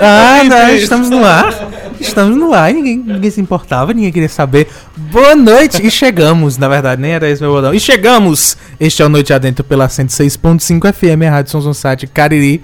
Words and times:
Ah, 0.00 0.42
não, 0.44 0.74
estamos 0.74 1.10
no 1.10 1.24
ar. 1.24 1.52
Estamos 2.00 2.36
no 2.36 2.52
ar, 2.52 2.72
ninguém, 2.72 2.98
ninguém 2.98 3.30
se 3.30 3.40
importava, 3.40 3.92
ninguém 3.92 4.12
queria 4.12 4.28
saber. 4.28 4.68
Boa 4.96 5.34
noite! 5.34 5.84
E 5.84 5.90
chegamos, 5.90 6.58
na 6.58 6.68
verdade, 6.68 7.00
nem 7.00 7.12
era 7.12 7.28
esse 7.28 7.40
meu 7.40 7.52
bordão. 7.52 7.72
E 7.72 7.80
chegamos! 7.80 8.56
Este 8.78 9.02
é 9.02 9.06
o 9.06 9.08
Noite 9.08 9.32
Adentro 9.32 9.64
pela 9.64 9.88
106.5 9.88 10.92
FM, 10.92 11.22
a 11.26 11.30
Rádio 11.30 11.52
Sons 11.52 11.76
Site 11.78 12.06
Cariri. 12.06 12.62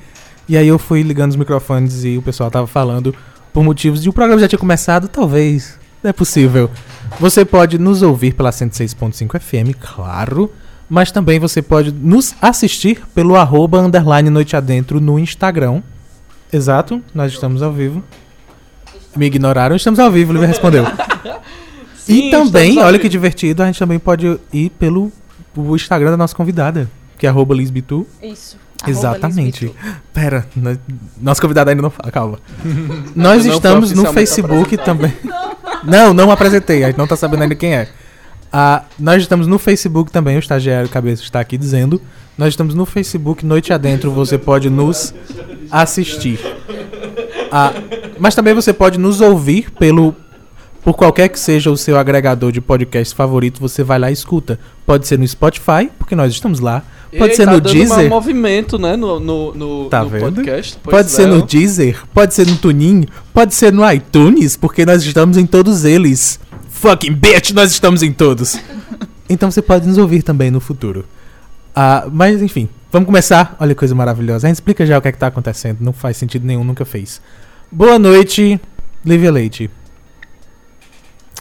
E 0.48 0.56
aí 0.56 0.68
eu 0.68 0.78
fui 0.78 1.02
ligando 1.02 1.30
os 1.30 1.36
microfones 1.36 2.04
e 2.04 2.18
o 2.18 2.22
pessoal 2.22 2.50
tava 2.50 2.66
falando 2.66 3.14
por 3.52 3.64
motivos 3.64 4.02
de 4.02 4.08
o 4.08 4.12
programa 4.12 4.40
já 4.40 4.48
tinha 4.48 4.58
começado, 4.58 5.08
talvez. 5.08 5.78
Não 6.02 6.10
é 6.10 6.12
possível. 6.12 6.70
Você 7.18 7.44
pode 7.44 7.78
nos 7.78 8.02
ouvir 8.02 8.34
pela 8.34 8.50
106.5 8.50 9.40
FM, 9.40 9.76
claro. 9.80 10.50
Mas 10.90 11.10
também 11.10 11.38
você 11.38 11.62
pode 11.62 11.90
nos 11.90 12.34
assistir 12.42 13.00
pelo 13.14 13.36
arroba 13.36 13.80
underline 13.80 14.28
Noite 14.28 14.56
Adentro 14.56 15.00
no 15.00 15.18
Instagram. 15.18 15.80
Exato, 16.52 17.02
nós 17.14 17.32
estamos 17.32 17.62
ao 17.62 17.72
vivo. 17.72 18.02
Me 19.16 19.26
ignoraram, 19.26 19.76
estamos 19.76 19.98
ao 19.98 20.10
vivo, 20.10 20.32
ele 20.32 20.46
respondeu. 20.46 20.84
Sim, 21.96 22.28
e 22.28 22.30
também, 22.30 22.78
olha 22.78 22.98
que 22.98 23.08
divertido, 23.08 23.62
a 23.62 23.66
gente 23.66 23.78
também 23.78 23.98
pode 23.98 24.38
ir 24.52 24.70
pelo 24.70 25.12
o 25.56 25.76
Instagram 25.76 26.10
da 26.10 26.16
nossa 26.16 26.34
convidada, 26.34 26.88
que 27.18 27.26
é 27.26 27.28
arroba 27.28 27.54
Lisbitu. 27.54 28.06
Isso. 28.22 28.56
Exatamente. 28.86 29.72
Pera, 30.12 30.44
no- 30.56 30.76
nosso 31.20 31.40
convidado 31.40 31.70
ainda 31.70 31.82
não 31.82 31.90
fala, 31.90 32.10
calma. 32.10 32.38
Nós 33.14 33.46
Não 33.46 33.54
estamos 33.54 33.92
no 33.92 34.12
Facebook 34.12 34.76
também. 34.78 35.12
Não, 35.84 36.12
não 36.12 36.30
apresentei, 36.32 36.82
a 36.82 36.88
gente 36.88 36.98
não 36.98 37.06
tá 37.06 37.14
sabendo 37.14 37.44
ainda 37.44 37.54
quem 37.54 37.74
é. 37.74 37.88
Ah, 38.52 38.82
nós 38.98 39.22
estamos 39.22 39.46
no 39.46 39.58
Facebook 39.58 40.10
também, 40.12 40.36
o 40.36 40.38
estagiário 40.38 40.88
Cabeça 40.88 41.22
está 41.22 41.40
aqui 41.40 41.56
dizendo. 41.56 42.00
Nós 42.36 42.48
estamos 42.48 42.74
no 42.74 42.86
Facebook 42.86 43.44
Noite 43.44 43.72
Adentro, 43.72 44.10
você 44.10 44.38
pode 44.38 44.70
nos 44.70 45.14
assistir. 45.70 46.40
Ah, 47.50 47.72
mas 48.18 48.34
também 48.34 48.54
você 48.54 48.72
pode 48.72 48.98
nos 48.98 49.20
ouvir 49.20 49.70
pelo 49.72 50.14
por 50.82 50.94
qualquer 50.94 51.28
que 51.28 51.38
seja 51.38 51.70
o 51.70 51.76
seu 51.76 51.96
agregador 51.96 52.50
de 52.50 52.60
podcast 52.60 53.14
favorito, 53.14 53.60
você 53.60 53.84
vai 53.84 54.00
lá 54.00 54.10
e 54.10 54.12
escuta. 54.12 54.58
Pode 54.84 55.06
ser 55.06 55.16
no 55.16 55.28
Spotify, 55.28 55.88
porque 55.96 56.16
nós 56.16 56.32
estamos 56.32 56.58
lá. 56.58 56.82
Pode 57.16 57.32
Ei, 57.32 57.36
ser 57.36 57.44
tá 57.44 57.52
no 57.52 57.60
dando 57.60 57.72
Deezer. 57.72 58.06
um 58.06 58.08
movimento, 58.08 58.78
né, 58.78 58.96
no, 58.96 59.20
no, 59.20 59.54
no, 59.54 59.84
Tá 59.88 60.02
no 60.02 60.08
vendo? 60.10 60.22
podcast. 60.34 60.78
Pode 60.82 61.10
ser 61.10 61.22
é, 61.22 61.26
no. 61.26 61.42
Deezer, 61.42 62.02
pode 62.12 62.34
ser 62.34 62.48
no 62.48 62.56
Tunin, 62.56 63.04
pode 63.32 63.54
ser 63.54 63.72
no 63.72 63.88
iTunes, 63.88 64.56
porque 64.56 64.84
nós 64.84 65.04
estamos 65.04 65.36
em 65.36 65.46
todos 65.46 65.84
eles. 65.84 66.40
Fucking 66.70 67.12
bitch, 67.12 67.52
nós 67.52 67.70
estamos 67.70 68.02
em 68.02 68.12
todos. 68.12 68.58
Então 69.30 69.50
você 69.50 69.62
pode 69.62 69.88
nos 69.88 69.96
ouvir 69.96 70.22
também 70.22 70.50
no 70.50 70.60
futuro. 70.60 71.06
Ah, 71.74 72.06
mas 72.12 72.42
enfim, 72.42 72.68
vamos 72.90 73.06
começar. 73.06 73.56
Olha 73.58 73.74
que 73.74 73.78
coisa 73.78 73.94
maravilhosa. 73.94 74.46
A 74.46 74.48
gente 74.48 74.56
explica 74.56 74.84
já 74.84 74.98
o 74.98 75.02
que 75.02 75.08
é 75.08 75.12
que 75.12 75.18
tá 75.18 75.26
acontecendo. 75.28 75.80
Não 75.80 75.92
faz 75.92 76.16
sentido 76.16 76.46
nenhum, 76.46 76.64
nunca 76.64 76.84
fez. 76.84 77.20
Boa 77.70 77.98
noite, 77.98 78.60
Lívia 79.04 79.30
Leite. 79.32 79.70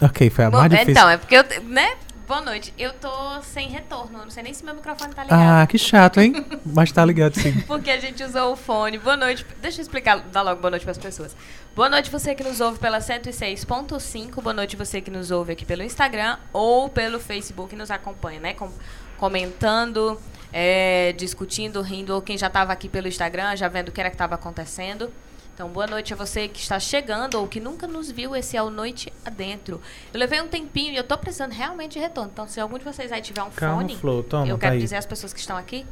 Ok, 0.01 0.29
foi 0.29 0.45
a 0.45 0.49
Bom, 0.49 0.57
mais 0.57 0.69
difícil. 0.71 0.91
então, 0.91 1.09
é 1.09 1.17
porque 1.17 1.35
eu, 1.35 1.43
né? 1.65 1.93
Boa 2.27 2.41
noite. 2.41 2.73
Eu 2.79 2.93
tô 2.93 3.09
sem 3.43 3.67
retorno. 3.67 4.19
Eu 4.19 4.23
não 4.23 4.31
sei 4.31 4.41
nem 4.41 4.53
se 4.53 4.63
meu 4.63 4.73
microfone 4.73 5.13
tá 5.13 5.23
ligado. 5.23 5.37
ah, 5.39 5.67
que 5.67 5.77
chato, 5.77 6.21
hein? 6.21 6.45
Mas 6.65 6.89
tá 6.91 7.03
ligado 7.03 7.35
sim. 7.37 7.51
Porque 7.67 7.91
a 7.91 7.99
gente 7.99 8.23
usou 8.23 8.53
o 8.53 8.55
fone. 8.55 8.97
Boa 8.97 9.17
noite. 9.17 9.45
Deixa 9.61 9.79
eu 9.79 9.81
explicar, 9.81 10.17
dar 10.31 10.41
logo 10.41 10.61
boa 10.61 10.71
noite 10.71 10.83
para 10.83 10.91
as 10.93 10.97
pessoas. 10.97 11.35
Boa 11.75 11.89
noite 11.89 12.09
você 12.09 12.33
que 12.33 12.41
nos 12.41 12.61
ouve 12.61 12.79
pela 12.79 12.99
106.5. 12.99 14.41
Boa 14.41 14.53
noite 14.53 14.77
você 14.77 15.01
que 15.01 15.11
nos 15.11 15.29
ouve 15.29 15.51
aqui 15.51 15.65
pelo 15.65 15.83
Instagram 15.83 16.37
ou 16.53 16.87
pelo 16.87 17.19
Facebook 17.19 17.75
e 17.75 17.77
nos 17.77 17.91
acompanha, 17.91 18.39
né? 18.39 18.53
Com- 18.53 18.71
comentando, 19.21 20.19
é, 20.51 21.13
discutindo, 21.13 21.79
rindo, 21.83 22.15
ou 22.15 22.23
quem 22.23 22.39
já 22.39 22.47
estava 22.47 22.73
aqui 22.73 22.89
pelo 22.89 23.07
Instagram, 23.07 23.55
já 23.55 23.67
vendo 23.67 23.89
o 23.89 23.91
que 23.91 24.01
era 24.01 24.09
que 24.09 24.15
estava 24.15 24.33
acontecendo. 24.33 25.13
Então, 25.53 25.69
boa 25.69 25.85
noite 25.85 26.11
a 26.11 26.15
você 26.15 26.47
que 26.47 26.59
está 26.59 26.79
chegando 26.79 27.35
ou 27.35 27.47
que 27.47 27.59
nunca 27.59 27.85
nos 27.85 28.09
viu. 28.09 28.35
Esse 28.35 28.57
é 28.57 28.63
o 28.63 28.71
Noite 28.71 29.13
Adentro. 29.23 29.79
Eu 30.11 30.19
levei 30.19 30.41
um 30.41 30.47
tempinho 30.47 30.91
e 30.93 30.97
eu 30.97 31.03
tô 31.03 31.15
precisando 31.19 31.51
realmente 31.51 31.91
de 31.91 31.99
retorno. 31.99 32.31
Então, 32.33 32.47
se 32.47 32.59
algum 32.59 32.79
de 32.79 32.83
vocês 32.83 33.11
aí 33.11 33.21
tiver 33.21 33.43
um 33.43 33.51
Calma, 33.51 33.83
fone, 33.83 33.95
Flo, 33.95 34.23
toma, 34.23 34.47
eu 34.47 34.55
tá 34.55 34.61
quero 34.61 34.73
aí. 34.73 34.79
dizer 34.79 34.95
às 34.95 35.05
pessoas 35.05 35.31
que 35.31 35.39
estão 35.39 35.55
aqui, 35.55 35.85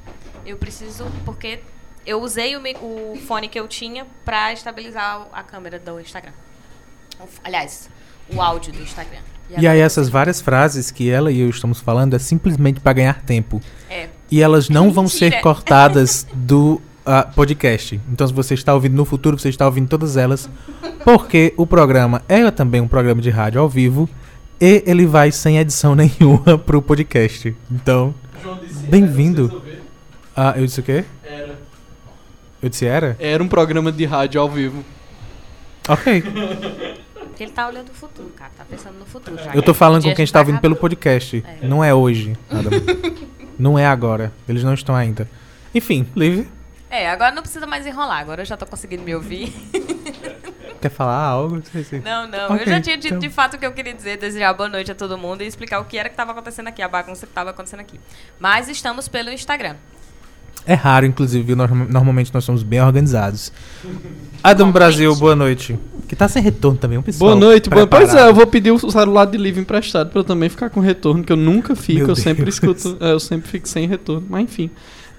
eu 0.43 0.57
preciso, 0.57 1.05
porque 1.23 1.59
eu 2.07 2.19
usei 2.23 2.57
o, 2.57 2.61
o 3.13 3.15
fone 3.27 3.47
que 3.47 3.59
eu 3.59 3.67
tinha 3.67 4.07
pra 4.25 4.51
estabilizar 4.51 5.27
a 5.31 5.43
câmera 5.43 5.77
do 5.77 5.99
Instagram. 5.99 6.33
Aliás, 7.43 7.91
o 8.33 8.41
áudio 8.41 8.73
do 8.73 8.81
Instagram. 8.81 9.21
E 9.57 9.67
aí 9.67 9.79
essas 9.79 10.09
várias 10.09 10.41
frases 10.41 10.91
que 10.91 11.09
ela 11.09 11.31
e 11.31 11.39
eu 11.39 11.49
estamos 11.49 11.79
falando 11.79 12.15
é 12.15 12.19
simplesmente 12.19 12.79
para 12.79 12.93
ganhar 12.93 13.21
tempo. 13.21 13.61
É. 13.89 14.07
E 14.31 14.41
elas 14.41 14.69
não 14.69 14.91
vão 14.91 15.07
ser 15.07 15.41
cortadas 15.41 16.27
do 16.33 16.79
ah, 17.05 17.23
podcast. 17.23 17.99
Então, 18.11 18.27
se 18.27 18.33
você 18.33 18.53
está 18.53 18.73
ouvindo 18.73 18.95
no 18.95 19.05
futuro, 19.05 19.37
você 19.37 19.49
está 19.49 19.65
ouvindo 19.65 19.87
todas 19.87 20.15
elas. 20.15 20.47
Porque 21.03 21.53
o 21.57 21.65
programa 21.65 22.21
é 22.29 22.49
também 22.51 22.81
um 22.81 22.87
programa 22.87 23.21
de 23.21 23.31
rádio 23.31 23.59
ao 23.59 23.67
vivo. 23.67 24.07
E 24.61 24.83
ele 24.85 25.07
vai 25.07 25.31
sem 25.31 25.57
edição 25.57 25.95
nenhuma 25.97 26.57
pro 26.57 26.81
podcast. 26.81 27.55
Então, 27.71 28.13
bem-vindo. 28.87 29.63
Ah, 30.35 30.53
eu 30.55 30.65
disse 30.65 30.79
o 30.79 30.83
quê? 30.83 31.03
Era. 31.23 31.59
Eu 32.61 32.69
disse 32.69 32.85
era? 32.85 33.15
Era 33.19 33.41
um 33.41 33.47
programa 33.47 33.91
de 33.91 34.05
rádio 34.05 34.39
ao 34.39 34.49
vivo. 34.49 34.83
Ok. 35.87 36.23
Porque 37.39 37.45
ele 37.45 37.53
tá 37.53 37.69
olhando 37.69 37.87
o 37.87 37.93
futuro, 37.93 38.27
cara. 38.35 38.51
Tá 38.57 38.65
pensando 38.69 38.99
no 38.99 39.05
futuro 39.05 39.41
já. 39.41 39.55
Eu 39.55 39.61
tô 39.61 39.73
falando 39.73 40.03
com 40.03 40.13
quem 40.13 40.25
está 40.25 40.39
ouvindo 40.39 40.59
pelo 40.59 40.75
podcast. 40.75 41.41
É. 41.47 41.65
Não 41.65 41.81
é 41.81 41.93
hoje. 41.93 42.37
Não 43.57 43.79
é 43.79 43.85
agora. 43.85 44.33
Eles 44.45 44.61
não 44.61 44.73
estão 44.73 44.93
ainda. 44.93 45.25
Enfim, 45.73 46.05
Liv, 46.17 46.45
É, 46.89 47.09
agora 47.09 47.31
não 47.33 47.41
precisa 47.41 47.65
mais 47.65 47.85
enrolar. 47.85 48.19
Agora 48.19 48.41
eu 48.41 48.45
já 48.45 48.57
tô 48.57 48.65
conseguindo 48.65 49.03
me 49.03 49.15
ouvir. 49.15 49.53
quer 50.81 50.89
falar 50.89 51.15
algo? 51.15 51.55
Não 51.55 51.63
sei 51.63 51.83
se- 51.85 51.99
Não, 51.99 52.27
não. 52.27 52.45
Ok, 52.51 52.61
eu 52.61 52.69
já 52.69 52.81
tinha 52.81 52.97
dito 52.97 53.07
então. 53.07 53.19
de 53.19 53.29
fato 53.29 53.55
o 53.55 53.57
que 53.57 53.65
eu 53.65 53.71
queria 53.71 53.93
dizer, 53.93 54.17
desejar 54.17 54.53
boa 54.53 54.67
noite 54.67 54.91
a 54.91 54.95
todo 54.95 55.17
mundo 55.17 55.41
e 55.41 55.45
explicar 55.47 55.79
o 55.79 55.85
que 55.85 55.97
era 55.97 56.09
que 56.09 56.15
tava 56.15 56.31
acontecendo 56.31 56.67
aqui, 56.67 56.81
a 56.81 56.87
bagunça 56.89 57.25
que 57.27 57.31
tava 57.33 57.51
acontecendo 57.51 57.79
aqui. 57.81 57.99
Mas 58.37 58.67
estamos 58.67 59.07
pelo 59.07 59.29
Instagram. 59.29 59.75
É 60.65 60.73
raro, 60.73 61.05
inclusive, 61.05 61.43
viu? 61.43 61.55
Norma- 61.55 61.87
normalmente 61.89 62.31
nós 62.33 62.43
somos 62.43 62.61
bem 62.63 62.81
organizados. 62.81 63.51
Adam 64.43 64.71
Brasil, 64.71 65.15
boa 65.15 65.35
noite. 65.35 65.77
Que 66.07 66.15
tá 66.15 66.27
sem 66.27 66.41
retorno 66.41 66.77
também, 66.77 66.97
um 66.97 67.01
pessoal. 67.01 67.31
Boa 67.31 67.39
noite, 67.39 67.69
boa... 67.69 67.85
Pois 67.85 68.13
é, 68.15 68.27
eu 68.27 68.33
vou 68.33 68.47
pedir 68.47 68.71
o 68.71 68.79
celular 68.91 69.25
de 69.25 69.37
livro 69.37 69.61
emprestado 69.61 70.09
pra 70.09 70.19
eu 70.19 70.23
também 70.23 70.49
ficar 70.49 70.69
com 70.69 70.79
retorno, 70.79 71.23
que 71.23 71.31
eu 71.31 71.37
nunca 71.37 71.75
fico, 71.75 71.99
Meu 71.99 72.09
eu 72.09 72.15
sempre 72.15 72.43
Deus. 72.45 72.55
escuto, 72.55 72.97
é, 72.99 73.11
eu 73.11 73.19
sempre 73.19 73.47
fico 73.49 73.67
sem 73.67 73.87
retorno, 73.87 74.25
mas 74.29 74.43
enfim. 74.43 74.69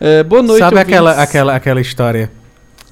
É, 0.00 0.22
boa 0.24 0.42
noite, 0.42 0.60
Sabe 0.60 0.78
aquela, 0.78 1.12
aquela, 1.12 1.54
aquela 1.54 1.80
história? 1.80 2.30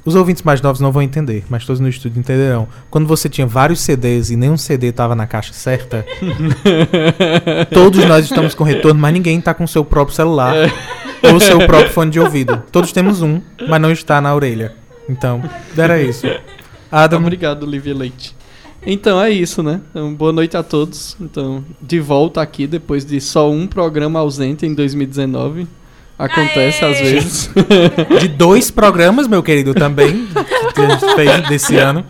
Os 0.09 0.15
ouvintes 0.15 0.43
mais 0.43 0.63
novos 0.63 0.81
não 0.81 0.91
vão 0.91 1.03
entender, 1.03 1.45
mas 1.51 1.67
todos 1.67 1.81
no 1.81 1.87
estúdio 1.87 2.19
entenderão. 2.19 2.67
Quando 2.89 3.07
você 3.07 3.29
tinha 3.29 3.47
vários 3.47 3.81
CDs 3.81 4.31
e 4.31 4.37
nenhum 4.37 4.57
CD 4.57 4.91
tava 4.91 5.15
na 5.15 5.27
caixa 5.27 5.53
certa, 5.53 6.03
todos 7.71 8.03
nós 8.07 8.25
estamos 8.25 8.55
com 8.55 8.65
retorno, 8.65 8.99
mas 8.99 9.13
ninguém 9.13 9.39
tá 9.39 9.53
com 9.53 9.65
o 9.65 9.69
seu 9.69 9.85
próprio 9.85 10.17
celular 10.17 10.55
ou 11.23 11.39
seu 11.39 11.59
próprio 11.67 11.91
fone 11.91 12.11
de 12.11 12.19
ouvido. 12.19 12.63
Todos 12.73 12.91
temos 12.91 13.21
um, 13.21 13.43
mas 13.69 13.83
não 13.83 13.93
está 13.93 14.19
na 14.19 14.35
orelha. 14.35 14.75
Então, 15.07 15.43
era 15.77 16.01
isso. 16.01 16.27
Adam, 16.91 17.21
Obrigado, 17.21 17.65
Olivia 17.65 17.95
Leite. 17.95 18.35
Então 18.87 19.21
é 19.21 19.31
isso, 19.31 19.63
né? 19.63 19.83
Então, 19.91 20.15
boa 20.15 20.33
noite 20.33 20.57
a 20.57 20.63
todos. 20.63 21.19
Então, 21.21 21.63
de 21.83 22.01
volta 22.01 22.41
aqui 22.41 22.67
depois 22.67 23.05
de 23.05 23.21
só 23.21 23.51
um 23.51 23.67
programa 23.67 24.21
ausente 24.21 24.65
em 24.65 24.73
2019. 24.73 25.69
Acontece 26.19 26.85
Aê! 26.85 26.93
às 26.93 26.99
vezes. 27.01 27.51
de 28.21 28.29
dois 28.29 28.71
programas, 28.71 29.29
meu 29.29 29.43
querido, 29.43 29.73
também, 29.75 30.27
que 30.75 30.81
a 30.81 30.89
gente 30.91 31.15
fez 31.15 31.49
desse 31.49 31.77
ano. 31.79 32.05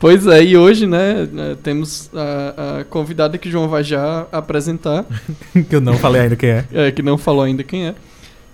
pois 0.00 0.26
é, 0.26 0.42
e 0.42 0.56
hoje, 0.56 0.86
né, 0.86 1.28
né, 1.32 1.56
temos 1.62 2.10
a, 2.14 2.80
a 2.80 2.84
convidada 2.84 3.38
que 3.38 3.48
o 3.48 3.50
João 3.52 3.68
vai 3.68 3.84
já 3.84 4.26
apresentar, 4.32 5.04
Que 5.68 5.76
eu 5.76 5.80
não 5.80 5.96
falei 5.96 6.22
ainda 6.22 6.34
quem 6.36 6.50
é. 6.50 6.64
é, 6.72 6.90
que 6.90 7.02
não 7.02 7.16
falou 7.16 7.42
ainda 7.42 7.62
quem 7.62 7.86
é. 7.86 7.94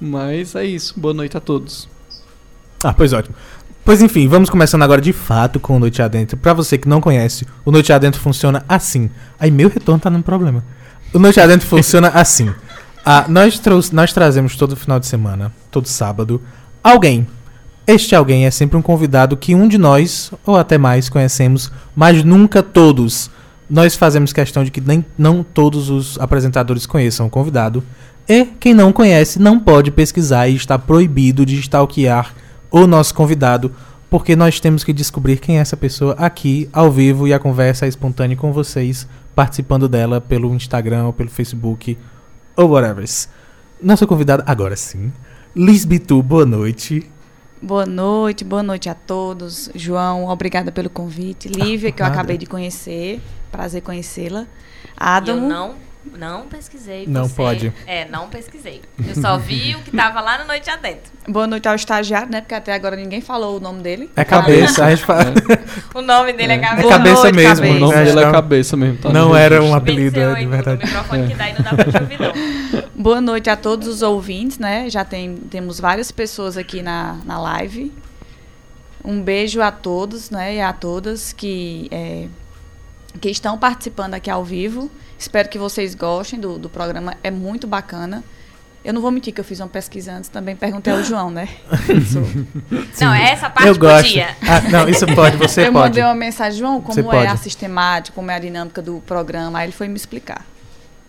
Mas 0.00 0.54
é 0.54 0.64
isso. 0.64 0.92
Boa 0.98 1.14
noite 1.14 1.36
a 1.36 1.40
todos. 1.40 1.88
Ah, 2.82 2.92
pois 2.92 3.12
ótimo. 3.12 3.34
Pois 3.84 4.02
enfim, 4.02 4.28
vamos 4.28 4.50
começando 4.50 4.82
agora 4.82 5.00
de 5.00 5.12
fato 5.12 5.60
com 5.60 5.76
o 5.76 5.78
Noite 5.78 6.02
Adentro. 6.02 6.36
Pra 6.36 6.52
você 6.52 6.76
que 6.76 6.88
não 6.88 7.00
conhece, 7.00 7.46
o 7.64 7.70
Noite 7.70 7.92
Adentro 7.92 8.20
funciona 8.20 8.64
assim. 8.68 9.08
Aí 9.38 9.50
meu 9.50 9.68
retorno 9.68 10.00
tá 10.00 10.10
num 10.10 10.22
problema. 10.22 10.64
O 11.12 11.18
Noite 11.18 11.38
Adentro 11.40 11.66
funciona 11.66 12.08
assim. 12.08 12.52
Ah, 13.06 13.26
nós, 13.28 13.60
nós 13.92 14.14
trazemos 14.14 14.56
todo 14.56 14.74
final 14.74 14.98
de 14.98 15.06
semana, 15.06 15.52
todo 15.70 15.86
sábado, 15.86 16.40
alguém. 16.82 17.26
Este 17.86 18.16
alguém 18.16 18.46
é 18.46 18.50
sempre 18.50 18.78
um 18.78 18.82
convidado 18.82 19.36
que 19.36 19.54
um 19.54 19.68
de 19.68 19.76
nós, 19.76 20.32
ou 20.46 20.56
até 20.56 20.78
mais, 20.78 21.10
conhecemos, 21.10 21.70
mas 21.94 22.24
nunca 22.24 22.62
todos. 22.62 23.30
Nós 23.68 23.94
fazemos 23.94 24.32
questão 24.32 24.64
de 24.64 24.70
que 24.70 24.80
nem, 24.80 25.04
não 25.18 25.42
todos 25.42 25.90
os 25.90 26.18
apresentadores 26.18 26.86
conheçam 26.86 27.26
o 27.26 27.30
convidado. 27.30 27.84
E 28.26 28.46
quem 28.58 28.72
não 28.72 28.90
conhece 28.90 29.38
não 29.38 29.60
pode 29.60 29.90
pesquisar 29.90 30.48
e 30.48 30.56
está 30.56 30.78
proibido 30.78 31.44
de 31.44 31.56
stalkear 31.56 32.34
o 32.70 32.86
nosso 32.86 33.14
convidado, 33.14 33.70
porque 34.08 34.34
nós 34.34 34.58
temos 34.60 34.82
que 34.82 34.94
descobrir 34.94 35.36
quem 35.36 35.58
é 35.58 35.60
essa 35.60 35.76
pessoa 35.76 36.14
aqui, 36.14 36.70
ao 36.72 36.90
vivo, 36.90 37.28
e 37.28 37.34
a 37.34 37.38
conversa 37.38 37.84
é 37.84 37.88
espontânea 37.88 38.34
com 38.34 38.50
vocês, 38.50 39.06
participando 39.34 39.90
dela 39.90 40.22
pelo 40.22 40.54
Instagram 40.54 41.04
ou 41.04 41.12
pelo 41.12 41.28
Facebook 41.28 41.98
ou 42.56 42.68
whatever. 42.70 43.04
Nossa 43.82 44.06
convidada, 44.06 44.44
agora 44.46 44.76
sim, 44.76 45.12
Lisbitu, 45.54 46.22
boa 46.22 46.44
noite. 46.44 47.10
Boa 47.62 47.86
noite, 47.86 48.44
boa 48.44 48.62
noite 48.62 48.88
a 48.88 48.94
todos. 48.94 49.70
João, 49.74 50.26
obrigada 50.26 50.70
pelo 50.70 50.90
convite. 50.90 51.48
Lívia, 51.48 51.90
que 51.90 52.02
eu 52.02 52.06
acabei 52.06 52.36
de 52.36 52.44
conhecer. 52.44 53.22
Prazer 53.50 53.80
conhecê-la. 53.80 54.46
E 55.24 55.30
eu 55.30 55.36
não, 55.36 55.74
não 56.16 56.46
pesquisei. 56.46 57.06
Não 57.06 57.24
você- 57.28 57.34
pode. 57.34 57.72
É, 57.86 58.04
não 58.08 58.28
pesquisei. 58.28 58.82
Eu 59.06 59.14
só 59.14 59.36
vi 59.38 59.74
o 59.74 59.80
que 59.80 59.90
tava 59.90 60.20
lá 60.20 60.38
no 60.38 60.46
Noite 60.46 60.68
Adentro. 60.70 61.12
Boa 61.28 61.46
noite 61.46 61.66
ao 61.68 61.74
estagiário, 61.74 62.30
né? 62.30 62.40
Porque 62.40 62.54
até 62.54 62.72
agora 62.74 62.94
ninguém 62.96 63.20
falou 63.20 63.56
o 63.56 63.60
nome 63.60 63.82
dele. 63.82 64.10
É 64.14 64.24
cabeça, 64.24 64.84
a 64.84 64.90
gente 64.90 65.04
fala. 65.04 65.32
O 65.94 66.02
nome 66.02 66.32
dele 66.32 66.52
é, 66.52 66.56
É 66.56 66.58
Cabeça. 66.58 66.82
Boa 66.82 66.96
cabeça 66.98 67.22
noite, 67.22 67.34
mesmo. 67.36 67.52
O 67.52 67.56
cabeça. 67.56 67.78
nome 67.80 67.94
Acho 67.94 68.04
dele 68.14 68.26
é 68.26 68.30
cabeça 68.30 68.76
mesmo, 68.76 68.98
tá? 68.98 69.08
Não 69.12 69.36
era 69.36 69.62
um 69.62 69.74
apelido, 69.74 70.20
é 70.20 70.34
de 70.34 70.46
verdade. 70.46 70.84
microfone 70.84 71.28
que 71.28 71.34
daí 71.34 71.54
não 71.54 71.62
dá 71.62 71.70
pra 71.70 72.00
ouvir, 72.00 72.18
não. 72.20 72.84
Boa 73.02 73.20
noite 73.20 73.50
a 73.50 73.56
todos 73.56 73.88
os 73.88 74.02
ouvintes, 74.02 74.58
né? 74.58 74.88
Já 74.88 75.04
tem, 75.04 75.36
temos 75.36 75.80
várias 75.80 76.10
pessoas 76.12 76.56
aqui 76.56 76.82
na, 76.82 77.18
na 77.24 77.38
live. 77.40 77.92
Um 79.04 79.20
beijo 79.22 79.60
a 79.60 79.70
todos, 79.70 80.30
né? 80.30 80.56
E 80.56 80.60
a 80.60 80.72
todas 80.72 81.32
que, 81.32 81.88
é, 81.90 82.26
que 83.20 83.28
estão 83.28 83.58
participando 83.58 84.14
aqui 84.14 84.30
ao 84.30 84.44
vivo. 84.44 84.90
Espero 85.18 85.48
que 85.48 85.58
vocês 85.58 85.94
gostem 85.94 86.38
do, 86.38 86.58
do 86.58 86.68
programa. 86.68 87.14
É 87.22 87.30
muito 87.30 87.66
bacana. 87.66 88.22
Eu 88.84 88.92
não 88.92 89.00
vou 89.00 89.10
mentir 89.10 89.32
que 89.32 89.40
eu 89.40 89.44
fiz 89.44 89.60
uma 89.60 89.68
pesquisa 89.68 90.12
antes, 90.12 90.28
também 90.28 90.54
perguntei 90.54 90.92
ao 90.92 91.02
João, 91.02 91.30
né? 91.30 91.48
Não, 93.00 93.14
essa 93.14 93.48
parte 93.48 93.68
Eu 93.68 93.78
gosto. 93.78 94.04
podia. 94.04 94.28
Ah, 94.42 94.60
não, 94.70 94.88
isso 94.88 95.06
pode, 95.14 95.36
você 95.38 95.62
eu 95.62 95.72
pode. 95.72 95.74
mandei 95.88 96.02
uma 96.02 96.14
mensagem, 96.14 96.58
João, 96.58 96.80
Você 96.80 97.02
como 97.02 97.14
é 97.14 97.20
pode. 97.20 97.32
a 97.32 97.36
sistemática, 97.36 98.14
como 98.14 98.30
é 98.30 98.34
a 98.34 98.38
dinâmica 98.38 98.82
do 98.82 99.02
programa. 99.06 99.58
Aí 99.58 99.66
ele 99.66 99.72
foi 99.72 99.88
me 99.88 99.96
explicar. 99.96 100.44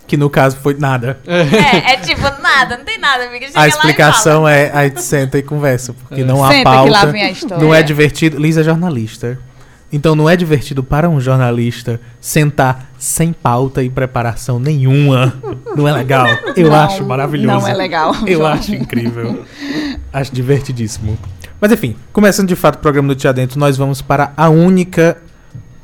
Que 0.08 0.16
no 0.16 0.30
caso 0.30 0.56
foi 0.58 0.76
nada. 0.76 1.20
É, 1.28 1.94
é 1.94 1.98
tipo, 1.98 2.22
nada, 2.42 2.78
não 2.78 2.86
tem 2.86 2.98
nada, 2.98 3.26
amiga. 3.26 3.48
Chega 3.48 3.58
A 3.60 3.62
lá 3.64 3.66
e 3.68 3.70
explicação 3.70 4.34
fala. 4.44 4.54
é 4.54 4.72
a 4.72 4.84
gente 4.88 5.02
senta 5.02 5.38
e 5.38 5.44
conversa, 5.44 5.94
porque 5.94 6.22
É. 6.22 6.24
não 6.24 6.46
há 6.46 6.52
Senta 6.52 6.64
pauta. 6.64 6.84
que 6.86 6.90
lá 6.92 7.06
vem 7.12 7.24
a 7.24 7.32
história. 7.32 7.64
Não 7.64 7.74
é 7.74 7.82
divertido. 7.84 8.38
Liz 8.40 8.56
é 8.56 8.64
jornalista. 8.64 9.38
Então 9.92 10.16
não 10.16 10.30
é 10.30 10.36
divertido 10.36 10.84
para 10.84 11.10
um 11.10 11.20
jornalista 11.22 12.02
sentar 12.20 12.92
sem 12.98 13.32
pauta 13.32 13.82
e 13.84 13.90
preparação 13.90 14.60
nenhuma. 14.60 15.34
Não 15.76 15.88
é 15.88 15.94
legal. 15.94 16.28
Eu 16.56 16.70
Não, 16.70 16.76
acho 16.76 17.06
maravilhoso. 17.06 17.60
Não 17.60 17.68
é 17.68 17.74
legal. 17.74 18.14
Eu 18.26 18.46
acho 18.46 18.74
incrível. 18.76 19.46
Acho 20.12 20.34
divertidíssimo. 20.34 21.18
Mas 21.62 21.72
enfim, 21.72 21.96
começando 22.12 22.48
de 22.48 22.56
fato 22.56 22.76
o 22.76 22.80
programa 22.80 23.08
do 23.10 23.16
Tia 23.16 23.32
Dentro, 23.32 23.60
nós 23.60 23.78
vamos 23.78 24.02
para 24.02 24.34
a 24.36 24.50
única. 24.50 25.18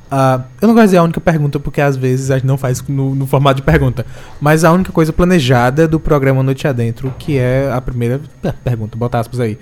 ah, 0.10 0.42
eu 0.62 0.68
não 0.68 0.74
gosto 0.74 0.84
de 0.84 0.88
dizer 0.90 0.98
a 0.98 1.04
única 1.04 1.22
pergunta, 1.22 1.60
porque 1.60 1.80
às 1.80 1.96
vezes 1.96 2.30
a 2.32 2.36
gente 2.36 2.48
não 2.48 2.58
faz 2.58 2.82
no, 2.88 3.16
no 3.16 3.26
formato 3.26 3.58
de 3.58 3.62
pergunta. 3.62 4.06
Mas 4.42 4.64
a 4.66 4.72
única 4.72 4.92
coisa 4.92 5.14
planejada 5.14 5.88
do 5.88 6.00
programa 6.00 6.44
Noite 6.44 6.68
Adentro, 6.68 7.14
que 7.18 7.38
é 7.38 7.72
a 7.72 7.80
primeira 7.80 8.20
eh, 8.44 8.54
pergunta, 8.64 8.98
bota 8.98 9.20
aspas 9.20 9.40
aí. 9.40 9.58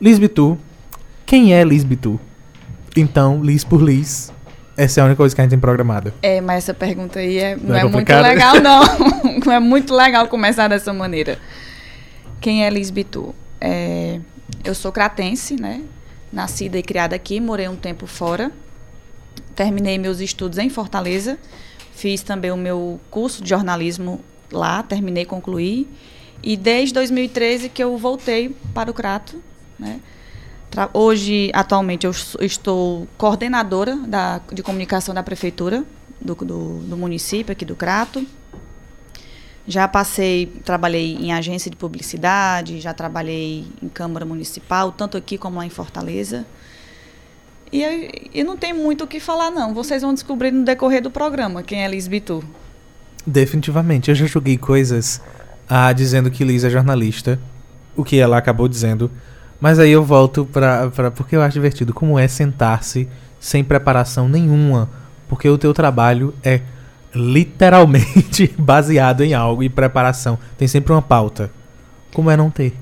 Liz 0.00 0.18
Bitu, 0.18 0.58
quem 1.24 1.54
é 1.54 1.64
Liz 1.64 1.84
Bitu? 1.84 2.20
Então, 2.96 3.42
Liz 3.42 3.64
por 3.64 3.82
Liz, 3.82 4.32
essa 4.76 5.00
é 5.00 5.02
a 5.02 5.06
única 5.06 5.18
coisa 5.18 5.34
que 5.34 5.40
a 5.40 5.44
gente 5.44 5.50
tem 5.50 5.58
programada. 5.58 6.14
É, 6.22 6.40
mas 6.40 6.64
essa 6.64 6.74
pergunta 6.74 7.18
aí 7.18 7.38
é, 7.38 7.56
não 7.56 7.74
é 7.74 7.80
é, 7.80 7.82
muito 7.82 7.92
complicado? 7.92 8.22
legal, 8.22 8.54
não. 8.62 8.82
não 9.44 9.52
é 9.52 9.60
muito 9.60 9.94
legal 9.94 10.26
começar 10.28 10.68
dessa 10.68 10.92
maneira. 10.92 11.38
Quem 12.40 12.64
é 12.64 12.70
Liz 12.70 12.90
Bitu? 12.90 13.34
É, 13.60 14.18
eu 14.64 14.74
sou 14.74 14.90
cratense, 14.90 15.60
né? 15.60 15.82
Nascida 16.32 16.78
e 16.78 16.82
criada 16.82 17.14
aqui, 17.14 17.40
morei 17.40 17.68
um 17.68 17.76
tempo 17.76 18.06
fora. 18.06 18.50
Terminei 19.54 19.98
meus 19.98 20.20
estudos 20.20 20.58
em 20.58 20.70
Fortaleza. 20.70 21.38
Fiz 21.92 22.22
também 22.22 22.50
o 22.50 22.56
meu 22.56 22.98
curso 23.10 23.42
de 23.42 23.50
jornalismo 23.50 24.20
lá, 24.50 24.82
terminei, 24.82 25.24
concluí. 25.24 25.86
E 26.42 26.56
desde 26.56 26.94
2013 26.94 27.68
que 27.68 27.82
eu 27.82 27.98
voltei 27.98 28.56
para 28.72 28.90
o 28.90 28.94
Crato, 28.94 29.42
né? 29.78 30.00
Hoje, 30.94 31.50
atualmente, 31.52 32.06
eu 32.06 32.12
estou 32.40 33.08
coordenadora 33.18 33.96
da, 33.96 34.40
de 34.52 34.62
comunicação 34.62 35.12
da 35.12 35.22
prefeitura 35.22 35.84
do, 36.20 36.34
do, 36.34 36.78
do 36.78 36.96
município 36.96 37.52
aqui 37.52 37.64
do 37.64 37.74
Crato. 37.74 38.24
Já 39.66 39.86
passei, 39.86 40.46
trabalhei 40.64 41.16
em 41.16 41.32
agência 41.32 41.70
de 41.70 41.76
publicidade, 41.76 42.80
já 42.80 42.94
trabalhei 42.94 43.66
em 43.82 43.88
Câmara 43.88 44.24
Municipal, 44.24 44.90
tanto 44.92 45.16
aqui 45.16 45.36
como 45.36 45.58
lá 45.58 45.66
em 45.66 45.70
Fortaleza. 45.70 46.46
E 47.72 48.30
eu, 48.34 48.44
não 48.44 48.56
tem 48.56 48.72
muito 48.72 49.04
o 49.04 49.06
que 49.06 49.20
falar, 49.20 49.50
não. 49.50 49.72
Vocês 49.74 50.02
vão 50.02 50.12
descobrir 50.12 50.50
no 50.50 50.64
decorrer 50.64 51.02
do 51.02 51.10
programa 51.10 51.62
quem 51.62 51.84
é 51.84 51.88
Liz 51.88 52.08
Bitu. 52.08 52.42
Definitivamente. 53.24 54.08
Eu 54.10 54.14
já 54.14 54.26
joguei 54.26 54.58
coisas 54.58 55.20
ah, 55.68 55.92
dizendo 55.92 56.30
que 56.30 56.42
Liz 56.42 56.64
é 56.64 56.70
jornalista, 56.70 57.38
o 57.94 58.02
que 58.02 58.16
ela 58.18 58.38
acabou 58.38 58.66
dizendo. 58.66 59.10
Mas 59.60 59.78
aí 59.78 59.90
eu 59.90 60.02
volto 60.02 60.46
pra, 60.46 60.90
pra. 60.90 61.10
Porque 61.10 61.36
eu 61.36 61.42
acho 61.42 61.54
divertido. 61.54 61.92
Como 61.92 62.18
é 62.18 62.26
sentar-se 62.26 63.08
sem 63.38 63.62
preparação 63.62 64.28
nenhuma? 64.28 64.88
Porque 65.28 65.48
o 65.48 65.58
teu 65.58 65.74
trabalho 65.74 66.34
é 66.42 66.62
literalmente 67.14 68.48
baseado 68.58 69.22
em 69.22 69.34
algo 69.34 69.62
e 69.62 69.68
preparação. 69.68 70.38
Tem 70.56 70.66
sempre 70.66 70.92
uma 70.92 71.02
pauta. 71.02 71.50
Como 72.14 72.30
é 72.30 72.36
não 72.36 72.50
ter? 72.50 72.74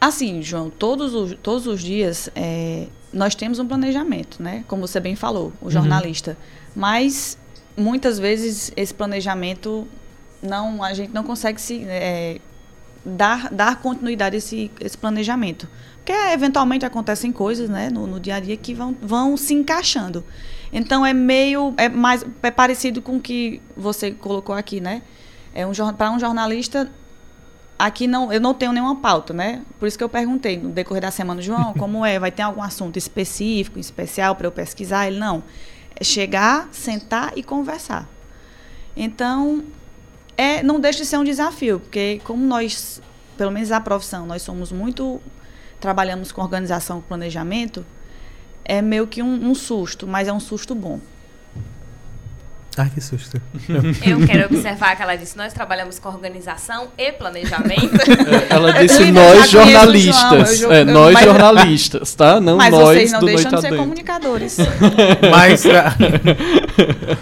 Assim, 0.00 0.42
João, 0.42 0.70
todos 0.70 1.14
os, 1.14 1.36
todos 1.42 1.66
os 1.66 1.80
dias 1.80 2.28
é, 2.34 2.86
nós 3.12 3.34
temos 3.34 3.58
um 3.58 3.66
planejamento, 3.66 4.42
né? 4.42 4.64
Como 4.68 4.86
você 4.86 5.00
bem 5.00 5.16
falou, 5.16 5.52
o 5.60 5.70
jornalista. 5.70 6.36
Mas 6.76 7.38
muitas 7.76 8.18
vezes 8.18 8.72
esse 8.76 8.92
planejamento 8.92 9.86
não, 10.42 10.82
a 10.82 10.92
gente 10.92 11.12
não 11.12 11.24
consegue 11.24 11.60
se 11.60 11.84
é, 11.88 12.38
dar, 13.04 13.52
dar 13.52 13.80
continuidade 13.80 14.36
a 14.36 14.38
esse, 14.38 14.70
esse 14.80 14.96
planejamento. 14.96 15.68
Porque 15.96 16.12
eventualmente 16.12 16.84
acontecem 16.84 17.32
coisas, 17.32 17.68
né, 17.68 17.88
no, 17.90 18.06
no 18.06 18.20
dia 18.20 18.36
a 18.36 18.40
dia 18.40 18.56
que 18.56 18.74
vão, 18.74 18.96
vão 19.00 19.36
se 19.36 19.54
encaixando. 19.54 20.24
Então 20.72 21.06
é 21.06 21.14
meio 21.14 21.72
é 21.76 21.88
mais 21.88 22.26
é 22.42 22.50
parecido 22.50 23.00
com 23.00 23.16
o 23.16 23.20
que 23.20 23.62
você 23.76 24.10
colocou 24.10 24.54
aqui, 24.54 24.80
né? 24.80 25.02
É 25.54 25.64
um 25.64 25.72
para 25.96 26.10
um 26.10 26.18
jornalista 26.18 26.90
aqui 27.78 28.06
não 28.06 28.32
eu 28.32 28.40
não 28.40 28.52
tenho 28.52 28.72
nenhuma 28.72 28.96
pauta, 28.96 29.32
né? 29.32 29.62
Por 29.78 29.86
isso 29.86 29.96
que 29.96 30.02
eu 30.02 30.08
perguntei 30.08 30.58
no 30.58 30.70
decorrer 30.70 31.02
da 31.02 31.12
semana, 31.12 31.40
João, 31.40 31.72
como 31.78 32.04
é? 32.04 32.18
Vai 32.18 32.32
ter 32.32 32.42
algum 32.42 32.62
assunto 32.62 32.96
específico, 32.98 33.78
especial 33.78 34.34
para 34.34 34.48
eu 34.48 34.52
pesquisar? 34.52 35.06
Ele 35.06 35.18
não. 35.18 35.44
É 35.98 36.02
chegar, 36.02 36.68
sentar 36.72 37.32
e 37.36 37.42
conversar. 37.42 38.08
Então, 38.96 39.62
é, 40.36 40.62
não 40.62 40.80
deixa 40.80 41.00
de 41.00 41.06
ser 41.06 41.16
um 41.16 41.24
desafio, 41.24 41.80
porque 41.80 42.20
como 42.24 42.44
nós, 42.44 43.00
pelo 43.36 43.50
menos 43.50 43.70
a 43.70 43.80
profissão, 43.80 44.26
nós 44.26 44.42
somos 44.42 44.72
muito 44.72 45.20
trabalhamos 45.80 46.32
com 46.32 46.40
organização, 46.40 47.02
com 47.02 47.08
planejamento, 47.08 47.84
é 48.64 48.80
meio 48.80 49.06
que 49.06 49.22
um, 49.22 49.50
um 49.50 49.54
susto, 49.54 50.06
mas 50.06 50.28
é 50.28 50.32
um 50.32 50.40
susto 50.40 50.74
bom. 50.74 50.98
Ai, 52.76 52.90
que 52.92 53.00
susto. 53.00 53.40
Eu 54.04 54.26
quero 54.26 54.46
observar 54.46 54.96
que 54.96 55.02
ela 55.02 55.14
disse: 55.16 55.36
nós 55.36 55.52
trabalhamos 55.52 55.98
com 55.98 56.08
organização 56.08 56.88
e 56.98 57.12
planejamento. 57.12 57.90
Ela 58.50 58.72
disse 58.82 59.12
nós 59.12 59.46
o 59.46 59.50
João, 59.50 59.64
jornalistas. 59.70 60.60
eu 60.60 60.72
é, 60.72 60.84
nós 60.84 61.14
mas- 61.14 61.24
jornalistas, 61.24 62.14
tá? 62.14 62.40
Não 62.40 62.56
mas 62.56 62.70
nós 62.72 62.82
vocês 62.88 63.12
não 63.12 63.20
do 63.20 63.26
deixam 63.26 63.44
de 63.52 63.60
ser 63.60 63.66
Adentro. 63.68 63.78
comunicadores. 63.78 64.56
Mas 65.30 65.64
ah, 65.66 65.94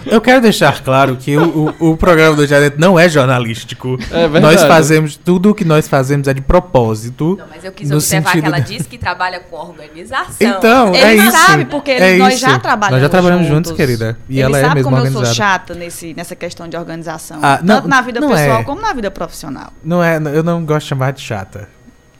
eu 0.06 0.20
quero 0.20 0.40
deixar 0.40 0.80
claro 0.82 1.16
que 1.16 1.36
o, 1.36 1.74
o, 1.78 1.90
o 1.92 1.96
programa 1.96 2.36
do 2.36 2.46
Diadento 2.46 2.80
não 2.80 2.98
é 2.98 3.08
jornalístico. 3.08 3.98
É 4.10 4.28
verdade. 4.28 4.40
Nós 4.40 4.62
fazemos, 4.62 5.16
tudo 5.16 5.50
o 5.50 5.54
que 5.54 5.64
nós 5.64 5.88
fazemos 5.88 6.28
é 6.28 6.34
de 6.34 6.40
propósito. 6.40 7.36
Não, 7.38 7.46
mas 7.48 7.64
eu 7.64 7.72
quis 7.72 7.88
No 7.90 7.96
observar 7.96 8.30
que 8.30 8.38
sentido 8.38 8.46
ela 8.46 8.58
da- 8.58 8.64
disse 8.64 8.88
que 8.88 8.98
trabalha 8.98 9.40
com 9.40 9.56
organização. 9.56 10.24
Então, 10.40 10.94
é 10.94 11.12
Ele 11.14 11.22
isso. 11.22 11.36
sabe, 11.36 11.64
porque 11.66 11.90
é 11.90 12.16
nós 12.16 12.34
isso. 12.34 12.42
já 12.46 12.58
trabalhamos 12.58 12.92
Nós 12.92 13.02
já 13.02 13.08
trabalhamos 13.08 13.46
juntos, 13.46 13.70
juntos. 13.70 13.76
querida. 13.76 14.16
E 14.28 14.34
ele 14.40 14.42
ela 14.44 14.58
é 14.58 14.74
mesmo 14.74 14.84
como 14.84 14.96
eu 14.96 15.00
organizada. 15.02 15.34
Chata 15.42 15.74
nesse, 15.74 16.14
nessa 16.14 16.36
questão 16.36 16.68
de 16.68 16.76
organização. 16.76 17.40
Ah, 17.42 17.58
não, 17.62 17.76
tanto 17.76 17.88
na 17.88 18.00
vida 18.00 18.20
não 18.20 18.28
pessoal 18.28 18.60
é. 18.60 18.64
como 18.64 18.80
na 18.80 18.92
vida 18.92 19.10
profissional. 19.10 19.72
Não 19.82 20.02
é, 20.02 20.16
eu 20.16 20.42
não 20.44 20.64
gosto 20.64 20.84
de 20.84 20.88
chamar 20.88 21.12
de 21.12 21.20
chata. 21.20 21.68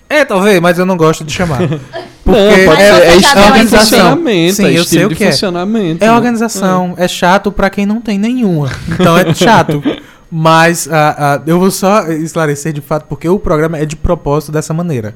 É, 0.09 0.25
talvez, 0.25 0.61
mas 0.61 0.79
eu 0.79 0.85
não 0.85 0.97
gosto 0.97 1.25
de 1.25 1.33
chamar. 1.33 1.61
Porque 2.25 2.67
Não, 2.67 2.73
é, 2.75 3.15
é 3.15 3.17
de 3.17 3.27
a 3.27 3.47
organização. 3.47 4.17
Sim, 4.17 4.29
é 4.29 4.49
eu 4.49 4.55
sei 4.55 4.77
estilo 4.77 5.13
o 5.13 5.17
que 5.17 5.25
é. 5.25 5.31
funcionamento. 5.31 6.05
É 6.05 6.13
organização. 6.13 6.95
É 6.97 7.09
chato 7.09 7.51
pra 7.51 7.71
quem 7.71 7.87
não 7.87 8.01
tem 8.01 8.19
nenhuma. 8.19 8.71
Então 8.89 9.17
é 9.17 9.33
chato. 9.33 9.83
Mas 10.31 10.89
ah, 10.91 11.17
ah, 11.19 11.43
eu 11.47 11.59
vou 11.59 11.71
só 11.71 12.07
esclarecer 12.09 12.73
de 12.73 12.81
fato 12.81 13.07
porque 13.07 13.29
o 13.29 13.39
programa 13.39 13.79
é 13.79 13.85
de 13.85 13.97
propósito 13.97 14.53
dessa 14.53 14.73
maneira. 14.73 15.15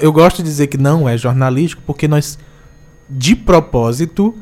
Eu 0.00 0.12
gosto 0.12 0.38
de 0.38 0.44
dizer 0.44 0.66
que 0.68 0.78
não 0.78 1.08
é 1.08 1.16
jornalístico 1.16 1.82
porque 1.86 2.08
nós, 2.08 2.38
de 3.08 3.36
propósito, 3.36 4.34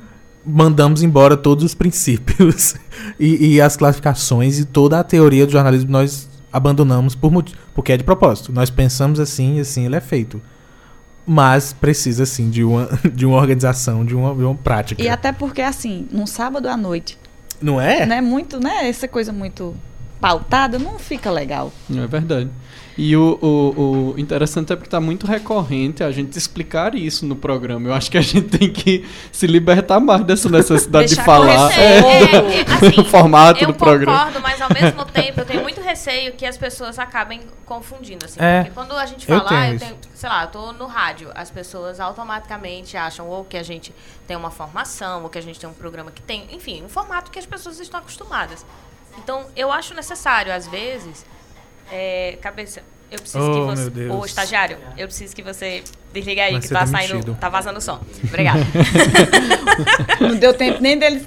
mandamos 0.46 1.02
embora 1.02 1.36
todos 1.36 1.64
os 1.64 1.74
princípios 1.74 2.74
e, 3.18 3.54
e 3.54 3.60
as 3.60 3.76
classificações 3.76 4.58
e 4.58 4.64
toda 4.64 5.00
a 5.00 5.04
teoria 5.04 5.46
do 5.46 5.52
jornalismo 5.52 5.90
nós 5.90 6.28
abandonamos 6.52 7.14
por 7.14 7.32
porque 7.74 7.92
é 7.92 7.96
de 7.96 8.04
propósito. 8.04 8.52
Nós 8.52 8.70
pensamos 8.70 9.18
assim 9.18 9.56
e 9.56 9.60
assim 9.60 9.86
ele 9.86 9.96
é 9.96 10.00
feito. 10.00 10.40
Mas 11.26 11.72
precisa, 11.72 12.24
sim, 12.26 12.50
de 12.50 12.62
uma, 12.62 12.88
de 13.12 13.26
uma 13.26 13.36
organização, 13.36 14.04
de 14.04 14.14
uma, 14.14 14.34
de 14.34 14.44
uma 14.44 14.54
prática. 14.54 15.02
E 15.02 15.08
até 15.08 15.32
porque, 15.32 15.62
assim, 15.62 16.06
num 16.12 16.26
sábado 16.26 16.68
à 16.68 16.76
noite, 16.76 17.18
Não 17.60 17.80
é? 17.80 18.06
né? 18.06 18.20
Muito, 18.20 18.60
né? 18.60 18.88
Essa 18.88 19.08
coisa 19.08 19.32
muito 19.32 19.74
pautada, 20.20 20.78
não 20.78 20.98
fica 20.98 21.30
legal. 21.30 21.72
É 21.90 22.06
verdade. 22.06 22.50
E 22.96 23.16
o, 23.16 23.38
o, 23.42 24.12
o 24.12 24.18
interessante 24.18 24.72
é 24.72 24.76
porque 24.76 24.86
está 24.86 25.00
muito 25.00 25.26
recorrente 25.26 26.04
a 26.04 26.12
gente 26.12 26.38
explicar 26.38 26.94
isso 26.94 27.26
no 27.26 27.34
programa. 27.34 27.88
Eu 27.88 27.94
acho 27.94 28.10
que 28.10 28.16
a 28.16 28.20
gente 28.22 28.56
tem 28.56 28.72
que 28.72 29.04
se 29.32 29.46
libertar 29.46 29.98
mais 29.98 30.22
dessa 30.24 30.48
necessidade 30.48 31.08
de 31.08 31.16
falar 31.22 31.72
é, 31.72 31.98
é, 31.98 32.00
é, 32.00 32.60
assim, 32.62 33.00
o 33.00 33.04
formato 33.04 33.62
eu 33.64 33.68
do 33.68 33.74
programa. 33.74 34.16
concordo, 34.16 34.40
mas 34.40 34.60
ao 34.60 34.68
mesmo 34.72 35.04
tempo 35.06 35.40
eu 35.40 35.44
tenho 35.44 35.62
muito 35.62 35.80
receio 35.80 36.32
que 36.34 36.46
as 36.46 36.56
pessoas 36.56 36.98
acabem 36.98 37.40
confundindo, 37.66 38.24
assim. 38.24 38.38
É, 38.40 38.62
porque 38.62 38.74
quando 38.74 38.92
a 38.92 39.06
gente 39.06 39.28
eu 39.28 39.38
fala, 39.38 39.48
tenho 39.48 39.60
ah, 39.60 39.68
eu 39.68 39.74
isso. 39.74 39.84
tenho, 39.84 39.98
sei 40.14 40.28
lá, 40.28 40.44
eu 40.44 40.48
tô 40.48 40.72
no 40.72 40.86
rádio, 40.86 41.30
as 41.34 41.50
pessoas 41.50 41.98
automaticamente 41.98 42.96
acham 42.96 43.28
ou 43.28 43.44
que 43.44 43.56
a 43.56 43.62
gente 43.62 43.92
tem 44.26 44.36
uma 44.36 44.50
formação, 44.50 45.24
ou 45.24 45.28
que 45.28 45.38
a 45.38 45.42
gente 45.42 45.58
tem 45.58 45.68
um 45.68 45.74
programa 45.74 46.12
que 46.12 46.22
tem, 46.22 46.46
enfim, 46.52 46.82
um 46.84 46.88
formato 46.88 47.30
que 47.30 47.38
as 47.38 47.46
pessoas 47.46 47.80
estão 47.80 47.98
acostumadas. 47.98 48.64
Então, 49.18 49.46
eu 49.56 49.70
acho 49.70 49.94
necessário, 49.94 50.52
às 50.52 50.66
vezes, 50.66 51.24
é, 51.92 52.36
cabeça, 52.40 52.80
eu 53.10 53.18
preciso 53.18 53.44
Oh, 53.44 53.50
que 53.52 53.58
meu 53.58 53.66
você. 53.76 53.90
Deus. 53.90 54.14
Ô, 54.14 54.24
estagiário, 54.24 54.76
eu 54.96 55.06
preciso 55.06 55.34
que 55.34 55.42
você 55.42 55.82
desliga 56.12 56.42
aí, 56.42 56.52
Vai 56.52 56.60
que 56.60 56.68
tá 56.68 56.84
demitido. 56.84 57.10
saindo. 57.10 57.34
Tá 57.40 57.48
vazando 57.48 57.78
o 57.78 57.80
som. 57.80 58.00
Obrigada. 58.24 58.60
Não 60.20 60.36
deu 60.36 60.54
tempo 60.54 60.80
nem 60.80 60.98
dele, 60.98 61.26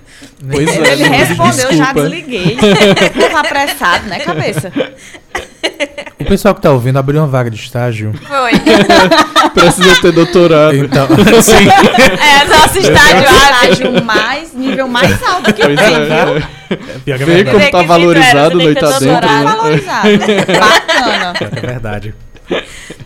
Pois 0.50 0.66
nem 0.66 0.78
é, 0.78 0.82
dele 0.82 1.10
me 1.10 1.18
responder, 1.18 1.66
eu 1.66 1.74
já 1.74 1.94
desliguei. 1.94 2.58
Tava 3.20 3.40
apressado, 3.40 4.06
né, 4.08 4.20
cabeça? 4.20 4.72
O 6.20 6.26
pessoal 6.26 6.56
que 6.56 6.62
tá 6.62 6.72
ouvindo 6.72 6.98
abriu 6.98 7.22
uma 7.22 7.28
vaga 7.28 7.50
de 7.50 7.58
estágio. 7.58 8.14
Foi. 8.28 8.52
Precisa 9.54 10.02
ter 10.02 10.12
doutorado. 10.12 10.76
Então, 10.76 11.08
sim. 11.42 11.54
É, 11.56 12.46
nosso 12.46 12.80
estágio. 12.80 13.24
Estágio 13.24 14.04
mais, 14.04 14.54
nível 14.54 14.88
mais 14.88 15.22
alto 15.24 15.54
que 15.54 15.62
Pois 15.62 15.78
tem, 15.80 15.96
é, 15.96 16.26
viu? 16.26 16.48
É. 16.70 17.00
Pior 17.06 17.18
que 17.18 17.24
é 17.24 17.26
Vê 17.26 17.44
verdade. 17.44 17.44
como 17.46 17.60
tá 17.60 17.66
Requisito 17.66 17.78
era, 17.78 17.88
valorizado 17.88 18.52
você 18.52 18.58
tem 18.58 18.66
noite 18.66 18.80
que 18.80 18.86
ter 18.86 18.94
adentro. 18.94 19.08
doutorado. 19.08 19.44
né? 19.46 19.52
Valorizado. 19.52 20.08
Bacana. 20.60 21.34
É 21.56 21.60
verdade. 21.68 22.16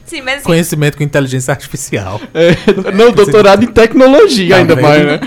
Sim, 0.06 0.22
mas 0.22 0.36
assim, 0.36 0.44
Conhecimento 0.44 0.98
com 0.98 1.04
inteligência 1.04 1.52
artificial. 1.52 2.22
É, 2.34 2.92
não, 2.94 3.12
doutorado 3.12 3.64
em 3.64 3.68
tecnologia 3.68 4.58
ainda 4.58 4.76
Tá 4.76 4.82
mais, 4.82 5.04
né? 5.06 5.20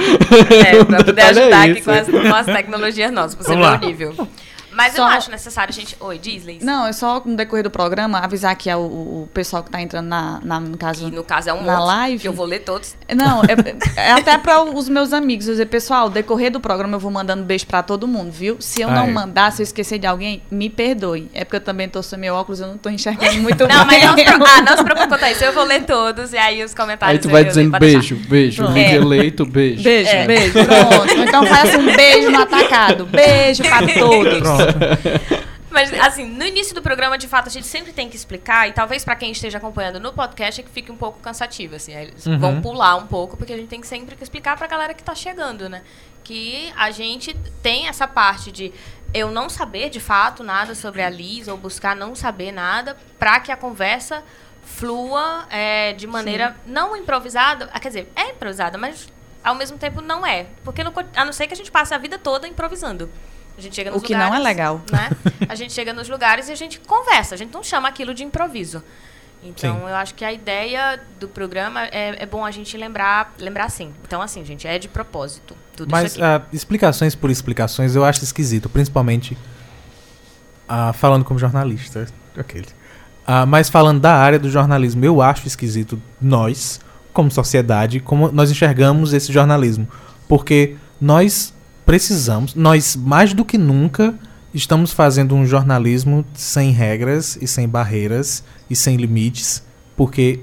É, 0.71 0.85
pra 0.85 1.03
poder 1.05 1.21
é 1.21 1.25
ajudar 1.25 1.63
aqui 1.63 1.71
esse. 1.73 1.83
com 1.83 1.91
as, 1.91 2.09
com 2.09 2.35
as 2.35 2.47
tecnologias 2.47 3.11
nossas, 3.11 3.35
pra 3.35 3.45
você 3.45 3.55
Vamos 3.55 3.67
ver 3.67 3.73
lá. 3.73 3.81
o 3.83 3.87
nível. 3.87 4.29
Mas 4.75 4.97
eu 4.97 5.05
Só- 5.05 5.11
acho 5.11 5.31
necessário 5.31 5.71
a 5.71 5.75
gente. 5.75 5.97
Oi, 6.01 6.19
Disney. 6.19 6.59
Não, 6.63 6.87
é 6.87 6.93
só 6.93 7.23
no 7.25 7.37
decorrer 7.37 7.63
do 7.63 7.71
programa 7.71 8.19
avisar 8.19 8.53
aqui 8.53 8.69
ao, 8.69 8.83
o 8.83 9.29
pessoal 9.33 9.63
que 9.63 9.71
tá 9.71 9.81
entrando 9.81 10.07
na, 10.09 10.41
na- 10.43 10.61
no 10.61 10.77
caso. 10.77 11.09
Que 11.09 11.15
no 11.17 11.23
caso 11.25 11.49
é 11.51 11.53
um 11.55 11.63
Na 11.63 11.77
monte, 11.77 11.87
live? 11.87 12.19
que 12.23 12.29
eu 12.29 12.33
vou 12.33 12.45
ler 12.47 12.61
todos. 12.61 12.97
Não, 13.15 13.43
é, 13.43 13.55
é 14.01 14.13
até 14.13 14.37
para 14.39 14.63
os 14.63 14.89
meus 14.89 15.13
amigos. 15.13 15.47
Eu 15.47 15.53
dizer, 15.55 15.67
pessoal, 15.67 16.11
decorrer 16.11 16.51
do 16.51 16.59
programa 16.61 16.95
eu 16.97 17.01
vou 17.01 17.11
mandando 17.11 17.45
beijo 17.45 17.67
para 17.67 17.83
todo 17.83 18.09
mundo, 18.09 18.31
viu? 18.33 18.57
Se 18.61 18.81
eu 18.83 18.89
Ah, 18.89 18.93
não 18.95 19.05
é. 19.05 19.11
mandar, 19.11 19.53
se 19.53 19.63
eu 19.63 19.65
esquecer 19.65 19.99
de 19.99 20.07
alguém, 20.07 20.43
me 20.51 20.69
perdoe. 20.69 21.31
É 21.33 21.45
porque 21.45 21.57
eu 21.57 21.61
também 21.61 21.89
tô 21.89 22.03
sem 22.03 22.19
meu 22.19 22.35
óculos, 22.35 22.61
eu 22.61 22.67
não 22.67 22.77
tô 22.79 22.89
enxergando 22.91 23.41
muito 23.41 23.67
Não, 23.69 23.85
mas 23.87 23.89
bem. 23.89 24.07
não 24.07 24.17
se, 24.17 24.25
preocupe, 24.25 24.51
ah, 24.51 24.61
não 24.63 24.77
se 24.77 24.85
preocupe 24.85 25.09
quanto 25.09 25.25
a 25.25 25.31
isso. 25.31 25.45
Eu 25.45 25.53
vou 25.53 25.65
ler 25.65 25.85
todos 25.85 26.33
e 26.33 26.37
aí 26.37 26.65
os 26.65 26.75
comentários. 26.75 27.17
Aí 27.19 27.23
tu 27.23 27.31
vai 27.31 27.45
dizendo 27.45 27.79
beijo, 27.79 28.17
beijo. 28.29 28.63
Pronto. 28.63 28.75
Liga 28.77 28.91
É. 28.91 28.95
eleito, 28.97 29.47
beijo. 29.47 29.83
Beijo, 29.85 30.11
É. 30.11 30.27
beijo. 30.27 30.53
Pronto. 30.53 31.13
Então 31.17 31.47
faz 31.47 31.69
assim, 31.71 31.79
um 31.79 31.97
beijo 31.97 32.31
no 32.31 32.41
atacado. 32.43 33.07
Beijo 33.07 33.63
para 33.63 33.87
todos. 33.95 34.39
Pronto. 34.41 34.64
Mas, 35.71 35.93
assim, 35.95 36.25
no 36.25 36.45
início 36.45 36.73
do 36.73 36.81
programa, 36.81 37.19
de 37.19 37.27
fato, 37.27 37.49
a 37.49 37.51
gente 37.51 37.67
sempre 37.67 37.93
tem 37.93 38.09
que 38.09 38.15
explicar, 38.15 38.69
e 38.69 38.73
talvez 38.73 39.05
pra 39.05 39.17
quem 39.17 39.33
esteja 39.33 39.59
acompanhando 39.59 39.99
no 39.99 40.13
podcast, 40.13 40.61
é 40.61 40.65
que 40.65 40.71
fique 40.71 40.93
um 40.93 40.97
pouco 40.97 41.19
cansativo, 41.19 41.75
assim. 41.75 41.93
Eles 41.93 42.25
Uhum. 42.27 42.39
vão 42.39 42.63
pular 42.63 42.95
um 42.95 43.09
pouco, 43.09 43.37
porque 43.37 43.53
a 43.53 43.57
gente 43.57 43.69
tem 43.69 43.81
que 43.81 43.87
sempre 43.89 44.15
que 44.15 44.23
explicar 44.23 44.57
pra 44.57 44.69
galera 44.69 44.95
que 44.95 45.03
tá 45.03 45.17
chegando, 45.17 45.69
né? 45.69 45.83
Que 46.23 46.73
a 46.77 46.93
gente 46.93 47.35
tem 47.61 47.89
essa 47.89 48.07
parte 48.07 48.53
de 48.53 48.73
eu 49.13 49.33
não 49.33 49.49
saber, 49.49 49.91
de 49.91 49.99
fato, 49.99 50.45
nada 50.45 50.77
sobre 50.77 51.03
a 51.03 51.11
Liz, 51.11 51.49
ou 51.49 51.57
buscar 51.57 51.97
não 51.97 52.15
saber 52.15 52.53
nada, 52.53 52.97
pra 53.19 53.41
que 53.41 53.51
a 53.51 53.57
conversa 53.57 54.23
flua 54.63 55.47
é, 55.51 55.93
de 55.93 56.07
maneira 56.07 56.57
não 56.67 56.97
improvisada. 56.97 57.69
Ah, 57.73 57.81
quer 57.81 57.89
dizer, 57.89 58.13
é 58.17 58.31
improvisada, 58.31 58.79
mas 58.79 59.09
ao 59.43 59.55
mesmo 59.55 59.77
tempo 59.77 60.01
não 60.01 60.25
é. 60.25 60.47
Porque 60.65 60.83
no 60.85 60.93
a 61.17 61.25
não 61.25 61.33
ser 61.33 61.47
que 61.47 61.53
a 61.53 61.57
gente 61.57 61.71
passe 61.71 61.93
a 61.95 61.99
vida 61.99 62.19
toda 62.19 62.47
improvisando. 62.49 63.11
A 63.57 63.61
gente 63.61 63.75
chega 63.77 63.91
O 63.91 63.95
nos 63.95 64.03
que 64.03 64.13
não 64.13 64.21
é 64.21 64.25
lugares, 64.39 64.45
legal. 64.45 64.83
Né? 64.91 65.11
A 65.49 65.55
gente 65.55 65.73
chega 65.73 65.93
nos 65.93 66.09
lugares 66.09 66.49
e 66.49 66.53
a 66.53 66.57
gente 66.57 66.81
conversa. 66.81 67.35
A 67.35 67.39
gente 67.39 67.53
não 67.53 67.63
chama 67.63 67.89
aquilo 67.89 68.13
de 68.13 68.25
improviso. 68.25 68.83
Então, 69.45 69.77
Sim. 69.77 69.83
eu 69.83 69.95
acho 69.95 70.15
que 70.15 70.25
a 70.25 70.33
ideia 70.33 70.99
do 71.21 71.29
programa 71.29 71.85
é, 71.87 72.23
é 72.23 72.27
bom 72.27 72.45
a 72.45 72.51
gente 72.51 72.77
lembrar, 72.79 73.35
lembrar 73.39 73.69
sim. 73.69 73.93
Então, 74.03 74.23
assim, 74.23 74.43
gente, 74.45 74.67
é 74.67 74.79
de 74.79 74.89
propósito. 74.89 75.55
Tudo 75.77 75.91
Mas 75.91 76.13
isso 76.13 76.25
aqui. 76.25 76.45
ah, 76.45 76.49
explicações 76.51 77.15
por 77.15 77.31
explicações 77.31 77.95
eu 77.95 78.05
acho 78.05 78.25
esquisito, 78.25 78.71
principalmente 78.71 79.37
ah, 80.67 80.95
falando 80.95 81.25
como 81.25 81.39
jornalista. 81.39 82.07
aquele. 82.37 82.69
Ah, 83.27 83.45
mas 83.45 83.69
falando 83.69 84.01
da 84.01 84.15
área 84.15 84.39
do 84.39 84.51
jornalismo, 84.51 85.05
eu 85.05 85.21
acho 85.21 85.47
esquisito 85.47 86.01
nós, 86.21 86.81
como 87.13 87.31
sociedade, 87.31 88.01
como 88.01 88.33
nós 88.33 88.51
enxergamos 88.51 89.13
esse 89.13 89.31
jornalismo. 89.33 89.87
Porque 90.27 90.77
nós 90.99 91.54
precisamos, 91.87 92.55
nós 92.55 92.97
mais 92.97 93.33
do 93.33 93.45
que 93.45 93.59
nunca 93.59 94.15
estamos 94.53 94.93
fazendo 94.93 95.35
um 95.35 95.45
jornalismo 95.47 96.25
sem 96.35 96.71
regras 96.71 97.37
e 97.41 97.47
sem 97.47 97.69
barreiras 97.69 98.45
e 98.71 98.77
sem 98.77 98.97
limites, 98.97 99.63
porque 99.97 100.41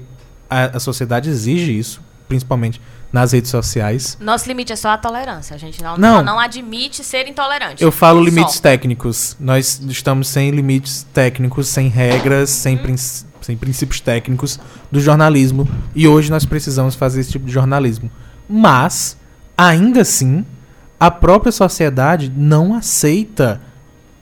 a, 0.48 0.76
a 0.76 0.80
sociedade 0.80 1.30
exige 1.30 1.76
isso, 1.76 2.00
principalmente 2.28 2.80
nas 3.12 3.32
redes 3.32 3.50
sociais. 3.50 4.16
Nosso 4.20 4.48
limite 4.48 4.72
é 4.72 4.76
só 4.76 4.90
a 4.90 4.98
tolerância. 4.98 5.54
A 5.54 5.58
gente 5.58 5.82
não, 5.82 5.98
Não. 5.98 6.22
não. 6.22 6.38
admite 6.38 7.04
ser 7.04 7.26
intolerante. 7.28 7.82
Eu 7.82 7.92
falo 7.92 8.20
Só. 8.20 8.24
limites 8.24 8.58
técnicos. 8.60 9.36
Nós 9.38 9.80
estamos 9.88 10.28
sem 10.28 10.50
limites 10.50 11.06
técnicos, 11.12 11.68
sem 11.68 11.88
regras, 11.88 12.48
sem, 12.48 12.78
princ- 12.78 13.24
sem 13.42 13.54
princípios 13.56 14.00
técnicos 14.00 14.58
do 14.90 14.98
jornalismo. 14.98 15.68
E 15.94 16.08
hoje 16.08 16.30
nós 16.30 16.46
precisamos 16.46 16.94
fazer 16.94 17.20
esse 17.20 17.32
tipo 17.32 17.44
de 17.44 17.52
jornalismo. 17.52 18.10
Mas, 18.48 19.14
ainda 19.58 20.00
assim, 20.00 20.44
a 21.04 21.10
própria 21.10 21.50
sociedade 21.50 22.32
não 22.36 22.74
aceita 22.74 23.60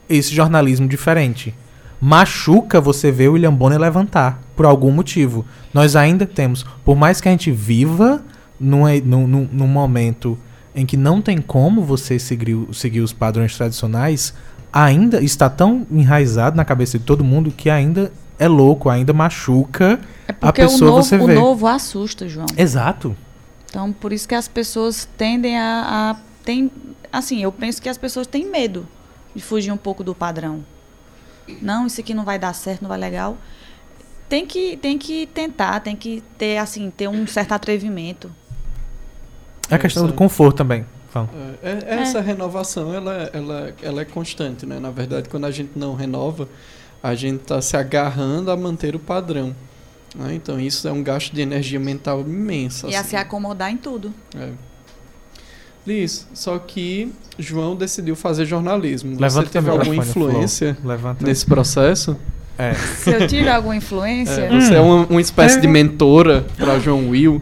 esse 0.08 0.34
jornalismo 0.34 0.88
diferente. 0.88 1.54
Machuca 2.00 2.80
você 2.80 3.12
ver 3.12 3.28
o 3.28 3.32
William 3.34 3.52
Bonner 3.52 3.78
levantar, 3.78 4.40
por 4.56 4.64
algum 4.64 4.90
motivo. 4.90 5.44
Nós 5.74 5.94
ainda 5.94 6.24
temos, 6.24 6.64
por 6.84 6.96
mais 6.96 7.20
que 7.20 7.28
a 7.28 7.32
gente 7.32 7.50
viva 7.52 8.22
num, 8.58 8.84
num, 9.04 9.48
num- 9.52 9.66
momento 9.68 10.38
em 10.74 10.86
que 10.86 10.96
não 10.96 11.20
tem 11.20 11.38
como 11.38 11.82
você 11.82 12.18
seguir, 12.18 12.54
o- 12.54 12.72
seguir 12.72 13.00
os 13.00 13.12
padrões 13.12 13.54
tradicionais, 13.56 14.32
ainda 14.72 15.22
está 15.22 15.50
tão 15.50 15.86
enraizado 15.90 16.56
na 16.56 16.64
cabeça 16.64 16.98
de 16.98 17.04
todo 17.04 17.22
mundo 17.22 17.50
que 17.50 17.68
ainda 17.68 18.10
é 18.38 18.48
louco, 18.48 18.88
ainda 18.88 19.12
machuca 19.12 20.00
É 20.26 20.34
a 20.40 20.48
o 20.48 20.52
pessoa 20.54 20.90
novo, 20.92 21.02
você 21.02 21.16
o 21.18 21.26
vê. 21.26 21.34
novo 21.34 21.66
assusta, 21.66 22.26
João. 22.26 22.46
Exato. 22.56 23.14
Então, 23.68 23.92
por 23.92 24.12
isso 24.14 24.26
que 24.26 24.34
as 24.34 24.48
pessoas 24.48 25.06
tendem 25.18 25.58
a, 25.58 26.14
a 26.16 26.29
tem, 26.44 26.70
assim, 27.12 27.42
eu 27.42 27.52
penso 27.52 27.80
que 27.80 27.88
as 27.88 27.98
pessoas 27.98 28.26
têm 28.26 28.46
medo 28.46 28.86
de 29.34 29.42
fugir 29.42 29.70
um 29.70 29.76
pouco 29.76 30.02
do 30.02 30.14
padrão. 30.14 30.64
Não, 31.60 31.86
isso 31.86 32.00
aqui 32.00 32.14
não 32.14 32.24
vai 32.24 32.38
dar 32.38 32.52
certo, 32.54 32.82
não 32.82 32.88
vai 32.88 32.98
legal. 32.98 33.36
Tem 34.28 34.46
que, 34.46 34.76
tem 34.76 34.96
que 34.96 35.26
tentar, 35.26 35.80
tem 35.80 35.96
que 35.96 36.22
ter 36.38 36.58
assim, 36.58 36.90
ter 36.90 37.08
um 37.08 37.26
certo 37.26 37.52
atrevimento. 37.52 38.30
É 39.68 39.74
a 39.74 39.78
questão 39.78 40.06
do 40.06 40.12
conforto 40.12 40.58
também. 40.58 40.86
Fala. 41.10 41.28
É, 41.62 41.70
é- 41.70 42.00
essa 42.02 42.20
renovação, 42.20 42.94
ela, 42.94 43.30
ela, 43.32 43.74
ela 43.82 44.02
é 44.02 44.04
constante, 44.04 44.64
né? 44.64 44.78
Na 44.78 44.90
verdade, 44.90 45.28
quando 45.28 45.44
a 45.44 45.50
gente 45.50 45.72
não 45.76 45.94
renova, 45.94 46.48
a 47.02 47.14
gente 47.14 47.42
está 47.42 47.60
se 47.60 47.76
agarrando 47.76 48.50
a 48.50 48.56
manter 48.56 48.94
o 48.94 48.98
padrão. 48.98 49.54
né? 50.14 50.34
Então, 50.34 50.60
isso 50.60 50.86
é 50.86 50.92
um 50.92 51.02
gasto 51.02 51.32
de 51.32 51.40
energia 51.40 51.80
mental 51.80 52.20
imenso. 52.20 52.88
E 52.88 52.94
a 52.94 53.00
assim. 53.00 53.10
se 53.10 53.16
acomodar 53.16 53.72
em 53.72 53.76
tudo. 53.76 54.14
É. 54.36 54.52
Liz, 55.86 56.26
só 56.34 56.58
que 56.58 57.12
João 57.38 57.74
decidiu 57.74 58.14
fazer 58.14 58.44
jornalismo. 58.44 59.16
Levanta 59.18 59.46
Você 59.46 59.52
teve 59.52 59.70
alguma 59.70 59.96
influência 59.96 60.76
nesse 61.20 61.46
processo? 61.46 62.16
É. 62.58 62.74
Se 62.74 63.10
eu 63.10 63.26
tive 63.26 63.48
alguma 63.48 63.74
influência, 63.74 64.42
É, 64.42 64.60
você 64.60 64.74
é 64.74 64.80
uma, 64.80 65.06
uma 65.06 65.20
espécie 65.20 65.60
de 65.60 65.66
mentora 65.66 66.44
para 66.58 66.78
João 66.78 67.08
Will. 67.08 67.40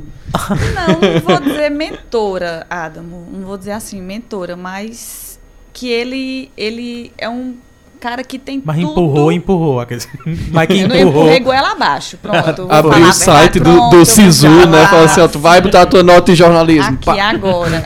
não, 0.75 1.13
não 1.15 1.21
vou 1.21 1.41
dizer 1.41 1.71
mentora, 1.71 2.67
Adamo. 2.71 3.27
Não 3.33 3.47
vou 3.47 3.59
dizer 3.59 3.73
assim, 3.73 4.01
mentora, 4.01 4.57
mas 4.57 5.41
que 5.73 5.89
ele, 5.89 6.51
ele 6.57 7.11
é 7.19 7.29
um 7.29 7.55
cara 7.99 8.25
que 8.25 8.39
tem 8.39 8.63
Mas 8.65 8.77
tudo. 8.77 8.91
empurrou, 8.91 9.33
empurrou. 9.33 9.87
Mas 10.51 10.67
que 10.67 10.79
empurrou. 10.79 11.09
empurrei 11.09 11.41
goela 11.41 11.73
abaixo, 11.73 12.17
pronto. 12.19 12.67
Abriu 12.71 13.09
o 13.09 13.13
site 13.13 13.59
do, 13.59 13.65
Pronto, 13.65 13.97
do 13.97 14.05
Sisu, 14.05 14.67
né? 14.67 14.87
Falou 14.87 15.05
assim, 15.05 15.21
ó, 15.21 15.29
tu 15.29 15.39
vai 15.39 15.61
botar 15.61 15.83
a 15.83 15.87
tua 15.87 16.03
nota 16.03 16.33
em 16.33 16.35
jornalismo. 16.35 16.95
Aqui 16.95 17.05
Pá. 17.05 17.31
agora. 17.31 17.85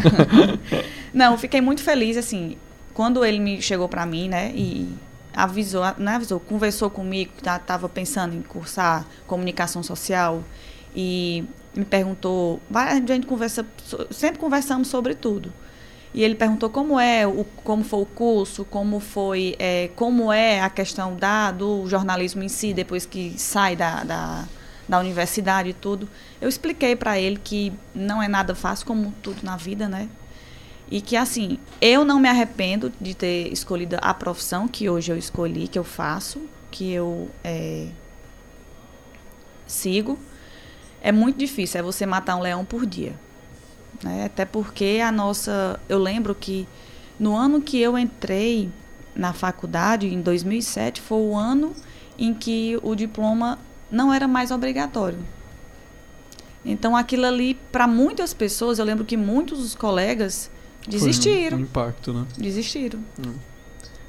Não, 1.12 1.36
fiquei 1.36 1.60
muito 1.60 1.82
feliz, 1.82 2.16
assim, 2.16 2.56
quando 2.94 3.24
ele 3.24 3.38
me 3.38 3.60
chegou 3.60 3.88
pra 3.88 4.06
mim, 4.06 4.28
né, 4.28 4.50
e 4.54 4.88
avisou, 5.34 5.82
não 5.98 6.12
avisou, 6.12 6.40
conversou 6.40 6.90
comigo, 6.90 7.32
que 7.36 7.44
já 7.44 7.58
tava 7.58 7.88
pensando 7.88 8.34
em 8.34 8.42
cursar 8.42 9.06
comunicação 9.26 9.82
social 9.82 10.42
e 10.94 11.44
me 11.74 11.84
perguntou, 11.84 12.60
vai, 12.70 12.92
a 12.92 12.94
gente 12.94 13.26
conversa, 13.26 13.64
sempre 14.10 14.38
conversamos 14.38 14.88
sobre 14.88 15.14
tudo. 15.14 15.52
E 16.14 16.22
ele 16.22 16.34
perguntou 16.34 16.68
como 16.68 17.00
é, 17.00 17.26
o, 17.26 17.44
como 17.64 17.82
foi 17.82 18.00
o 18.00 18.06
curso, 18.06 18.64
como 18.66 19.00
foi, 19.00 19.56
é, 19.58 19.88
como 19.96 20.30
é 20.30 20.60
a 20.60 20.68
questão 20.68 21.16
da, 21.16 21.50
do 21.50 21.88
jornalismo 21.88 22.42
em 22.42 22.48
si, 22.48 22.74
depois 22.74 23.06
que 23.06 23.34
sai 23.38 23.74
da, 23.74 24.04
da, 24.04 24.44
da 24.86 24.98
universidade 24.98 25.70
e 25.70 25.72
tudo. 25.72 26.06
Eu 26.38 26.48
expliquei 26.48 26.94
para 26.94 27.18
ele 27.18 27.40
que 27.42 27.72
não 27.94 28.22
é 28.22 28.28
nada 28.28 28.54
fácil, 28.54 28.84
como 28.86 29.12
tudo 29.22 29.42
na 29.42 29.56
vida, 29.56 29.88
né? 29.88 30.08
E 30.90 31.00
que, 31.00 31.16
assim, 31.16 31.58
eu 31.80 32.04
não 32.04 32.20
me 32.20 32.28
arrependo 32.28 32.92
de 33.00 33.14
ter 33.14 33.50
escolhido 33.50 33.96
a 34.02 34.12
profissão 34.12 34.68
que 34.68 34.90
hoje 34.90 35.10
eu 35.10 35.16
escolhi, 35.16 35.66
que 35.66 35.78
eu 35.78 35.84
faço, 35.84 36.42
que 36.70 36.92
eu 36.92 37.30
é, 37.42 37.88
sigo. 39.66 40.18
É 41.00 41.10
muito 41.10 41.38
difícil, 41.38 41.80
é 41.80 41.82
você 41.82 42.04
matar 42.04 42.36
um 42.36 42.40
leão 42.40 42.62
por 42.62 42.84
dia. 42.84 43.14
Né? 44.02 44.24
Até 44.24 44.44
porque 44.44 45.00
a 45.04 45.10
nossa. 45.10 45.80
Eu 45.88 45.98
lembro 45.98 46.34
que 46.34 46.66
no 47.18 47.36
ano 47.36 47.60
que 47.60 47.80
eu 47.80 47.98
entrei 47.98 48.70
na 49.14 49.32
faculdade, 49.32 50.06
em 50.06 50.20
2007, 50.20 51.00
foi 51.00 51.18
o 51.18 51.36
ano 51.36 51.72
em 52.18 52.32
que 52.32 52.78
o 52.82 52.94
diploma 52.94 53.58
não 53.90 54.12
era 54.12 54.26
mais 54.26 54.50
obrigatório. 54.50 55.18
Então, 56.64 56.96
aquilo 56.96 57.26
ali, 57.26 57.54
para 57.72 57.86
muitas 57.86 58.32
pessoas, 58.32 58.78
eu 58.78 58.84
lembro 58.84 59.04
que 59.04 59.16
muitos 59.16 59.58
dos 59.58 59.74
colegas 59.74 60.50
desistiram. 60.88 61.58
Um, 61.58 61.60
um 61.60 61.64
impacto, 61.64 62.12
né? 62.12 62.26
Desistiram. 62.38 63.00
Hum. 63.18 63.34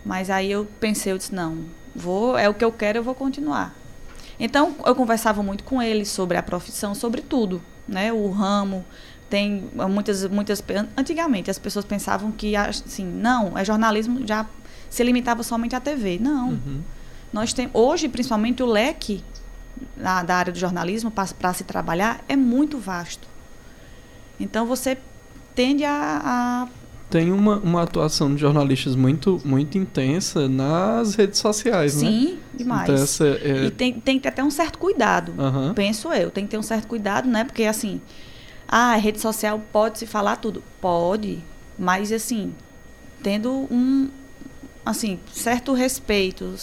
Mas 0.05 0.29
aí 0.29 0.51
eu 0.51 0.67
pensei, 0.79 1.11
eu 1.11 1.17
disse, 1.17 1.33
não, 1.33 1.65
vou, 1.95 2.37
é 2.37 2.47
o 2.47 2.53
que 2.53 2.63
eu 2.63 2.71
quero, 2.71 2.99
eu 2.99 3.03
vou 3.03 3.15
continuar. 3.15 3.75
Então, 4.39 4.75
eu 4.85 4.95
conversava 4.95 5.41
muito 5.41 5.63
com 5.63 5.81
ele 5.81 6.05
sobre 6.05 6.37
a 6.37 6.43
profissão, 6.43 6.93
sobre 6.93 7.21
tudo, 7.21 7.61
né? 7.87 8.11
O 8.11 8.29
ramo, 8.29 8.85
tem 9.33 9.63
muitas 9.89 10.27
muitas 10.27 10.63
antigamente 10.95 11.49
as 11.49 11.57
pessoas 11.57 11.83
pensavam 11.83 12.31
que 12.31 12.55
assim 12.55 13.03
não 13.03 13.57
é 13.57 13.65
jornalismo 13.65 14.27
já 14.27 14.45
se 14.91 15.03
limitava 15.03 15.41
somente 15.41 15.75
à 15.75 15.79
TV 15.79 16.19
não 16.21 16.49
uhum. 16.49 16.81
nós 17.33 17.51
tem 17.51 17.67
hoje 17.73 18.07
principalmente 18.07 18.61
o 18.61 18.67
leque 18.67 19.23
na, 19.97 20.21
da 20.21 20.35
área 20.35 20.53
do 20.53 20.59
jornalismo 20.59 21.09
para 21.09 21.51
se 21.51 21.63
trabalhar 21.63 22.23
é 22.29 22.35
muito 22.35 22.77
vasto 22.77 23.27
então 24.39 24.67
você 24.67 24.99
tende 25.55 25.83
a, 25.83 26.21
a 26.23 26.67
tem 27.09 27.31
uma, 27.31 27.57
uma 27.57 27.81
atuação 27.81 28.35
de 28.35 28.41
jornalistas 28.41 28.95
muito 28.95 29.41
muito 29.43 29.79
intensa 29.79 30.47
nas 30.47 31.15
redes 31.15 31.39
sociais, 31.39 31.93
Sim, 31.93 32.05
né? 32.05 32.11
Sim, 32.11 32.39
demais. 32.55 32.83
Então, 32.83 33.03
essa, 33.03 33.27
é... 33.27 33.65
E 33.65 33.71
tem, 33.71 33.93
tem 33.93 34.17
que 34.17 34.23
ter 34.23 34.29
até 34.29 34.43
um 34.43 34.49
certo 34.49 34.79
cuidado, 34.79 35.31
uhum. 35.37 35.75
penso 35.75 36.11
eu. 36.11 36.31
Tem 36.31 36.43
que 36.43 36.49
ter 36.49 36.57
um 36.57 36.63
certo 36.63 36.87
cuidado, 36.87 37.29
né? 37.29 37.43
Porque, 37.43 37.65
assim, 37.65 38.01
ah, 38.75 38.95
rede 38.95 39.21
social 39.21 39.61
pode 39.71 39.99
se 39.99 40.07
falar 40.07 40.37
tudo. 40.37 40.63
Pode, 40.81 41.43
mas 41.77 42.11
assim, 42.11 42.55
tendo 43.21 43.67
um 43.69 44.09
assim, 44.83 45.19
certo 45.31 45.73
respeito 45.73 46.55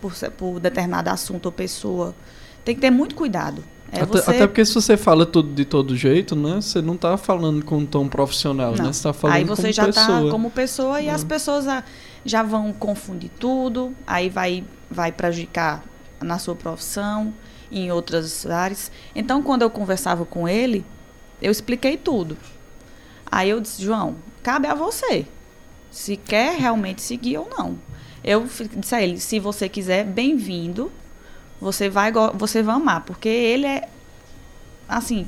por, 0.00 0.12
por 0.36 0.58
determinado 0.58 1.08
assunto 1.08 1.46
ou 1.46 1.52
pessoa. 1.52 2.16
Tem 2.64 2.74
que 2.74 2.80
ter 2.80 2.90
muito 2.90 3.14
cuidado. 3.14 3.62
É 3.92 4.00
até, 4.00 4.06
você... 4.06 4.30
até, 4.30 4.46
porque 4.48 4.64
se 4.64 4.74
você 4.74 4.96
fala 4.96 5.24
tudo 5.24 5.54
de 5.54 5.64
todo 5.64 5.96
jeito, 5.96 6.34
né? 6.34 6.56
Você 6.56 6.82
não 6.82 6.94
está 6.94 7.16
falando 7.16 7.64
com 7.64 7.78
um 7.78 7.86
tom 7.86 8.08
profissional, 8.08 8.72
não. 8.72 8.78
né? 8.78 8.92
Você 8.92 8.98
está 8.98 9.12
falando 9.12 9.36
Aí 9.36 9.44
você 9.44 9.62
como 9.62 9.72
já 9.72 9.88
está 9.88 10.20
como 10.32 10.50
pessoa 10.50 11.00
e 11.00 11.08
as 11.08 11.22
pessoas 11.22 11.64
já, 11.64 11.84
já 12.24 12.42
vão 12.42 12.72
confundir 12.72 13.30
tudo, 13.38 13.94
aí 14.04 14.28
vai, 14.28 14.64
vai 14.90 15.12
prejudicar 15.12 15.84
na 16.20 16.40
sua 16.40 16.56
profissão, 16.56 17.32
em 17.70 17.92
outras 17.92 18.46
áreas. 18.46 18.90
Então, 19.14 19.44
quando 19.44 19.62
eu 19.62 19.70
conversava 19.70 20.24
com 20.24 20.48
ele, 20.48 20.84
eu 21.42 21.50
expliquei 21.50 21.96
tudo. 21.96 22.38
Aí 23.30 23.50
eu 23.50 23.60
disse, 23.60 23.82
João, 23.82 24.16
cabe 24.42 24.68
a 24.68 24.74
você. 24.74 25.26
Se 25.90 26.16
quer 26.16 26.56
realmente 26.58 27.02
seguir 27.02 27.38
ou 27.38 27.48
não. 27.50 27.76
Eu 28.24 28.46
disse 28.76 28.94
a 28.94 29.02
ele, 29.02 29.18
se 29.18 29.40
você 29.40 29.68
quiser, 29.68 30.04
bem-vindo. 30.04 30.90
Você 31.60 31.88
vai, 31.88 32.12
você 32.34 32.62
vai 32.62 32.76
amar, 32.76 33.02
porque 33.02 33.28
ele 33.28 33.66
é 33.66 33.88
assim, 34.88 35.26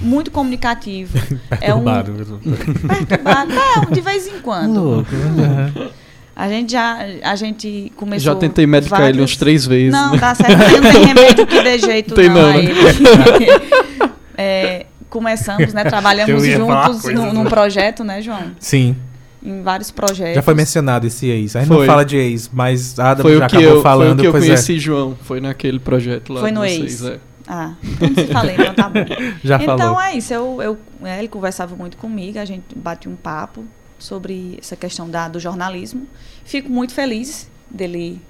muito 0.00 0.30
comunicativo. 0.30 1.18
é 1.60 1.74
um 1.74 1.84
perturbado, 1.84 3.52
é, 3.52 3.94
de 3.94 4.00
vez 4.00 4.26
em 4.26 4.40
quando. 4.40 4.82
Louco, 4.82 5.14
uhum. 5.14 5.90
A 6.34 6.48
gente 6.48 6.72
já 6.72 6.98
a 7.22 7.34
gente 7.34 7.92
começou. 7.96 8.32
Já 8.32 8.38
tentei 8.38 8.66
medicar 8.66 9.00
vários... 9.00 9.16
ele 9.16 9.24
uns 9.24 9.36
três 9.36 9.66
vezes. 9.66 9.92
Não, 9.92 10.12
né? 10.12 10.18
dá 10.18 10.34
certo. 10.34 10.56
Não 10.56 10.92
tem 10.92 11.04
remédio 11.04 11.46
que 11.46 11.62
dê 11.62 11.78
jeito, 11.78 12.14
tem 12.14 12.28
não. 12.28 12.34
não 12.34 12.62
né? 12.62 12.70
é, 14.38 14.86
começamos, 15.10 15.74
né? 15.74 15.84
Trabalhamos 15.90 16.46
juntos 16.46 17.04
num, 17.12 17.32
num 17.32 17.44
projeto, 17.44 18.02
né, 18.02 18.22
João? 18.22 18.52
Sim. 18.58 18.96
Em 19.42 19.62
vários 19.62 19.90
projetos. 19.90 20.34
Já 20.34 20.42
foi 20.42 20.54
mencionado 20.54 21.06
esse 21.06 21.26
ex. 21.26 21.56
A 21.56 21.60
gente 21.60 21.68
foi. 21.68 21.78
não 21.78 21.86
fala 21.86 22.04
de 22.04 22.16
ex, 22.16 22.50
mas 22.52 22.98
a 22.98 23.10
Adam 23.10 23.22
foi 23.22 23.38
já 23.38 23.46
acabou 23.46 23.68
eu, 23.68 23.82
falando. 23.82 24.18
Foi 24.18 24.28
o 24.28 24.32
que 24.32 24.36
eu 24.36 24.42
é. 24.42 24.46
conheci 24.46 24.76
é. 24.76 24.78
João. 24.78 25.16
Foi 25.22 25.40
naquele 25.40 25.78
projeto 25.78 26.32
lá. 26.32 26.40
Foi 26.40 26.50
no 26.50 26.60
vocês, 26.60 27.02
ex. 27.02 27.04
É. 27.04 27.18
Ah, 27.52 27.74
então 27.82 28.08
se 28.14 28.32
falei, 28.32 28.54
então 28.54 28.74
tá 28.74 28.88
bom. 28.88 29.04
Já 29.42 29.56
então 29.60 29.76
falou. 29.76 30.00
é 30.00 30.14
isso. 30.14 30.32
Eu, 30.32 30.62
eu, 30.62 30.78
é, 31.02 31.18
ele 31.18 31.26
conversava 31.26 31.74
muito 31.74 31.96
comigo, 31.96 32.38
a 32.38 32.44
gente 32.44 32.76
bate 32.76 33.08
um 33.08 33.16
papo 33.16 33.64
sobre 33.98 34.56
essa 34.60 34.76
questão 34.76 35.10
da, 35.10 35.26
do 35.26 35.40
jornalismo. 35.40 36.06
Fico 36.44 36.70
muito 36.70 36.94
feliz 36.94 37.50
dele 37.68 38.20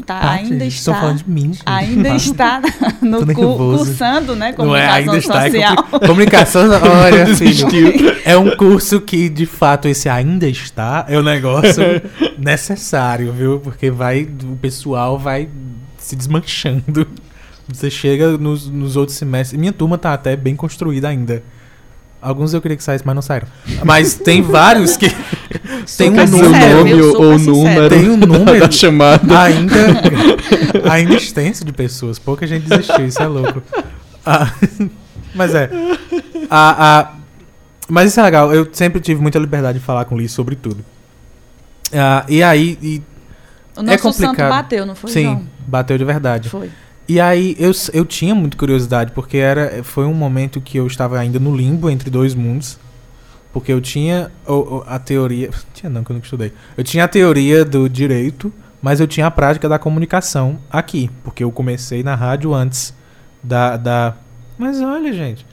tá, 0.00 0.14
ah, 0.16 0.30
ainda 0.32 0.64
gente, 0.64 0.76
está 0.76 0.94
falando 0.94 1.18
de 1.18 1.30
mim, 1.30 1.52
gente. 1.52 1.62
ainda 1.66 2.14
está 2.16 2.62
no 3.00 3.26
cu, 3.26 3.56
cursando, 3.56 4.34
né, 4.34 4.52
comunicação 4.52 4.66
Não 4.66 4.76
é, 4.76 4.88
ainda 4.88 5.18
está, 5.18 5.46
é 5.46 5.50
social. 5.50 5.88
É 6.00 6.06
comunicação, 6.06 6.70
olha, 7.02 7.36
filho, 7.36 8.16
é 8.24 8.36
um 8.36 8.56
curso 8.56 9.00
que 9.00 9.28
de 9.28 9.44
fato 9.44 9.88
esse 9.88 10.08
ainda 10.08 10.48
está 10.48 11.04
é 11.08 11.18
um 11.18 11.22
negócio 11.22 11.82
necessário, 12.38 13.32
viu? 13.32 13.60
Porque 13.60 13.90
vai 13.90 14.22
o 14.22 14.56
pessoal 14.56 15.18
vai 15.18 15.48
se 15.98 16.16
desmanchando. 16.16 17.06
Você 17.68 17.90
chega 17.90 18.36
nos, 18.38 18.68
nos 18.68 18.96
outros 18.96 19.16
semestres, 19.16 19.58
minha 19.58 19.72
turma 19.72 19.98
tá 19.98 20.12
até 20.12 20.36
bem 20.36 20.54
construída 20.54 21.08
ainda. 21.08 21.42
Alguns 22.22 22.54
eu 22.54 22.62
queria 22.62 22.76
que 22.76 22.84
saísse, 22.84 23.04
mas 23.04 23.16
não 23.16 23.20
saíram. 23.20 23.48
Mas 23.84 24.14
tem 24.14 24.40
vários 24.40 24.96
que. 24.96 25.08
tem 25.98 26.08
um 26.08 26.14
nome 26.14 27.02
ou 27.02 27.36
número. 27.36 27.88
Tem 27.88 28.08
um 28.08 28.14
número 28.24 28.60
da 28.60 28.70
chamada. 28.70 29.42
Ainda, 29.42 29.74
ainda 30.88 31.14
extenso 31.14 31.64
de 31.64 31.72
pessoas. 31.72 32.20
Pouca 32.20 32.46
gente 32.46 32.68
desistiu, 32.68 33.04
isso 33.06 33.20
é 33.20 33.26
louco. 33.26 33.60
Ah, 34.24 34.54
mas 35.34 35.52
é. 35.52 35.68
A, 36.48 37.00
a, 37.00 37.12
mas 37.88 38.12
isso 38.12 38.20
é 38.20 38.22
legal. 38.22 38.54
Eu 38.54 38.68
sempre 38.72 39.00
tive 39.00 39.20
muita 39.20 39.40
liberdade 39.40 39.80
de 39.80 39.84
falar 39.84 40.04
com 40.04 40.14
o 40.14 40.18
Liz 40.18 40.30
sobre 40.30 40.54
tudo. 40.54 40.84
Ah, 41.92 42.24
e 42.28 42.40
aí. 42.40 42.78
E 42.80 43.02
o 43.76 43.82
nosso 43.82 43.94
é 43.94 43.98
complicado. 43.98 44.36
santo 44.36 44.48
bateu, 44.48 44.86
não 44.86 44.94
foi? 44.94 45.10
Sim, 45.10 45.24
não? 45.24 45.46
bateu 45.66 45.98
de 45.98 46.04
verdade. 46.04 46.48
Foi. 46.48 46.70
E 47.08 47.20
aí 47.20 47.56
eu, 47.58 47.72
eu 47.92 48.04
tinha 48.04 48.34
muita 48.34 48.56
curiosidade, 48.56 49.12
porque 49.12 49.36
era, 49.36 49.82
foi 49.82 50.04
um 50.04 50.14
momento 50.14 50.60
que 50.60 50.78
eu 50.78 50.86
estava 50.86 51.18
ainda 51.18 51.38
no 51.38 51.54
limbo 51.54 51.90
entre 51.90 52.10
dois 52.10 52.34
mundos. 52.34 52.78
Porque 53.52 53.70
eu 53.70 53.80
tinha 53.80 54.30
a, 54.46 54.94
a 54.94 54.98
teoria. 54.98 55.50
Tinha 55.74 55.90
não, 55.90 56.02
que 56.02 56.10
eu 56.10 56.14
nunca 56.14 56.24
estudei. 56.24 56.52
Eu 56.76 56.82
tinha 56.82 57.04
a 57.04 57.08
teoria 57.08 57.64
do 57.66 57.86
direito, 57.86 58.50
mas 58.80 58.98
eu 58.98 59.06
tinha 59.06 59.26
a 59.26 59.30
prática 59.30 59.68
da 59.68 59.78
comunicação 59.78 60.58
aqui. 60.70 61.10
Porque 61.22 61.44
eu 61.44 61.52
comecei 61.52 62.02
na 62.02 62.14
rádio 62.14 62.54
antes 62.54 62.94
da. 63.42 63.76
da... 63.76 64.14
Mas 64.56 64.80
olha, 64.80 65.12
gente. 65.12 65.44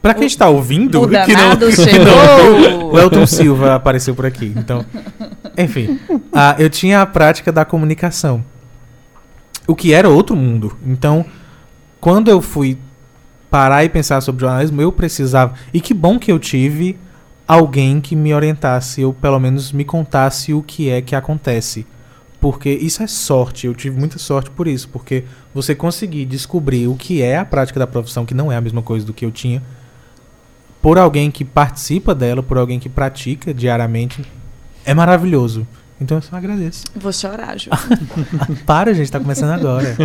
Pra 0.00 0.14
quem 0.14 0.24
o, 0.24 0.26
está 0.26 0.48
ouvindo, 0.48 1.02
o 1.02 1.08
que 1.26 1.34
não, 1.34 1.70
chegou. 1.70 2.92
o 2.92 2.98
Elton 2.98 3.26
Silva 3.26 3.74
apareceu 3.74 4.14
por 4.14 4.24
aqui. 4.24 4.50
Então, 4.56 4.82
enfim, 5.58 6.00
uh, 6.08 6.54
eu 6.58 6.70
tinha 6.70 7.02
a 7.02 7.06
prática 7.06 7.52
da 7.52 7.66
comunicação 7.66 8.42
o 9.68 9.76
que 9.76 9.92
era 9.92 10.08
outro 10.08 10.34
mundo. 10.34 10.76
Então, 10.84 11.24
quando 12.00 12.28
eu 12.28 12.40
fui 12.40 12.78
parar 13.50 13.84
e 13.84 13.88
pensar 13.88 14.20
sobre 14.22 14.40
jornalismo, 14.40 14.80
eu 14.80 14.90
precisava. 14.90 15.54
E 15.72 15.80
que 15.80 15.92
bom 15.92 16.18
que 16.18 16.32
eu 16.32 16.38
tive 16.38 16.98
alguém 17.46 18.00
que 18.00 18.16
me 18.16 18.34
orientasse, 18.34 19.04
ou 19.04 19.12
pelo 19.12 19.38
menos 19.38 19.70
me 19.70 19.84
contasse 19.84 20.52
o 20.52 20.62
que 20.62 20.88
é 20.88 21.02
que 21.02 21.14
acontece. 21.14 21.86
Porque 22.40 22.70
isso 22.70 23.02
é 23.02 23.06
sorte, 23.06 23.66
eu 23.66 23.74
tive 23.74 23.98
muita 23.98 24.18
sorte 24.18 24.50
por 24.50 24.68
isso, 24.68 24.88
porque 24.88 25.24
você 25.52 25.74
conseguir 25.74 26.24
descobrir 26.24 26.86
o 26.86 26.94
que 26.94 27.20
é 27.20 27.36
a 27.36 27.44
prática 27.44 27.78
da 27.78 27.86
profissão, 27.86 28.24
que 28.24 28.34
não 28.34 28.50
é 28.50 28.56
a 28.56 28.60
mesma 28.60 28.80
coisa 28.80 29.04
do 29.04 29.12
que 29.12 29.24
eu 29.24 29.30
tinha, 29.30 29.62
por 30.80 30.98
alguém 30.98 31.30
que 31.30 31.44
participa 31.44 32.14
dela, 32.14 32.42
por 32.42 32.56
alguém 32.56 32.78
que 32.78 32.88
pratica 32.88 33.52
diariamente, 33.52 34.24
é 34.84 34.94
maravilhoso. 34.94 35.66
Então 36.00 36.18
eu 36.18 36.22
só 36.22 36.36
agradeço. 36.36 36.84
Vou 36.94 37.12
chorar, 37.12 37.58
Ju. 37.58 37.70
Para, 38.64 38.94
gente, 38.94 39.10
tá 39.10 39.18
começando 39.18 39.50
agora. 39.50 39.96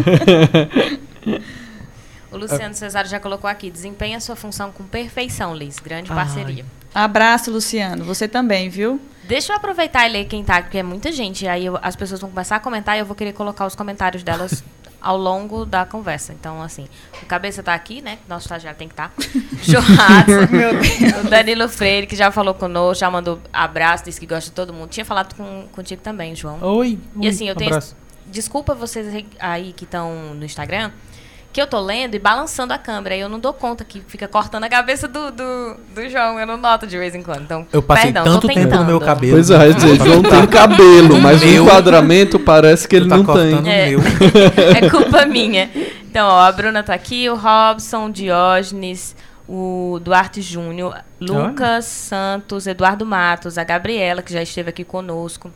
O 2.32 2.38
Luciano 2.38 2.74
Cesário 2.74 3.10
já 3.10 3.20
colocou 3.20 3.48
aqui. 3.48 3.70
Desempenha 3.70 4.20
sua 4.20 4.36
função 4.36 4.72
com 4.72 4.84
perfeição, 4.84 5.56
Liz. 5.56 5.78
Grande 5.78 6.12
Ai. 6.12 6.18
parceria. 6.18 6.66
Abraço, 6.94 7.52
Luciano. 7.52 8.04
Você 8.06 8.28
também, 8.28 8.70
viu? 8.70 9.00
Deixa 9.24 9.54
eu 9.54 9.58
aproveitar 9.58 10.08
e 10.08 10.12
ler 10.12 10.26
quem 10.26 10.44
tá, 10.44 10.62
porque 10.62 10.80
é 10.80 10.84
muita 10.84 11.12
gente. 11.12 11.48
Aí 11.48 11.66
eu, 11.66 11.78
as 11.82 11.96
pessoas 11.96 12.20
vão 12.20 12.30
começar 12.30 12.56
a 12.56 12.60
comentar 12.60 12.98
e 12.98 13.00
eu 13.00 13.06
vou 13.06 13.16
querer 13.16 13.34
colocar 13.34 13.66
os 13.66 13.76
comentários 13.76 14.24
delas 14.24 14.64
ao 15.04 15.18
longo 15.18 15.66
da 15.66 15.86
conversa. 15.86 16.34
Então, 16.34 16.62
assim, 16.62 16.88
o 17.22 17.26
Cabeça 17.26 17.62
tá 17.62 17.74
aqui, 17.74 18.02
né? 18.02 18.18
Nosso 18.28 18.46
estagiário 18.46 18.80
tem 18.80 18.88
que 18.88 18.94
estar. 18.94 19.10
Tá. 19.10 19.24
Johato, 19.62 20.32
o 21.20 21.30
Danilo 21.30 21.68
Freire, 21.68 22.08
que 22.08 22.16
já 22.16 22.32
falou 22.32 22.54
conosco, 22.54 23.02
já 23.02 23.12
mandou 23.12 23.40
abraço, 23.52 24.06
disse 24.06 24.20
que 24.20 24.26
gosta 24.26 24.50
de 24.50 24.56
todo 24.56 24.74
mundo. 24.74 24.90
Tinha 24.90 25.06
falado 25.06 25.36
com, 25.36 25.68
contigo 25.74 26.02
também, 26.02 26.34
João. 26.34 26.58
Oi. 26.64 26.98
E 27.20 27.28
assim, 27.28 27.50
eu 27.50 27.56
tenho. 27.56 27.72
abraço. 27.72 27.96
Desculpa 28.26 28.74
vocês 28.74 29.26
aí 29.38 29.74
que 29.74 29.84
estão 29.84 30.34
no 30.34 30.46
Instagram 30.46 30.92
que 31.54 31.62
eu 31.62 31.68
tô 31.68 31.80
lendo 31.80 32.16
e 32.16 32.20
balançando 32.20 32.74
a 32.74 32.80
câmera. 32.80 33.16
E 33.16 33.20
eu 33.20 33.30
não 33.30 33.40
dou 33.40 33.54
conta 33.54 33.86
que 33.86 34.02
fica 34.08 34.28
cortando 34.28 34.64
a 34.64 34.70
cabeça 34.70 35.08
do, 35.08 35.32
do, 35.32 35.76
do 35.94 36.10
João. 36.10 36.40
Eu 36.40 36.48
não 36.48 36.58
noto 36.58 36.88
de 36.88 36.98
vez 36.98 37.14
em 37.14 37.22
quando. 37.22 37.44
Então, 37.44 37.68
eu 37.72 37.82
passei 37.82 38.12
perdão, 38.12 38.24
tanto 38.24 38.48
tempo 38.48 38.76
no 38.76 38.86
meu 38.86 39.00
cabelo. 39.00 39.34
Pois 39.34 39.52
é, 39.52 39.72
dizer, 39.72 39.98
João 39.98 40.24
tem 40.24 40.48
cabelo, 40.48 41.22
mas 41.22 41.44
o 41.44 41.46
enquadramento 41.46 42.40
parece 42.40 42.88
que 42.88 42.96
ele 42.96 43.08
tá 43.08 43.18
não 43.18 43.24
tem. 43.24 43.72
É, 43.72 43.94
é 44.84 44.90
culpa 44.90 45.28
minha. 45.28 45.70
Então, 46.02 46.28
ó, 46.28 46.42
a 46.42 46.52
Bruna 46.52 46.82
tá 46.82 46.96
aqui, 46.96 47.30
o 47.30 47.36
Robson, 47.36 48.08
o 48.08 48.12
Diógenes, 48.12 49.16
o 49.48 50.00
Duarte 50.04 50.42
Júnior, 50.42 50.98
Lucas 51.22 51.86
Santos, 51.86 52.66
Eduardo 52.66 53.06
Matos, 53.06 53.60
a 53.60 53.64
Gabriela, 53.64 54.24
que 54.24 54.34
já 54.34 54.42
esteve 54.42 54.70
aqui 54.70 54.84
conosco, 54.84 55.52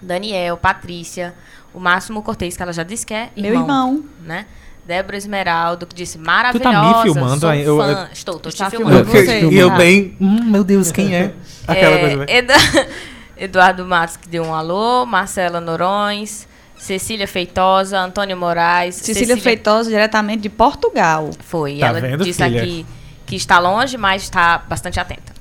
Daniel, 0.00 0.58
Patrícia, 0.58 1.34
o 1.72 1.80
Máximo 1.80 2.22
Cortez, 2.22 2.54
que 2.54 2.62
ela 2.62 2.72
já 2.72 2.82
disse 2.82 3.06
que 3.06 3.14
é 3.14 3.30
irmão. 3.34 3.50
Meu 3.50 3.54
irmão. 3.54 4.04
Né? 4.22 4.46
Débora 4.86 5.16
Esmeraldo, 5.16 5.86
que 5.86 5.94
disse 5.94 6.18
maravilhosa. 6.18 6.70
Tu 6.70 6.72
tá 6.72 6.96
me 6.96 7.02
filmando? 7.02 7.40
Sou 7.40 7.54
eu, 7.54 7.76
fã. 7.76 7.86
Eu, 7.86 8.12
Estou, 8.12 8.38
tô 8.38 8.50
te 8.50 8.68
filmando. 8.68 9.08
E 9.50 9.56
eu 9.56 9.70
bem, 9.70 10.16
hum, 10.20 10.44
meu 10.44 10.64
Deus, 10.64 10.90
quem 10.90 11.14
é? 11.14 11.32
Aquela 11.66 11.94
é, 11.94 12.16
coisa. 12.16 12.26
Edu, 12.28 12.52
Eduardo 13.36 13.86
Matos, 13.86 14.16
que 14.16 14.28
deu 14.28 14.44
um 14.44 14.54
alô. 14.54 15.06
Marcela 15.06 15.60
Norões. 15.60 16.48
Cecília 16.76 17.28
Feitosa, 17.28 17.96
Antônio 17.96 18.36
Moraes. 18.36 18.96
Cecília, 18.96 19.20
Cecília 19.20 19.36
Feitosa, 19.36 19.88
diretamente 19.88 20.42
de 20.42 20.48
Portugal. 20.48 21.30
Foi. 21.38 21.78
Tá 21.78 21.86
ela 21.86 22.00
vendo, 22.00 22.24
disse 22.24 22.42
filha? 22.42 22.60
aqui 22.60 22.84
que 23.24 23.36
está 23.36 23.60
longe, 23.60 23.96
mas 23.96 24.24
está 24.24 24.58
bastante 24.58 24.98
atenta. 24.98 25.32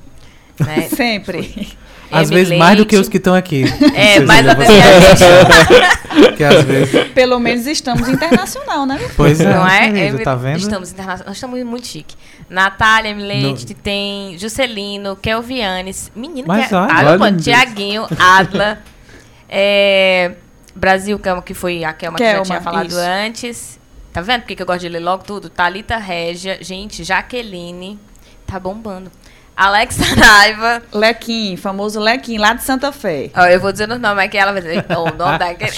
Né? 0.60 0.82
Sempre. 0.96 1.76
Às 2.12 2.30
vezes 2.30 2.50
Leite. 2.50 2.60
mais 2.60 2.78
do 2.78 2.86
que 2.86 2.98
os 2.98 3.08
que 3.08 3.18
estão 3.18 3.34
aqui. 3.34 3.64
É, 3.96 4.20
mais 4.20 4.48
até 4.48 4.66
que 4.66 4.72
a 4.72 5.00
gente. 5.00 6.36
que 6.36 6.44
às 6.44 6.64
vezes... 6.64 7.08
Pelo 7.14 7.40
menos 7.40 7.66
estamos 7.66 8.08
internacional, 8.10 8.86
né? 8.86 9.00
Pois 9.16 9.40
é. 9.40 9.54
Não 9.54 9.68
é? 9.68 9.92
Querido, 9.92 10.24
tá 10.24 10.36
vendo? 10.36 10.58
Estamos 10.58 10.92
internacional. 10.92 11.28
Nós 11.28 11.38
estamos 11.38 11.64
muito 11.64 11.88
chique. 11.88 12.16
Natália 12.50 13.16
Leite, 13.16 13.74
no... 13.74 13.80
tem 13.80 14.38
Juscelino, 14.38 15.16
Kelvianes, 15.16 16.12
menino 16.16 16.48
Mas 16.48 16.68
que 16.68 16.76
é 16.76 16.78
olha, 16.78 17.32
Tiaguinho, 17.38 18.06
Adla. 18.20 18.80
é, 19.48 20.34
Brasil, 20.76 21.20
que 21.46 21.54
foi 21.54 21.84
a 21.84 21.94
Kelma, 21.94 22.18
Kelma 22.18 22.32
que 22.32 22.38
já 22.38 22.44
tinha 22.44 22.62
falado 22.62 22.88
isso. 22.88 22.98
antes. 23.00 23.80
Tá 24.12 24.20
vendo 24.20 24.42
porque 24.42 24.56
que 24.58 24.62
eu 24.62 24.66
gosto 24.66 24.82
de 24.82 24.90
ler 24.90 25.00
logo 25.00 25.24
tudo? 25.24 25.50
Thalita 25.50 25.96
Régia, 25.96 26.58
gente, 26.62 27.04
Jaqueline, 27.04 27.98
tá 28.46 28.60
bombando. 28.60 29.10
Alex 29.62 29.94
Saraiva. 29.94 30.82
Lequim, 30.92 31.56
famoso 31.56 32.00
Lequim, 32.00 32.40
lá 32.40 32.54
de 32.54 32.64
Santa 32.64 32.92
Fé. 32.92 33.30
Ó, 33.36 33.46
eu 33.46 33.60
vou 33.60 33.72
dizendo 33.72 33.94
o 33.94 34.00
nome 34.00 34.24
aqui, 34.24 34.36
ela 34.36 34.52
vai 34.52 34.60
dizer 34.60 34.84
o 34.90 35.16
nome 35.16 35.38
daquele. 35.38 35.72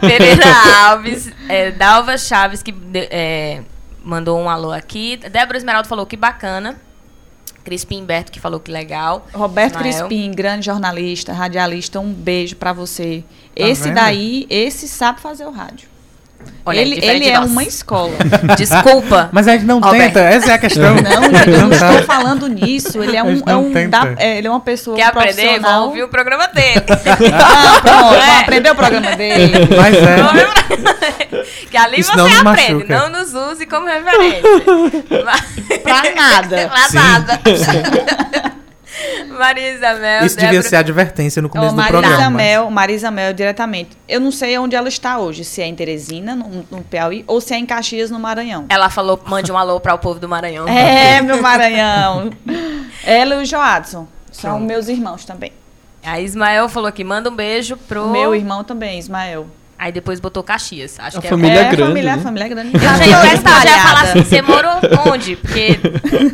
Pereira 0.00 0.44
Alves, 0.88 1.30
é, 1.48 1.70
Dalva 1.70 2.18
Chaves, 2.18 2.64
que 2.64 2.74
é, 3.12 3.62
mandou 4.02 4.40
um 4.40 4.50
alô 4.50 4.72
aqui. 4.72 5.16
Débora 5.30 5.56
Esmeralda 5.56 5.88
falou 5.88 6.04
que 6.04 6.16
bacana. 6.16 6.76
Crispim 7.62 8.04
Berto, 8.04 8.32
que 8.32 8.40
falou 8.40 8.58
que 8.58 8.72
legal. 8.72 9.24
Roberto 9.32 9.76
Ismael. 9.76 10.08
Crispim, 10.08 10.32
grande 10.32 10.66
jornalista, 10.66 11.32
radialista, 11.32 12.00
um 12.00 12.12
beijo 12.12 12.56
para 12.56 12.72
você. 12.72 13.22
Tá 13.56 13.68
esse 13.68 13.84
vendo? 13.84 13.94
daí, 13.94 14.48
esse 14.50 14.88
sabe 14.88 15.20
fazer 15.20 15.46
o 15.46 15.52
rádio. 15.52 15.93
Olha, 16.66 16.80
ele 16.80 16.98
ele 17.04 17.28
é 17.28 17.38
uma 17.40 17.62
escola. 17.62 18.12
Desculpa. 18.56 19.28
Mas 19.32 19.46
a 19.46 19.52
gente 19.52 19.64
não 19.64 19.80
Roberto. 19.80 20.14
tenta, 20.14 20.20
essa 20.20 20.52
é 20.52 20.54
a 20.54 20.58
questão. 20.58 20.94
Não, 20.94 21.22
gente, 21.22 21.50
eu 21.50 21.60
não 21.60 21.70
estou 21.70 22.02
falando 22.04 22.48
nisso. 22.48 23.02
Ele 23.02 23.16
é 23.16 23.22
um, 23.22 23.42
é 23.46 23.56
um 23.56 23.90
da, 23.90 24.14
é, 24.16 24.38
ele 24.38 24.46
é 24.46 24.50
uma 24.50 24.60
pessoa 24.60 24.96
Quer 24.96 25.04
aprender? 25.04 25.60
Vamos 25.60 25.88
ouvir 25.88 26.02
o 26.04 26.08
programa 26.08 26.48
dele. 26.48 26.80
ah, 27.34 27.80
pronto, 27.82 28.14
é. 28.14 28.40
aprender 28.40 28.70
o 28.70 28.74
programa 28.74 29.14
dele. 29.14 29.52
Mas 29.76 29.94
é. 29.96 31.66
que 31.70 31.76
ali 31.76 32.00
Isso 32.00 32.12
você 32.12 32.20
aprende, 32.20 32.86
machuca. 32.86 32.98
não 32.98 33.10
nos 33.10 33.34
use 33.34 33.66
como 33.66 33.86
referência. 33.86 34.42
pra 35.82 36.14
nada. 36.14 36.68
pra 36.68 36.88
Sim. 36.88 36.96
nada. 36.96 37.40
Maria 39.38 39.74
Isabel. 39.74 40.26
Isso 40.26 40.36
devia 40.36 40.62
ser 40.62 40.76
advertência 40.76 41.40
no 41.40 41.48
começo 41.48 41.68
oh, 41.68 41.72
do 41.72 41.76
Maria 41.76 41.92
programa. 41.92 42.42
Isabel, 42.42 42.70
Maria 42.70 42.96
Isabel, 42.96 43.32
diretamente. 43.32 43.90
Eu 44.08 44.20
não 44.20 44.30
sei 44.30 44.58
onde 44.58 44.76
ela 44.76 44.88
está 44.88 45.18
hoje, 45.18 45.44
se 45.44 45.62
é 45.62 45.66
em 45.66 45.74
Teresina, 45.74 46.34
no, 46.34 46.66
no 46.70 46.82
Piauí, 46.82 47.24
ou 47.26 47.40
se 47.40 47.54
é 47.54 47.58
em 47.58 47.66
Caxias, 47.66 48.10
no 48.10 48.18
Maranhão. 48.18 48.66
Ela 48.68 48.90
falou, 48.90 49.20
mande 49.26 49.50
um 49.50 49.58
alô 49.58 49.80
para 49.80 49.94
o 49.94 49.98
povo 49.98 50.18
do 50.18 50.28
Maranhão. 50.28 50.66
É, 50.68 51.20
meu 51.20 51.40
Maranhão. 51.40 52.30
ela 53.04 53.36
e 53.36 53.42
o 53.42 53.44
Joadson. 53.44 54.06
São 54.30 54.50
Pronto. 54.52 54.66
meus 54.66 54.88
irmãos 54.88 55.24
também. 55.24 55.52
A 56.02 56.20
Ismael 56.20 56.68
falou 56.68 56.92
que 56.92 57.02
manda 57.02 57.30
um 57.30 57.34
beijo 57.34 57.76
pro. 57.76 58.08
Meu 58.08 58.34
irmão 58.34 58.62
também, 58.62 58.98
Ismael. 58.98 59.46
Aí 59.78 59.92
depois 59.92 60.20
botou 60.20 60.42
Caxias. 60.42 60.98
Acho 61.00 61.18
a 61.18 61.22
que 61.22 61.28
família 61.28 61.60
é, 61.60 61.64
grande. 61.64 61.82
Família, 61.82 62.16
né? 62.16 62.22
família 62.22 62.48
grande. 62.48 62.74
Eu 62.74 62.80
já 62.80 63.06
ia 63.06 63.22
já 63.22 63.32
ia 63.32 63.82
falar 63.82 64.02
assim, 64.02 64.24
você 64.24 64.42
morou 64.42 64.72
onde? 65.12 65.36
Porque 65.36 65.78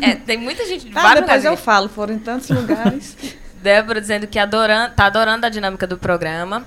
é, 0.01 0.15
tem 0.15 0.37
muita 0.37 0.65
gente 0.65 0.85
de 0.85 0.91
tá, 0.91 1.01
vários 1.01 1.21
depois 1.21 1.43
lugares. 1.43 1.59
eu 1.59 1.63
falo, 1.63 1.89
foram 1.89 2.13
em 2.13 2.19
tantos 2.19 2.49
lugares. 2.49 3.17
Débora 3.61 4.01
dizendo 4.01 4.25
que 4.27 4.39
adorando, 4.39 4.93
tá 4.95 5.05
adorando 5.05 5.45
a 5.45 5.49
dinâmica 5.49 5.85
do 5.85 5.97
programa. 5.97 6.65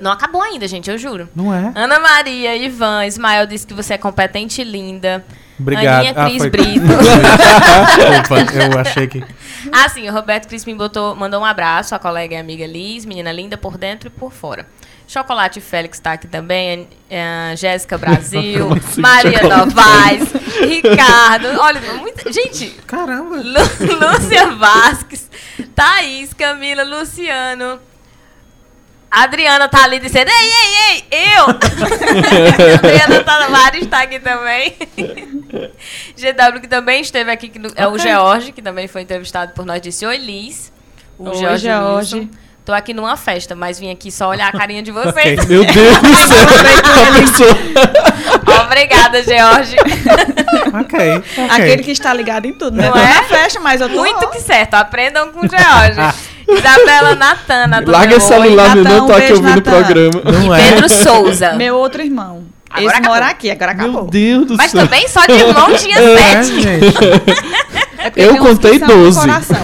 Não 0.00 0.10
acabou 0.10 0.40
ainda, 0.40 0.66
gente, 0.66 0.90
eu 0.90 0.96
juro. 0.96 1.28
Não 1.34 1.52
é? 1.52 1.70
Ana 1.74 2.00
Maria, 2.00 2.56
Ivan, 2.56 3.04
Ismael 3.04 3.46
disse 3.46 3.66
que 3.66 3.74
você 3.74 3.94
é 3.94 3.98
competente 3.98 4.62
e 4.62 4.64
linda. 4.64 5.22
Obrigado. 5.58 6.06
Aninha 6.06 6.14
Cris 6.14 6.36
ah, 6.36 6.38
foi... 6.38 6.50
Brito. 6.50 6.86
Opa, 8.24 8.54
eu 8.54 8.78
achei 8.78 9.06
que. 9.06 9.22
Ah, 9.70 9.88
sim, 9.88 10.08
o 10.08 10.12
Roberto 10.12 10.48
Crispim 10.48 10.76
botou, 10.76 11.14
mandou 11.14 11.40
um 11.40 11.44
abraço 11.44 11.94
à 11.94 11.98
colega 11.98 12.34
e 12.34 12.38
amiga 12.38 12.66
Liz, 12.66 13.04
menina 13.04 13.32
linda 13.32 13.56
por 13.56 13.76
dentro 13.76 14.08
e 14.08 14.10
por 14.10 14.32
fora. 14.32 14.66
Chocolate 15.06 15.60
Félix 15.60 15.98
está 15.98 16.12
aqui 16.12 16.26
também, 16.26 16.82
uh, 16.82 17.56
Jéssica 17.56 17.96
Brasil, 17.96 18.68
Maria 18.98 19.40
Novaes, 19.42 20.32
Ricardo, 20.60 21.46
olha, 21.60 21.80
muita, 21.94 22.32
gente, 22.32 22.70
caramba, 22.86 23.36
Lu, 23.36 23.42
Lúcia 24.00 24.50
Vasques, 24.52 25.30
Thaís, 25.76 26.34
Camila, 26.34 26.82
Luciano, 26.82 27.80
Adriana 29.08 29.68
tá 29.68 29.84
ali 29.84 30.00
dizendo, 30.00 30.28
ei, 30.28 30.50
ei, 30.50 31.04
ei, 31.10 31.28
eu! 31.38 31.46
Adriana 32.74 33.24
Tavares 33.24 33.82
está 33.84 34.02
aqui 34.02 34.18
também. 34.18 34.76
GW 36.18 36.60
que 36.60 36.68
também 36.68 37.00
esteve 37.00 37.30
aqui, 37.30 37.48
que 37.48 37.58
no, 37.58 37.68
okay. 37.68 37.82
é 37.82 37.88
o 37.88 37.96
George, 37.96 38.52
que 38.52 38.60
também 38.60 38.88
foi 38.88 39.02
entrevistado 39.02 39.52
por 39.52 39.64
nós, 39.64 39.80
disse, 39.80 40.04
oi 40.04 40.16
Liz. 40.16 40.72
O 41.16 41.28
oi, 41.28 41.34
George. 41.36 41.64
George. 41.64 42.30
Tô 42.66 42.72
aqui 42.72 42.92
numa 42.92 43.16
festa, 43.16 43.54
mas 43.54 43.78
vim 43.78 43.92
aqui 43.92 44.10
só 44.10 44.28
olhar 44.28 44.48
a 44.48 44.58
carinha 44.58 44.82
de 44.82 44.90
vocês. 44.90 45.38
Okay. 45.38 45.46
Meu 45.56 45.64
Deus 45.64 46.00
do 46.00 47.36
céu! 47.36 47.46
Obrigada, 48.66 49.22
George. 49.22 49.76
okay, 50.84 51.14
ok. 51.14 51.44
Aquele 51.48 51.82
que 51.84 51.92
está 51.92 52.12
ligado 52.12 52.46
em 52.46 52.52
tudo, 52.52 52.76
né? 52.76 52.90
Não 52.90 52.96
é? 52.96 53.14
na 53.14 53.22
festa, 53.22 53.60
mas 53.60 53.80
eu 53.80 53.88
tô... 53.88 53.94
Muito 53.94 54.28
que 54.30 54.40
certo. 54.40 54.74
Aprendam 54.74 55.30
com 55.30 55.46
o 55.46 55.48
George. 55.48 56.16
Isabela 56.48 57.14
Natana. 57.14 57.84
Larga 57.86 58.16
o 58.16 58.20
celular, 58.20 58.74
meu, 58.74 58.82
não 58.82 59.06
tô 59.06 59.12
aqui 59.12 59.32
ouvindo 59.32 59.58
o 59.58 59.62
programa. 59.62 60.22
Não 60.24 60.52
é? 60.52 60.70
Pedro 60.70 60.88
Souza. 60.88 61.52
Meu 61.52 61.76
outro 61.76 62.02
irmão. 62.02 62.46
Agora 62.68 62.86
Esse 62.88 62.96
acabou. 62.96 63.14
mora 63.14 63.26
aqui, 63.28 63.50
agora 63.50 63.70
acabou. 63.72 64.02
Meu 64.02 64.10
Deus 64.10 64.46
do 64.48 64.56
Mas 64.56 64.72
céu. 64.72 64.80
também 64.82 65.06
só 65.08 65.24
de 65.24 65.32
irmão 65.38 65.72
tinha 65.76 65.96
É, 65.98 66.42
sete. 66.42 66.60
gente. 66.60 66.86
É 68.06 68.10
porque 68.10 68.22
Eu 68.22 68.36
contei 68.38 68.78
são 68.78 68.88
do 68.88 68.94
12. 68.94 69.20
coração. 69.20 69.56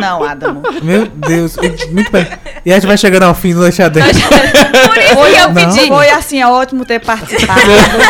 Não, 0.00 0.22
Adamo. 0.24 0.62
Meu 0.82 1.06
Deus. 1.06 1.56
Muito 1.90 2.10
bem. 2.12 2.26
E 2.64 2.70
a 2.70 2.74
gente 2.76 2.86
vai 2.86 2.96
chegando 2.96 3.24
ao 3.24 3.34
fim 3.34 3.52
do 3.54 3.64
Adentro. 3.64 3.80
Por 3.90 4.98
isso 4.98 5.14
Foi, 5.14 5.30
que 5.32 5.36
eu 5.40 5.52
Não. 5.52 5.54
pedi. 5.54 5.88
Foi 5.88 6.10
assim, 6.10 6.40
é 6.40 6.46
ótimo 6.46 6.84
ter 6.84 7.00
participado. 7.00 7.60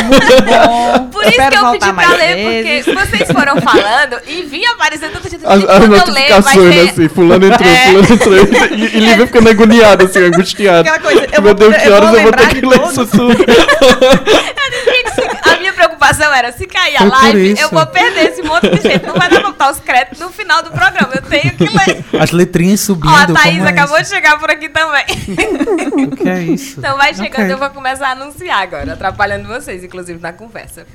muito 0.04 0.42
bom. 0.42 1.08
Por 1.10 1.24
isso 1.24 1.32
que 1.32 1.56
eu 1.56 1.70
pedi 1.72 1.92
pra 1.92 2.08
ler, 2.10 2.34
vezes. 2.34 2.84
porque 2.84 3.06
vocês 3.06 3.32
foram 3.32 3.60
falando 3.60 4.16
e 4.26 4.42
vi 4.42 4.64
aparecendo 4.66 5.12
tanta 5.12 5.30
gente. 5.30 5.44
As, 5.46 5.64
as 5.64 5.78
quando 5.78 5.82
eu 5.82 6.12
ler, 6.12 6.42
vai 6.42 6.56
notificações, 6.56 6.74
ser... 6.74 6.80
assim, 6.90 7.08
fulano 7.08 7.46
entrou, 7.46 7.68
É. 7.70 7.86
fulano 7.86 8.12
entrou. 8.12 8.34
E, 8.76 8.84
e 8.84 9.00
Lívia 9.00 9.26
ficando 9.26 9.48
agoniada, 9.50 10.04
assim, 10.04 10.18
angustiada. 10.24 10.80
Aquela 10.80 10.98
coisa, 10.98 11.20
eu 11.32 11.42
Meu 11.42 11.42
vou, 11.42 11.54
Deus, 11.54 11.76
que 11.82 11.88
horas 11.90 12.14
eu 12.14 12.22
vou 12.22 12.32
ter 12.32 12.48
que 12.48 12.60
de 12.60 12.66
ler 12.66 12.82
isso 12.82 13.06
tudo? 13.06 13.36
se 16.52 16.66
cair 16.66 16.96
a 16.96 17.04
live, 17.04 17.54
eu 17.58 17.68
vou 17.70 17.86
perder 17.86 18.30
esse 18.30 18.42
monte 18.42 18.68
de 18.68 18.80
gente. 18.80 19.06
Não 19.06 19.14
vai 19.14 19.28
dar 19.28 19.40
pra 19.40 19.50
botar 19.50 19.70
os 19.70 19.80
créditos 19.80 20.20
no 20.20 20.30
final 20.30 20.62
do 20.62 20.70
programa. 20.70 21.10
Eu 21.14 21.22
tenho 21.22 21.54
que 21.56 21.64
ler. 21.64 22.04
As 22.20 22.30
letrinhas 22.30 22.80
subindo. 22.80 23.10
Ó, 23.12 23.16
a 23.16 23.26
Thaís 23.26 23.62
é 23.62 23.68
acabou 23.68 23.96
isso? 23.98 24.10
de 24.10 24.16
chegar 24.16 24.38
por 24.38 24.50
aqui 24.50 24.68
também. 24.68 25.04
O 26.10 26.16
que 26.16 26.28
é 26.28 26.42
isso? 26.42 26.78
Então 26.78 26.96
vai 26.96 27.14
chegando, 27.14 27.42
Ok. 27.42 27.52
eu 27.52 27.58
vou 27.58 27.70
começar 27.70 28.08
a 28.08 28.10
anunciar 28.12 28.62
agora, 28.62 28.92
atrapalhando 28.92 29.46
vocês, 29.48 29.84
inclusive, 29.84 30.20
na 30.20 30.32
conversa. 30.32 30.86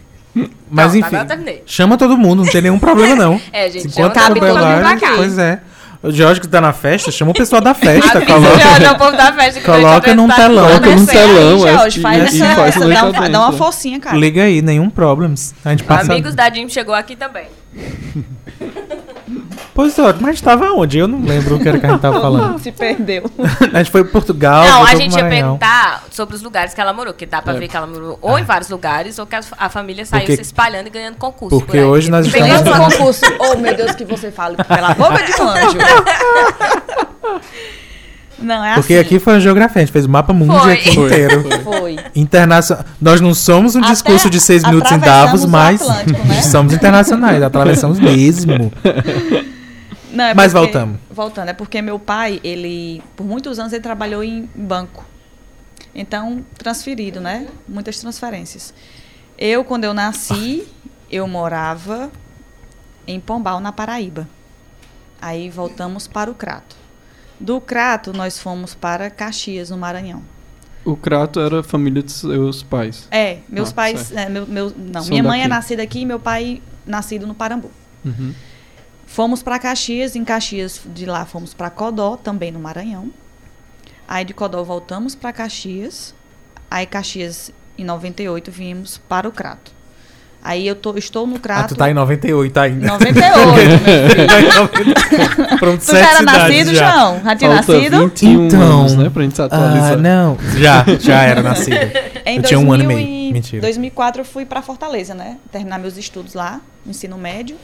Mas 0.70 0.92
Pronto, 0.92 1.16
enfim, 1.34 1.62
chama 1.66 1.98
todo 1.98 2.18
mundo, 2.18 2.44
não 2.44 2.52
tem 2.52 2.62
nenhum 2.62 2.80
problema 2.80 3.16
não. 3.16 3.42
É, 3.54 3.70
gente, 3.70 3.88
Enquanto 3.88 4.20
chama 4.20 4.36
todo 4.36 4.58
mundo 4.58 4.80
pra 4.80 4.98
cá. 4.98 5.14
Pois 5.16 5.38
é. 5.38 5.62
O 6.06 6.12
Jorge 6.12 6.40
que 6.40 6.48
tá 6.48 6.62
na 6.62 6.72
festa, 6.72 7.10
chama 7.12 7.32
o 7.32 7.34
pessoal 7.34 7.62
da 7.62 7.74
festa. 7.74 8.22
Coloca, 8.26 8.56
o 8.56 8.60
Jorge, 8.60 8.86
o 8.88 8.96
povo 8.98 9.18
da 9.18 9.34
festa 9.34 9.60
que 9.60 9.66
Coloca 9.66 10.14
num 10.16 10.28
tá 10.28 10.36
telão. 10.36 10.68
Coloca 10.68 10.96
num 10.96 11.06
telão, 11.06 11.68
é, 11.68 11.74
Jorge, 11.74 12.00
e- 12.00 12.02
faz 12.04 12.18
e 12.34 12.42
essa, 12.42 12.56
faz 12.56 12.76
essa- 12.78 12.88
dá, 12.88 13.06
um- 13.06 13.32
dá 13.32 13.40
uma 13.40 13.52
forcinha, 13.54 14.00
cara. 14.00 14.16
Liga 14.16 14.44
aí, 14.44 14.62
nenhum 14.62 14.90
problems. 14.90 15.56
A 15.66 15.72
gente 15.72 15.84
passa. 15.84 16.12
Amigos 16.12 16.36
da 16.36 16.50
Jim 16.52 16.70
chegou 16.70 16.94
aqui 16.94 17.16
também. 17.16 17.48
Pois 19.76 20.00
é, 20.00 20.14
mas 20.22 20.40
tava 20.40 20.72
onde? 20.72 20.98
Eu 20.98 21.06
não 21.08 21.20
lembro 21.22 21.58
o 21.58 21.60
que 21.60 21.68
era 21.68 21.78
que 21.78 21.86
a 21.86 21.90
gente 21.90 22.00
tava 22.00 22.20
falando. 22.22 22.58
Se 22.60 22.72
perdeu. 22.72 23.30
A 23.74 23.80
gente 23.80 23.92
foi 23.92 24.04
pro 24.06 24.14
Portugal. 24.14 24.64
Não, 24.64 24.86
a 24.86 24.96
gente 24.96 25.16
ia 25.18 25.26
perguntar 25.28 26.06
sobre 26.10 26.34
os 26.34 26.42
lugares 26.42 26.74
que 26.74 26.80
ela 26.80 26.94
morou, 26.94 27.14
que 27.14 27.26
dá 27.26 27.42
pra 27.42 27.54
É. 27.54 27.60
ver 27.60 27.68
que 27.68 27.76
ela 27.76 27.86
morou 27.86 28.18
ou 28.22 28.40
em 28.40 28.44
vários 28.44 28.70
lugares, 28.70 29.20
ou 29.20 29.26
que 29.26 29.36
a, 29.36 29.42
a 29.58 29.68
família 29.70 30.06
saiu 30.06 30.22
Porque- 30.22 30.38
se 30.38 30.42
espalhando 30.44 30.88
e 30.88 30.90
ganhando 30.90 31.18
concurso. 31.18 31.60
porque 31.60 31.78
por 31.80 31.88
hoje 31.88 32.10
nós 32.10 32.26
estamos- 32.26 32.48
Pegando 32.48 32.72
o 32.72 32.78
concurso. 32.90 33.22
Oh, 33.38 33.58
meu 33.58 33.76
Deus, 33.76 33.92
que 33.96 34.06
você 34.06 34.32
fala 34.32 34.56
pela 34.64 34.94
boca 34.94 35.22
de 35.24 35.42
um 35.42 35.50
anjo. 35.50 35.78
Não, 38.38 38.64
é 38.66 38.76
Porque 38.76 38.94
assim. 38.96 39.02
aqui 39.02 39.18
foi 39.20 39.34
uma 39.34 39.40
geografia, 39.40 39.82
a 39.82 39.86
gente 39.86 39.94
fez 39.94 40.06
o 40.06 40.10
mapa 40.10 40.34
mundo 40.34 40.58
Foi. 40.60 40.74
aqui 40.74 40.94
Foi, 40.94 41.06
inteiro. 41.06 41.44
foi. 41.64 41.96
Internacional. 42.14 42.84
Nós 43.02 43.22
não 43.22 43.34
somos 43.34 43.76
um 43.76 43.80
Até 43.80 43.92
discurso 43.92 44.30
de 44.30 44.42
seis 44.42 44.62
minutos 44.64 44.92
em 44.92 45.00
Davos, 45.00 45.46
mas 45.46 45.80
né? 45.88 46.42
somos 46.44 46.74
internacionais, 46.74 47.42
atravessamos 47.42 47.98
mesmo. 48.00 48.72
Não, 50.16 50.24
é 50.26 50.34
Mas 50.34 50.54
porque- 50.54 50.66
voltamos. 50.66 51.00
Voltando, 51.12 51.50
é 51.50 51.54
porque 51.54 51.82
meu 51.82 52.00
pai, 52.00 52.40
ele, 52.44 53.04
por 53.16 53.26
muitos 53.26 53.60
anos, 53.60 53.74
ele 53.74 53.84
trabalhou 53.84 54.24
em 54.24 54.50
banco. 54.56 55.06
Então, 55.94 56.44
transferido, 56.58 57.20
né? 57.22 57.48
Muitas 57.68 58.00
transferências. 58.00 58.74
Eu, 59.38 59.64
quando 59.64 59.84
eu 59.84 59.94
nasci, 59.94 60.68
eu 61.12 61.28
morava 61.28 62.12
em 63.08 63.20
Pombal, 63.20 63.60
na 63.60 63.72
Paraíba. 63.72 64.28
Aí 65.22 65.50
voltamos 65.50 66.08
para 66.08 66.30
o 66.30 66.34
Crato. 66.34 66.76
Do 67.40 67.60
Crato, 67.60 68.14
nós 68.14 68.40
fomos 68.40 68.74
para 68.74 69.10
Caxias, 69.10 69.70
no 69.70 69.78
Maranhão. 69.78 70.22
O 70.86 70.96
Crato 70.96 71.40
era 71.40 71.60
a 71.62 71.64
família 71.64 72.02
de 72.04 72.12
seus 72.12 72.62
pais. 72.64 73.08
É, 73.12 73.40
meus 73.50 73.72
Ah, 73.72 73.74
pais. 73.74 74.12
é, 74.12 74.30
meu, 74.30 74.46
meu- 74.46 74.74
não, 74.78 75.02
São 75.02 75.10
minha 75.10 75.24
mãe 75.24 75.40
é 75.40 75.44
daqui. 75.44 75.50
nascida 75.56 75.84
aqui 75.84 76.00
e 76.02 76.06
meu 76.06 76.20
pai 76.20 76.62
nascido 76.86 77.26
no 77.26 77.34
Parambu. 77.34 77.72
Uhum. 78.06 78.34
Fomos 79.16 79.42
para 79.42 79.58
Caxias, 79.58 80.14
em 80.18 80.26
Caxias 80.26 80.82
de 80.94 81.06
lá 81.06 81.24
fomos 81.26 81.54
para 81.54 81.70
Codó, 81.70 82.18
também 82.18 82.52
no 82.52 82.60
Maranhão. 82.60 83.10
Aí 84.06 84.26
de 84.26 84.34
Codó 84.34 84.62
voltamos 84.62 85.16
para 85.16 85.32
Caxias. 85.32 86.14
Aí 86.70 86.86
Caxias 86.86 87.50
em 87.78 87.86
98 87.86 88.52
viemos 88.52 88.98
para 89.08 89.26
o 89.26 89.32
Crato. 89.32 89.72
Aí 90.44 90.68
eu 90.68 90.76
tô, 90.76 90.98
estou 90.98 91.26
no 91.26 91.38
Ah, 91.38 91.40
Crato. 91.40 91.74
tu 91.76 91.78
tá 91.78 91.90
em 91.90 91.94
98 91.94 92.58
ainda. 92.60 92.88
98, 92.88 93.38
meu 94.54 94.68
filho. 94.68 94.94
Pronto, 95.60 95.86
Tu 95.86 95.92
já 95.94 96.10
era 96.10 96.22
nascido, 96.22 96.76
João? 96.76 97.22
Já 97.24 97.36
tinha 97.38 97.52
Falta 97.64 97.74
nascido? 97.74 98.00
21 98.10 98.46
Então, 98.48 98.80
anos, 98.82 98.96
né? 98.96 99.10
Pra 99.10 99.24
gente 99.24 99.36
se 99.38 99.42
atualizar. 99.42 99.94
Ah, 99.94 99.96
não. 99.96 100.38
Já, 100.58 100.84
já 101.00 101.22
era 101.24 101.42
nascido. 101.42 101.78
Em 102.28 102.36
eu 102.36 102.44
tinha 102.44 102.60
um 102.60 102.70
ano 102.74 102.84
e 102.84 102.88
2000 102.88 102.98
meio. 103.08 103.34
Mentira. 103.34 103.62
2004 103.62 104.22
eu 104.22 104.26
fui 104.26 104.46
para 104.46 104.62
Fortaleza, 104.62 105.16
né? 105.16 105.38
Terminar 105.54 105.80
meus 105.80 105.96
estudos 105.96 106.34
lá, 106.34 106.60
no 106.86 106.92
ensino 106.92 107.18
médio. 107.18 107.56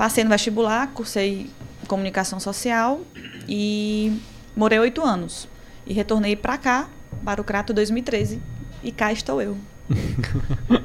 Passei 0.00 0.24
no 0.24 0.30
vestibular, 0.30 0.86
cursei 0.94 1.50
comunicação 1.86 2.40
social 2.40 3.02
e 3.46 4.18
morei 4.56 4.78
oito 4.78 5.04
anos. 5.04 5.46
E 5.86 5.92
retornei 5.92 6.34
para 6.34 6.56
cá, 6.56 6.88
para 7.22 7.38
o 7.38 7.44
Crato 7.44 7.74
2013. 7.74 8.40
E 8.82 8.90
cá 8.92 9.12
estou 9.12 9.42
eu. 9.42 9.58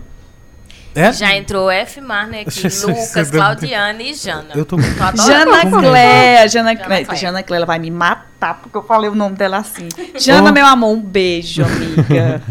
É? 0.97 1.11
Já 1.11 1.35
entrou 1.35 1.69
F. 1.69 1.99
Marner 1.99 2.47
aqui, 2.47 2.51
Você- 2.71 2.85
Lucas, 2.87 3.29
Claudiane 3.29 4.11
e 4.11 4.13
Jana. 4.13 4.45
Eu 4.55 4.63
tô- 4.65 4.77
adorando. 4.77 5.23
Jana. 5.27 5.69
Cléia, 5.89 6.47
Jana. 6.47 6.73
Cléia. 6.73 7.15
Jana 7.15 7.43
Cléia, 7.43 7.57
ela 7.59 7.65
vai 7.65 7.77
me 7.79 7.91
matar 7.91 8.61
porque 8.61 8.77
eu 8.77 8.81
falei 8.81 9.09
o 9.09 9.13
nome 9.13 9.35
dela 9.35 9.57
assim. 9.57 9.89
Jana, 10.17 10.51
Oh. 10.51 10.53
meu 10.53 10.65
amor, 10.65 10.91
um 10.95 11.01
beijo, 11.01 11.65
amiga. 11.65 12.41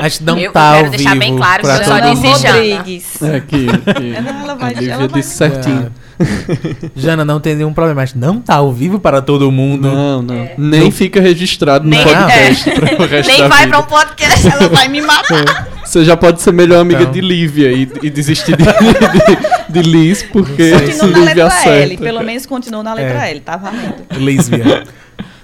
A 0.00 0.08
gente 0.08 0.22
não 0.24 0.38
Eu 0.38 0.50
tá 0.50 0.72
quero 0.72 0.84
ao 0.86 0.90
deixar 0.92 1.10
vivo 1.10 1.20
bem 1.20 1.36
claro 1.36 1.62
que 1.62 1.68
eu 1.68 1.84
só 1.84 1.98
disse. 2.00 2.42
Jana. 2.42 2.54
Rodrigues. 2.54 3.22
É 3.22 3.40
que, 3.40 3.66
que 3.66 4.16
Ela 4.16 4.54
vai- 4.54 4.70
a 4.70 4.80
Lívia 4.80 4.92
ela 4.94 5.06
vai- 5.08 5.20
disse 5.20 5.36
certinho. 5.36 5.92
Jana, 6.94 7.24
não 7.24 7.40
tem 7.40 7.54
nenhum 7.54 7.72
problema, 7.72 8.00
mas 8.02 8.14
não 8.14 8.40
tá 8.40 8.56
ao 8.56 8.72
vivo 8.72 8.98
para 9.00 9.20
todo 9.22 9.50
mundo. 9.50 9.88
Não, 9.90 10.22
não. 10.22 10.34
É. 10.34 10.54
Nem 10.58 10.80
Não. 10.84 10.90
fica 10.92 11.20
registrado 11.20 11.84
no 11.84 11.90
Nem- 11.90 12.02
podcast 12.04 12.70
para 12.72 13.02
o 13.02 13.06
resto 13.06 13.28
Nem 13.30 13.40
da 13.42 13.48
vai 13.48 13.64
vida. 13.64 13.68
pra 13.70 13.78
um 13.78 13.82
podcast. 13.88 14.46
Ela 14.48 14.68
vai 14.68 14.88
me 14.88 15.00
matar. 15.00 15.68
Você 15.84 16.04
já 16.04 16.16
pode 16.16 16.40
ser 16.40 16.52
melhor 16.52 16.80
amiga 16.80 17.00
Então. 17.02 17.12
de 17.12 17.20
Lívia 17.20 17.72
e, 17.72 17.88
e 18.02 18.10
desistir 18.10 18.56
de, 18.56 18.64
de, 19.72 19.82
de 19.82 19.88
Liz, 19.90 20.22
porque 20.22 20.70
Continua 20.72 21.06
na 21.08 21.18
letra 21.18 21.32
L. 21.32 21.42
acerta. 21.42 22.02
Pelo 22.04 22.22
menos 22.22 22.46
continua 22.46 22.82
na 22.82 22.94
letra 22.94 23.26
É. 23.26 23.30
L, 23.32 23.40
tá 23.40 23.56
valendo. 23.56 23.94
Lísvia. 24.18 24.84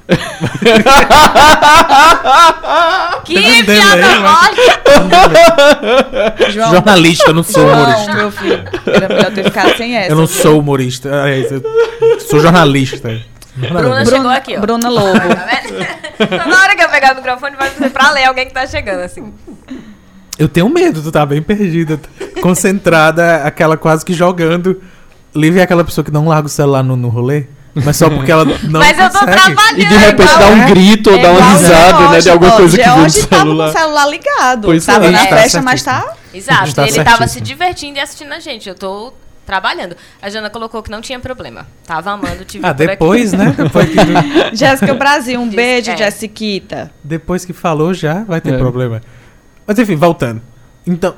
que 3.24 3.64
piada 3.64 4.20
mas- 4.20 4.56
forte. 6.36 6.50
João, 6.52 6.70
Jornalista, 6.70 7.30
eu 7.30 7.34
não 7.34 7.42
sou 7.42 7.62
João, 7.68 7.82
humorista. 7.82 8.14
meu 8.14 8.30
filho. 8.30 8.64
Era 8.86 9.08
melhor 9.08 9.30
ter 9.32 9.44
ficado 9.44 9.76
sem 9.76 9.96
essa. 9.96 10.12
Eu 10.12 10.16
não 10.16 10.26
sou 10.26 10.60
humorista. 10.60 11.08
é, 11.28 11.40
Eu 11.40 12.20
sou 12.20 12.40
jornalista. 12.40 13.20
Bruna 13.56 14.04
chegou 14.04 14.30
aqui, 14.30 14.56
ó. 14.56 14.60
Bruna 14.60 14.88
Lobo. 14.88 15.18
Tá? 15.18 16.26
Na 16.46 16.62
hora 16.62 16.76
que 16.76 16.82
eu 16.82 16.88
pegar 16.88 17.12
o 17.12 17.16
microfone, 17.16 17.56
vai 17.56 17.70
ser 17.70 17.90
pra 17.90 18.10
ler 18.10 18.24
alguém 18.26 18.46
que 18.46 18.52
tá 18.52 18.66
chegando, 18.66 19.00
assim. 19.00 19.32
Eu 20.38 20.48
tenho 20.48 20.68
medo, 20.68 21.02
tu 21.02 21.10
tá 21.10 21.24
bem 21.24 21.40
perdida. 21.42 21.98
Concentrada, 22.42 23.36
aquela 23.44 23.76
quase 23.76 24.04
que 24.04 24.12
jogando. 24.12 24.80
Lívia 25.34 25.60
é 25.60 25.64
aquela 25.64 25.84
pessoa 25.84 26.04
que 26.04 26.10
não 26.10 26.28
larga 26.28 26.46
o 26.46 26.50
celular 26.50 26.82
no, 26.82 26.96
no 26.96 27.08
rolê, 27.08 27.44
mas 27.84 27.96
só 27.96 28.08
porque 28.10 28.32
ela 28.32 28.44
não 28.44 28.80
Mas 28.80 28.98
eu 28.98 29.10
tô 29.10 29.18
consegue. 29.20 29.32
trabalhando. 29.40 29.78
E 29.80 29.86
de 29.86 29.96
repente 29.96 30.22
igual- 30.32 30.38
dá 30.38 30.46
um 30.48 30.62
É. 30.62 30.66
grito 30.70 31.10
ou 31.10 31.20
dá 31.22 31.30
uma 31.30 31.38
o 31.40 31.52
risada, 31.56 32.08
né? 32.10 32.18
De 32.20 32.30
alguma 32.30 32.52
coisa 32.52 32.76
que 32.76 32.82
viu 32.82 32.92
no 32.92 32.98
George 33.00 33.26
tava 33.26 33.42
com 33.42 33.48
celular. 33.48 33.68
o 33.68 33.72
celular 33.72 34.06
ligado. 34.08 34.62
Pois 34.62 34.84
tava 34.86 35.06
é. 35.06 35.10
na 35.10 35.18
tá 35.26 35.36
festa, 35.36 35.62
mas 35.62 35.82
tá... 35.82 36.14
Exato, 36.34 36.68
Está 36.68 36.82
ele 36.86 36.96
tava 36.96 37.06
certíssimo. 37.18 37.28
se 37.28 37.40
divertindo 37.40 37.98
e 37.98 38.00
assistindo 38.00 38.32
a 38.32 38.40
gente. 38.40 38.68
Eu 38.68 38.74
tô 38.74 39.12
trabalhando. 39.46 39.96
A 40.20 40.28
Jana 40.28 40.50
colocou 40.50 40.82
que 40.82 40.90
não 40.90 41.00
tinha 41.00 41.20
problema. 41.20 41.66
Tava 41.86 42.10
amando 42.10 42.44
te 42.44 42.58
ver 42.58 42.66
Ah, 42.66 42.74
por 42.74 42.82
aqui. 42.82 42.90
depois, 42.92 43.32
né? 43.32 43.54
Depois 43.56 43.88
que, 43.88 43.96
Jéssica 44.56 44.92
Brasil, 44.94 45.40
um 45.40 45.46
Diz- 45.46 45.54
beijo, 45.56 45.90
é. 45.92 45.96
Jessiquita. 45.96 46.90
depois 47.04 47.44
que 47.44 47.52
falou 47.52 47.94
já 47.94 48.24
vai 48.24 48.40
ter 48.40 48.54
É. 48.54 48.58
problema. 48.58 49.00
Mas 49.66 49.78
enfim, 49.78 49.94
voltando. 49.96 50.42
Então, 50.86 51.14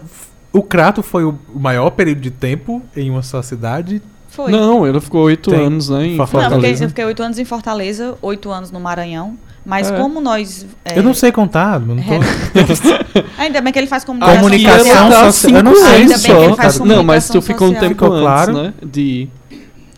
o 0.52 0.62
Crato 0.62 1.02
foi 1.02 1.24
o 1.24 1.38
o 1.52 1.58
maior 1.58 1.90
período 1.90 2.20
de 2.20 2.30
tempo 2.30 2.82
em 2.96 3.10
uma 3.10 3.22
só 3.22 3.42
cidade. 3.42 4.00
Foi. 4.28 4.52
Não, 4.52 4.86
ela 4.86 5.00
ficou 5.00 5.22
oito 5.24 5.52
anos, 5.54 5.88
né? 5.88 6.06
Em 6.06 6.16
Fortaleza. 6.16 6.50
Não, 6.50 6.56
eu 6.56 6.60
fiquei- 6.60 6.60
Fortaleza. 6.60 6.84
eu 6.84 6.88
fiquei 6.90 7.04
oito 7.04 7.22
anos 7.22 7.38
em 7.38 7.44
Fortaleza, 7.44 8.18
oito 8.22 8.50
anos 8.50 8.70
no 8.70 8.78
Maranhão. 8.80 9.36
Mas 9.66 9.90
É. 9.90 9.96
como 9.96 10.20
nós. 10.20 10.64
é, 10.84 10.98
Eu 10.98 11.02
não 11.02 11.12
sei 11.12 11.30
contar, 11.32 11.78
não 11.80 11.96
tô... 11.96 12.02
Ainda 13.38 13.60
bem 13.60 13.72
que 13.72 13.78
ele 13.78 13.86
faz 13.86 14.04
comunicação, 14.04 14.36
Comunicação 14.40 14.78
social. 14.86 15.10
social. 15.10 15.32
social. 15.32 15.56
eu 15.58 15.62
não 15.64 15.74
sei 15.74 15.84
Ainda 15.84 16.18
bem 16.18 16.24
que 16.24 16.30
ele 16.30 16.48
só. 16.50 16.56
faz 16.56 16.78
Não, 16.80 17.02
mas 17.02 17.28
tu 17.28 17.42
ficou 17.42 17.68
um 17.68 17.74
tempo 17.74 17.88
Ficou 17.88 18.08
antes, 18.12 18.20
claro. 18.22 18.52
né? 18.54 18.74
De. 18.82 19.28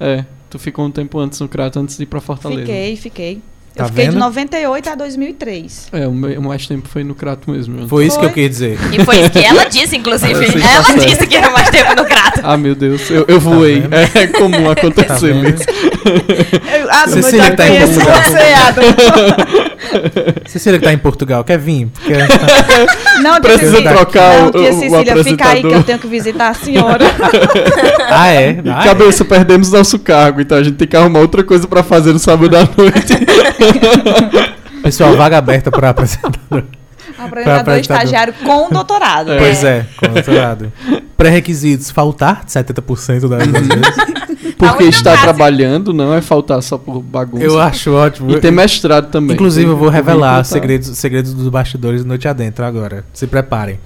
É, 0.01 0.25
tu 0.49 0.59
ficou 0.59 0.85
um 0.87 0.91
tempo 0.91 1.19
antes 1.19 1.39
no 1.41 1.49
Crato, 1.49 1.79
antes 1.79 1.97
de 1.97 2.03
ir 2.03 2.07
pra 2.07 2.21
Fortaleza. 2.21 2.61
Fiquei, 2.63 2.97
fiquei. 2.97 3.43
Tá 3.75 3.85
eu 3.85 3.89
fiquei 3.89 4.05
vendo? 4.07 4.15
de 4.15 4.19
98 4.19 4.91
a 4.91 4.95
2003. 4.95 5.89
É, 5.93 6.07
o 6.07 6.43
mais 6.43 6.67
tempo 6.67 6.89
foi 6.89 7.05
no 7.05 7.15
Crato 7.15 7.51
mesmo. 7.51 7.87
Foi 7.89 8.07
isso 8.07 8.19
que 8.19 8.25
eu 8.25 8.29
Foi. 8.29 8.35
queria 8.35 8.49
dizer. 8.49 8.79
E 8.93 9.05
foi 9.05 9.21
isso 9.21 9.31
que 9.31 9.39
ela 9.39 9.65
disse, 9.65 9.97
inclusive. 9.97 10.45
Que 10.53 10.61
tá 10.61 10.71
ela 10.73 10.85
certo. 10.85 11.07
disse 11.07 11.27
que 11.27 11.37
era 11.37 11.51
mais 11.51 11.71
tempo 11.71 11.95
no 11.97 12.05
crato. 12.05 12.41
Ah, 12.43 12.57
meu 12.57 12.75
Deus, 12.75 13.09
eu, 13.11 13.25
eu 13.29 13.41
voei. 13.41 13.81
vendo? 13.81 14.11
é 14.15 14.27
comum 14.27 14.65
Tá 14.65 14.73
acontecer 14.73 15.35
isso. 15.37 15.65
Eu, 16.73 16.89
eu 16.89 17.09
Cecília 17.23 17.45
já 17.45 17.57
tá 17.57 17.69
em 17.69 17.73
conheço 17.73 18.01
Portugal. 18.01 18.23
você. 18.23 18.39
Cecília 20.47 20.79
que 20.79 20.85
tá 20.85 20.93
em 20.93 20.99
Portugal, 20.99 21.45
quer 21.45 21.59
vir? 21.59 21.89
Porque 21.95 22.15
tá- 22.15 22.27
Não, 23.23 23.41
Precisa 23.41 23.71
Cecília, 23.73 23.93
trocar 23.93 24.39
não, 24.41 24.49
o- 24.49 24.53
tia 24.53 24.71
o 24.71 24.81
Cecília, 24.81 25.25
fica 25.25 25.49
aí 25.49 25.61
que 25.61 25.67
eu 25.75 25.83
tenho 25.83 25.99
que 25.99 26.07
visitar 26.07 26.49
a 26.51 26.55
senhora. 26.55 27.05
Ah, 28.13 28.27
é? 28.29 28.61
Ah, 28.67 28.81
é? 28.83 28.85
Cabeça, 28.85 29.25
perdemos 29.25 29.71
nosso 29.71 29.97
cargo, 29.99 30.41
então 30.41 30.59
a 30.59 30.63
gente 30.65 30.75
tem 30.77 30.89
que 30.89 30.97
arrumar 30.97 31.21
outra 31.21 31.45
coisa 31.45 31.69
pra 31.69 31.83
fazer 31.85 32.13
no 32.13 32.19
sábado 32.19 32.57
à 32.57 32.61
noite. 32.77 33.15
Pessoal, 34.83 35.17
vaga 35.17 35.39
aberta 35.39 35.71
para 35.71 35.91
apresentador. 35.91 36.65
Apresentador 37.19 37.61
apresentador. 37.61 37.79
estagiário 37.81 38.35
com 38.45 38.71
doutorado. 38.71 39.33
É. 39.33 39.39
Pois 39.39 39.65
é, 39.65 39.87
com 39.97 40.09
doutorado. 40.09 40.73
Pré-requisitos, 41.17 41.91
faltar 41.91 42.45
70% 42.47 43.29
das 43.29 43.47
vezes. 43.47 44.31
Porque 44.57 44.85
está 44.85 45.13
fácil. 45.13 45.25
trabalhando 45.25 45.93
não 45.93 46.13
é 46.15 46.21
faltar 46.21 46.63
só 46.63 46.77
por 46.77 47.01
bagunça. 47.01 47.43
Eu 47.45 47.59
acho 47.59 47.93
ótimo. 47.93 48.31
E 48.31 48.41
ter 48.41 48.51
mestrado 48.51 49.11
também. 49.11 49.35
Inclusive, 49.35 49.71
eu 49.71 49.77
vou 49.77 49.89
revelar 49.89 50.45
segredos, 50.45 50.99
segredos 50.99 51.33
dos 51.33 51.49
bastidores 51.49 52.05
noite 52.05 52.29
adentro 52.29 52.65
agora. 52.65 53.05
Se 53.13 53.27
preparem. 53.27 53.79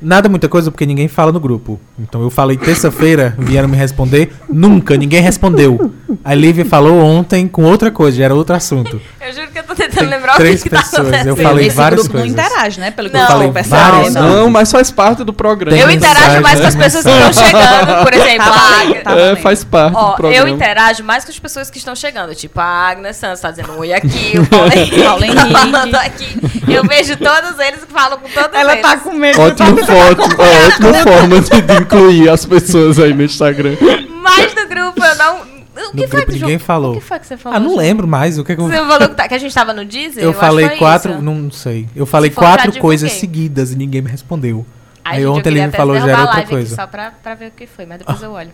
Nada 0.00 0.28
muita 0.28 0.48
coisa 0.48 0.70
porque 0.70 0.86
ninguém 0.86 1.08
fala 1.08 1.30
no 1.32 1.38
grupo. 1.40 1.78
Então 1.98 2.22
eu 2.22 2.30
falei 2.30 2.56
terça-feira, 2.56 3.34
vieram 3.38 3.68
me 3.68 3.76
responder, 3.76 4.32
nunca, 4.48 4.96
ninguém 4.96 5.20
respondeu. 5.20 5.92
A 6.24 6.34
Lívia 6.34 6.64
falou 6.64 6.98
ontem 7.00 7.46
com 7.46 7.64
outra 7.64 7.90
coisa, 7.90 8.16
já 8.16 8.24
era 8.24 8.34
outro 8.34 8.54
assunto. 8.56 9.00
Eu 9.20 9.32
juro 9.32 9.48
que 9.48 9.58
eu 9.58 9.62
tô 9.64 9.74
tentando 9.74 10.08
lembrar 10.08 10.34
Três 10.36 10.60
o 10.60 10.62
que, 10.64 10.70
que 10.70 10.74
tá 10.74 10.82
pessoas, 10.82 10.98
eu 11.02 11.14
acontecendo. 11.14 11.36
falei 11.36 11.66
Esse 11.66 11.76
várias 11.76 12.00
grupo 12.02 12.18
coisas. 12.18 12.34
não 12.36 12.44
interage, 12.44 12.80
né? 12.80 12.90
Pelo 12.90 13.08
que 13.10 13.14
Não. 13.16 13.22
eu 13.22 13.26
Falei 13.28 13.50
várias, 13.50 14.14
Não, 14.14 14.50
mas 14.50 14.72
faz 14.72 14.90
parte 14.90 15.22
do 15.22 15.32
programa. 15.32 15.76
Tem 15.76 15.86
Eu 15.86 15.90
interajo 15.90 16.40
mais 16.42 16.60
com 16.60 16.66
as 16.66 16.74
tem 16.74 16.82
pessoas 16.82 17.04
que 17.04 17.10
estão 17.10 17.32
chegando, 17.32 18.04
por 18.04 18.12
exemplo, 18.14 18.44
Tá 18.44 18.50
a 18.60 18.80
Agnes. 18.80 19.02
tá 19.04 19.12
É, 19.20 19.36
faz 19.36 19.64
parte 19.64 19.96
Ó, 19.96 20.10
do 20.10 20.16
programa. 20.16 20.34
eu 20.36 20.48
interajo 20.48 21.04
mais 21.04 21.24
com 21.24 21.30
as 21.30 21.38
pessoas 21.38 21.70
que 21.70 21.78
estão 21.78 21.94
chegando. 21.94 22.34
Tipo, 22.34 22.58
a 22.60 22.64
Agnes 22.88 23.16
Santos 23.16 23.40
tá 23.40 23.50
dizendo 23.50 23.78
oi 23.78 23.92
aqui, 23.92 24.32
o 24.40 24.46
Paulo 24.46 24.72
Henrique 24.72 25.02
Paulo 25.02 25.20
tá 25.20 25.26
Henrique. 25.26 25.52
falando 25.52 25.94
aqui. 25.96 26.40
Eu 26.68 26.84
vejo 26.84 27.16
todos 27.16 27.58
eles 27.60 27.80
e 27.82 27.92
falo 27.92 28.16
com 28.18 28.28
todos 28.28 28.50
Ela 28.58 28.72
eles. 28.72 28.82
tá 28.82 28.96
com 28.96 29.12
medo. 29.12 29.40
Ótima 29.40 29.72
foto, 29.90 30.36
ó, 30.38 30.66
ótima 30.66 30.94
forma 30.94 31.40
de, 31.40 31.60
de 31.62 31.82
incluir 31.82 32.28
as 32.28 32.44
pessoas 32.46 32.98
aí 32.98 33.12
no 33.14 33.22
Instagram. 33.22 33.76
Mas 34.22 34.54
no 34.54 34.68
grupo 34.68 35.04
eu 35.04 35.14
não... 35.16 35.50
O 35.88 35.92
que 35.92 36.02
No 36.02 36.08
foi 36.08 36.20
grupo 36.20 36.26
que 36.26 36.32
ninguém 36.38 36.58
João- 36.58 36.60
falou. 36.66 36.92
O 36.92 36.94
que 36.96 37.00
foi 37.00 37.18
que 37.18 37.26
você 37.26 37.36
falou? 37.36 37.56
Ah, 37.56 37.60
não 37.60 37.74
lembro 37.76 38.06
mais 38.06 38.38
o 38.38 38.44
que, 38.44 38.52
é 38.52 38.54
que 38.54 38.60
eu 38.60 38.66
Você 38.68 38.76
falou 38.76 39.08
que, 39.08 39.14
tá- 39.14 39.26
que 39.28 39.34
a 39.34 39.38
gente 39.38 39.54
tava 39.54 39.72
no 39.72 39.84
Deezer? 39.84 40.22
Eu 40.22 40.30
acho 40.30 40.38
falei 40.38 40.68
quatro, 40.70 41.12
isso. 41.14 41.22
não 41.22 41.50
sei. 41.50 41.88
Eu 41.96 42.04
falei 42.06 42.30
for, 42.30 42.40
quatro 42.40 42.78
coisas 42.78 43.12
seguidas 43.12 43.72
e 43.72 43.76
ninguém 43.76 44.02
me 44.02 44.10
respondeu. 44.10 44.66
Ai, 45.02 45.12
Aí 45.12 45.16
gente, 45.20 45.24
eu 45.24 45.32
ontem 45.32 45.48
ele 45.48 45.62
até 45.62 45.76
falou 45.78 45.96
já 45.98 46.06
era 46.08 46.18
a 46.18 46.20
outra 46.22 46.42
coisa. 46.46 46.76
Só 46.76 46.86
pra, 46.86 47.12
pra 47.22 47.34
ver 47.34 47.48
o 47.48 47.50
que 47.52 47.66
foi, 47.66 47.86
mas 47.86 47.98
depois 47.98 48.20
eu 48.22 48.30
olho. 48.32 48.50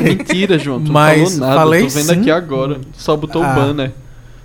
Mentira, 0.00 0.58
João. 0.58 0.80
Tu 0.80 0.86
não 0.86 0.92
Mas 0.94 1.34
falou 1.34 1.38
nada. 1.48 1.60
falei 1.60 1.82
Tô 1.82 1.88
vendo 1.90 2.06
sim. 2.14 2.20
aqui 2.20 2.30
agora. 2.30 2.80
Só 2.94 3.16
botou 3.16 3.42
Ah. 3.42 3.52
o 3.52 3.54
banner. 3.54 3.92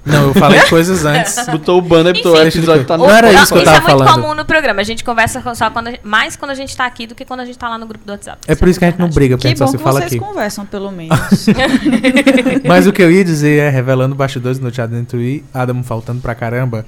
Não, 0.06 0.28
eu 0.28 0.34
falei 0.34 0.60
coisas 0.68 1.06
antes. 1.06 1.34
Botou 1.48 1.78
o 1.78 1.82
banner, 1.82 2.13
botou 2.13 2.34
o 2.34 2.38
Enfim. 2.46 2.60
episódio 2.60 2.86
tá 2.86 2.98
no 2.98 3.06
Não 3.06 3.12
era 3.16 3.32
isso 3.32 3.54
que 3.54 3.60
eu 3.60 3.62
é 3.62 3.66
tava 3.66 3.80
muito 3.80 4.04
falando. 4.06 4.22
comum 4.22 4.36
no 4.36 4.44
programa. 4.46 4.82
A 4.82 4.84
gente 4.84 5.04
conversa 5.04 5.42
só 5.56 5.70
quando 5.70 5.88
a 5.88 5.94
mais 6.04 6.36
quando 6.36 6.52
a 6.52 6.56
gente 6.56 6.76
tá 6.76 6.86
aqui 6.86 7.08
do 7.08 7.16
que 7.16 7.24
quando 7.24 7.39
a 7.39 7.46
gente 7.46 7.58
tá 7.58 7.70
lá 7.70 7.78
no 7.78 7.86
grupo 7.88 8.06
do 8.06 8.12
WhatsApp. 8.12 8.39
É 8.48 8.54
por 8.56 8.68
isso 8.68 8.78
que 8.80 8.86
a 8.86 8.89
gente 8.89 9.00
não 9.00 9.10
briga, 9.10 9.38
porque 9.38 9.48
a 9.48 9.52
Que 9.52 9.58
gente 9.58 9.60
só 9.60 9.66
bom 9.66 9.72
se 9.72 9.78
que 9.78 9.84
fala 9.84 10.00
vocês 10.02 10.12
aqui. 10.12 10.20
conversam, 10.20 10.66
pelo 10.66 10.92
menos. 10.94 11.18
Mas 12.68 12.88
o 12.88 12.92
que 12.94 13.02
eu 13.02 13.12
ia 13.12 13.24
dizer 13.24 13.60
é, 13.62 13.70
revelando 13.70 14.13
bastidores 14.16 14.60
no 14.60 14.72
Teatro 14.72 14.96
Dentro 14.96 15.22
e 15.22 15.44
Adam 15.54 15.82
faltando 15.84 16.20
pra 16.22 16.36
caramba, 16.36 16.86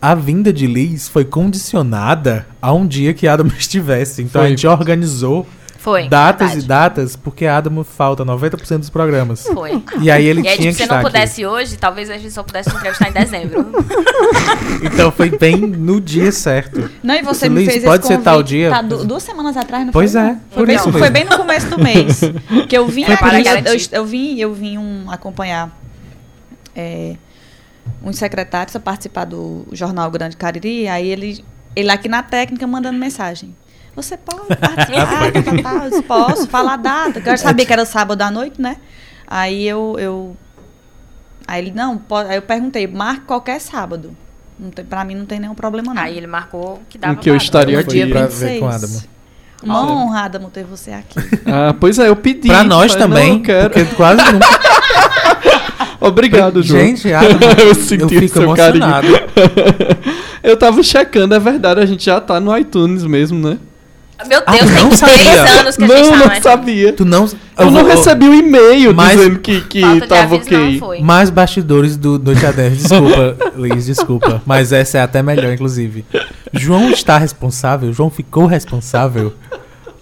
a 0.00 0.14
vinda 0.14 0.52
de 0.52 0.66
Liz 0.66 1.08
foi 1.08 1.24
condicionada 1.24 2.46
a 2.62 2.72
um 2.72 2.86
dia 2.86 3.12
que 3.12 3.26
Adam 3.28 3.46
estivesse. 3.58 4.22
Então 4.22 4.40
a 4.40 4.44
Foi. 4.44 4.50
gente 4.50 4.66
organizou 4.66 5.46
Foi. 5.88 6.08
datas 6.08 6.48
verdade. 6.48 6.64
e 6.64 6.68
datas, 6.68 7.16
porque 7.16 7.46
Adam 7.46 7.82
falta 7.84 8.24
90% 8.24 8.78
dos 8.78 8.90
programas. 8.90 9.42
Foi. 9.46 9.82
E 10.00 10.10
aí 10.10 10.26
ele 10.26 10.42
E 10.42 10.48
aí, 10.48 10.56
tinha 10.56 10.70
tipo, 10.72 10.76
que 10.78 10.82
se 10.84 10.88
não 10.88 10.98
estar 10.98 11.02
pudesse 11.02 11.46
hoje, 11.46 11.76
talvez 11.76 12.10
a 12.10 12.18
gente 12.18 12.30
só 12.32 12.42
pudesse 12.42 12.68
entrevistar 12.70 13.08
em 13.08 13.12
dezembro. 13.12 13.60
aqui. 13.60 14.84
Então 14.86 15.10
foi 15.10 15.30
bem 15.30 15.56
no 15.56 16.00
dia 16.00 16.30
certo. 16.30 16.88
Não, 17.02 17.14
e 17.14 17.22
você 17.22 17.48
Luiz, 17.48 17.66
me 17.66 17.72
fez 17.72 17.84
pode 17.84 18.04
esse 18.04 18.14
ser 18.14 18.20
tal 18.22 18.42
dia? 18.42 18.70
Tá, 18.70 18.82
du- 18.82 19.04
duas 19.04 19.22
semanas 19.22 19.56
atrás, 19.56 19.84
não 19.84 19.92
Pois 19.92 20.12
foi? 20.12 20.20
é, 20.20 20.24
não? 20.24 20.34
por 20.36 20.54
Foi 20.54 20.66
bem, 20.66 20.76
isso 20.76 20.92
foi 20.92 21.10
bem 21.10 21.24
no 21.24 21.36
começo 21.36 21.68
do 21.68 21.78
mês. 21.82 22.20
que 22.68 22.76
eu 22.76 22.86
vim 22.86 23.04
aqui, 23.04 23.12
eu, 23.12 23.42
garantir. 23.44 23.88
eu 23.92 24.04
vim, 24.06 24.38
eu 24.38 24.52
vim 24.54 24.78
um, 24.78 25.10
acompanhar 25.10 25.76
é, 26.76 27.16
uns 28.02 28.18
secretários 28.18 28.74
a 28.76 28.80
participar 28.80 29.24
do 29.24 29.66
Jornal 29.72 30.10
Grande 30.10 30.36
Cariri, 30.36 30.86
aí 30.88 31.08
ele, 31.08 31.44
ele 31.74 31.90
aqui 31.90 32.08
na 32.08 32.22
técnica 32.22 32.66
mandando 32.66 32.98
mensagem. 32.98 33.54
Você 33.96 34.16
pode 34.16 34.46
participar, 34.56 35.32
tá, 35.32 35.42
tá, 35.42 35.62
tá, 35.80 35.86
eu 35.96 36.02
posso 36.04 36.46
falar 36.48 36.74
a 36.74 36.76
data. 36.76 37.20
que 37.20 37.28
Eu 37.28 37.32
já 37.32 37.36
sabia 37.36 37.66
que 37.66 37.72
era 37.72 37.84
sábado 37.84 38.22
à 38.22 38.30
noite, 38.30 38.60
né? 38.60 38.76
Aí 39.26 39.66
eu, 39.66 39.96
eu 39.98 40.36
aí 41.46 41.62
ele, 41.64 41.72
não, 41.74 41.98
pode, 41.98 42.30
aí 42.30 42.36
eu 42.36 42.42
perguntei, 42.42 42.86
marque 42.86 43.22
qualquer 43.22 43.60
sábado. 43.60 44.16
Não 44.58 44.70
tem, 44.70 44.84
pra 44.84 45.04
mim 45.04 45.14
não 45.14 45.26
tem 45.26 45.38
nenhum 45.40 45.54
problema 45.54 45.92
não. 45.94 46.02
Aí 46.02 46.16
ele 46.16 46.26
marcou 46.26 46.80
que 46.88 46.96
dava 46.98 47.12
Em 47.14 47.16
que 47.16 47.28
eu 47.30 47.34
pra- 47.34 47.42
estaria 47.44 47.78
aqui. 47.80 47.90
dia 47.90 48.08
pra 48.08 48.22
26. 48.26 48.50
ver 48.52 48.58
com 48.60 48.68
Adamo. 48.68 49.02
Uma 49.62 49.82
Olha. 49.82 49.90
honra, 49.92 50.20
Adamo, 50.22 50.50
ter 50.50 50.64
você 50.64 50.92
aqui. 50.92 51.18
Ah, 51.46 51.74
pois 51.78 51.98
é, 51.98 52.08
eu 52.08 52.16
pedi. 52.16 52.48
Pra 52.48 52.62
nós 52.64 52.94
também, 52.94 53.30
Não, 53.30 53.36
eu 53.38 53.42
quero. 53.42 53.70
porque 53.70 53.94
quase 53.96 54.22
nunca. 54.32 54.46
Obrigado, 56.00 56.62
João. 56.62 56.80
Gente, 56.80 57.12
Adam, 57.12 57.38
eu 57.58 57.68
eu 57.68 57.74
senti 57.74 58.18
fico 58.20 58.38
seu 58.38 58.54
carinho. 58.54 58.84
emocionado. 58.84 59.08
eu 60.42 60.56
tava 60.56 60.82
checando, 60.82 61.34
é 61.34 61.38
verdade, 61.40 61.80
a 61.80 61.86
gente 61.86 62.04
já 62.04 62.20
tá 62.20 62.38
no 62.38 62.56
iTunes 62.56 63.02
mesmo, 63.04 63.48
né? 63.48 63.58
Meu 64.26 64.42
Ah, 64.46 64.52
Deus, 64.52 64.70
não 64.72 64.88
tem 64.88 64.96
sabia. 64.96 65.14
três 65.16 65.56
anos 65.60 65.76
que 65.76 65.84
a 65.84 65.86
gente 65.86 66.10
não, 66.10 66.18
tá 66.28 66.34
não 66.34 66.42
sabia. 66.42 66.92
Tu 66.92 67.04
não. 67.04 67.24
Eu, 67.56 67.70
não 67.70 67.72
vou- 67.72 67.84
recebi 67.84 68.28
o 68.28 68.34
e-mail 68.34 68.92
Mas- 68.94 69.16
dizendo 69.16 69.38
que, 69.38 69.60
que 69.62 69.80
tava 70.08 70.36
não 70.36 70.36
ok. 70.42 71.00
Mais 71.02 71.30
bastidores 71.30 71.96
do 71.96 72.18
Noite 72.18 72.44
Adentro. 72.44 72.76
Desculpa, 72.78 73.36
Liz, 73.56 73.86
desculpa. 73.86 74.42
Mas 74.44 74.72
essa 74.72 74.98
é 74.98 75.02
até 75.02 75.22
melhor, 75.22 75.52
inclusive. 75.52 76.04
João 76.52 76.90
está 76.90 77.16
responsável, 77.18 77.92
João 77.92 78.10
ficou 78.10 78.46
responsável 78.46 79.32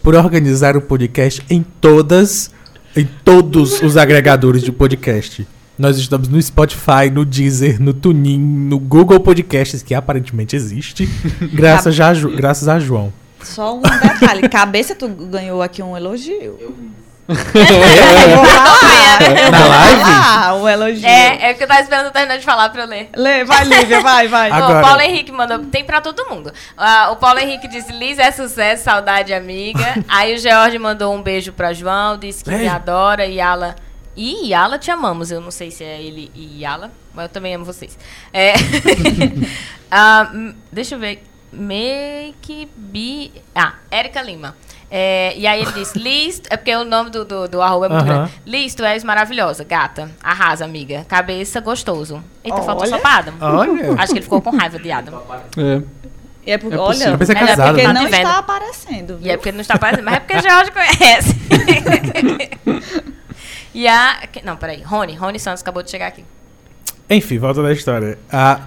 por 0.03 0.15
organizar 0.15 0.77
o 0.77 0.81
podcast 0.81 1.43
em 1.51 1.63
todas, 1.81 2.51
em 2.97 3.07
todos 3.25 3.83
os 3.83 3.97
agregadores 3.97 4.63
de 4.63 4.73
podcast. 4.73 5.47
Nós 5.79 5.99
estamos 5.99 6.27
no 6.29 6.41
Spotify, 6.41 7.11
no 7.13 7.23
Deezer, 7.25 7.83
no 7.83 7.93
TuneIn, 7.93 8.39
no 8.39 8.79
Google 8.79 9.21
Podcasts, 9.21 9.83
que 9.83 9.95
aparentemente 9.95 10.57
existe, 10.57 11.07
graças, 11.53 12.01
a, 12.01 12.15
Ju- 12.15 12.31
graças 12.35 12.67
a 12.67 12.79
João. 12.79 13.13
Só 13.47 13.75
um 13.77 13.81
detalhe. 13.81 14.49
Cabeça, 14.51 14.95
tu 14.95 15.09
ganhou 15.09 15.63
aqui 15.63 15.83
um 15.83 15.97
elogio. 15.97 16.59
Na 19.51 19.67
live? 19.67 20.03
Ah, 20.05 20.55
um 20.55 20.69
elogio. 20.69 21.07
É, 21.07 21.51
é 21.51 21.53
o 21.53 21.57
que 21.57 21.65
eu 21.65 21.69
tava 21.69 21.81
esperando 21.81 22.07
eu 22.07 22.11
terminar 22.13 22.37
de 22.39 22.45
falar 22.45 22.69
pra 22.71 22.83
eu 22.83 22.87
ler. 22.89 23.09
Lê, 23.17 23.45
vai, 23.45 23.65
Lívia, 23.65 24.01
vai, 24.01 24.29
vai. 24.29 24.51
Agora- 24.51 24.79
O 24.79 24.83
Paulo 24.83 25.01
Henrique 25.01 25.33
mandou. 25.33 25.59
Tem 25.67 25.85
pra 25.85 26.01
todo 26.01 26.27
mundo. 26.29 26.53
Ah, 26.77 27.11
o 27.13 27.17
Paulo 27.17 27.39
Henrique 27.41 27.67
disse: 27.69 27.93
Liz 27.93 28.19
é 28.19 28.31
sucesso, 28.31 28.85
saudade, 28.85 29.33
amiga. 29.33 29.85
Aí 30.09 30.35
o 30.35 30.39
George 30.39 30.79
mandou 30.79 31.15
um 31.15 31.23
beijo 31.23 31.53
pra 31.53 31.73
João, 31.73 32.17
disse 32.19 32.45
que 32.45 32.51
me 32.51 32.69
adora. 32.69 33.27
Yala. 33.27 33.75
Ih, 34.17 34.49
Yala, 34.51 34.79
te 34.79 34.91
amamos. 34.91 35.31
Eu 35.31 35.41
não 35.41 35.51
sei 35.51 35.71
se 35.71 35.85
é 35.85 36.01
ele 36.01 36.31
e 36.35 36.63
Yala, 36.63 36.91
mas 37.15 37.25
eu 37.25 37.29
também 37.29 37.55
amo 37.55 37.65
vocês. 37.65 37.99
É. 38.33 38.55
Hum, 40.35 40.53
deixa 40.71 40.97
eu 40.97 40.99
ver. 40.99 41.23
Make 41.57 42.69
be. 42.77 43.33
Ah, 43.55 43.75
Érica 43.91 44.23
Lima. 44.23 44.55
É, 44.89 45.35
e 45.37 45.47
aí 45.49 45.63
ele 45.63 45.73
disse, 45.73 45.99
Liz, 45.99 46.41
é 46.49 46.57
porque 46.57 46.75
o 46.77 46.85
nome 46.85 47.11
do, 47.11 47.25
do, 47.25 47.49
do 47.49 47.61
arroba 47.63 47.87
é 47.87 47.89
muito 47.89 48.05
grande. 48.05 48.33
Liz, 48.47 48.75
tu 48.75 48.85
és 48.85 49.03
maravilhosa, 49.03 49.65
gata. 49.65 50.11
Arrasa, 50.23 50.65
amiga. 50.65 51.05
Cabeça, 51.09 51.61
gostoso. 51.61 52.23
Eita, 52.45 52.63
faltou 52.63 52.83
Olha. 52.83 52.91
só 52.91 52.99
pra 52.99 53.17
Adam. 53.17 53.35
Olha. 53.41 53.95
Acho 53.99 54.13
que 54.13 54.19
ele 54.19 54.23
ficou 54.23 54.41
com 54.41 54.51
raiva 54.57 54.79
de 54.79 54.91
Adam. 54.93 55.21
É. 55.57 55.83
E 56.47 56.53
é 56.53 56.59
porque, 56.59 56.77
É 56.77 56.79
olha, 56.79 57.05
é 57.05 57.09
é 57.09 57.17
porque 57.17 57.35
Tá 57.83 57.93
não 57.93 58.05
vendo. 58.05 58.15
está 58.15 58.39
aparecendo. 58.39 59.19
E 59.21 59.29
é 59.31 59.37
porque 59.37 59.49
ele 59.49 59.57
não 59.57 59.63
está 59.63 59.75
aparecendo, 59.75 60.05
mas 60.05 60.15
é 60.15 60.21
porque 60.21 60.39
George 60.49 60.71
conhece. 60.71 61.35
e 63.75 63.89
a. 63.89 64.21
Não, 64.45 64.57
peraí. 64.57 64.83
Rony. 64.83 65.15
Rony 65.17 65.41
Santos 65.41 65.63
acabou 65.63 65.83
de 65.83 65.91
chegar 65.91 66.07
aqui. 66.07 66.25
Enfim, 67.11 67.39
volta 67.39 67.63
da 67.63 67.73
história. 67.73 68.19
Ah, 68.31 68.61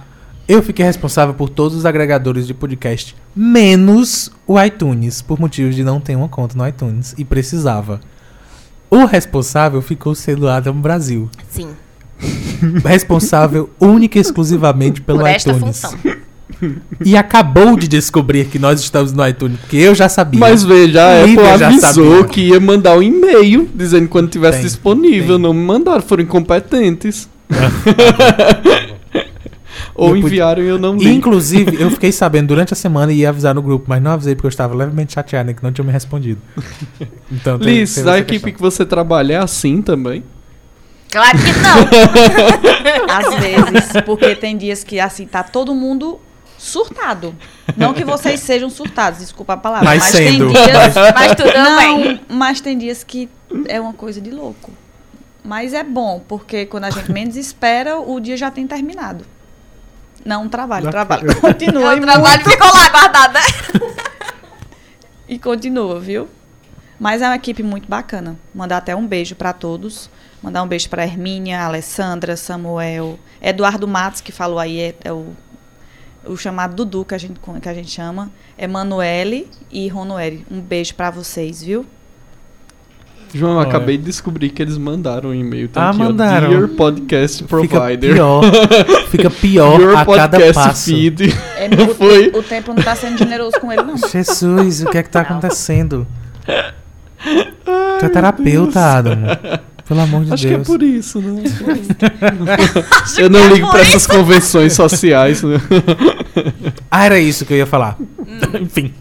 eu 0.48 0.62
fiquei 0.62 0.84
responsável 0.84 1.34
por 1.34 1.48
todos 1.48 1.76
os 1.76 1.86
agregadores 1.86 2.46
de 2.46 2.54
podcast, 2.54 3.14
menos 3.34 4.30
o 4.46 4.60
iTunes, 4.60 5.22
por 5.22 5.38
motivos 5.38 5.74
de 5.76 5.84
não 5.84 6.00
ter 6.00 6.16
uma 6.16 6.28
conta 6.28 6.56
no 6.56 6.66
iTunes 6.66 7.14
e 7.16 7.24
precisava. 7.24 8.00
O 8.90 9.04
responsável 9.04 9.80
ficou 9.80 10.14
sendo 10.14 10.48
Adam 10.48 10.74
Brasil. 10.74 11.30
Sim. 11.48 11.68
Responsável 12.84 13.70
única 13.80 14.18
e 14.18 14.20
exclusivamente 14.20 15.00
pelo 15.00 15.20
por 15.20 15.28
esta 15.28 15.52
iTunes. 15.52 15.80
função. 15.80 15.98
E 17.04 17.16
acabou 17.16 17.76
de 17.76 17.86
descobrir 17.88 18.46
que 18.46 18.58
nós 18.58 18.80
estamos 18.80 19.12
no 19.12 19.26
iTunes, 19.26 19.58
porque 19.60 19.76
eu 19.76 19.94
já 19.94 20.08
sabia. 20.08 20.38
Mas 20.40 20.62
veja, 20.64 21.00
a 21.02 21.20
Apple 21.22 21.38
avisou 21.64 22.10
sabia. 22.18 22.24
que 22.24 22.40
ia 22.48 22.60
mandar 22.60 22.98
um 22.98 23.02
e-mail 23.02 23.70
dizendo 23.74 24.08
quando 24.08 24.28
tivesse 24.28 24.58
Tem, 24.58 24.66
disponível. 24.66 25.36
tem. 25.36 25.42
Não 25.44 25.54
me 25.54 25.64
mandaram, 25.64 26.02
foram 26.02 26.24
incompetentes. 26.24 27.28
Ou 30.00 30.10
Eu 30.10 30.16
enviaram 30.16 30.62
e 30.62 30.66
eu 30.66 30.78
não 30.78 30.96
li. 30.96 31.14
inclusive, 31.14 31.80
eu 31.80 31.90
fiquei 31.90 32.10
sabendo 32.12 32.48
durante 32.48 32.72
a 32.72 32.76
semana 32.76 33.12
e 33.12 33.16
ia 33.18 33.28
avisar 33.28 33.54
no 33.54 33.60
grupo, 33.62 33.84
mas 33.88 34.02
não 34.02 34.12
avisei 34.12 34.34
porque 34.34 34.46
eu 34.46 34.50
estava 34.50 34.74
levemente 34.74 35.12
chateado 35.12 35.48
né, 35.48 35.54
que 35.54 35.62
não 35.62 35.70
tinha 35.72 35.84
me 35.84 35.92
respondido. 35.92 36.40
Então, 37.30 37.58
tem- 37.58 37.78
Liz, 37.80 37.94
teve 37.94 38.06
da 38.06 38.18
equipe 38.18 38.32
questão. 38.32 38.52
que 38.52 38.60
você 38.60 38.84
trabalha 38.84 39.34
é 39.34 39.36
assim 39.36 39.80
também? 39.82 40.24
Claro 41.10 41.36
que 41.38 41.52
não. 41.60 43.06
Às 43.08 43.34
vezes, 43.40 43.92
porque 44.04 44.34
tem 44.34 44.56
dias 44.56 44.82
que 44.84 44.98
assim 45.00 45.26
tá 45.26 45.42
todo 45.42 45.74
mundo 45.74 46.18
surtado. 46.58 47.34
Não 47.76 47.92
que 47.94 48.04
vocês 48.04 48.40
sejam 48.40 48.68
surtados, 48.70 49.20
desculpa 49.20 49.54
a 49.54 49.56
palavra, 49.56 49.84
Mas 49.88 50.02
mas, 50.02 50.10
sendo. 50.12 50.52
tem 50.52 50.64
dias 50.64 50.94
Mas 51.14 51.34
tudo 51.34 51.52
bem. 51.52 51.54
não, 51.58 52.20
mas 52.28 52.60
tem 52.60 52.76
dias 52.76 53.02
que 53.04 53.28
é 53.68 53.80
uma 53.80 53.92
coisa 53.92 54.20
de 54.20 54.30
louco. 54.30 54.70
Mas 55.42 55.72
é 55.72 55.82
bom, 55.82 56.22
porque 56.28 56.66
quando 56.66 56.84
a 56.84 56.90
gente 56.90 57.10
menos 57.10 57.34
espera, 57.36 57.98
o 57.98 58.20
dia 58.20 58.36
já 58.36 58.50
tem 58.50 58.66
terminado. 58.66 59.24
Não, 60.24 60.48
trabalho, 60.48 60.84
Já- 60.84 60.90
trabalho. 60.90 61.34
Continua 61.40 61.94
o 61.94 61.96
e 61.96 62.00
trabalho 62.00 62.20
muito. 62.44 62.50
ficou 62.50 62.68
lá 62.72 62.88
guardado. 62.90 63.34
né? 63.34 63.40
E 65.28 65.38
continua, 65.38 66.00
viu? 66.00 66.28
Mas 66.98 67.22
é 67.22 67.26
uma 67.28 67.36
equipe 67.36 67.62
muito 67.62 67.88
bacana. 67.88 68.36
Mandar 68.52 68.78
até 68.78 68.96
um 68.96 69.06
beijo 69.06 69.36
para 69.36 69.52
todos. 69.52 70.10
Mandar 70.42 70.60
um 70.62 70.66
beijo 70.66 70.88
para 70.90 71.04
Hermínia, 71.04 71.62
Alessandra, 71.64 72.36
Samuel, 72.36 73.16
Eduardo 73.40 73.86
Matos, 73.86 74.20
que 74.20 74.32
falou 74.32 74.58
aí, 74.58 74.80
é, 74.80 74.94
é 75.04 75.12
o, 75.12 75.28
o 76.24 76.36
chamado 76.36 76.74
Dudu, 76.74 77.04
que 77.04 77.14
a 77.14 77.18
gente, 77.18 77.38
que 77.62 77.68
a 77.68 77.74
gente 77.74 77.90
chama. 77.92 78.28
Emanuele 78.58 79.48
e 79.70 79.86
Ronoeli. 79.86 80.44
Um 80.50 80.60
beijo 80.60 80.96
para 80.96 81.12
vocês, 81.12 81.62
viu? 81.62 81.86
João, 83.32 83.52
eu 83.52 83.58
Olha. 83.58 83.68
acabei 83.68 83.96
de 83.96 84.04
descobrir 84.04 84.50
que 84.50 84.60
eles 84.60 84.76
mandaram 84.76 85.30
um 85.30 85.34
e-mail. 85.34 85.68
Tá 85.68 85.82
Ah, 85.84 85.90
aqui, 85.90 86.00
ó, 86.00 86.04
mandaram. 86.04 86.48
Dear 86.50 86.68
Podcast 86.68 87.44
Fica 87.44 87.48
Provider. 87.48 88.14
pior. 88.14 88.42
Fica 89.10 89.30
pior 89.30 89.80
Your 89.80 89.96
a 89.96 90.04
cada 90.04 90.28
podcast 90.38 90.54
passo. 90.54 90.84
feed. 90.90 91.34
É, 91.56 91.68
o, 91.90 91.94
Foi. 91.94 92.28
o 92.28 92.42
tempo 92.42 92.74
não 92.74 92.82
tá 92.82 92.94
sendo 92.96 93.16
generoso 93.18 93.60
com 93.60 93.70
ele, 93.72 93.82
não. 93.82 93.96
Jesus, 93.96 94.82
o 94.82 94.86
que 94.90 94.98
é 94.98 95.02
que 95.02 95.10
tá 95.10 95.22
Não. 95.22 95.30
acontecendo? 95.30 96.06
Tu 98.00 98.06
é 98.06 98.08
terapeuta, 98.08 98.80
Adam. 98.80 99.18
Pelo 99.86 100.00
amor 100.02 100.24
de 100.24 100.32
Acho 100.32 100.46
que 100.46 100.52
é 100.52 100.56
Deus. 100.56 100.66
por 100.68 100.82
isso, 100.82 101.20
né? 101.20 101.42
eu 103.18 103.28
não 103.28 103.52
ligo 103.52 103.68
pra 103.70 103.80
essas 103.80 104.06
convenções 104.06 104.72
sociais. 104.72 105.42
Né? 105.42 105.60
Ah, 106.90 107.04
era 107.06 107.18
isso 107.18 107.44
que 107.44 107.52
eu 107.52 107.56
ia 107.58 107.66
falar. 107.66 107.96
Hum. 108.00 108.38
Enfim. 108.62 108.94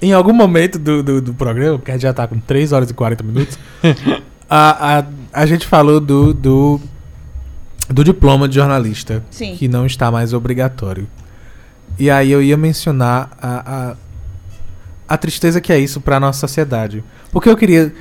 Em 0.00 0.12
algum 0.12 0.32
momento 0.32 0.78
do, 0.78 1.02
do, 1.02 1.20
do 1.20 1.34
programa, 1.34 1.78
porque 1.78 1.90
a 1.90 1.94
gente 1.94 2.02
já 2.02 2.12
tá 2.12 2.26
com 2.26 2.38
3 2.38 2.72
horas 2.72 2.90
e 2.90 2.94
40 2.94 3.24
minutos, 3.24 3.58
a, 4.48 4.98
a, 4.98 5.04
a 5.32 5.46
gente 5.46 5.66
falou 5.66 6.00
do, 6.00 6.34
do, 6.34 6.80
do 7.88 8.04
diploma 8.04 8.48
de 8.48 8.56
jornalista, 8.56 9.24
Sim. 9.30 9.56
que 9.56 9.68
não 9.68 9.86
está 9.86 10.10
mais 10.10 10.32
obrigatório. 10.32 11.08
E 11.98 12.10
aí 12.10 12.30
eu 12.30 12.42
ia 12.42 12.56
mencionar 12.56 13.30
a, 13.40 13.90
a, 13.90 13.96
a 15.08 15.16
tristeza 15.16 15.60
que 15.60 15.72
é 15.72 15.78
isso 15.78 16.00
pra 16.00 16.20
nossa 16.20 16.40
sociedade. 16.40 17.02
Porque 17.32 17.48
eu 17.48 17.56
queria. 17.56 17.92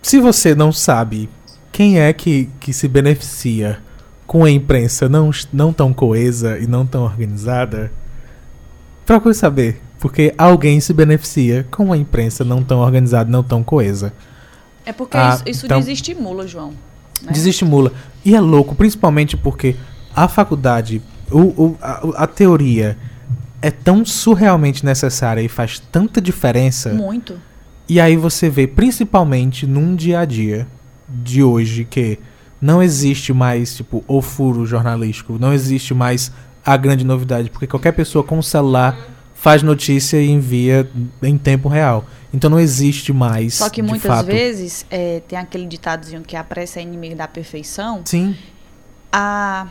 Se 0.00 0.18
você 0.18 0.54
não 0.54 0.72
sabe 0.72 1.28
quem 1.70 2.00
é 2.00 2.12
que, 2.12 2.48
que 2.60 2.72
se 2.72 2.88
beneficia 2.88 3.78
com 4.26 4.44
a 4.44 4.50
imprensa 4.50 5.08
não, 5.08 5.30
não 5.52 5.72
tão 5.72 5.92
coesa 5.92 6.58
e 6.58 6.66
não 6.66 6.86
tão 6.86 7.02
organizada, 7.02 7.92
procure 9.04 9.34
saber. 9.34 9.80
Porque 10.02 10.34
alguém 10.36 10.80
se 10.80 10.92
beneficia 10.92 11.64
com 11.70 11.92
a 11.92 11.96
imprensa 11.96 12.42
não 12.44 12.60
tão 12.60 12.80
organizada, 12.80 13.30
não 13.30 13.40
tão 13.44 13.62
coesa. 13.62 14.12
É 14.84 14.92
porque 14.92 15.16
Ah, 15.16 15.34
isso, 15.36 15.42
isso 15.46 15.66
então- 15.66 15.78
desestimula, 15.78 16.44
João. 16.44 16.72
né? 17.22 17.30
Desestimula. 17.30 17.92
E 18.24 18.34
é 18.34 18.40
louco, 18.40 18.74
principalmente 18.74 19.36
porque 19.36 19.76
a 20.14 20.26
faculdade, 20.26 21.00
o, 21.30 21.38
o- 21.40 21.78
a, 21.80 22.24
a 22.24 22.26
teoria 22.26 22.98
é 23.62 23.70
tão 23.70 24.04
surrealmente 24.04 24.84
necessária 24.84 25.40
e 25.40 25.46
faz 25.48 25.78
tanta 25.78 26.20
diferença. 26.20 26.92
Muito. 26.92 27.36
E 27.88 28.00
aí 28.00 28.16
você 28.16 28.50
vê, 28.50 28.66
principalmente 28.66 29.68
num 29.68 29.94
dia 29.94 30.18
a 30.18 30.24
dia 30.24 30.66
de 31.08 31.44
hoje, 31.44 31.84
que 31.88 32.18
não 32.60 32.82
existe 32.82 33.32
mais, 33.32 33.76
tipo, 33.76 34.02
o 34.08 34.20
furo 34.20 34.66
jornalístico, 34.66 35.36
não 35.38 35.52
existe 35.52 35.94
mais 35.94 36.32
a 36.66 36.76
grande 36.76 37.04
novidade, 37.04 37.50
porque 37.50 37.68
qualquer 37.68 37.92
pessoa 37.92 38.24
com 38.24 38.38
um 38.38 38.42
celular 38.42 38.96
faz 39.42 39.60
notícia 39.60 40.22
e 40.22 40.30
envia 40.30 40.88
em 41.20 41.36
tempo 41.36 41.68
real. 41.68 42.04
Então 42.32 42.48
não 42.48 42.60
existe 42.60 43.12
mais. 43.12 43.54
Só 43.54 43.68
que 43.68 43.82
muitas 43.82 44.06
fato. 44.06 44.26
vezes 44.26 44.86
é, 44.88 45.20
tem 45.26 45.36
aquele 45.36 45.66
ditadozinho 45.66 46.22
que 46.22 46.36
a 46.36 46.44
pressa 46.44 46.78
é 46.78 46.82
inimiga 46.84 47.16
da 47.16 47.26
perfeição. 47.26 48.02
Sim, 48.04 48.36
A. 49.12 49.66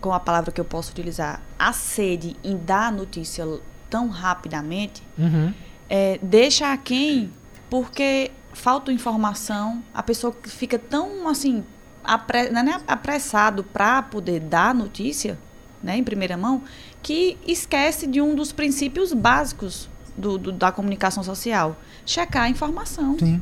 Com 0.00 0.12
a 0.12 0.18
palavra 0.18 0.50
que 0.50 0.60
eu 0.60 0.64
posso 0.64 0.90
utilizar, 0.90 1.40
a 1.56 1.72
sede 1.72 2.36
em 2.42 2.56
dar 2.56 2.88
a 2.88 2.90
notícia 2.90 3.46
tão 3.88 4.08
rapidamente 4.08 5.00
uhum. 5.16 5.54
é, 5.88 6.18
deixa 6.20 6.72
a 6.72 6.76
quem 6.76 7.30
porque 7.70 8.32
falta 8.52 8.90
informação, 8.90 9.80
a 9.94 10.02
pessoa 10.02 10.34
fica 10.42 10.76
tão 10.76 11.28
assim 11.28 11.62
apre, 12.02 12.50
não 12.50 12.60
é 12.62 12.80
apressado 12.88 13.62
para 13.62 14.02
poder 14.02 14.40
dar 14.40 14.70
a 14.70 14.74
notícia, 14.74 15.38
né, 15.80 15.96
em 15.96 16.02
primeira 16.02 16.36
mão, 16.36 16.62
que 17.02 17.36
esquece 17.46 18.06
de 18.06 18.20
um 18.20 18.34
dos 18.34 18.52
princípios 18.52 19.12
básicos 19.12 19.88
do, 20.16 20.38
do- 20.38 20.52
da 20.52 20.70
comunicação 20.70 21.22
social, 21.22 21.76
checar 22.06 22.44
a 22.44 22.48
informação. 22.48 23.16
sim. 23.18 23.40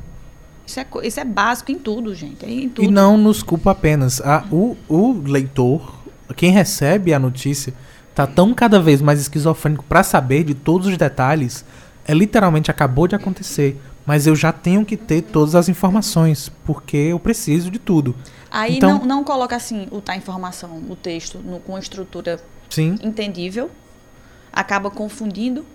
Isso 0.66 0.78
é, 0.78 0.86
isso 1.02 1.18
é 1.18 1.24
básico 1.24 1.72
em 1.72 1.78
tudo, 1.80 2.14
gente, 2.14 2.44
é 2.44 2.48
em 2.48 2.68
tudo. 2.68 2.84
E 2.86 2.90
não 2.92 3.16
nos 3.18 3.42
culpa 3.42 3.72
apenas. 3.72 4.20
A, 4.20 4.44
o, 4.52 4.76
o 4.88 5.20
leitor, 5.26 6.00
quem 6.36 6.52
recebe 6.52 7.12
a 7.12 7.18
notícia, 7.18 7.74
tá 8.14 8.24
tão 8.24 8.54
cada 8.54 8.78
vez 8.80 9.02
mais 9.02 9.20
esquizofrênico 9.20 9.82
pra 9.88 10.04
saber 10.04 10.44
de 10.44 10.54
todos 10.54 10.86
os 10.86 10.96
detalhes. 10.96 11.64
É 12.06 12.14
literalmente 12.14 12.70
acabou 12.70 13.08
de 13.08 13.16
acontecer. 13.16 13.80
Mas 14.06 14.28
eu 14.28 14.36
já 14.36 14.52
tenho 14.52 14.84
que 14.84 14.96
ter 14.96 15.22
todas 15.22 15.56
as 15.56 15.68
informações, 15.68 16.52
porque 16.64 16.96
eu 16.96 17.18
preciso 17.18 17.68
de 17.68 17.80
tudo. 17.80 18.14
Aí 18.48 18.76
Então- 18.76 18.98
não, 19.00 19.04
não 19.06 19.24
coloca 19.24 19.56
assim 19.56 19.88
o 19.90 20.00
tá 20.00 20.14
informação, 20.16 20.80
o 20.88 20.94
texto, 20.94 21.38
no- 21.38 21.58
com 21.58 21.76
estrutura 21.78 22.40
Sim. 22.70 22.96
entendível, 23.02 23.70
acaba 24.52 24.90
confundindo 24.90 25.66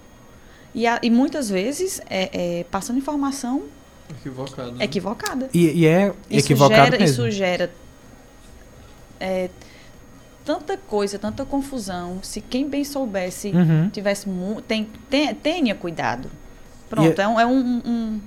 e, 0.73 0.87
a- 0.87 0.99
e 1.03 1.09
muitas 1.11 1.49
vezes 1.49 2.01
é, 2.09 2.59
é, 2.59 2.63
passando 2.71 2.97
informação 2.97 3.63
Equivocado. 4.09 4.71
né? 4.73 4.83
equivocada. 4.85 5.49
E, 5.53 5.67
e 5.81 5.85
é 5.85 6.13
gera, 6.85 6.91
mesmo. 6.97 7.05
isso 7.05 7.31
gera 7.31 7.71
é, 9.19 9.49
tanta 10.43 10.77
coisa, 10.77 11.17
tanta 11.17 11.45
confusão. 11.45 12.19
Se 12.21 12.41
quem 12.41 12.67
bem 12.69 12.83
soubesse, 12.83 13.49
Uhum. 13.51 13.89
tivesse 13.89 14.27
tem, 14.67 14.87
tem- 15.09 15.33
tenha 15.33 15.73
cuidado. 15.75 16.29
Pronto, 16.89 17.17
E- 17.19 17.21
é, 17.21 17.27
um, 17.27 17.39
é 17.39 17.45
um- 17.45 17.81
um- 17.85 18.21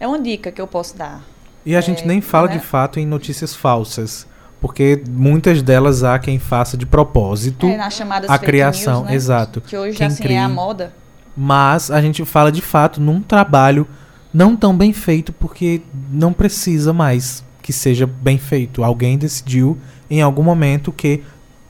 é 0.00 0.06
uma 0.06 0.18
dica 0.20 0.50
que 0.52 0.60
eu 0.60 0.66
posso 0.66 0.96
dar. 0.96 1.24
E 1.64 1.74
a 1.76 1.80
gente 1.80 2.02
É, 2.02 2.06
nem 2.06 2.20
fala 2.20 2.48
né? 2.48 2.58
de 2.58 2.60
fato 2.64 2.98
em 2.98 3.06
notícias 3.06 3.54
falsas. 3.54 4.26
Porque 4.62 5.02
muitas 5.10 5.60
delas 5.60 6.02
há 6.04 6.18
quem 6.18 6.38
faça 6.38 6.76
de 6.76 6.86
propósito 6.86 7.66
É, 7.66 7.76
nas 7.76 7.92
chamadas 7.92 8.30
a 8.30 8.38
criação. 8.38 9.00
news, 9.00 9.08
né? 9.10 9.14
Exato. 9.16 9.60
Que 9.60 9.76
hoje 9.76 9.98
Quem 9.98 10.06
assim 10.06 10.22
cria- 10.22 10.38
é 10.38 10.40
a 10.40 10.48
moda. 10.48 10.94
Mas 11.36 11.90
a 11.90 12.00
gente 12.00 12.24
fala 12.24 12.50
de 12.52 12.62
fato 12.62 13.00
num 13.00 13.20
trabalho 13.20 13.86
não 14.32 14.54
tão 14.56 14.74
bem 14.76 14.92
feito, 14.92 15.32
porque 15.32 15.82
não 16.10 16.32
precisa 16.32 16.92
mais 16.92 17.44
que 17.60 17.72
seja 17.72 18.06
bem 18.06 18.38
feito. 18.38 18.82
Alguém 18.84 19.18
decidiu 19.18 19.76
em 20.08 20.22
algum 20.22 20.42
momento 20.42 20.92
que 20.92 21.22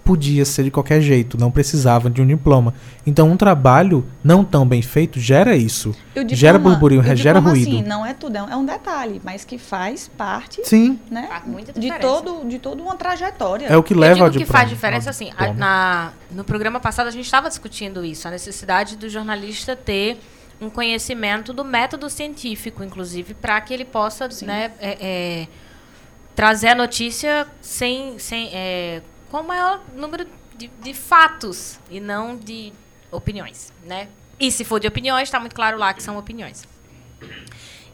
podia 0.04 0.44
ser 0.44 0.64
de 0.64 0.70
qualquer 0.70 1.00
jeito, 1.00 1.38
não 1.38 1.50
precisava 1.50 2.10
de 2.10 2.20
um 2.20 2.26
diploma. 2.26 2.74
Então 3.06 3.30
um 3.30 3.36
trabalho 3.36 4.04
não 4.22 4.42
tão 4.44 4.66
bem 4.66 4.82
feito 4.82 5.20
gera 5.20 5.54
isso. 5.56 5.90
O 6.16 6.28
Gera 6.34 6.58
diploma- 6.58 6.76
burburinho, 6.76 7.02
gera 7.16 7.38
diploma, 7.38 7.50
ruído. 7.50 7.68
Assim, 7.76 7.82
não 7.82 8.04
é 8.04 8.12
tudo, 8.12 8.36
é 8.36 8.42
um- 8.42 8.48
é 8.50 8.56
um 8.56 8.64
detalhe, 8.64 9.20
mas 9.24 9.44
que 9.44 9.58
faz 9.58 10.08
parte 10.16 10.60
Sim, 10.64 10.98
né, 11.10 11.28
Faz 11.28 11.44
de, 11.78 11.92
todo, 12.00 12.48
de 12.48 12.58
toda 12.58 12.82
uma 12.82 12.96
trajetória. 12.96 13.66
é 13.66 13.76
o 13.76 13.82
que 13.82 13.94
Eu 13.94 13.98
leva 13.98 14.14
digo 14.14 14.24
ao 14.26 14.30
que 14.32 14.38
diploma. 14.38 14.58
faz 14.58 14.68
diferença 14.70 15.10
assim. 15.10 15.26
a- 15.30 15.46
diploma. 15.46 15.54
na, 15.54 16.12
no 16.32 16.42
programa 16.44 16.80
passado 16.80 17.06
a 17.06 17.10
gente 17.10 17.24
estava 17.24 17.48
discutindo 17.48 18.04
isso, 18.04 18.26
a 18.26 18.30
necessidade 18.30 18.96
do 18.96 19.08
jornalista 19.08 19.76
ter 19.76 20.18
um 20.60 20.68
conhecimento 20.70 21.52
do 21.52 21.64
método 21.64 22.08
científico, 22.10 22.84
inclusive, 22.84 23.34
para 23.34 23.60
que 23.60 23.72
ele 23.74 23.84
possa 23.84 24.28
né, 24.42 24.70
é, 24.80 24.96
é, 25.00 25.48
trazer 26.34 26.68
a 26.68 26.74
notícia 26.74 27.46
sem, 27.60 28.18
sem, 28.18 28.48
é, 28.52 29.02
com 29.32 29.38
o 29.40 29.44
maior 29.44 29.80
número 29.96 30.26
de, 30.56 30.68
de 30.68 30.94
fatos 30.94 31.80
e 31.90 31.98
não 31.98 32.36
de 32.36 32.72
opiniões, 33.10 33.72
né? 33.84 34.08
E 34.38 34.52
se 34.52 34.62
for 34.64 34.78
de 34.78 34.86
opiniões, 34.86 35.24
está 35.24 35.40
muito 35.40 35.54
claro 35.56 35.78
lá 35.78 35.92
que 35.94 36.02
são 36.02 36.16
opiniões. 36.18 36.62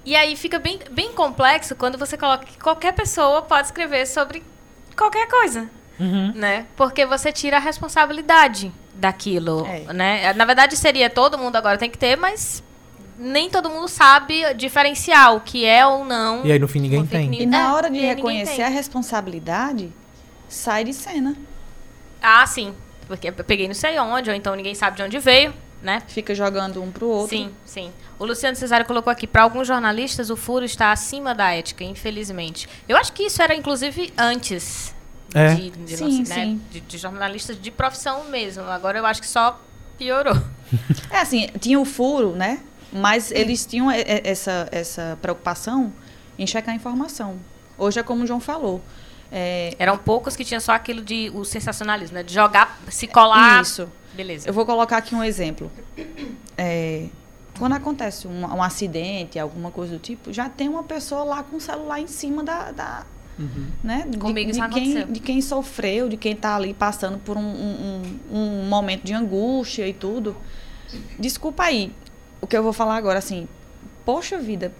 E 0.04 0.16
aí 0.16 0.36
fica 0.36 0.58
bem, 0.58 0.78
bem 0.90 1.12
complexo 1.12 1.76
quando 1.76 1.96
você 1.98 2.16
coloca 2.16 2.44
que 2.46 2.58
qualquer 2.58 2.92
pessoa 2.92 3.42
pode 3.42 3.66
escrever 3.68 4.06
sobre 4.06 4.42
qualquer 4.96 5.28
coisa, 5.28 5.70
Uhum. 6.00 6.32
né? 6.34 6.66
Porque 6.76 7.04
você 7.06 7.30
tira 7.32 7.56
a 7.56 7.60
responsabilidade 7.60 8.72
daquilo, 8.94 9.66
É. 9.66 9.92
né? 9.92 10.32
Na 10.32 10.44
verdade 10.44 10.76
seria 10.76 11.08
todo 11.10 11.38
mundo 11.38 11.56
agora 11.56 11.76
tem 11.78 11.90
que 11.90 11.98
ter, 11.98 12.16
mas 12.16 12.62
nem 13.18 13.50
todo 13.50 13.68
mundo 13.68 13.86
sabe 13.88 14.54
diferenciar 14.54 15.34
o 15.34 15.40
que 15.40 15.64
é 15.64 15.84
ou 15.86 16.04
não. 16.04 16.44
E 16.46 16.50
aí 16.52 16.58
no 16.58 16.66
fim 16.68 16.80
ninguém 16.80 17.04
tem. 17.06 17.42
E 17.42 17.46
na 17.46 17.58
É, 17.70 17.72
hora 17.72 17.88
de 17.90 17.94
ninguém 17.96 18.14
reconhecer 18.14 18.62
a 18.62 18.68
responsabilidade, 18.68 19.92
sai 20.48 20.84
de 20.84 20.92
cena. 20.92 21.36
Ah, 22.22 22.46
sim. 22.46 22.74
Porque 23.06 23.28
eu 23.28 23.32
peguei 23.32 23.66
não 23.66 23.74
sei 23.74 23.98
onde, 23.98 24.28
ou 24.30 24.36
então 24.36 24.54
ninguém 24.54 24.74
sabe 24.74 24.96
de 24.96 25.02
onde 25.02 25.18
veio, 25.18 25.54
né? 25.82 26.02
Fica 26.08 26.34
jogando 26.34 26.82
um 26.82 26.90
pro 26.90 27.08
outro. 27.08 27.36
Sim, 27.36 27.50
sim. 27.64 27.92
O 28.18 28.24
Luciano 28.26 28.56
Cesário 28.56 28.84
colocou 28.84 29.10
aqui, 29.10 29.26
para 29.26 29.42
alguns 29.42 29.66
jornalistas 29.66 30.28
o 30.30 30.36
furo 30.36 30.64
está 30.64 30.92
acima 30.92 31.34
da 31.34 31.50
ética, 31.52 31.84
infelizmente. 31.84 32.68
Eu 32.88 32.96
acho 32.96 33.12
que 33.12 33.22
isso 33.24 33.40
era 33.40 33.54
inclusive 33.54 34.12
antes 34.18 34.94
É. 35.34 35.54
de, 35.54 35.70
de, 35.70 35.96
Sim, 35.96 36.18
né, 36.26 36.34
sim. 36.34 36.60
de- 36.70 36.80
de 36.80 36.98
jornalistas 36.98 37.60
de 37.60 37.70
profissão 37.70 38.24
mesmo. 38.24 38.64
Agora 38.64 38.98
eu 38.98 39.06
acho 39.06 39.20
que 39.20 39.28
só 39.28 39.58
piorou. 39.96 40.36
É 41.10 41.20
assim, 41.20 41.48
tinha 41.58 41.80
o 41.80 41.84
furo, 41.86 42.32
né? 42.32 42.60
Mas 42.92 43.30
eles 43.30 43.64
tinham 43.64 43.90
e- 43.90 44.00
e- 44.00 44.20
essa, 44.24 44.68
essa 44.70 45.18
preocupação 45.22 45.92
em 46.38 46.46
checar 46.46 46.72
a 46.74 46.76
informação. 46.76 47.38
Hoje 47.78 47.98
é 48.00 48.02
como 48.02 48.24
o 48.24 48.26
João 48.26 48.40
falou. 48.40 48.82
É, 49.30 49.74
Eram 49.78 49.98
poucos 49.98 50.34
que 50.36 50.44
tinham 50.44 50.60
só 50.60 50.72
aquilo 50.72 51.02
de 51.02 51.30
o 51.34 51.44
sensacionalismo, 51.44 52.14
né? 52.14 52.22
De 52.22 52.32
jogar, 52.32 52.78
se 52.88 53.06
colar. 53.06 53.62
Isso. 53.62 53.88
Beleza. 54.14 54.48
Eu 54.48 54.52
vou 54.54 54.64
colocar 54.66 54.96
aqui 54.96 55.14
um 55.14 55.22
exemplo. 55.22 55.70
É, 56.56 57.06
quando 57.58 57.74
acontece 57.74 58.26
um, 58.26 58.40
um 58.44 58.62
acidente, 58.62 59.38
alguma 59.38 59.70
coisa 59.70 59.94
do 59.94 59.98
tipo, 59.98 60.32
já 60.32 60.48
tem 60.48 60.68
uma 60.68 60.82
pessoa 60.82 61.24
lá 61.24 61.42
com 61.42 61.56
o 61.56 61.60
celular 61.60 62.00
em 62.00 62.06
cima 62.06 62.42
da. 62.42 62.72
da 62.72 63.06
né? 63.84 64.04
De, 64.08 64.18
Comigo 64.18 64.50
de 64.50 64.58
isso 64.58 64.68
quem, 64.70 65.06
de 65.12 65.20
quem 65.20 65.40
sofreu, 65.40 66.08
de 66.08 66.16
quem 66.16 66.32
está 66.32 66.56
ali 66.56 66.74
passando 66.74 67.18
por 67.18 67.36
um, 67.36 67.40
um, 67.40 68.02
um- 68.32 68.36
um 68.36 68.68
momento 68.68 69.04
de 69.04 69.14
angústia 69.14 69.86
e 69.86 69.92
tudo. 69.92 70.36
Desculpa 71.18 71.64
aí 71.64 71.92
o 72.40 72.46
que 72.46 72.56
eu 72.56 72.62
vou 72.62 72.72
falar 72.72 72.96
agora, 72.96 73.18
assim. 73.18 73.46
Poxa 74.04 74.38
vida, 74.38 74.72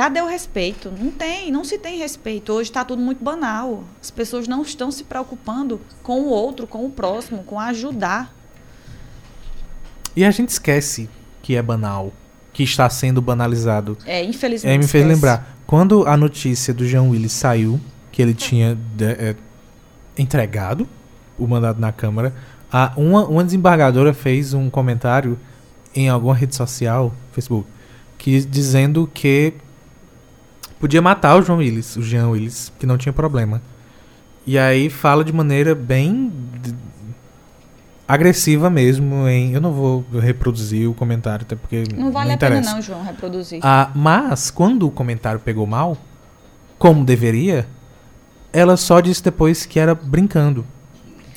Cadê 0.00 0.22
o 0.22 0.26
respeito? 0.26 0.90
Não 0.98 1.10
tem, 1.10 1.52
não 1.52 1.62
se 1.62 1.76
tem 1.78 1.98
respeito. 1.98 2.54
Hoje 2.54 2.70
está 2.70 2.82
tudo 2.82 3.02
muito 3.02 3.22
banal. 3.22 3.84
As 4.00 4.10
pessoas 4.10 4.48
não 4.48 4.62
estão 4.62 4.90
se 4.90 5.04
preocupando 5.04 5.78
com 6.02 6.22
o 6.22 6.28
outro, 6.30 6.66
com 6.66 6.86
o 6.86 6.90
próximo, 6.90 7.44
com 7.44 7.60
ajudar. 7.60 8.34
E 10.16 10.24
a 10.24 10.30
gente 10.30 10.48
esquece 10.48 11.06
que 11.42 11.54
é 11.54 11.60
banal, 11.60 12.14
que 12.50 12.62
está 12.62 12.88
sendo 12.88 13.20
banalizado. 13.20 13.98
É, 14.06 14.24
infelizmente. 14.24 14.72
É, 14.74 14.78
me 14.78 14.86
fez 14.86 15.04
esquece. 15.04 15.14
lembrar. 15.14 15.54
Quando 15.66 16.06
a 16.06 16.16
notícia 16.16 16.72
do 16.72 16.86
Jean 16.86 17.02
Willis 17.02 17.32
saiu, 17.32 17.78
que 18.10 18.22
ele 18.22 18.32
tinha 18.32 18.78
de- 18.96 19.04
é, 19.04 19.36
entregado 20.16 20.88
o 21.38 21.46
mandado 21.46 21.78
na 21.78 21.92
Câmara, 21.92 22.32
a, 22.72 22.94
uma, 22.96 23.26
uma 23.26 23.44
desembargadora 23.44 24.14
fez 24.14 24.54
um 24.54 24.70
comentário 24.70 25.38
em 25.94 26.08
alguma 26.08 26.34
rede 26.34 26.56
social, 26.56 27.12
Facebook, 27.32 27.68
que 28.16 28.40
dizendo 28.46 29.06
que 29.12 29.52
podia 30.80 31.00
matar 31.02 31.36
o 31.36 31.42
João 31.42 31.58
Willis, 31.58 31.94
o 31.96 32.02
Jean 32.02 32.28
Willis, 32.30 32.72
que 32.78 32.86
não 32.86 32.98
tinha 32.98 33.12
problema. 33.12 33.62
E 34.46 34.58
aí 34.58 34.88
fala 34.88 35.22
de 35.22 35.32
maneira 35.32 35.74
bem 35.74 36.32
agressiva 38.08 38.68
mesmo 38.68 39.28
em 39.28 39.52
eu 39.52 39.60
não 39.60 39.72
vou 39.72 40.04
reproduzir 40.20 40.90
o 40.90 40.94
comentário 40.94 41.44
até 41.44 41.54
porque 41.54 41.84
Não 41.94 42.10
vale 42.10 42.32
a 42.32 42.36
pena, 42.36 42.56
interessa. 42.56 42.74
não, 42.74 42.82
João, 42.82 43.04
reproduzir. 43.04 43.60
Ah, 43.62 43.92
mas, 43.94 44.50
quando 44.50 44.88
o 44.88 44.90
comentário 44.90 45.38
pegou 45.38 45.64
mal, 45.66 45.96
como 46.76 47.04
deveria, 47.04 47.68
ela 48.52 48.76
só 48.76 49.00
disse 49.00 49.22
depois 49.22 49.64
que 49.64 49.78
era 49.78 49.94
brincando. 49.94 50.66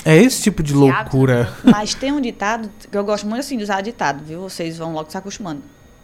É 0.05 0.17
esse 0.17 0.41
tipo 0.41 0.63
de 0.63 0.73
loucura. 0.73 1.53
Mas 1.63 1.93
tem 1.93 2.11
um 2.11 2.19
ditado, 2.19 2.69
que 2.91 2.97
eu 2.97 3.05
gosto 3.05 3.25
muito 3.25 3.39
assim 3.39 3.55
de 3.55 3.63
usar 3.63 3.79
ditado, 3.79 4.21
viu? 4.21 4.41
Vocês 4.41 4.77
vão 4.77 4.91
logo 4.93 5.09
se 5.09 5.17
acostumando. 5.17 5.61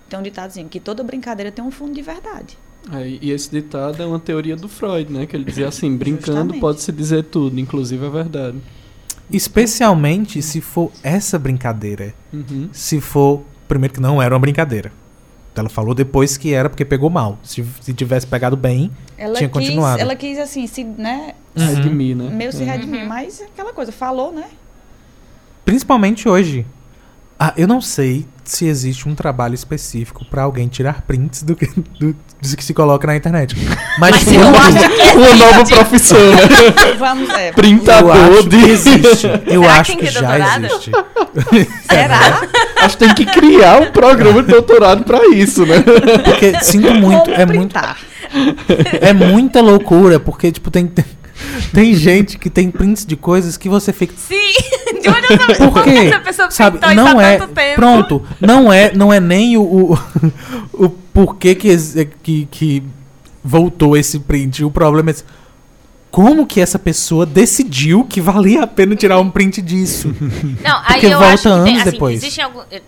Tem 0.08 0.18
um 0.18 0.22
ditadozinho, 0.22 0.70
que 0.70 0.80
toda 0.80 1.04
brincadeira 1.04 1.52
tem 1.52 1.66
um 1.66 1.70
fundo 1.70 1.94
de 1.94 2.02
verdade. 2.02 2.58
Aí, 2.92 3.20
e 3.22 3.32
esse 3.32 3.52
ditado 3.52 4.02
é 4.02 4.06
uma 4.06 4.20
teoria 4.20 4.56
do 4.56 4.68
Freud, 4.68 5.12
né? 5.12 5.26
Que 5.26 5.36
ele 5.36 5.44
dizia 5.44 5.68
assim, 5.68 5.96
brincando 5.96 6.54
pode-se 6.60 6.92
dizer 6.92 7.24
tudo, 7.26 7.60
inclusive 7.60 8.06
a 8.06 8.10
verdade. 8.10 8.58
Especialmente 9.32 10.42
se 10.42 10.60
for 10.60 10.92
essa 11.04 11.38
brincadeira. 11.38 12.14
Uhum. 12.34 12.70
Se 12.72 13.00
for. 13.00 13.44
Primeiro 13.68 13.94
que 13.94 14.02
não 14.02 14.20
era 14.22 14.34
uma 14.34 14.40
brincadeira. 14.40 14.92
Ela 15.56 15.70
falou 15.70 15.94
depois 15.94 16.38
que 16.38 16.54
era 16.54 16.70
porque 16.70 16.86
pegou 16.86 17.10
mal. 17.10 17.38
Se, 17.44 17.64
se 17.82 17.94
tivesse 17.94 18.26
pegado 18.26 18.56
bem, 18.56 18.90
Ela 19.18 19.36
Tinha 19.36 19.50
quis, 19.50 19.60
continuado. 19.68 20.00
ela 20.02 20.16
quis 20.16 20.40
assim, 20.40 20.66
se, 20.66 20.84
né, 20.86 21.34
Uhum. 21.56 21.66
Redimir, 21.76 22.16
né? 22.16 22.30
meio 22.30 22.54
se 22.54 22.64
É. 22.64 22.66
redimir, 22.66 23.06
mas 23.06 23.42
é 23.42 23.46
aquela 23.46 23.74
coisa, 23.74 23.92
falou, 23.92 24.32
né? 24.32 24.46
principalmente 25.66 26.28
hoje. 26.30 26.66
Ah, 27.42 27.54
eu 27.56 27.68
não 27.68 27.80
sei 27.80 28.28
se 28.44 28.66
existe 28.66 29.08
um 29.08 29.16
trabalho 29.16 29.54
específico 29.56 30.26
pra 30.26 30.42
alguém 30.44 30.68
tirar 30.68 31.04
prints 31.04 31.42
do 31.42 31.56
que, 31.56 31.68
do, 31.98 32.14
do 32.14 32.58
que 32.58 32.64
se 32.64 32.74
coloca 32.74 33.08
na 33.08 33.16
internet. 33.16 33.56
Mas, 33.98 34.26
Mas 34.26 34.34
eu 34.34 34.42
acho 34.50 34.90
que 34.90 35.18
Uma 35.18 35.36
nova 35.36 35.66
profissão, 35.66 36.18
né? 36.18 36.96
Vamos, 36.98 37.30
é, 37.30 37.50
eu 37.50 37.54
Printador 37.54 38.44
que 38.44 38.50
de... 38.50 38.70
existe. 38.70 39.28
Eu 39.48 39.62
Será 39.62 39.74
acho 39.80 39.92
que 39.92 39.98
que 40.00 40.06
já 40.08 40.20
doutorado? 40.20 40.66
existe. 40.66 40.92
Será? 41.90 42.42
Acho 42.82 42.98
que 42.98 43.06
tem 43.06 43.16
que 43.16 43.26
criar 43.26 43.82
um 43.82 43.92
programa 43.92 44.44
de 44.44 44.50
doutorado 44.50 45.04
pra 45.06 45.26
isso, 45.28 45.66
né? 45.66 45.82
Porque 46.26 46.60
sinto 46.62 46.94
muito, 46.96 47.24
como 47.26 47.36
é 47.36 47.46
muito, 47.46 47.74
printar. 47.74 47.98
é 49.00 49.14
muita 49.14 49.62
loucura, 49.62 50.20
porque 50.20 50.52
tipo 50.52 50.70
tem 50.70 50.88
tem 50.88 51.06
gente 51.96 52.38
que 52.38 52.50
tem 52.50 52.70
prints 52.70 53.06
de 53.06 53.16
coisas 53.16 53.58
que 53.58 53.70
você 53.70 53.94
fica 53.94 54.14
Sim! 54.18 54.36
De 55.02 55.08
onde 55.08 55.58
Por 55.58 55.84
quê? 55.84 55.92
essa 55.92 56.20
pessoa 56.20 56.52
Sabe, 56.52 56.80
isso 56.80 56.96
não 56.96 57.22
é. 57.22 57.40
Pronto, 57.76 58.26
não 58.42 58.72
é, 58.74 58.92
não 58.94 59.14
é 59.14 59.20
nem 59.20 59.56
o, 59.56 59.62
o, 59.62 60.00
o 60.74 60.90
porquê 60.90 61.56
que, 61.56 61.78
que, 62.22 62.48
que 62.52 62.84
voltou 63.44 63.96
esse 63.96 64.20
print. 64.20 64.64
O 64.64 64.72
problema 64.72 65.12
é 65.12 65.16
como 66.12 66.46
que 66.46 66.60
essa 66.60 66.80
pessoa 66.80 67.26
decidiu 67.26 68.04
que 68.04 68.20
valia 68.20 68.64
a 68.64 68.68
pena 68.68 68.96
tirar 68.96 69.20
um 69.20 69.30
print 69.30 69.62
disso? 69.62 70.14
Não, 70.64 70.78
aí 70.80 70.94
Porque 70.94 71.06
eu 71.08 71.20
volta 71.20 71.34
acho 71.34 71.44
que 71.44 71.50
tem, 71.50 71.54
anos 71.54 71.82
assim, 71.82 71.92
depois. 71.92 72.24
Existem 72.24 72.44
algum, 72.44 72.62
eh, 72.72 72.82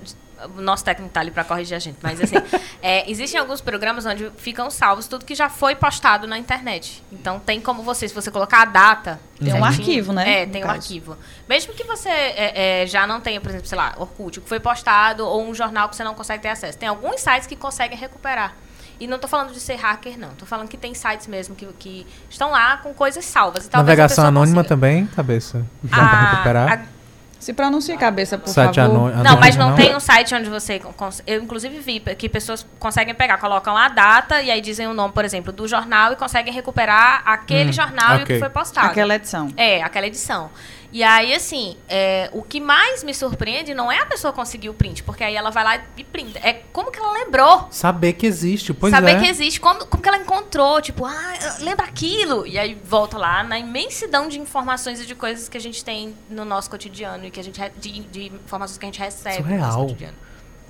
o 0.57 0.61
nosso 0.61 0.83
técnico 0.83 1.11
tá 1.13 1.19
ali 1.19 1.31
pra 1.31 1.43
corrigir 1.43 1.75
a 1.75 1.79
gente, 1.79 1.97
mas 2.01 2.19
assim, 2.21 2.35
é, 2.81 3.09
existem 3.09 3.39
alguns 3.39 3.61
programas 3.61 4.05
onde 4.05 4.31
ficam 4.37 4.69
salvos 4.69 5.07
tudo 5.07 5.25
que 5.25 5.35
já 5.35 5.49
foi 5.49 5.75
postado 5.75 6.25
na 6.27 6.37
internet. 6.37 7.03
Então 7.11 7.39
tem 7.39 7.59
como 7.61 7.83
você, 7.83 8.07
se 8.07 8.13
você 8.13 8.29
colocar 8.31 8.61
a 8.61 8.65
data. 8.65 9.19
Tem 9.39 9.49
um 9.49 9.57
certinho, 9.63 9.67
arquivo, 9.87 10.13
né, 10.13 10.41
É, 10.41 10.45
tem 10.45 10.63
um 10.63 10.67
caso. 10.67 10.77
arquivo. 10.79 11.17
Mesmo 11.49 11.73
que 11.73 11.83
você 11.83 12.09
é, 12.09 12.81
é, 12.83 12.87
já 12.87 13.07
não 13.07 13.19
tenha, 13.19 13.39
por 13.41 13.49
exemplo, 13.49 13.67
sei 13.67 13.77
lá, 13.77 13.93
Orkut, 13.97 14.39
o 14.39 14.41
que 14.41 14.49
foi 14.49 14.59
postado, 14.59 15.25
ou 15.25 15.43
um 15.47 15.53
jornal 15.53 15.89
que 15.89 15.95
você 15.95 16.03
não 16.03 16.13
consegue 16.13 16.43
ter 16.43 16.49
acesso. 16.49 16.77
Tem 16.77 16.87
alguns 16.89 17.21
sites 17.21 17.47
que 17.47 17.55
conseguem 17.55 17.97
recuperar. 17.97 18.53
E 18.99 19.07
não 19.07 19.17
tô 19.17 19.27
falando 19.27 19.51
de 19.51 19.59
ser 19.59 19.77
hacker, 19.77 20.15
não. 20.19 20.29
Tô 20.35 20.45
falando 20.45 20.67
que 20.67 20.77
tem 20.77 20.93
sites 20.93 21.25
mesmo 21.25 21.55
que, 21.55 21.65
que 21.79 22.05
estão 22.29 22.51
lá 22.51 22.77
com 22.77 22.93
coisas 22.93 23.25
salvas. 23.25 23.67
Navegação 23.67 24.27
anônima 24.27 24.57
consiga. 24.57 24.69
também, 24.75 25.07
cabeça? 25.07 25.65
Dá 25.81 25.97
pra 25.97 26.05
A- 26.05 26.31
recuperar? 26.33 26.71
a- 26.73 27.00
Se 27.41 27.53
pronuncia 27.53 27.95
a 27.95 27.97
cabeça, 27.97 28.37
por 28.37 28.49
Site 28.49 28.75
favor. 28.75 29.11
anô- 29.11 29.23
Não, 29.23 29.39
mas 29.39 29.55
não 29.55 29.69
anônimo, 29.69 29.87
tem 29.87 29.95
um 29.95 29.99
site 29.99 30.35
onde 30.35 30.47
você. 30.47 30.79
Eu, 31.25 31.41
inclusive, 31.41 31.79
vi 31.79 31.99
que 31.99 32.29
pessoas 32.29 32.63
conseguem 32.77 33.15
pegar, 33.15 33.39
colocam 33.39 33.75
a 33.75 33.87
data 33.89 34.43
e 34.43 34.51
aí 34.51 34.61
dizem 34.61 34.85
o 34.85 34.93
nome, 34.93 35.11
por 35.11 35.25
exemplo, 35.25 35.51
do 35.51 35.67
jornal 35.67 36.13
e 36.13 36.15
conseguem 36.15 36.53
recuperar 36.53 37.23
aquele 37.25 37.71
Hum, 37.71 37.73
jornal 37.73 38.19
e 38.19 38.23
o 38.23 38.25
que 38.27 38.37
foi 38.37 38.49
postado. 38.49 38.87
Aquela 38.87 39.15
edição. 39.15 39.49
É, 39.57 39.81
aquela 39.81 40.05
edição. 40.05 40.51
E 40.93 41.03
aí, 41.03 41.33
assim, 41.33 41.77
é, 41.87 42.29
o 42.33 42.43
que 42.43 42.59
mais 42.59 43.01
me 43.01 43.13
surpreende 43.13 43.73
não 43.73 43.89
é 43.89 43.99
a 43.99 44.05
pessoa 44.05 44.33
conseguir 44.33 44.67
o 44.69 44.73
print, 44.73 45.03
porque 45.03 45.23
aí 45.23 45.35
ela 45.35 45.49
vai 45.49 45.63
lá 45.63 45.81
e 45.95 46.03
printa. 46.03 46.37
É 46.39 46.63
como 46.73 46.91
que 46.91 46.99
ela 46.99 47.13
lembrou. 47.13 47.67
Saber 47.71 48.11
que 48.13 48.25
existe, 48.25 48.73
pois 48.73 48.91
saber 48.91 49.11
é. 49.11 49.19
que 49.21 49.27
existe, 49.27 49.59
como, 49.61 49.85
como 49.85 50.03
que 50.03 50.09
ela 50.09 50.17
encontrou, 50.17 50.81
tipo, 50.81 51.05
ah, 51.05 51.33
lembra 51.61 51.85
aquilo? 51.85 52.45
E 52.45 52.59
aí 52.59 52.77
volta 52.83 53.17
lá 53.17 53.41
na 53.41 53.57
imensidão 53.57 54.27
de 54.27 54.37
informações 54.37 54.99
e 54.99 55.05
de 55.05 55.15
coisas 55.15 55.47
que 55.47 55.57
a 55.57 55.61
gente 55.61 55.83
tem 55.83 56.13
no 56.29 56.43
nosso 56.43 56.69
cotidiano 56.69 57.25
e 57.25 57.31
que 57.31 57.39
a 57.39 57.43
gente 57.43 57.61
de, 57.79 57.99
de 58.01 58.25
informações 58.25 58.77
que 58.77 58.85
a 58.85 58.87
gente 58.89 58.99
recebe 58.99 59.37
no 59.43 59.49
nosso 59.57 59.71
Surreal. 59.71 59.81
cotidiano. 59.85 60.17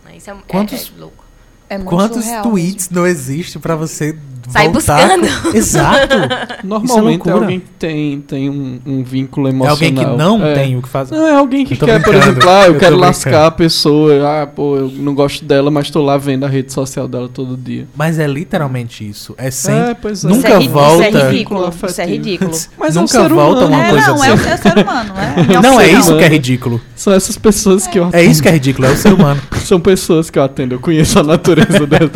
Né, 0.06 0.18
Isso 0.18 0.30
é, 0.30 0.34
é- 0.34 0.38
Quantos- 0.48 0.92
é 0.96 1.00
louco. 1.00 1.26
É 1.68 1.78
muito 1.78 1.90
Quantos 1.90 2.24
surreal 2.26 2.44
tweets 2.44 2.90
não 2.90 3.08
existe 3.08 3.58
pra 3.58 3.76
você 3.78 4.12
Voltar? 4.50 4.70
buscando. 4.72 5.28
Exato. 5.56 6.16
Normalmente 6.64 6.98
é, 6.98 7.02
loucura. 7.02 7.36
alguém 7.36 7.60
que 7.60 7.68
tem, 7.80 8.22
tem 8.22 8.50
um, 8.50 8.80
um 8.86 9.04
vínculo 9.04 9.48
É 9.48 9.52
emocional. 9.52 9.74
alguém 9.76 9.94
que 9.96 10.06
não 10.06 10.46
É. 10.46 10.54
tem 10.54 10.78
o 10.78 10.82
que 10.82 10.90
fazer. 10.90 11.16
Não, 11.16 11.28
é 11.28 11.36
alguém 11.36 11.66
que 11.66 11.76
quer, 11.76 12.04
por 12.04 12.14
exemplo, 12.16 12.50
ah, 12.50 12.66
eu, 12.68 12.74
eu 12.74 12.80
quero 12.80 12.96
lascar 12.98 13.48
a 13.48 13.52
pessoa, 13.52 14.14
ah, 14.44 14.48
pô, 14.48 14.78
eu 14.78 14.90
não 14.96 15.14
gosto 15.14 15.44
dela, 15.46 15.70
mas 15.72 15.90
tô 15.90 16.02
lá 16.02 16.18
vendo 16.18 16.46
a 16.46 16.50
rede 16.50 16.72
social 16.74 17.08
dela 17.08 17.30
todo 17.30 17.56
dia. 17.58 17.88
Mas 17.96 18.20
é 18.20 18.28
literalmente 18.28 19.08
isso. 19.08 19.34
É 19.38 19.50
sem. 19.52 19.76
É, 19.76 19.94
pois 19.94 20.24
é. 20.24 20.28
Nunca 20.28 20.48
isso 20.50 20.58
é, 20.58 20.60
ri- 20.60 20.68
volta. 20.68 21.08
Isso 21.10 21.18
é 21.18 21.30
ridículo. 21.32 21.70
Isso 21.88 22.02
é 22.02 22.06
ridículo. 22.06 22.52
Mas 22.78 22.96
é 22.96 23.00
um 23.00 23.02
Nunca 23.04 23.22
ser 23.22 23.30
volta 23.30 23.66
humano. 23.66 23.74
uma 23.76 23.84
é, 23.86 23.90
coisa 23.90 24.08
não, 24.08 24.24
é 24.24 24.30
o, 24.30 24.34
assim. 24.34 24.50
é 24.50 24.54
o 24.54 24.58
ser 24.58 24.78
humano, 24.80 25.14
é. 25.58 25.62
Não, 25.62 25.80
é 25.82 25.88
isso 25.92 26.18
que 26.18 26.24
é 26.24 26.28
ridículo. 26.28 26.82
São 26.96 27.14
essas 27.14 27.38
pessoas 27.38 27.88
que 27.88 27.98
eu 28.00 28.06
É 28.06 28.08
atendo. 28.08 28.32
isso 28.32 28.42
que 28.42 28.48
é 28.50 28.52
ridículo, 28.52 28.88
é 28.88 28.92
o 28.92 28.98
ser 28.98 29.14
humano. 29.14 29.42
São 29.66 29.80
pessoas 29.80 30.30
que 30.30 30.38
eu 30.40 30.44
atendo, 30.44 30.76
eu 30.76 30.80
conheço 30.80 31.20
a 31.20 31.24
natureza 31.24 31.86
dela. 31.88 32.12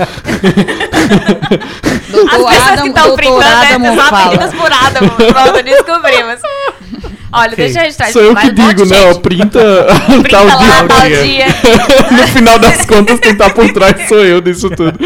Doutor 2.16 2.34
As 2.34 2.38
pessoas 2.38 2.64
que 2.64 2.72
Adam, 2.72 2.88
estão 2.88 3.08
doutor 3.08 3.16
printando 3.18 3.44
Adamo 3.44 3.86
é 3.86 4.48
por 4.48 4.74
Adamo. 4.74 5.12
Pronto, 5.12 5.64
descobrimos. 5.64 6.42
Olha, 7.32 7.52
Ok. 7.54 7.56
deixa 7.56 7.80
eu 7.80 7.84
registrar. 7.84 8.12
Sou 8.12 8.22
eu 8.22 8.36
que 8.36 8.52
digo, 8.52 8.86
né? 8.86 8.96
Ó, 9.12 9.16
printa 9.16 9.60
Printa 10.08 10.30
tal 10.30 10.46
lá, 10.46 10.56
dia. 10.56 10.88
tal 10.88 11.02
dia. 11.10 11.46
No 12.22 12.28
final 12.28 12.60
das 12.60 12.86
contas, 12.86 13.20
quem 13.20 13.36
tá 13.36 13.50
por 13.50 13.72
trás 13.74 14.08
sou 14.08 14.24
eu 14.24 14.40
disso 14.42 14.70
tudo. 14.70 14.98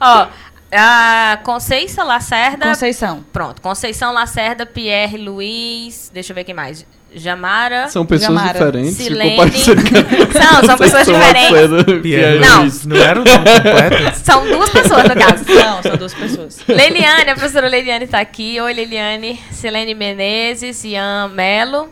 Ó, 0.00 0.26
a 0.74 1.38
Conceição 1.42 2.06
Lacerda. 2.06 2.66
Conceição. 2.68 3.24
Pronto, 3.32 3.60
Conceição 3.60 4.12
Lacerda, 4.14 4.64
Pierre 4.64 5.18
Luiz. 5.18 6.10
Deixa 6.14 6.32
eu 6.32 6.34
ver 6.34 6.44
quem 6.44 6.54
mais. 6.54 6.86
Jamara. 7.14 7.88
São 7.88 8.06
pessoas 8.06 8.28
Jamara. 8.38 8.52
diferentes. 8.52 8.94
Silene. 8.94 9.50
Que... 9.50 9.58
São, 10.66 10.78
pessoas 10.78 11.06
diferentes. 11.06 12.00
Pierre 12.02 12.38
Não. 12.38 12.60
Luiz, 12.62 12.86
não 12.86 12.96
era 12.96 13.20
o 13.20 13.24
nome 13.24 13.38
completo? 13.38 14.16
São 14.24 14.46
duas 14.48 14.70
pessoas, 14.70 15.04
no 15.04 15.14
caso. 15.14 15.44
Não, 15.48 15.82
são 15.82 15.96
duas 15.96 16.14
pessoas. 16.14 16.60
Leiliane, 16.66 17.30
a 17.30 17.34
professora 17.34 17.68
Leiliane 17.68 18.06
tá 18.06 18.20
aqui. 18.20 18.60
Oi, 18.60 18.72
Leiliane. 18.72 19.38
Silene 19.50 19.94
Menezes, 19.94 20.84
Ian 20.84 21.28
Melo. 21.28 21.90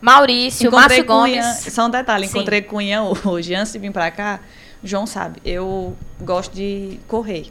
Maurício, 0.00 0.68
Encontrei 0.68 0.98
Márcio 1.02 1.16
o 1.16 1.26
Ian, 1.26 1.42
Gomes. 1.42 1.72
só 1.72 1.86
um 1.86 1.90
detalhe, 1.90 2.26
Sim. 2.28 2.36
encontrei 2.36 2.60
com 2.60 2.76
o 2.76 2.82
Ian 2.82 3.04
hoje, 3.24 3.54
antes 3.54 3.72
de 3.72 3.78
vir 3.78 3.90
pra 3.90 4.10
cá. 4.10 4.40
João 4.82 5.06
sabe, 5.06 5.40
eu 5.42 5.96
gosto 6.20 6.54
de 6.54 7.00
correr. 7.08 7.46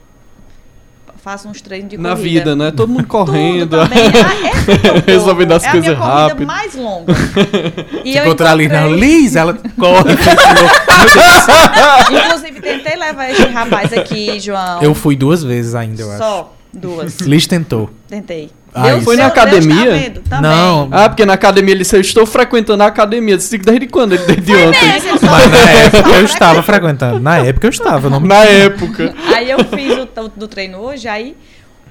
Faço 1.24 1.48
uns 1.48 1.62
treinos 1.62 1.90
de 1.90 1.98
Na 1.98 2.10
corrida. 2.10 2.40
vida, 2.40 2.56
né? 2.56 2.72
Todo 2.72 2.90
mundo 2.90 3.08
correndo. 3.08 3.78
Eu 3.78 3.88
corro. 3.88 5.04
Resolvendo 5.08 5.54
as 5.54 5.64
é 5.64 5.72
coisas 5.72 5.90
a 5.90 5.92
minha 5.96 6.02
corrida 6.06 6.28
rápido. 6.28 6.46
mais 6.48 6.76
longa. 6.76 7.14
E 8.04 8.12
Se 8.12 8.18
eu 8.18 8.26
encontrar 8.26 8.52
ali 8.52 8.68
na 8.68 8.88
encontrei- 8.88 9.00
Liz, 9.22 9.36
ela 9.38 9.54
corre. 9.80 10.12
Inclusive, 12.12 12.60
tentei 12.62 12.96
levar 12.98 13.30
este 13.30 13.46
rapaz 13.48 13.94
aqui, 13.94 14.40
João. 14.40 14.82
eu 14.82 14.94
fui 14.94 15.16
duas 15.16 15.42
vezes 15.44 15.74
ainda, 15.76 16.02
eu 16.02 16.10
acho. 16.10 16.18
Só. 16.20 16.54
Duas. 16.74 17.20
Liz 17.20 17.46
tentou. 17.48 17.90
Tentei. 18.08 18.50
Ah. 18.76 19.00
Foi 19.02 19.16
na 19.16 19.28
academia? 19.28 19.76
Deus 19.76 19.86
tá 19.86 19.98
vendo, 20.00 20.22
também. 20.22 20.50
Não. 20.52 20.90
Ah, 20.92 21.10
porque 21.10 21.26
na 21.26 21.34
academia 21.34 21.74
ele 21.74 21.84
disse, 21.84 21.96
eu 21.96 22.02
estou 22.02 22.26
frequentando 22.26 22.82
a 22.84 22.88
academia. 22.88 23.38
Disse, 23.38 23.58
desde 23.58 23.88
quando? 23.88 24.14
Ele 24.14 24.24
desde 24.26 24.56
ontem. 24.56 25.00
Só- 25.20 25.26
Mas 25.32 25.52
na 25.52 25.72
época 25.72 26.10
eu 26.10 26.26
estava 26.26 26.64
frequentando. 26.64 27.20
Na 27.20 27.38
época 27.38 27.68
eu 27.68 27.72
estava. 27.72 28.10
Não... 28.10 28.20
Na 28.20 28.44
época. 28.46 29.14
Aí 29.36 29.50
eu 29.52 29.60
fiz 29.66 29.98
o 29.98 30.30
do 30.36 30.48
treino 30.48 30.80
hoje, 30.80 31.08
aí 31.08 31.36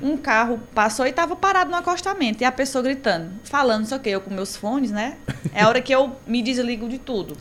um 0.00 0.16
carro 0.16 0.58
passou 0.74 1.06
e 1.06 1.12
tava 1.12 1.36
parado 1.36 1.70
no 1.70 1.76
acostamento. 1.76 2.42
E 2.42 2.44
a 2.44 2.50
pessoa 2.52 2.82
gritando, 2.82 3.30
falando, 3.44 3.80
não 3.80 3.86
sei 3.86 3.96
o 3.96 4.00
quê, 4.00 4.10
eu 4.10 4.20
com 4.20 4.34
meus 4.34 4.56
fones, 4.56 4.90
né? 4.90 5.14
É 5.54 5.62
a 5.62 5.68
hora 5.68 5.80
que 5.80 5.94
eu 5.94 6.16
me 6.26 6.42
desligo 6.42 6.88
de 6.88 6.98
tudo. 6.98 7.36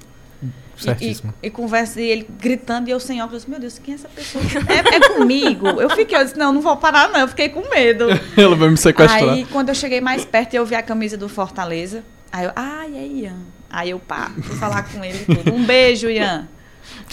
E, 0.81 0.85
Certíssimo. 0.85 1.33
e, 1.41 1.47
e 1.47 1.49
conversa, 1.49 2.01
e 2.01 2.09
ele 2.09 2.27
gritando 2.39 2.89
e 2.89 2.91
eu 2.91 2.99
sem 2.99 3.21
óculos. 3.21 3.45
Meu 3.45 3.59
Deus, 3.59 3.79
quem 3.79 3.93
é 3.93 3.95
essa 3.95 4.09
pessoa? 4.09 4.43
É, 4.67 4.95
é 4.95 4.99
comigo. 5.15 5.67
Eu 5.67 5.89
fiquei, 5.91 6.17
eu 6.17 6.23
disse, 6.23 6.37
não, 6.37 6.51
não 6.51 6.61
vou 6.61 6.75
parar, 6.77 7.09
não. 7.09 7.19
Eu 7.19 7.27
fiquei 7.27 7.49
com 7.49 7.67
medo. 7.69 8.07
Ela 8.35 8.55
vai 8.55 8.69
me 8.69 8.77
sequestrar. 8.77 9.23
Aí, 9.23 9.45
quando 9.51 9.69
eu 9.69 9.75
cheguei 9.75 10.01
mais 10.01 10.25
perto, 10.25 10.53
eu 10.53 10.65
vi 10.65 10.75
a 10.75 10.81
camisa 10.81 11.17
do 11.17 11.29
Fortaleza. 11.29 12.03
Aí 12.31 12.45
eu, 12.45 12.51
ai, 12.55 12.91
é 12.95 13.05
Ian. 13.05 13.39
Aí 13.69 13.89
eu, 13.91 13.99
pá, 13.99 14.31
fui 14.41 14.55
falar 14.57 14.83
com 14.83 15.03
ele 15.03 15.25
e 15.27 15.35
tudo. 15.35 15.53
Um 15.53 15.63
beijo, 15.63 16.09
Ian. 16.09 16.47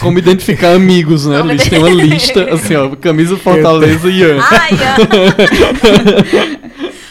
Como 0.00 0.18
identificar 0.18 0.74
amigos, 0.74 1.26
né? 1.26 1.38
Como 1.38 1.50
Eles 1.50 1.68
têm 1.68 1.78
uma 1.78 1.90
lista, 1.90 2.52
assim, 2.52 2.74
ó, 2.74 2.94
camisa 2.96 3.36
Fortaleza 3.36 4.08
e 4.08 4.20
Ian. 4.20 4.38
Ai, 4.40 4.70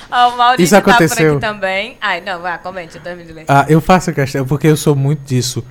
Ó, 0.09 0.29
o 0.29 0.37
Maurício 0.37 0.63
Isso 0.63 0.75
tá 0.75 0.81
por 0.81 0.89
aconteceu. 0.91 1.31
aqui 1.33 1.41
também. 1.41 1.97
Ai, 1.99 2.21
não, 2.21 2.41
vai, 2.41 2.57
comente, 2.59 2.95
eu 2.95 3.01
termino 3.01 3.27
de 3.27 3.33
ler. 3.33 3.45
Ah, 3.47 3.65
eu 3.67 3.81
faço 3.81 4.13
questão 4.13 4.45
porque 4.45 4.67
eu 4.67 4.77
sou 4.77 4.95
muito 4.95 5.19
disso. 5.19 5.63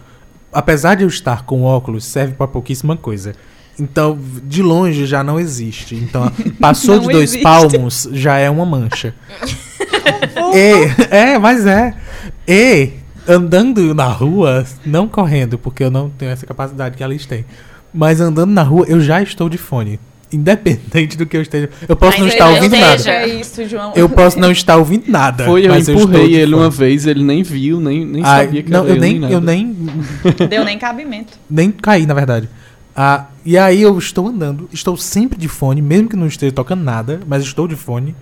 Apesar 0.53 0.95
de 0.95 1.03
eu 1.03 1.09
estar 1.09 1.45
com 1.45 1.63
óculos, 1.63 2.05
serve 2.05 2.35
pra 2.35 2.47
pouquíssima 2.47 2.97
coisa. 2.97 3.35
Então, 3.79 4.19
de 4.43 4.63
longe 4.63 5.05
já 5.05 5.23
não 5.23 5.39
existe. 5.39 5.95
Então, 5.95 6.31
passou 6.59 6.97
Não 6.97 7.03
de 7.03 7.13
dois 7.13 7.31
existe. 7.31 7.43
palmos, 7.43 8.09
já 8.13 8.39
é 8.39 8.49
uma 8.49 8.65
mancha. 8.65 9.15
e, 10.55 11.15
é, 11.15 11.39
mas 11.39 11.67
é. 11.67 11.95
E 12.49 12.93
andando 13.29 13.95
na 13.95 14.07
rua, 14.07 14.65
não 14.85 15.07
correndo, 15.09 15.59
porque 15.59 15.85
eu 15.85 15.91
não 15.91 16.09
tenho 16.09 16.31
essa 16.31 16.47
capacidade 16.47 16.97
que 16.97 17.05
a 17.05 17.09
Liz 17.09 17.27
tem. 17.27 17.45
Mas 17.93 18.21
andando 18.21 18.51
na 18.51 18.63
rua, 18.63 18.87
eu 18.89 19.01
já 19.01 19.23
estou 19.23 19.49
de 19.49 19.59
fone. 19.59 20.01
Independente 20.33 21.17
do 21.17 21.25
que 21.25 21.37
eu 21.37 21.43
esteja. 21.43 21.71
Eu 21.89 21.95
posso 21.95 22.19
Mas 22.19 22.21
não 22.21 22.27
eu 22.27 22.33
estar 22.33 22.49
ouvindo 22.49 22.75
esteja. 22.75 23.13
nada. 23.13 23.23
É 23.23 23.29
isso, 23.41 23.69
João. 23.69 23.93
Eu 23.95 24.09
posso 24.09 24.39
não 24.39 24.51
estar 24.51 24.77
ouvindo 24.77 25.05
nada. 25.09 25.45
Foi, 25.45 25.65
eu 25.67 25.71
mas 25.71 25.89
empurrei 25.89 26.29
de 26.29 26.35
ele 26.35 26.55
uma 26.55 26.69
vez, 26.69 27.07
ele 27.07 27.23
nem 27.23 27.43
viu, 27.45 27.81
nem, 27.81 28.05
nem 28.05 28.23
Ai, 28.25 28.47
sabia 28.47 28.63
que 28.65 28.71
não, 28.71 28.81
era 28.81 28.89
eu 28.91 28.95
eu, 28.97 29.01
nem, 29.01 29.19
nem 29.21 29.31
eu 29.33 29.41
nem 29.41 29.77
Deu 30.51 30.65
nem 30.65 30.79
cabimento. 30.79 31.35
nem 31.49 31.71
caí, 31.71 32.07
na 32.07 32.15
verdade. 32.15 32.49
Ah, 32.95 33.27
e 33.45 33.57
aí 33.57 33.81
eu 33.83 33.97
estou 33.99 34.27
andando, 34.27 34.69
estou 34.73 34.97
sempre 34.97 35.39
de 35.39 35.47
fone, 35.49 35.81
mesmo 35.81 36.09
que 36.09 36.17
não 36.17 36.27
esteja 36.27 36.51
tocando 36.53 36.83
nada, 36.83 37.21
mas 37.27 37.43
estou 37.45 37.69
de 37.69 37.77
fone 37.77 38.15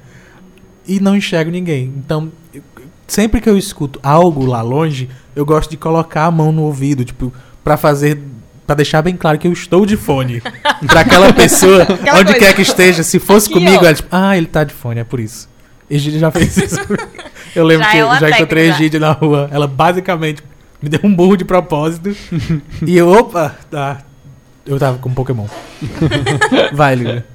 e 0.86 1.00
não 1.00 1.16
enxergo 1.16 1.50
ninguém. 1.50 1.92
Então, 1.96 2.30
eu- 2.52 2.60
sempre 3.06 3.40
que 3.40 3.48
eu 3.48 3.56
escuto 3.56 3.98
algo 4.02 4.44
lá 4.44 4.60
longe, 4.60 5.08
eu 5.34 5.46
gosto 5.46 5.70
de 5.70 5.76
colocar 5.78 6.26
a 6.26 6.30
mão 6.30 6.52
no 6.52 6.62
ouvido, 6.62 7.04
tipo, 7.04 7.32
pra 7.62 7.76
fazer 7.76 8.20
para 8.66 8.76
deixar 8.76 9.02
bem 9.02 9.16
claro 9.16 9.38
que 9.38 9.46
eu 9.46 9.52
estou 9.52 9.84
de 9.86 9.96
fone. 9.96 10.40
pra 10.86 11.00
aquela 11.00 11.32
pessoa, 11.32 11.82
Aquela 11.82 12.18
onde 12.18 12.32
coisa. 12.32 12.38
quer 12.38 12.54
que 12.54 12.62
esteja, 12.62 13.02
se 13.02 13.18
fosse 13.18 13.46
Aqui, 13.46 13.54
comigo, 13.54 13.82
ó. 13.82 13.86
ela 13.86 13.94
tipo, 13.94 14.08
ah, 14.10 14.36
ele 14.36 14.46
tá 14.46 14.64
de 14.64 14.72
fone, 14.74 15.00
é 15.00 15.04
por 15.04 15.20
isso. 15.20 15.48
Egídia 15.88 16.18
já 16.20 16.30
fez 16.30 16.56
isso. 16.56 16.80
eu 17.54 17.64
lembro 17.64 17.84
Já 17.84 17.90
que 17.90 17.96
é 17.98 18.00
já 18.00 18.30
encontrei 18.30 18.30
a 18.30 18.46
técnica. 18.46 18.60
Egídia 18.82 19.00
na 19.00 19.12
rua. 19.12 19.48
Ela 19.52 19.66
basicamente 19.66 20.42
me 20.80 20.88
deu 20.88 21.00
um 21.04 21.14
burro 21.14 21.36
de 21.36 21.44
propósito. 21.44 22.16
e 22.86 22.96
eu, 22.96 23.08
opa, 23.10 23.54
tá. 23.70 23.98
Eu 24.66 24.78
tava 24.78 24.98
com 24.98 25.12
Pokémon. 25.12 25.46
Vai, 26.72 26.94
Lívia. 26.94 27.26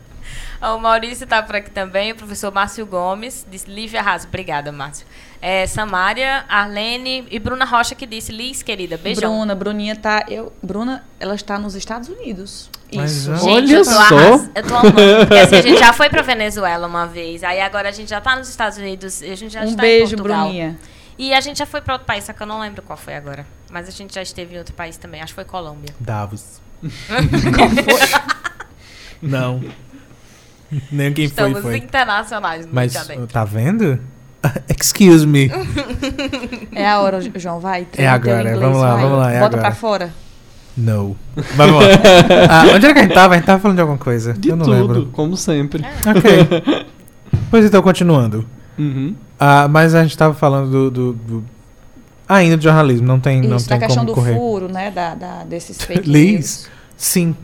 O 0.62 0.78
Maurício 0.78 1.26
tá 1.26 1.42
por 1.42 1.56
aqui 1.56 1.70
também, 1.72 2.12
o 2.12 2.16
professor 2.16 2.52
Márcio 2.52 2.86
Gomes, 2.86 3.46
disse 3.50 3.70
Lívia 3.72 4.02
Arraso. 4.02 4.28
Obrigada, 4.28 4.72
Márcio. 4.72 5.06
É, 5.42 5.66
Samária, 5.68 6.44
Arlene 6.50 7.26
e 7.32 7.40
Bruna 7.40 7.64
Rocha 7.64 7.96
que 7.96 8.06
disse, 8.06 8.30
Liz, 8.32 8.62
querida, 8.62 8.98
beijão. 8.98 9.32
Bruna, 9.38 9.56
Bruninha 9.56 9.96
tá. 9.96 10.26
Eu, 10.28 10.52
Bruna, 10.62 11.04
ela 11.20 11.34
está 11.34 11.58
nos 11.58 11.76
Estados 11.76 12.10
Unidos. 12.10 12.70
Mas, 12.94 13.12
Isso. 13.12 13.32
ah, 13.32 13.36
Gente, 13.36 13.50
Olha 13.50 13.74
eu 13.78 13.84
tô 13.86 13.92
só. 13.92 14.00
arras- 14.00 14.50
Eu 14.54 14.64
tô 14.68 14.76
amando. 14.76 14.96
Porque 15.28 15.36
assim, 15.40 15.56
a 15.56 15.62
gente 15.62 15.80
já 15.80 15.94
foi 15.94 16.10
pra 16.10 16.22
Venezuela 16.22 16.88
uma 16.88 17.06
vez, 17.08 17.42
aí 17.44 17.62
agora 17.62 17.88
a 17.88 17.92
gente 17.92 18.10
já 18.10 18.20
tá 18.20 18.36
nos 18.36 18.50
Estados 18.50 18.78
Unidos, 18.78 19.22
e 19.22 19.32
a 19.32 19.36
gente 19.36 19.54
já 19.54 19.62
Um 19.62 19.66
está 19.66 19.82
beijo, 19.82 20.16
em 20.16 20.18
Portugal. 20.18 20.44
Bruninha. 20.46 20.78
E 21.18 21.34
a 21.34 21.40
gente 21.42 21.58
já 21.60 21.66
foi 21.66 21.82
pra 21.82 21.94
outro 21.96 22.06
país, 22.08 22.24
só 22.26 22.34
que 22.34 22.42
eu 22.42 22.48
não 22.48 22.60
lembro 22.60 22.82
qual 22.82 22.98
foi 22.98 23.16
agora. 23.16 23.46
Mas 23.72 23.88
a 23.88 23.92
gente 23.92 24.16
já 24.16 24.22
esteve 24.22 24.56
em 24.56 24.58
outro 24.58 24.74
país 24.74 24.98
também, 24.98 25.22
acho 25.22 25.32
que 25.32 25.36
foi 25.36 25.46
Colômbia. 25.46 25.94
Davos. 26.00 26.60
Não. 29.22 29.62
Nem 30.92 31.12
quem 31.14 31.28
foi, 31.28 31.48
Estamos 31.50 31.62
foi. 31.62 31.78
internacionais 31.78 32.66
no 32.66 32.74
Mas, 32.74 32.94
Mas, 32.94 33.32
tá 33.32 33.44
vendo? 33.44 34.00
Excuse 34.70 35.26
me. 35.28 35.52
É 36.74 36.88
a 36.88 37.00
hora, 37.00 37.20
João, 37.36 37.60
vai. 37.60 37.88
É 37.98 38.08
agora, 38.08 38.42
inglês, 38.42 38.60
vamos 38.60 38.78
lá, 38.80 38.94
vai. 38.94 39.04
vamos 39.04 39.18
lá, 39.20 39.32
é 39.32 39.40
Bota 39.40 39.46
agora. 39.58 39.62
pra 39.62 39.72
fora. 39.72 40.14
No. 40.78 41.18
Vamos 41.56 41.76
lá. 41.76 41.90
Ah, 42.50 42.64
onde 42.74 42.86
era 42.86 42.94
que 42.94 43.00
a 43.00 43.04
gente 43.04 43.14
tava? 43.14 43.34
A 43.34 43.38
gente 43.38 43.46
tava 43.46 43.60
falando 43.62 43.76
de 43.76 43.82
alguma 43.82 43.98
coisa. 44.00 44.34
De 44.34 44.50
eu 44.50 44.56
não 44.56 44.66
tudo, 44.66 44.76
lembro. 44.78 45.10
como 45.12 45.36
sempre. 45.36 45.84
Ok. 46.06 46.86
pois 47.52 47.66
então, 47.66 47.82
continuando. 47.82 48.46
Uhum. 48.78 49.14
Ah, 49.38 49.68
mas 49.68 49.94
a 49.94 50.04
gente 50.04 50.18
tava 50.18 50.34
falando 50.34 50.70
do. 50.72 50.92
do- 50.92 51.14
do- 51.14 51.44
Ainda 52.30 52.56
de 52.56 52.64
jornalismo, 52.64 53.08
não 53.08 53.20
tem, 53.20 53.42
não 53.42 53.58
Isso, 53.58 53.68
tem 53.68 53.80
da 53.80 53.86
questão 53.88 54.06
como 54.06 54.16
do 54.16 54.22
correr. 54.22 54.36
furo, 54.36 54.72
né? 54.72 54.92
Da, 54.92 55.16
da, 55.16 55.44
desses 55.46 55.82
fake 55.82 56.08
Liz? 56.08 56.32
news. 56.32 56.70
Sim. 56.96 57.36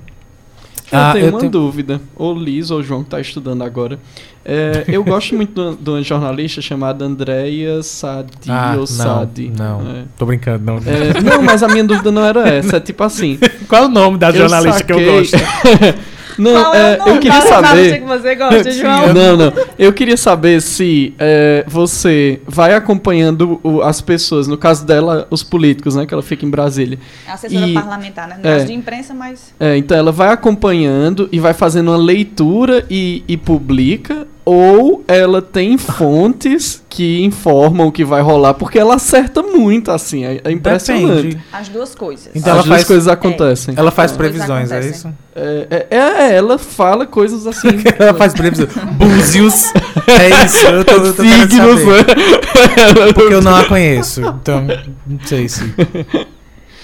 Eu 0.91 0.99
Ah, 0.99 1.11
tenho 1.13 1.25
eu 1.25 1.29
uma 1.31 1.39
tenho- 1.39 1.51
dúvida. 1.51 1.99
Ou 2.15 2.37
Liz 2.37 2.69
ou 2.71 2.81
João 2.83 3.01
que 3.01 3.07
está 3.07 3.19
estudando 3.19 3.63
agora. 3.63 3.97
É, 4.43 4.83
eu 4.87 5.03
gosto 5.03 5.33
muito 5.35 5.75
de 5.81 5.89
uma 5.89 6.03
jornalista 6.03 6.61
chamada 6.61 7.03
Andrea 7.03 7.81
Sadi 7.81 8.29
Ah, 8.47 8.71
ou 8.73 8.79
não, 8.81 8.85
Sadi. 8.85 9.51
não. 9.57 9.81
É. 9.81 10.03
Tô 10.17 10.25
brincando, 10.27 10.63
não. 10.63 10.75
É, 10.77 11.19
não, 11.21 11.41
mas 11.41 11.63
a 11.63 11.67
minha 11.67 11.83
dúvida 11.83 12.11
não 12.11 12.23
era 12.23 12.47
essa. 12.47 12.77
É 12.77 12.79
tipo 12.79 13.03
assim. 13.03 13.39
Qual 13.67 13.83
é 13.83 13.85
o 13.85 13.89
nome 13.89 14.19
da 14.19 14.31
jornalista 14.31 14.83
que 14.83 14.93
eu 14.93 14.97
saquei- 15.25 15.39
gosto? 15.39 16.05
não, 16.37 16.73
é 16.73 16.93
é, 16.93 16.99
eu 17.07 17.19
queria 17.19 17.41
saber. 17.41 17.99
que 17.99 18.05
você 18.05 18.35
gosta, 18.35 18.71
João? 18.71 19.13
Não, 19.13 19.37
não. 19.37 19.53
Eu 19.77 19.93
queria 19.93 20.17
saber 20.17 20.61
se 20.61 21.13
é, 21.19 21.63
você 21.67 22.41
vai 22.47 22.73
acompanhando 22.73 23.59
o- 23.63 23.81
as 23.81 24.01
pessoas, 24.01 24.47
no 24.47 24.57
caso 24.57 24.85
dela, 24.85 25.27
os 25.29 25.43
políticos, 25.43 25.95
né? 25.95 26.05
Que 26.05 26.13
ela 26.13 26.23
fica 26.23 26.45
em 26.45 26.49
Brasília. 26.49 26.99
É 27.27 27.31
assessora 27.31 27.67
E- 27.67 27.73
parlamentar, 27.73 28.27
né? 28.27 28.37
No 28.41 28.47
é. 28.49 28.53
caso 28.53 28.65
de 28.67 28.73
imprensa, 28.73 29.13
mas. 29.13 29.53
É, 29.59 29.77
então 29.77 29.97
ela 29.97 30.11
vai 30.11 30.29
acompanhando 30.29 31.27
e 31.31 31.39
vai 31.39 31.53
fazendo 31.53 31.89
uma 31.91 31.97
leitura 31.97 32.85
e, 32.89 33.23
e 33.27 33.37
publica, 33.37 34.27
ou 34.45 35.03
ela 35.07 35.41
tem 35.41 35.77
fontes 35.77 36.81
que 36.87 37.23
informam 37.23 37.87
o 37.87 37.91
que 37.91 38.05
vai 38.05 38.21
rolar, 38.21 38.53
porque 38.53 38.77
ela 38.79 38.95
acerta 38.95 39.41
muito, 39.41 39.91
assim, 39.91 40.23
é, 40.23 40.39
é 40.43 40.51
impressionante. 40.51 41.23
Depende. 41.29 41.43
As 41.51 41.67
duas 41.67 41.93
coisas. 41.95 42.27
Então 42.35 42.39
As 42.53 42.59
ela 42.59 42.63
duas 42.63 42.67
faz- 42.67 42.83
coisas 42.85 43.07
acontecem. 43.07 43.73
Ela 43.77 43.91
faz 43.91 44.11
previsões, 44.13 44.71
é 44.71 44.79
isso? 44.79 45.11
É, 45.35 45.87
é- 45.89 45.97
é, 45.97 46.35
ela 46.35 46.57
fala 46.57 47.05
coisas 47.05 47.45
assim. 47.45 47.67
Ela 47.99 48.13
faz 48.13 48.33
previsões. 48.33 48.69
Búzios. 48.97 49.73
É 50.07 50.45
isso. 50.45 50.65
Eu 50.67 50.85
tô, 50.85 50.93
eu 50.93 51.13
tô 51.15 51.23
querendo 51.23 51.49
signos, 51.49 51.79
saber. 51.81 52.15
né? 52.15 53.13
Porque 53.13 53.33
eu 53.33 53.41
não 53.41 53.55
a 53.55 53.65
conheço. 53.65 54.21
Então, 54.21 54.65
não 55.07 55.19
sei 55.25 55.49
se. 55.49 55.63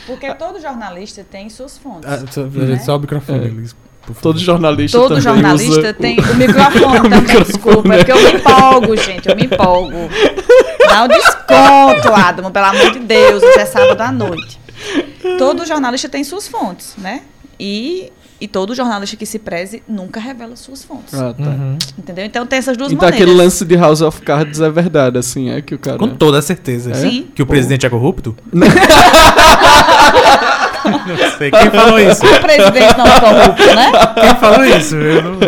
Porque 0.08 0.34
todo 0.34 0.60
jornalista 0.60 1.24
tem 1.30 1.50
suas 1.50 1.78
fontes. 1.78 2.10
Ah, 2.12 2.24
só, 2.30 2.42
Né? 2.44 2.80
só 2.80 2.96
o 2.98 3.00
microfone, 3.00 3.46
É. 3.46 3.91
Todo 4.22 4.40
jornalista 4.40 4.98
Todo 4.98 5.10
também 5.10 5.22
jornalista 5.24 5.80
usa 5.80 5.94
tem 5.94 6.20
o 6.20 6.36
microfone 6.36 7.10
também, 7.10 7.44
desculpa, 7.44 7.94
é 7.94 7.98
porque 7.98 8.12
eu 8.12 8.22
me 8.22 8.32
empolgo, 8.34 8.98
gente, 8.98 9.30
eu 9.30 9.36
me 9.36 9.46
empolgo. 9.46 10.10
Dá 10.90 11.04
um 11.04 11.08
desconto, 11.08 12.14
Adamo, 12.14 12.52
pelo 12.52 12.66
amor 12.66 12.92
de 12.92 13.00
Deus, 13.00 13.44
hoje 13.44 13.60
é 13.60 13.66
sábado 13.66 14.02
à 14.02 14.12
noite. 14.12 14.60
Todo 15.38 15.66
jornalista 15.66 16.10
tem 16.10 16.24
suas 16.24 16.48
fontes, 16.48 16.96
né? 16.98 17.22
E, 17.60 18.12
e 18.42 18.48
todo 18.48 18.74
jornalista 18.74 19.16
que 19.16 19.26
se 19.26 19.38
preze 19.38 19.84
nunca 19.88 20.20
revela 20.20 20.56
suas 20.56 20.84
fontes. 20.84 21.14
Ah, 21.14 21.34
tá. 21.34 21.44
Uhum. 21.44 21.78
Entendeu? 21.98 22.26
Então 22.26 22.46
tem 22.48 22.58
essas 22.58 22.76
duas 22.76 22.92
Então 22.92 23.06
maneiras. 23.08 23.22
aquele 23.30 23.38
lance 23.44 23.64
de 23.64 23.76
House 23.78 24.02
of 24.02 24.20
Cards 24.22 24.60
é 24.60 24.70
verdade, 24.70 25.20
assim, 25.20 25.52
é 25.52 25.62
que 25.62 25.76
o 25.76 25.80
cara... 25.80 26.00
Com 26.00 26.10
toda 26.10 26.42
certeza. 26.42 26.94
Sim. 26.96 27.28
Que 27.36 27.44
o 27.44 27.46
presidente 27.46 27.86
é 27.86 27.90
corrupto? 27.90 28.36
não 30.86 31.38
sei. 31.38 31.52
Quem 31.52 31.72
falou 31.72 32.00
isso? 32.00 32.26
O 32.26 32.40
presidente 32.40 32.98
não 32.98 33.06
é 33.06 33.20
corrupto, 33.20 33.76
né? 33.76 33.92
Quem 34.20 34.36
falou 34.36 34.66
isso? 34.66 34.96
Eu 34.96 35.22
não... 35.24 35.40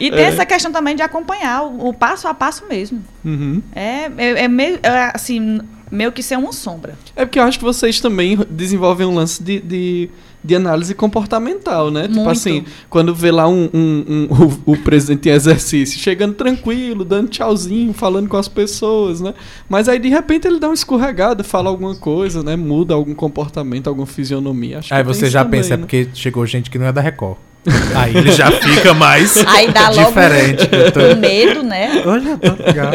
E 0.00 0.10
tem 0.10 0.24
essa 0.24 0.44
questão 0.44 0.72
também 0.72 0.96
de 0.96 1.02
acompanhar 1.02 1.62
o, 1.62 1.88
o 1.88 1.94
passo 1.94 2.26
a 2.26 2.34
passo 2.34 2.64
mesmo. 2.68 3.04
Uhum. 3.24 3.62
É, 3.72 4.10
é, 4.16 4.44
é 4.44 4.48
meio, 4.48 4.80
é, 4.82 5.12
assim, 5.14 5.60
meio 5.92 6.10
que 6.10 6.24
ser 6.24 6.36
uma 6.36 6.52
sombra. 6.52 6.94
É 7.14 7.24
porque 7.24 7.38
eu 7.38 7.44
acho 7.44 7.56
que 7.58 7.64
vocês 7.64 8.00
também 8.00 8.36
desenvolvem 8.50 9.06
um 9.06 9.14
lance 9.14 9.40
de, 9.40 9.60
de, 9.60 10.10
de 10.44 10.56
análise 10.56 10.94
comportamental, 10.94 11.90
né? 11.90 12.02
Tipo 12.02 12.14
Muito. 12.16 12.30
assim, 12.30 12.64
quando 12.90 13.14
vê 13.14 13.30
lá 13.30 13.46
um, 13.48 13.70
um- 13.72 14.04
um- 14.08 14.28
o, 14.66 14.72
o 14.72 14.76
presidente 14.76 15.28
em 15.28 15.32
exercício, 15.32 15.98
chegando 16.00 16.34
tranquilo, 16.34 17.04
dando 17.04 17.28
tchauzinho, 17.28 17.92
falando 17.92 18.28
com 18.28 18.36
as 18.36 18.48
pessoas, 18.48 19.20
né? 19.20 19.34
Mas 19.68 19.88
aí 19.88 19.98
de 19.98 20.08
repente 20.08 20.46
ele 20.48 20.58
dá 20.58 20.68
uma 20.68 20.74
escorregada, 20.74 21.44
fala 21.44 21.68
alguma 21.70 21.94
coisa, 21.94 22.42
né? 22.42 22.56
Muda 22.56 22.94
algum 22.94 23.14
comportamento, 23.14 23.86
alguma 23.86 24.06
fisionomia. 24.06 24.78
Acho 24.80 24.92
Aí 24.92 25.02
você 25.04 25.30
já 25.30 25.44
também, 25.44 25.60
pensa, 25.60 25.74
é 25.74 25.76
né? 25.76 25.82
porque 25.82 26.08
chegou 26.14 26.44
gente 26.46 26.70
que 26.70 26.78
não 26.78 26.86
é 26.86 26.92
da 26.92 27.00
Record. 27.00 27.36
Aí 27.94 28.16
ele 28.16 28.32
já 28.32 28.50
fica 28.50 28.92
mais 28.92 29.36
Aí 29.46 29.70
dá 29.70 29.88
logo 29.90 30.08
diferente. 30.08 30.66
Tô- 30.92 31.14
um 31.14 31.20
medo, 31.20 31.62
né? 31.62 32.02
Eu 32.04 32.38
tô 32.38 32.64
legal. 32.64 32.92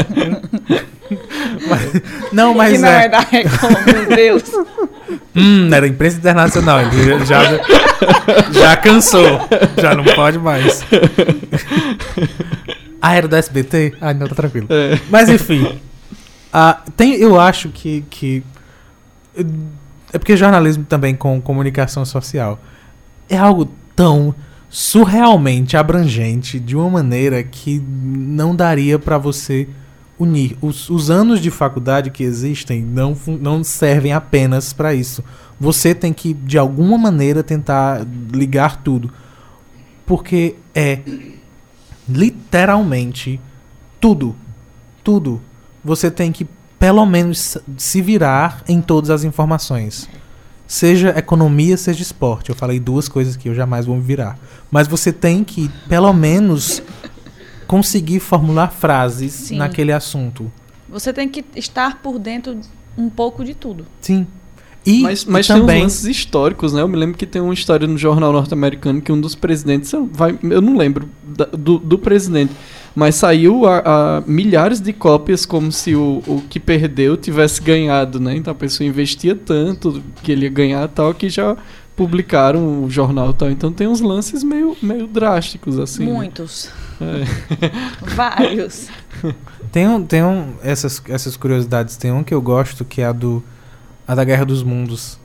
Mas- 1.69 2.01
não, 2.33 2.53
mas 2.53 2.73
que 2.73 2.77
não 2.79 2.89
é. 2.89 3.05
é 3.05 3.09
da 3.09 3.19
Record, 3.19 3.85
meu 3.85 4.05
Deus. 4.15 4.43
Hum, 5.35 5.69
era 5.71 5.87
imprensa 5.87 6.17
internacional. 6.17 6.79
Ele 6.81 7.25
já, 7.25 7.41
já 8.51 8.75
cansou. 8.77 9.39
Já 9.79 9.95
não 9.95 10.03
pode 10.03 10.39
mais. 10.39 10.83
Ah, 13.01 13.13
era 13.13 13.27
do 13.27 13.35
SBT? 13.35 13.93
Ah, 14.01 14.13
não, 14.13 14.27
tá 14.27 14.35
tranquilo. 14.35 14.67
É. 14.69 14.99
Mas 15.09 15.29
enfim. 15.29 15.79
ah, 16.51 16.81
tem, 16.95 17.13
eu 17.15 17.39
acho 17.39 17.69
que, 17.69 18.03
que. 18.09 18.43
É 20.11 20.17
porque 20.17 20.35
jornalismo 20.35 20.83
também 20.83 21.15
com 21.15 21.39
comunicação 21.39 22.03
social 22.03 22.59
é 23.29 23.37
algo 23.37 23.69
tão 23.95 24.33
surrealmente 24.69 25.77
abrangente 25.77 26.59
de 26.59 26.75
uma 26.75 26.89
maneira 26.89 27.43
que 27.43 27.79
não 27.79 28.55
daria 28.55 28.97
pra 28.99 29.17
você 29.17 29.67
unir. 30.19 30.57
Os, 30.61 30.89
os 30.89 31.09
anos 31.09 31.39
de 31.39 31.51
faculdade 31.51 32.09
que 32.09 32.23
existem 32.23 32.81
não, 32.81 33.15
não 33.39 33.63
servem 33.63 34.13
apenas 34.13 34.73
pra 34.73 34.93
isso. 34.93 35.23
Você 35.59 35.93
tem 35.93 36.13
que, 36.13 36.33
de 36.33 36.57
alguma 36.57 36.97
maneira, 36.97 37.43
tentar 37.43 38.05
ligar 38.31 38.81
tudo. 38.83 39.11
Porque 40.05 40.55
é 40.73 40.99
literalmente 42.07 43.39
tudo. 43.99 44.35
Tudo. 45.03 45.41
Você 45.83 46.09
tem 46.11 46.31
que, 46.31 46.47
pelo 46.79 47.05
menos, 47.05 47.57
se 47.77 48.01
virar 48.01 48.63
em 48.67 48.81
todas 48.81 49.09
as 49.09 49.23
informações. 49.23 50.09
Seja 50.67 51.17
economia, 51.17 51.77
seja 51.77 52.01
esporte. 52.01 52.49
Eu 52.49 52.55
falei 52.55 52.79
duas 52.79 53.07
coisas 53.07 53.37
que 53.37 53.47
eu 53.47 53.55
jamais 53.55 53.85
vou 53.85 53.95
me 53.95 54.01
virar. 54.01 54.37
Mas 54.69 54.87
você 54.87 55.13
tem 55.13 55.43
que, 55.43 55.69
pelo 55.87 56.11
menos, 56.11 56.83
conseguir 57.67 58.19
formular 58.19 58.71
frases 58.71 59.33
Sim. 59.33 59.57
naquele 59.57 59.91
assunto. 59.91 60.51
Você 60.89 61.11
tem 61.11 61.27
que 61.27 61.43
estar 61.55 62.01
por 62.01 62.17
dentro 62.17 62.57
um 62.97 63.09
pouco 63.09 63.43
de 63.43 63.53
tudo. 63.53 63.85
Sim. 64.01 64.25
E, 64.85 65.01
Mas, 65.01 65.23
e 65.23 65.29
mas 65.29 65.45
tem 65.47 65.55
uns 65.57 65.59
também. 65.59 65.81
lances 65.83 66.05
históricos, 66.05 66.71
né? 66.71 66.81
Eu 66.81 66.87
me 66.87 66.95
lembro 66.95 67.17
que 67.17 67.25
tem 67.25 67.41
uma 67.41 67.53
história 67.53 67.85
no 67.85 67.97
jornal 67.97 68.31
norte-americano 68.31 69.01
que 69.01 69.11
um 69.11 69.19
dos 69.19 69.35
presidentes, 69.35 69.91
eu 69.91 70.05
vai, 70.05 70.39
eu 70.41 70.61
não 70.61 70.77
lembro 70.77 71.09
da- 71.27 71.43
do, 71.51 71.77
do 71.77 71.99
presidente, 71.99 72.53
mas 72.95 73.15
saiu 73.15 73.65
a, 73.65 73.79
a 74.19 74.21
milhares 74.25 74.79
de 74.79 74.93
cópias 74.93 75.45
como 75.45 75.73
se 75.73 75.93
o, 75.93 76.23
o 76.25 76.41
que 76.49 76.57
perdeu 76.57 77.17
tivesse 77.17 77.61
ganhado, 77.61 78.17
né? 78.17 78.37
Então 78.37 78.49
a 78.53 78.55
pessoa 78.55 78.87
investia 78.87 79.35
tanto 79.35 80.01
que 80.23 80.31
ele 80.31 80.45
ia 80.45 80.49
ganhar 80.49 80.87
tal 80.87 81.13
que 81.13 81.27
já 81.27 81.57
publicaram 81.97 82.83
o 82.83 82.89
jornal 82.89 83.31
e 83.31 83.33
tal. 83.33 83.49
Então 83.51 83.73
tem 83.73 83.87
uns 83.87 83.99
lances 83.99 84.43
meio, 84.43 84.77
meio 84.81 85.07
drásticos, 85.07 85.77
assim. 85.79 86.05
né? 86.05 86.13
Muitos. 86.13 86.69
É. 87.01 87.67
Vários. 88.15 88.87
Tem 89.71 89.87
um, 89.87 90.05
tem 90.05 90.23
um 90.23 90.53
essas, 90.63 91.01
essas 91.09 91.35
curiosidades. 91.35 91.97
Tem 91.97 92.11
um 92.11 92.23
que 92.23 92.33
eu 92.33 92.41
gosto 92.41 92.85
que 92.85 93.01
é 93.01 93.07
a 93.07 93.11
do 93.11 93.43
a 94.07 94.15
da 94.15 94.23
Guerra 94.23 94.45
dos 94.45 94.63
Mundos. 94.63 95.19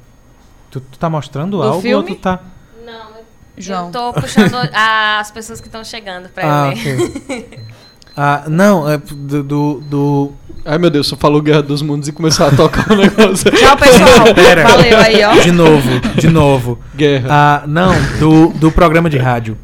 Tu, 0.71 0.81
tu 0.81 0.99
tá 0.99 1.09
mostrando 1.09 1.59
Do 1.59 1.63
algo 1.63 1.83
filme? 1.83 2.11
ou 2.11 2.17
tu 2.17 2.21
tá 2.21 2.41
Não, 2.85 3.11
eu 3.11 3.25
João. 3.59 3.93
tô 3.93 4.13
puxando 4.15 4.57
as 4.73 5.31
pessoas 5.31 5.61
que 5.61 5.69
estão 5.69 5.85
chegando 5.85 6.31
pra 6.31 6.65
Ah, 6.65 6.69
eu 6.71 6.77
ver. 6.77 7.01
ok. 7.01 7.59
ah, 8.17 8.45
não, 8.49 8.89
é 8.91 8.97
do, 8.97 9.43
do, 9.45 9.81
do- 9.81 10.33
Ai 10.65 10.79
meu 10.79 10.91
Deus, 10.91 11.09
só 11.09 11.17
falou 11.17 11.43
Guerra 11.43 11.63
dos 11.63 11.83
Mundos 11.83 12.09
e 12.09 12.13
começou 12.13 12.47
a 12.47 12.51
tocar 12.53 12.93
o 12.93 12.95
negócio. 12.97 13.51
Tchau, 13.51 13.77
pessoal. 13.77 14.33
Pera. 14.35 14.63
Valeu 14.63 14.99
aí, 14.99 15.25
ó. 15.25 15.35
de 15.43 15.51
novo, 15.51 15.89
de 16.17 16.29
novo. 16.29 16.79
Guerra. 16.95 17.29
Ah, 17.31 17.65
não, 17.67 17.93
do, 18.21 18.49
do 18.51 18.71
programa 18.71 19.11
de 19.11 19.19
rádio. 19.19 19.59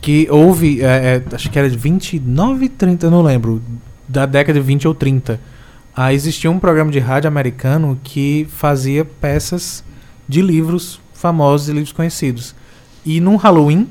Que 0.00 0.26
houve, 0.30 0.82
é, 0.82 1.22
é, 1.30 1.34
acho 1.34 1.48
que 1.48 1.58
era 1.58 1.70
de 1.70 1.78
29, 1.78 2.68
30, 2.68 3.06
eu 3.06 3.10
não 3.10 3.22
lembro. 3.22 3.62
Da 4.06 4.26
década 4.26 4.58
de 4.58 4.66
20 4.66 4.86
ou 4.88 4.94
30. 4.94 5.40
Ah, 5.96 6.12
existia 6.12 6.50
um 6.50 6.58
programa 6.58 6.90
de 6.90 6.98
rádio 6.98 7.28
americano 7.28 7.98
que 8.02 8.46
fazia 8.50 9.04
peças 9.04 9.82
de 10.28 10.42
livros 10.42 11.00
famosos 11.14 11.68
e 11.68 11.72
livros 11.72 11.92
conhecidos. 11.92 12.54
E 13.04 13.20
num 13.20 13.36
Halloween 13.36 13.88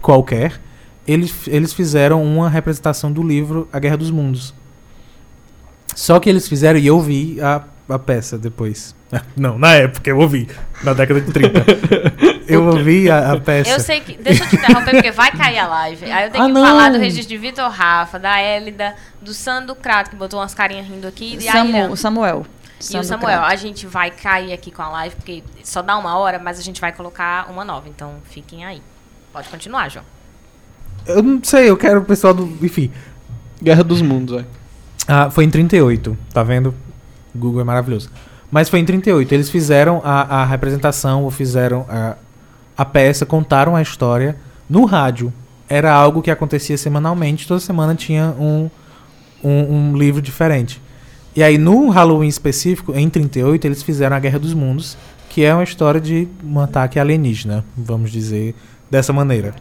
qualquer, 0.00 0.60
eles, 1.06 1.34
eles 1.46 1.72
fizeram 1.72 2.22
uma 2.22 2.48
representação 2.48 3.12
do 3.12 3.22
livro 3.22 3.68
A 3.72 3.78
Guerra 3.78 3.96
dos 3.96 4.10
Mundos. 4.10 4.54
Só 5.94 6.18
que 6.20 6.28
eles 6.28 6.48
fizeram, 6.48 6.78
e 6.78 6.86
eu 6.86 7.00
vi 7.00 7.40
a, 7.40 7.62
a 7.88 7.98
peça 7.98 8.38
depois. 8.38 8.94
Não, 9.36 9.58
na 9.58 9.74
época 9.74 10.10
eu 10.10 10.18
ouvi, 10.18 10.48
na 10.84 10.92
década 10.92 11.20
de 11.20 11.32
30. 11.32 11.64
eu 12.46 12.64
ouvi 12.66 13.10
a, 13.10 13.32
a 13.32 13.40
peça. 13.40 13.70
Eu 13.70 13.80
sei 13.80 14.00
que. 14.00 14.12
Deixa 14.16 14.44
eu 14.44 14.48
te 14.48 14.56
interromper, 14.56 14.90
porque 14.92 15.10
vai 15.10 15.30
cair 15.32 15.58
a 15.58 15.66
live. 15.66 16.04
Aí 16.10 16.26
eu 16.26 16.30
tenho 16.30 16.44
Ah, 16.44 16.46
que 16.48 16.52
não. 16.52 16.62
falar 16.62 16.90
do 16.92 16.98
registro 16.98 17.28
de 17.28 17.38
Vitor 17.38 17.68
Rafa, 17.70 18.18
da 18.18 18.38
Hélida, 18.38 18.94
do 19.20 19.32
Sandro 19.32 19.74
Crato, 19.74 20.10
que 20.10 20.16
botou 20.16 20.38
umas 20.40 20.54
carinhas 20.54 20.86
rindo 20.86 21.06
aqui, 21.06 21.36
e 21.36 21.42
Samu- 21.42 21.70
Irã. 21.76 21.96
Samuel. 21.96 22.46
E 22.46 22.80
o 22.80 22.84
Sandro 22.84 23.08
Samuel, 23.08 23.38
Crato. 23.38 23.52
a 23.52 23.56
gente 23.56 23.86
vai 23.86 24.10
cair 24.10 24.52
aqui 24.52 24.70
com 24.70 24.82
a 24.82 24.88
live, 24.90 25.16
porque 25.16 25.42
só 25.64 25.82
dá 25.82 25.96
uma 25.98 26.16
hora, 26.16 26.38
mas 26.38 26.58
a 26.58 26.62
gente 26.62 26.80
vai 26.80 26.92
colocar 26.92 27.50
uma 27.50 27.64
nova. 27.64 27.88
Então 27.88 28.14
fiquem 28.30 28.64
aí. 28.64 28.80
Pode 29.32 29.48
continuar, 29.48 29.88
João. 29.88 30.04
Eu 31.06 31.22
não 31.22 31.42
sei, 31.42 31.70
eu 31.70 31.76
quero 31.76 32.00
o 32.00 32.04
pessoal 32.04 32.34
do. 32.34 32.44
Enfim. 32.64 32.92
Guerra 33.62 33.82
dos 33.82 34.00
Mundos, 34.02 34.40
é. 34.42 34.44
Ah, 35.08 35.30
foi 35.30 35.44
em 35.44 35.50
38, 35.50 36.16
tá 36.34 36.42
vendo? 36.42 36.74
Google 37.34 37.62
é 37.62 37.64
maravilhoso. 37.64 38.10
Mas 38.50 38.68
foi 38.68 38.80
em 38.80 38.84
38. 38.84 39.32
Eles 39.32 39.48
fizeram 39.48 40.02
a, 40.04 40.42
a 40.42 40.44
representação, 40.44 41.24
ou 41.24 41.30
fizeram 41.30 41.86
a, 41.88 42.16
a 42.76 42.84
peça, 42.84 43.24
contaram 43.24 43.74
a 43.74 43.80
história 43.80 44.36
no 44.68 44.84
rádio. 44.84 45.32
Era 45.66 45.92
algo 45.92 46.20
que 46.20 46.30
acontecia 46.30 46.76
semanalmente, 46.76 47.48
toda 47.48 47.60
semana 47.60 47.94
tinha 47.94 48.34
um, 48.38 48.70
um, 49.42 49.50
um 49.50 49.96
livro 49.96 50.20
diferente. 50.20 50.80
E 51.34 51.42
aí, 51.42 51.56
no 51.56 51.88
Halloween 51.88 52.28
específico, 52.28 52.94
em 52.94 53.08
38, 53.08 53.64
eles 53.64 53.82
fizeram 53.82 54.16
a 54.16 54.20
Guerra 54.20 54.38
dos 54.38 54.54
Mundos, 54.54 54.96
que 55.28 55.44
é 55.44 55.54
uma 55.54 55.62
história 55.62 56.00
de 56.00 56.26
um 56.42 56.58
ataque 56.58 56.98
alienígena, 56.98 57.64
vamos 57.76 58.10
dizer 58.10 58.54
dessa 58.90 59.12
maneira. 59.12 59.54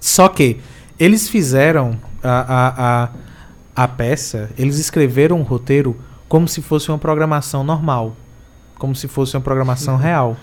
Só 0.00 0.28
que 0.28 0.58
eles 0.98 1.28
fizeram 1.28 1.96
a, 2.22 2.40
a, 2.40 3.04
a, 3.04 3.08
a 3.74 3.86
peça, 3.86 4.50
eles 4.58 4.78
escreveram 4.78 5.38
um 5.38 5.42
roteiro 5.42 5.96
como 6.28 6.46
se 6.46 6.62
fosse 6.62 6.90
uma 6.90 6.98
programação 6.98 7.64
normal. 7.64 8.16
Como 8.78 8.94
se 8.94 9.08
fosse 9.08 9.36
uma 9.36 9.42
programação 9.42 9.96
real. 9.96 10.36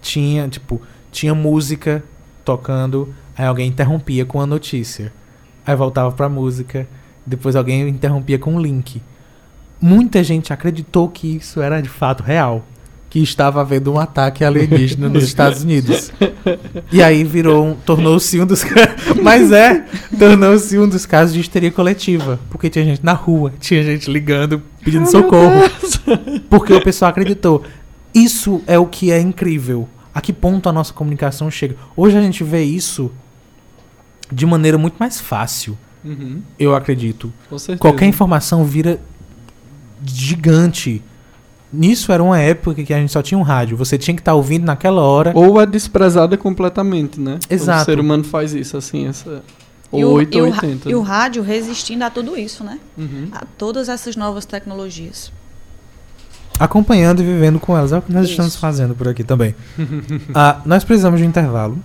Tinha, 0.00 0.48
tipo, 0.48 0.80
tinha 1.10 1.34
música 1.34 2.02
tocando, 2.44 3.14
aí 3.36 3.46
alguém 3.46 3.68
interrompia 3.68 4.24
com 4.24 4.40
a 4.40 4.46
notícia. 4.46 5.12
Aí 5.66 5.76
voltava 5.76 6.10
pra 6.12 6.28
música, 6.28 6.88
depois 7.24 7.54
alguém 7.54 7.88
interrompia 7.88 8.38
com 8.38 8.54
um 8.54 8.60
link. 8.60 9.02
Muita 9.80 10.22
gente 10.22 10.52
acreditou 10.52 11.08
que 11.08 11.36
isso 11.36 11.60
era 11.60 11.80
de 11.80 11.88
fato 11.88 12.22
real. 12.22 12.64
Que 13.12 13.22
estava 13.22 13.60
havendo 13.60 13.92
um 13.92 13.98
ataque 13.98 14.42
alienígena 14.42 15.06
nos 15.06 15.24
Estados 15.28 15.62
Unidos. 15.62 16.10
E 16.90 17.02
aí 17.02 17.22
virou 17.24 17.66
um. 17.66 17.74
Tornou-se 17.74 18.40
um 18.40 18.46
dos. 18.46 18.64
Mas 19.22 19.52
é! 19.52 19.84
Tornou-se 20.18 20.78
um 20.78 20.88
dos 20.88 21.04
casos 21.04 21.34
de 21.34 21.40
histeria 21.40 21.70
coletiva. 21.70 22.40
Porque 22.48 22.70
tinha 22.70 22.86
gente 22.86 23.04
na 23.04 23.12
rua, 23.12 23.52
tinha 23.60 23.82
gente 23.82 24.10
ligando, 24.10 24.62
pedindo 24.82 25.10
socorro. 25.10 25.60
Porque 26.48 26.72
o 26.72 26.82
pessoal 26.82 27.10
acreditou. 27.10 27.62
Isso 28.14 28.62
é 28.66 28.78
o 28.78 28.86
que 28.86 29.12
é 29.12 29.20
incrível. 29.20 29.86
A 30.14 30.22
que 30.22 30.32
ponto 30.32 30.66
a 30.70 30.72
nossa 30.72 30.94
comunicação 30.94 31.50
chega? 31.50 31.76
Hoje 31.94 32.16
a 32.16 32.22
gente 32.22 32.42
vê 32.42 32.62
isso 32.62 33.12
de 34.32 34.46
maneira 34.46 34.78
muito 34.78 34.96
mais 34.98 35.20
fácil, 35.20 35.76
Uhum, 36.04 36.42
eu 36.58 36.74
acredito. 36.74 37.32
Qualquer 37.78 38.06
informação 38.06 38.64
vira 38.64 38.98
gigante. 40.04 41.02
Nisso 41.72 42.12
era 42.12 42.22
uma 42.22 42.38
época 42.38 42.82
que 42.84 42.92
a 42.92 42.98
gente 42.98 43.10
só 43.12 43.22
tinha 43.22 43.38
um 43.38 43.42
rádio. 43.42 43.76
Você 43.78 43.96
tinha 43.96 44.14
que 44.14 44.20
estar 44.20 44.34
ouvindo 44.34 44.64
naquela 44.66 45.00
hora. 45.02 45.32
Ou 45.34 45.60
é 45.60 45.64
desprezada 45.66 46.36
completamente, 46.36 47.18
né? 47.18 47.38
Exato. 47.48 47.82
O 47.82 47.84
ser 47.86 47.98
humano 48.00 48.22
faz 48.24 48.52
isso, 48.52 48.76
assim, 48.76 49.06
essa... 49.08 49.42
E 49.92 50.04
Ou 50.04 50.12
o, 50.12 50.14
8 50.16 50.36
e 50.38 50.40
ou 50.40 50.48
o 50.48 50.50
ra- 50.50 50.60
80. 50.62 50.90
e 50.90 50.94
o 50.94 51.00
rádio 51.02 51.42
resistindo 51.42 52.02
a 52.02 52.08
tudo 52.10 52.36
isso, 52.38 52.64
né? 52.64 52.78
Uhum. 52.96 53.28
A 53.32 53.44
todas 53.58 53.88
essas 53.90 54.16
novas 54.16 54.44
tecnologias. 54.46 55.30
acompanhando 56.58 57.20
e 57.22 57.24
vivendo 57.26 57.58
com 57.60 57.76
elas. 57.76 57.92
É 57.92 57.98
o 57.98 58.02
que 58.02 58.10
nós 58.12 58.24
Isso. 58.24 58.32
estamos 58.32 58.56
fazendo 58.56 58.94
por 58.94 59.08
aqui 59.08 59.22
também. 59.24 59.54
Ah, 60.34 60.60
nós 60.64 60.82
precisamos 60.84 61.20
de 61.20 61.26
um 61.26 61.28
intervalo. 61.28 61.78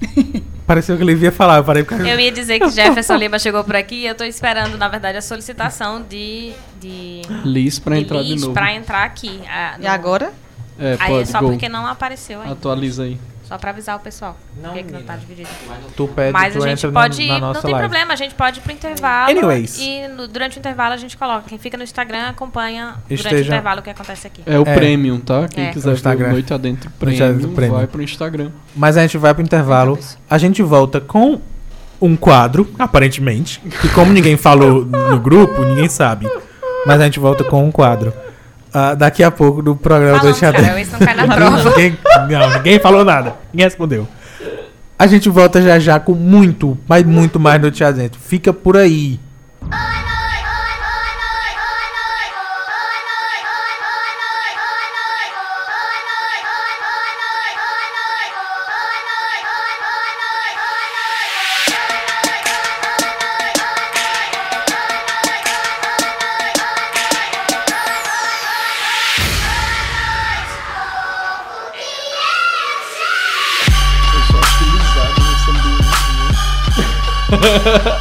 Pareceu 0.68 0.96
que 0.98 1.02
ele 1.02 1.14
ia 1.14 1.32
falar, 1.32 1.56
eu 1.56 1.64
parei 1.64 1.82
por 1.82 1.88
causa- 1.96 2.06
Eu 2.06 2.20
ia 2.20 2.30
dizer 2.30 2.60
que 2.60 2.68
Jefferson 2.70 3.16
Lima 3.16 3.38
chegou 3.38 3.64
por 3.64 3.74
aqui 3.74 4.02
e 4.02 4.06
eu 4.06 4.14
tô 4.14 4.22
esperando, 4.22 4.76
na 4.76 4.86
verdade, 4.86 5.16
a 5.16 5.22
solicitação 5.22 6.02
de. 6.02 6.52
de 6.78 7.22
Liz 7.42 7.78
pra 7.78 7.96
de 7.96 8.02
entrar 8.02 8.22
de 8.22 8.32
Liz 8.34 8.42
novo. 8.42 8.52
pra 8.52 8.74
entrar 8.74 9.02
aqui. 9.04 9.40
ah, 9.48 9.76
E 9.78 9.82
no- 9.82 9.88
agora? 9.88 10.30
É, 10.78 10.96
Aí 11.00 11.12
é 11.12 11.16
pode, 11.16 11.28
só 11.30 11.40
go. 11.40 11.48
porque 11.48 11.68
não 11.70 11.86
apareceu 11.86 12.40
ainda. 12.42 12.52
Atualiza 12.52 13.04
aí. 13.04 13.18
Só 13.48 13.56
pra 13.56 13.70
avisar 13.70 13.96
o 13.96 14.00
pessoal. 14.00 14.36
Não, 14.62 14.70
Por 14.70 14.76
que, 14.78 14.84
que 14.84 14.92
não 14.92 15.02
tá 15.02 15.16
dividido? 15.16 15.48
Tu 15.96 16.06
pede, 16.08 16.32
Mas 16.32 16.52
tu 16.54 16.62
a 16.62 16.68
gente 16.68 16.86
pode. 16.88 17.26
na, 17.26 17.38
na 17.40 17.52
não 17.54 17.60
tem 17.62 17.72
live. 17.72 17.78
problema, 17.88 18.12
a 18.12 18.16
gente 18.16 18.34
pode 18.34 18.58
ir 18.58 18.62
pro 18.62 18.72
intervalo. 18.72 19.30
Anyways. 19.30 19.78
E 19.78 20.06
no- 20.08 20.28
durante 20.28 20.58
o 20.58 20.60
intervalo 20.60 20.92
a 20.92 20.96
gente 20.98 21.16
coloca. 21.16 21.44
Quem 21.48 21.56
fica 21.58 21.76
no 21.78 21.82
Instagram 21.82 22.28
acompanha 22.28 22.96
durante 23.08 23.10
o 23.10 23.14
Esteja- 23.14 23.46
intervalo 23.54 23.80
o 23.80 23.82
que 23.82 23.88
acontece 23.88 24.26
aqui. 24.26 24.42
É 24.44 24.58
o 24.58 24.62
É. 24.68 24.74
premium, 24.74 25.18
tá? 25.18 25.48
Quem 25.48 25.66
É. 25.68 25.72
quiser 25.72 25.94
Instagram. 25.94 26.28
o 26.28 26.32
Noite 26.32 26.52
Adentro 26.52 26.90
Noite 27.00 27.22
Adentro 27.22 27.38
Premium, 27.40 27.54
Premium. 27.54 27.76
vai 27.78 27.86
pro 27.86 28.02
Instagram. 28.02 28.50
Mas 28.76 28.98
a 28.98 29.00
gente 29.02 29.16
vai 29.16 29.32
pro 29.32 29.42
intervalo. 29.42 29.98
A 30.28 30.36
gente 30.36 30.62
volta 30.62 31.00
com 31.00 31.40
um 32.00 32.16
quadro, 32.16 32.70
aparentemente. 32.78 33.60
Que 33.80 33.88
como 33.88 34.12
ninguém 34.12 34.36
falou 34.36 34.84
no 34.84 35.18
grupo, 35.18 35.64
ninguém 35.64 35.88
sabe. 35.88 36.28
Mas 36.86 37.00
a 37.00 37.04
gente 37.04 37.18
volta 37.18 37.42
com 37.44 37.64
um 37.64 37.70
quadro. 37.72 38.12
Ah, 38.72 38.94
daqui 38.94 39.22
a 39.22 39.30
pouco 39.30 39.62
do 39.62 39.74
programa 39.74 40.18
do 40.18 40.20
Falando, 40.20 40.36
Xadrez. 40.36 40.66
cara, 40.66 40.80
isso 40.80 40.92
não 40.92 40.98
cai 41.00 41.14
na 41.14 41.34
prova. 41.34 41.70
ninguém, 41.76 41.98
não, 42.28 42.50
ninguém 42.56 42.78
falou 42.78 43.04
nada. 43.04 43.36
Ninguém 43.52 43.66
respondeu. 43.66 44.08
A 44.98 45.06
gente 45.06 45.28
volta 45.28 45.62
já 45.62 45.78
já 45.78 46.00
com 46.00 46.12
muito, 46.12 46.76
mas 46.88 47.04
muito 47.04 47.38
mais 47.38 47.60
noite 47.60 47.84
adentro. 47.84 48.20
Fica 48.20 48.52
por 48.52 48.76
aí. 48.76 49.18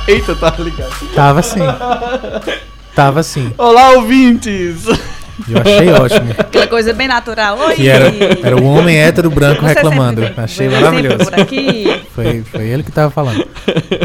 Eita, 0.07 0.35
tá 0.35 0.53
ligado. 0.57 0.93
Tava 1.13 1.39
assim. 1.39 1.59
Tava 2.95 3.19
assim. 3.19 3.53
Olá, 3.57 3.91
ouvintes! 3.91 4.85
Eu 5.47 5.61
achei 5.61 5.89
ótimo. 5.91 6.31
Aquela 6.37 6.67
coisa 6.67 6.93
bem 6.93 7.07
natural. 7.07 7.57
Oi! 7.59 7.75
Que 7.75 7.87
era, 7.87 8.11
era 8.43 8.57
o 8.57 8.63
homem 8.63 8.97
hétero 8.97 9.29
branco 9.29 9.61
Você 9.61 9.67
reclamando. 9.73 10.21
Achei 10.37 10.67
maravilhoso. 10.69 11.17
sempre 11.17 11.31
Por 11.35 11.41
aqui. 11.41 12.01
Foi, 12.15 12.43
foi 12.43 12.67
ele 12.67 12.81
que 12.83 12.91
tava 12.91 13.11
falando. 13.11 13.45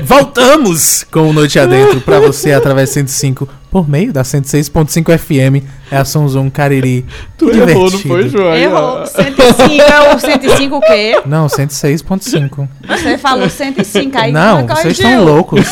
Voltamos 0.04 1.04
com 1.10 1.30
o 1.30 1.32
Noite 1.32 1.58
Adentro 1.58 2.00
pra 2.00 2.20
você 2.20 2.52
através 2.52 2.88
de 2.90 2.94
105 2.96 3.48
por 3.70 3.88
meio 3.88 4.12
da 4.12 4.22
106.5 4.22 5.18
FM. 5.18 5.64
É 5.90 5.96
a 5.96 6.04
Sonzon 6.04 6.50
Cariri. 6.50 7.06
Tu 7.38 7.46
Que 7.50 7.56
errou, 7.58 7.90
não 7.90 7.98
divertido. 7.98 8.08
foi, 8.08 8.28
João? 8.28 8.54
Errou. 8.54 9.00
ó. 9.00 9.06
105 9.06 9.82
é 9.82 10.14
o 10.14 10.18
105 10.18 10.76
o 10.76 10.80
quê? 10.80 11.20
Não, 11.24 11.46
106.5. 11.46 12.68
Você 12.88 13.16
falou 13.16 13.48
105 13.48 14.18
aí. 14.18 14.32
Não, 14.32 14.66
vocês 14.66 14.98
estão 14.98 15.24
loucos. 15.24 15.66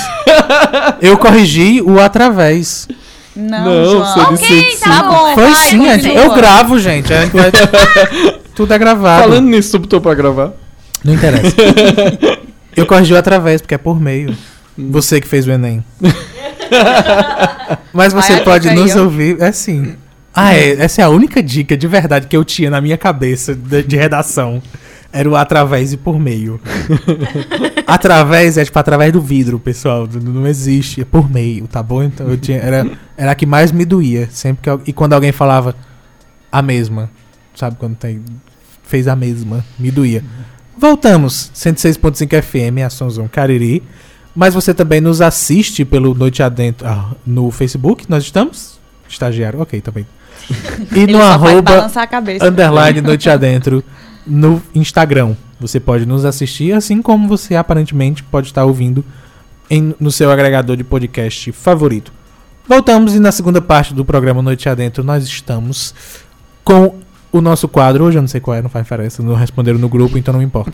Eu 1.02 1.18
corrigi 1.18 1.82
o 1.82 2.00
através. 2.00 2.88
Não, 3.36 3.64
Não, 3.64 3.84
João. 3.90 4.14
você 4.36 4.44
Ok, 4.46 4.64
disse 4.64 4.80
tá 4.84 5.02
bom. 5.04 5.34
Foi 5.34 5.44
vai, 5.50 5.54
sim, 5.54 5.82
gente- 5.84 6.02
continua. 6.08 6.24
eu 6.24 6.34
gravo, 6.34 6.78
gente. 6.78 7.08
Vai- 7.12 7.30
Tudo 8.54 8.74
é 8.74 8.78
gravado. 8.78 9.22
Falando 9.22 9.46
nisso, 9.48 9.70
tu 9.72 9.78
botou 9.80 10.00
pra 10.00 10.14
gravar? 10.14 10.52
Não 11.04 11.14
interessa. 11.14 11.54
Eu 12.76 12.86
corrigi 12.86 13.16
através, 13.16 13.60
porque 13.60 13.74
é 13.74 13.78
por 13.78 14.00
meio. 14.00 14.36
Você 14.78 15.20
que 15.20 15.26
fez 15.26 15.46
o 15.46 15.50
Enem. 15.50 15.84
Mas 17.92 18.12
você 18.12 18.34
Vai, 18.34 18.42
pode 18.44 18.70
nos 18.70 18.94
ó. 18.96 19.02
ouvir. 19.02 19.40
É 19.40 19.50
sim. 19.52 19.94
Ah, 20.34 20.54
é. 20.54 20.72
Essa 20.82 21.02
é 21.02 21.04
a 21.04 21.08
única 21.08 21.42
dica 21.42 21.76
de 21.76 21.86
verdade 21.88 22.26
que 22.26 22.36
eu 22.36 22.44
tinha 22.44 22.70
na 22.70 22.80
minha 22.80 22.96
cabeça 22.96 23.54
de, 23.54 23.82
de 23.82 23.96
redação. 23.96 24.62
Era 25.12 25.28
o 25.28 25.34
através 25.34 25.92
e 25.92 25.96
por 25.96 26.18
meio. 26.20 26.60
através 27.86 28.56
é 28.56 28.64
tipo 28.64 28.78
através 28.78 29.12
do 29.12 29.20
vidro, 29.20 29.58
pessoal. 29.58 30.08
Não, 30.22 30.46
existe. 30.46 31.00
É 31.00 31.04
por 31.04 31.28
meio, 31.28 31.66
tá 31.66 31.82
bom? 31.82 32.02
Então 32.02 32.28
eu 32.28 32.36
tinha. 32.36 32.58
Era, 32.58 32.88
era 33.16 33.32
a 33.32 33.34
que 33.34 33.44
mais 33.44 33.72
me 33.72 33.84
doía. 33.84 34.28
Sempre 34.30 34.62
que, 34.62 34.90
e 34.90 34.92
quando 34.92 35.14
alguém 35.14 35.32
falava 35.32 35.74
a 36.50 36.62
mesma. 36.62 37.10
Sabe 37.54 37.76
quando 37.76 37.96
tem. 37.96 38.22
Fez 38.84 39.08
a 39.08 39.16
mesma. 39.16 39.64
Me 39.78 39.90
doía. 39.90 40.22
Voltamos. 40.78 41.50
106.5 41.54 42.42
FM, 42.42 42.84
a 42.86 42.90
Sonzão 42.90 43.26
Cariri. 43.26 43.82
Mas 44.34 44.54
você 44.54 44.72
também 44.72 45.00
nos 45.00 45.20
assiste 45.20 45.84
pelo 45.84 46.14
Noite 46.14 46.42
Adentro 46.42 46.86
ah, 46.86 47.10
no 47.26 47.50
Facebook. 47.50 48.08
Nós 48.08 48.22
estamos? 48.22 48.78
Estagiário, 49.08 49.60
ok, 49.60 49.80
tá 49.80 49.90
bem. 49.90 50.06
E 50.94 51.06
no 51.06 51.20
arroba 51.20 51.90
underline 52.40 53.00
Noite 53.00 53.28
Adentro 53.28 53.84
no 54.30 54.62
Instagram. 54.74 55.34
Você 55.60 55.78
pode 55.80 56.06
nos 56.06 56.24
assistir, 56.24 56.72
assim 56.72 57.02
como 57.02 57.28
você 57.28 57.54
aparentemente 57.56 58.22
pode 58.22 58.46
estar 58.46 58.64
ouvindo 58.64 59.04
em- 59.68 59.94
no 60.00 60.10
seu 60.10 60.30
agregador 60.30 60.76
de 60.76 60.84
podcast 60.84 61.52
favorito. 61.52 62.12
Voltamos 62.66 63.14
e 63.14 63.20
na 63.20 63.32
segunda 63.32 63.60
parte 63.60 63.92
do 63.92 64.04
programa 64.04 64.40
Noite 64.40 64.68
Adentro 64.68 65.02
nós 65.04 65.24
estamos 65.24 65.94
com 66.64 66.94
o 67.32 67.40
nosso 67.40 67.66
quadro. 67.68 68.04
Hoje 68.04 68.16
eu 68.18 68.22
não 68.22 68.28
sei 68.28 68.40
qual 68.40 68.56
é, 68.56 68.62
não 68.62 68.70
faz 68.70 68.84
diferença, 68.84 69.22
não 69.22 69.34
responderam 69.34 69.78
no 69.78 69.88
grupo, 69.88 70.16
então 70.16 70.32
não 70.32 70.42
importa. 70.42 70.72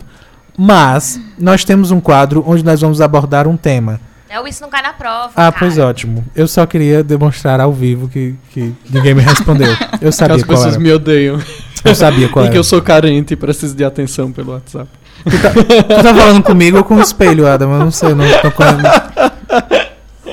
Mas 0.57 1.19
nós 1.37 1.63
temos 1.63 1.91
um 1.91 1.99
quadro 1.99 2.43
onde 2.47 2.63
nós 2.63 2.81
vamos 2.81 3.01
abordar 3.01 3.47
um 3.47 3.57
tema. 3.57 3.99
É 4.29 4.39
o 4.39 4.47
Isso 4.47 4.61
Não 4.61 4.69
Cai 4.69 4.81
na 4.81 4.91
Prova. 4.93 5.27
Ah, 5.35 5.51
cara. 5.51 5.55
pois 5.57 5.77
ótimo. 5.77 6.25
Eu 6.35 6.47
só 6.47 6.65
queria 6.65 7.03
demonstrar 7.03 7.59
ao 7.61 7.71
vivo 7.71 8.09
que, 8.09 8.35
que 8.51 8.73
ninguém 8.89 9.13
me 9.15 9.21
respondeu. 9.21 9.71
Eu 10.01 10.09
Que 10.09 10.11
sabia 10.11 10.35
as 10.35 10.43
qual 10.43 10.57
pessoas 10.57 10.73
era. 10.73 10.83
me 10.83 10.91
odeiam. 10.91 11.39
Eu 11.83 11.95
sabia 11.95 12.29
qual 12.29 12.43
e 12.45 12.47
era. 12.47 12.51
que 12.53 12.57
eu 12.59 12.63
sou 12.63 12.81
carente 12.81 13.33
e 13.33 13.37
preciso 13.37 13.75
de 13.75 13.83
atenção 13.83 14.31
pelo 14.31 14.51
WhatsApp. 14.53 14.89
Tu 15.23 16.03
tá 16.03 16.13
falando 16.15 16.43
comigo 16.43 16.77
ou 16.77 16.83
com 16.83 16.95
o 16.95 17.01
espelho, 17.01 17.47
Adam? 17.47 17.71
Eu 17.73 17.79
não 17.79 17.91
sei, 17.91 18.11
eu 18.11 18.15
não, 18.15 18.25
não 18.25 18.51
consigo- 18.51 19.77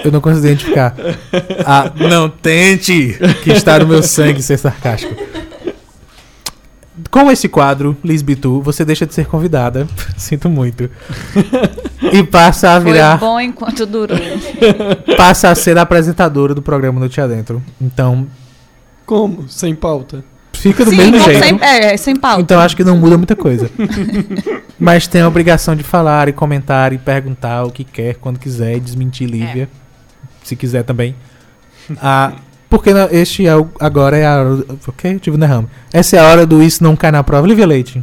Eu 0.04 0.12
não 0.12 0.20
consigo 0.20 0.46
identificar. 0.46 0.94
Ah, 1.64 1.90
não 1.96 2.28
tente 2.28 3.18
que 3.42 3.50
está 3.50 3.78
no 3.78 3.86
meu 3.86 4.02
sangue 4.02 4.42
ser 4.42 4.58
sarcástico. 4.58 5.14
Com 7.10 7.30
esse 7.30 7.48
quadro, 7.48 7.96
Liz 8.04 8.22
Bitu, 8.22 8.60
você 8.62 8.84
deixa 8.84 9.04
de 9.06 9.14
ser 9.14 9.26
convidada. 9.26 9.86
Sinto 10.16 10.48
muito. 10.48 10.88
E 12.12 12.22
passa 12.22 12.72
a 12.76 12.80
Foi 12.80 12.92
virar. 12.92 13.18
bom 13.18 13.40
enquanto 13.40 13.84
durou. 13.86 14.16
Passa 15.16 15.48
a 15.48 15.54
ser 15.54 15.76
a 15.78 15.82
apresentadora 15.82 16.54
do 16.54 16.62
programa 16.62 17.00
Noite 17.00 17.20
Adentro. 17.20 17.62
Então, 17.80 18.26
Como? 19.06 19.48
Sem 19.48 19.74
pauta? 19.74 20.24
Fica 20.72 20.84
do 20.84 20.90
Sim, 20.90 20.96
mesmo 20.96 21.18
jeito. 21.20 21.44
sem, 21.44 21.58
é, 21.62 21.96
sem 21.96 22.16
pauta. 22.16 22.40
Então 22.42 22.60
acho 22.60 22.74
que 22.76 22.82
não 22.84 22.96
muda 22.96 23.16
muita 23.16 23.36
coisa. 23.36 23.70
Mas 24.78 25.06
tem 25.06 25.20
a 25.20 25.28
obrigação 25.28 25.76
de 25.76 25.82
falar 25.82 26.28
e 26.28 26.32
comentar 26.32 26.92
e 26.92 26.98
perguntar 26.98 27.64
o 27.64 27.70
que 27.70 27.84
quer, 27.84 28.14
quando 28.16 28.38
quiser, 28.38 28.76
e 28.76 28.80
desmentir 28.80 29.28
Lívia. 29.28 29.68
Se 30.42 30.56
quiser 30.56 30.82
também. 30.82 31.14
Ah, 32.00 32.32
porque 32.68 32.92
na- 32.92 33.08
este 33.12 33.46
é 33.46 33.54
o, 33.56 33.68
agora 33.78 34.16
é 34.16 34.26
a 34.26 34.36
hora. 34.40 34.64
Ok, 34.88 35.18
tive 35.18 35.36
um 35.36 35.40
derrame. 35.40 35.68
Essa 35.92 36.16
é 36.16 36.20
a 36.20 36.24
hora 36.24 36.46
do 36.46 36.62
Isso 36.62 36.82
Não 36.82 36.96
Cai 36.96 37.10
na 37.12 37.22
Prova. 37.22 37.46
Lívia 37.46 37.66
Leite. 37.66 38.02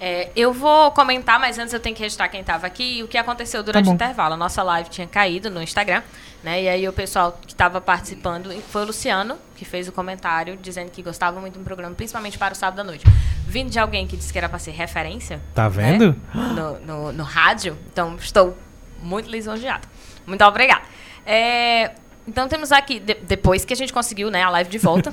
É, 0.00 0.30
eu 0.34 0.52
vou 0.52 0.90
comentar, 0.90 1.38
mas 1.38 1.58
antes 1.58 1.72
eu 1.72 1.78
tenho 1.78 1.94
que 1.94 2.02
registrar 2.02 2.28
quem 2.28 2.40
estava 2.40 2.66
aqui 2.66 2.98
e 2.98 3.02
o 3.04 3.08
que 3.08 3.16
aconteceu 3.16 3.62
durante 3.62 3.84
Tá 3.84 3.90
o 3.92 3.94
intervalo. 3.94 4.34
A 4.34 4.36
nossa 4.36 4.60
live 4.62 4.88
tinha 4.90 5.06
caído 5.06 5.48
no 5.48 5.62
Instagram, 5.62 6.02
né? 6.42 6.60
E 6.62 6.68
aí 6.68 6.88
o 6.88 6.92
pessoal 6.92 7.38
que 7.46 7.52
estava 7.52 7.80
participando 7.80 8.52
foi 8.70 8.82
o 8.82 8.86
Luciano, 8.86 9.36
que 9.62 9.68
fez 9.68 9.86
o 9.86 9.92
comentário 9.92 10.56
dizendo 10.60 10.90
que 10.90 11.02
gostava 11.02 11.40
muito 11.40 11.56
do 11.58 11.64
programa, 11.64 11.94
principalmente 11.94 12.36
para 12.36 12.52
o 12.52 12.56
sábado 12.56 12.80
à 12.80 12.84
noite. 12.84 13.04
Vindo 13.46 13.70
de 13.70 13.78
alguém 13.78 14.06
que 14.06 14.16
disse 14.16 14.32
que 14.32 14.38
era 14.38 14.48
para 14.48 14.58
ser 14.58 14.72
referência 14.72 15.40
Tá 15.54 15.68
vendo? 15.68 16.16
no, 16.34 16.80
no, 16.80 17.12
no 17.12 17.22
rádio, 17.22 17.78
então 17.92 18.16
estou 18.16 18.56
muito 19.00 19.30
lisonjeada. 19.30 19.86
Muito 20.26 20.42
obrigada. 20.44 20.82
É, 21.24 21.92
então 22.26 22.48
temos 22.48 22.72
aqui, 22.72 22.98
de- 22.98 23.14
depois 23.22 23.64
que 23.64 23.72
a 23.72 23.76
gente 23.76 23.92
conseguiu 23.92 24.30
né, 24.30 24.42
a 24.42 24.50
live 24.50 24.68
de 24.70 24.78
volta, 24.78 25.12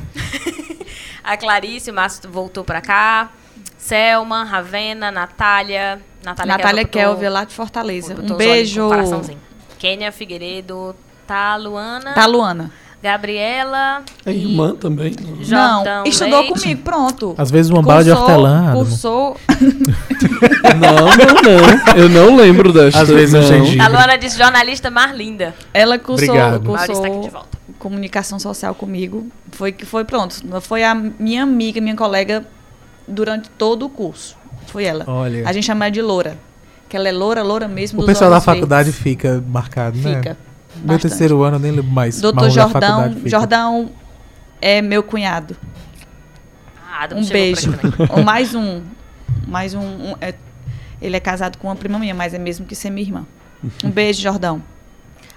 a 1.23 1.37
Clarice, 1.37 1.91
o 1.91 1.93
Márcio 1.93 2.29
voltou 2.31 2.63
para 2.63 2.81
cá, 2.81 3.31
Selma, 3.77 4.43
Ravena, 4.43 5.11
Natália, 5.11 6.01
Natália, 6.23 6.57
Natália 6.57 6.85
Kelvia, 6.85 7.29
lá 7.29 7.43
de 7.43 7.53
Fortaleza. 7.53 8.15
Um 8.19 8.35
beijo. 8.35 8.89
Kênia 9.77 10.11
Figueiredo, 10.11 10.95
Taluana, 11.27 12.13
Tá, 12.13 12.25
Luana? 12.25 12.71
Gabriela, 13.01 14.03
É 14.25 14.31
irmã 14.31 14.75
também? 14.75 15.15
Não. 15.21 15.35
Jordão 15.43 15.83
não, 15.85 16.03
estudou 16.05 16.39
Leite. 16.41 16.61
comigo, 16.61 16.81
pronto. 16.83 17.33
Às 17.37 17.49
vezes 17.49 17.71
uma 17.71 17.81
bala 17.81 18.03
de 18.03 18.09
Cursou- 18.09 18.25
hortelã. 18.25 18.59
Adamo. 18.67 18.79
Cursou. 18.85 19.37
não, 20.79 20.95
não, 21.05 21.41
não. 21.41 21.95
Eu 21.95 22.09
não 22.09 22.35
lembro 22.35 22.73
desta. 22.73 23.01
Às 23.01 23.09
vezes 23.09 23.33
um 23.33 23.37
não. 23.39 23.47
gengibre. 23.47 23.77
Taluana 23.77 24.17
disse 24.17 24.37
jornalista 24.37 24.89
mais 24.89 25.15
linda. 25.15 25.55
Ela 25.73 25.97
cursou, 25.97 26.27
Obrigado. 26.29 26.63
Maurício 26.65 26.91
está 26.93 27.07
aqui 27.07 27.15
de 27.15 27.21
cursou 27.21 27.31
volta. 27.41 27.57
comunicação 27.79 28.37
social 28.39 28.75
comigo. 28.75 29.27
Foi 29.51 29.71
que 29.71 29.85
foi 29.85 30.03
pronto. 30.03 30.35
Foi 30.61 30.83
a 30.83 30.93
minha 30.93 31.43
amiga, 31.43 31.79
minha 31.79 31.95
colega 31.95 32.45
durante 33.07 33.49
todo 33.51 33.85
o 33.85 33.89
curso. 33.89 34.35
Foi 34.67 34.83
ela. 34.83 35.05
Olha. 35.07 35.47
A 35.47 35.53
gente 35.53 35.65
chama 35.65 35.85
ela 35.85 35.91
de 35.91 36.01
Loura. 36.01 36.37
Que 36.89 36.97
ela 36.97 37.07
é 37.07 37.11
loura, 37.11 37.43
loura 37.43 37.67
mesmo. 37.67 37.99
O 37.99 38.01
dos 38.01 38.07
pessoal 38.13 38.31
da 38.31 38.37
olhos 38.37 38.45
faculdade 38.45 38.89
verdes. 38.89 39.01
fica 39.03 39.43
marcado, 39.47 39.97
né? 39.99 40.15
Fica. 40.15 40.37
Meu 40.79 40.87
bastante. 40.87 41.01
terceiro 41.11 41.43
ano 41.43 41.55
eu 41.57 41.59
nem 41.59 41.71
lembro 41.71 41.91
mais. 41.91 42.19
Doutor 42.21 42.49
Jordão. 42.49 43.15
Jordão 43.25 43.91
é 44.61 44.81
meu 44.81 45.03
cunhado. 45.03 45.55
Ah, 46.91 47.07
Um 47.15 47.25
beijo. 47.25 47.73
mais 48.25 48.53
um. 48.55 48.81
Mais 49.47 49.73
um. 49.73 49.79
um- 49.81 50.15
é 50.21 50.33
Ele 51.01 51.15
é 51.15 51.19
casado 51.19 51.57
com 51.57 51.67
uma 51.67 51.75
prima 51.75 51.97
minha, 51.99 52.13
mas 52.13 52.33
é 52.33 52.39
mesmo 52.39 52.65
que 52.65 52.75
ser 52.75 52.89
minha 52.89 53.05
irmã. 53.07 53.25
Um 53.83 53.89
beijo, 53.89 54.21
Jordão. 54.21 54.61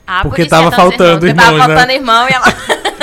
Ah, 0.07 0.23
Porque 0.23 0.43
por 0.45 0.51
tava 0.51 0.69
é 0.69 0.71
faltando 0.73 1.27
irmãos, 1.27 1.45
porque 1.47 1.59
Tava 1.59 1.69
né? 1.69 1.75
faltando 1.77 1.93
irmão 1.93 2.29
e 2.29 2.33
ela... 2.33 2.47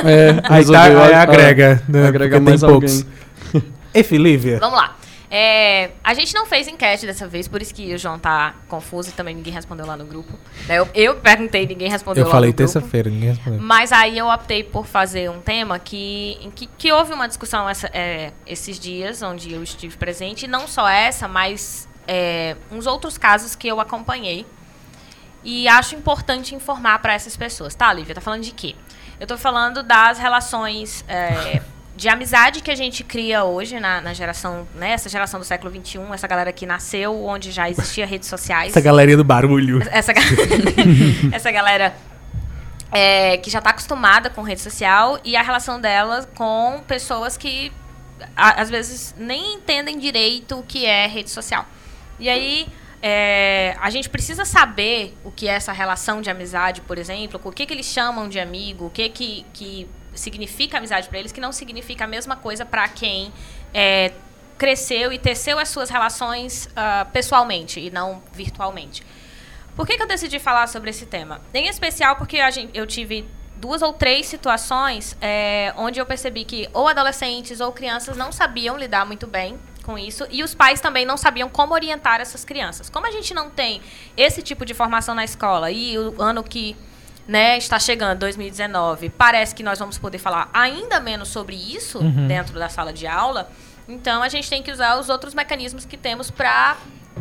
É, 0.05 0.29
Aí, 0.49 0.65
tá, 0.65 0.83
aí 0.83 1.13
a- 1.13 1.21
agrega, 1.21 1.83
né? 1.87 2.07
agrega 2.07 2.35
porque 2.37 2.49
mais 2.49 2.61
tem 2.61 2.69
poucos. 2.69 3.05
Enfim, 3.95 4.17
Lívia. 4.17 4.59
Vamos 4.59 4.77
lá. 4.77 4.95
É, 5.31 5.91
a 6.03 6.13
gente 6.15 6.33
não 6.33 6.45
fez 6.47 6.67
enquete 6.67 7.05
dessa 7.05 7.27
vez, 7.27 7.47
por 7.47 7.61
isso 7.61 7.73
que 7.73 7.93
o 7.93 7.97
João 7.99 8.17
tá 8.17 8.55
confuso 8.67 9.09
e 9.09 9.11
também 9.11 9.35
ninguém 9.35 9.53
respondeu 9.53 9.85
lá 9.85 9.95
no 9.95 10.03
grupo. 10.05 10.33
Né, 10.67 10.79
Eu, 10.79 10.89
eu 10.95 11.15
perguntei, 11.17 11.67
ninguém 11.67 11.87
respondeu 11.89 12.23
Eu 12.23 12.27
lá 12.27 12.31
falei 12.33 12.49
no 12.49 12.55
grupo. 12.55 12.71
terça-feira, 12.73 13.09
ninguém 13.11 13.29
respondeu. 13.29 13.59
Mas 13.61 13.91
aí 13.91 14.17
eu 14.17 14.27
optei 14.27 14.63
por 14.63 14.87
fazer 14.87 15.29
um 15.29 15.39
tema 15.39 15.77
que, 15.77 16.39
em 16.41 16.49
que, 16.49 16.65
que 16.65 16.91
houve 16.91 17.13
uma 17.13 17.27
discussão 17.27 17.69
essa- 17.69 17.91
é, 17.93 18.31
esses 18.47 18.79
dias, 18.79 19.21
onde 19.21 19.53
eu 19.53 19.61
estive 19.61 19.95
presente, 19.97 20.45
e 20.45 20.47
não 20.47 20.67
só 20.67 20.87
essa, 20.89 21.27
mas 21.27 21.87
é, 22.07 22.55
uns 22.71 22.87
outros 22.87 23.15
casos 23.17 23.55
que 23.55 23.67
eu 23.67 23.79
acompanhei. 23.79 24.47
E 25.43 25.67
acho 25.67 25.95
importante 25.95 26.53
informar 26.55 26.99
para 26.99 27.13
essas 27.13 27.37
pessoas. 27.37 27.73
Tá, 27.75 27.93
Lívia? 27.93 28.15
Tá 28.15 28.19
falando 28.21 28.41
de 28.41 28.51
quê? 28.51 28.75
Eu 29.19 29.27
tô 29.27 29.37
falando 29.37 29.83
das 29.83 30.17
relações 30.17 31.05
é, 31.07 31.61
de 31.99 32.07
amizade 32.07 32.61
que 32.61 32.71
a 32.71 32.75
gente 32.75 33.03
cria 33.03 33.43
hoje 33.43 33.77
na, 33.77 33.99
na 33.99 34.13
geração, 34.13 34.65
né? 34.73 34.91
Essa 34.91 35.09
geração 35.09 35.37
do 35.37 35.45
século 35.45 35.69
XXI, 35.69 35.99
essa 36.13 36.27
galera 36.27 36.53
que 36.53 36.65
nasceu 36.65 37.25
onde 37.25 37.51
já 37.51 37.69
existia 37.69 38.05
redes 38.05 38.29
sociais 38.29 38.69
Essa 38.71 38.79
galerinha 38.79 39.17
do 39.17 39.23
barulho. 39.25 39.81
essa, 39.91 40.13
essa 41.33 41.51
galera 41.51 41.93
é, 42.89 43.35
que 43.37 43.49
já 43.49 43.57
está 43.59 43.71
acostumada 43.71 44.29
com 44.29 44.41
rede 44.41 44.61
social 44.61 45.19
e 45.25 45.35
a 45.35 45.41
relação 45.41 45.79
dela 45.81 46.25
com 46.35 46.81
pessoas 46.87 47.35
que 47.35 47.69
a- 48.33 48.61
às 48.61 48.69
vezes 48.69 49.13
nem 49.17 49.55
entendem 49.55 49.99
direito 49.99 50.57
o 50.57 50.63
que 50.63 50.85
é 50.85 51.05
rede 51.05 51.29
social. 51.29 51.65
E 52.17 52.29
aí 52.29 52.65
é, 53.01 53.75
a 53.81 53.89
gente 53.89 54.09
precisa 54.09 54.45
saber 54.45 55.17
o 55.21 55.31
que 55.31 55.49
é 55.49 55.51
essa 55.51 55.73
relação 55.73 56.21
de 56.21 56.29
amizade, 56.29 56.79
por 56.79 56.97
exemplo, 56.97 57.41
o 57.43 57.51
que, 57.51 57.65
que 57.65 57.73
eles 57.73 57.87
chamam 57.87 58.29
de 58.29 58.39
amigo, 58.39 58.85
o 58.85 58.89
que, 58.89 59.09
que, 59.09 59.45
que 59.51 59.87
significa 60.13 60.77
amizade 60.77 61.07
para 61.09 61.19
eles, 61.19 61.31
que 61.31 61.41
não 61.41 61.51
significa 61.51 62.05
a 62.05 62.07
mesma 62.07 62.35
coisa 62.35 62.65
para 62.65 62.87
quem 62.87 63.31
é, 63.73 64.11
cresceu 64.57 65.11
e 65.11 65.17
teceu 65.17 65.57
as 65.57 65.69
suas 65.69 65.89
relações 65.89 66.69
ah, 66.75 67.07
pessoalmente 67.11 67.79
e 67.79 67.89
não 67.89 68.21
virtualmente. 68.33 69.03
Por 69.75 69.87
que, 69.87 69.95
que 69.95 70.03
eu 70.03 70.07
decidi 70.07 70.39
falar 70.39 70.67
sobre 70.67 70.89
esse 70.89 71.05
tema? 71.05 71.39
Em 71.53 71.67
especial 71.67 72.17
porque 72.17 72.37
gente, 72.51 72.77
eu 72.77 72.85
tive 72.85 73.25
duas 73.55 73.81
ou 73.81 73.93
três 73.93 74.25
situações 74.25 75.17
é, 75.21 75.73
onde 75.77 75.99
eu 75.99 76.05
percebi 76.05 76.43
que 76.43 76.69
ou 76.73 76.87
adolescentes 76.87 77.61
ou 77.61 77.71
crianças 77.71 78.17
não 78.17 78.31
sabiam 78.31 78.77
lidar 78.77 79.05
muito 79.05 79.25
bem 79.25 79.57
com 79.83 79.97
isso 79.97 80.27
e 80.29 80.43
os 80.43 80.53
pais 80.53 80.81
também 80.81 81.05
não 81.05 81.17
sabiam 81.17 81.49
como 81.49 81.73
orientar 81.73 82.19
essas 82.19 82.43
crianças. 82.43 82.89
Como 82.89 83.07
a 83.07 83.11
gente 83.11 83.33
não 83.33 83.49
tem 83.49 83.81
esse 84.17 84.41
tipo 84.41 84.65
de 84.65 84.73
formação 84.73 85.15
na 85.15 85.23
escola 85.23 85.71
e 85.71 85.97
o 85.97 86.21
ano 86.21 86.43
que 86.43 86.75
né, 87.29 87.57
está 87.57 87.77
chegando, 87.79 88.17
2019, 88.19 89.09
parece 89.11 89.53
que 89.53 89.61
nós 89.61 89.77
vamos 89.77 89.97
poder 89.99 90.17
falar 90.17 90.49
ainda 90.51 90.99
menos 90.99 91.27
sobre 91.29 91.55
isso 91.55 91.99
Uhum. 91.99 92.27
dentro 92.27 92.57
da 92.57 92.67
sala 92.69 92.91
de 92.91 93.05
aula, 93.05 93.49
então 93.87 94.23
a 94.23 94.29
gente 94.29 94.49
tem 94.49 94.63
que 94.63 94.71
usar 94.71 94.99
os 94.99 95.09
outros 95.09 95.35
mecanismos 95.35 95.85
que 95.85 95.95
temos 95.95 96.31
para 96.31 96.77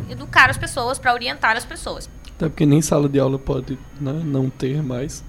educar 0.09 0.49
as 0.49 0.57
pessoas, 0.57 0.97
para 0.97 1.13
orientar 1.13 1.55
as 1.55 1.63
pessoas. 1.63 2.09
Até 2.35 2.49
porque 2.49 2.65
nem 2.65 2.81
sala 2.81 3.07
de 3.07 3.19
aula 3.19 3.37
pode 3.37 3.77
né, 4.01 4.13
não 4.23 4.49
ter 4.49 4.81
mais. 4.81 5.23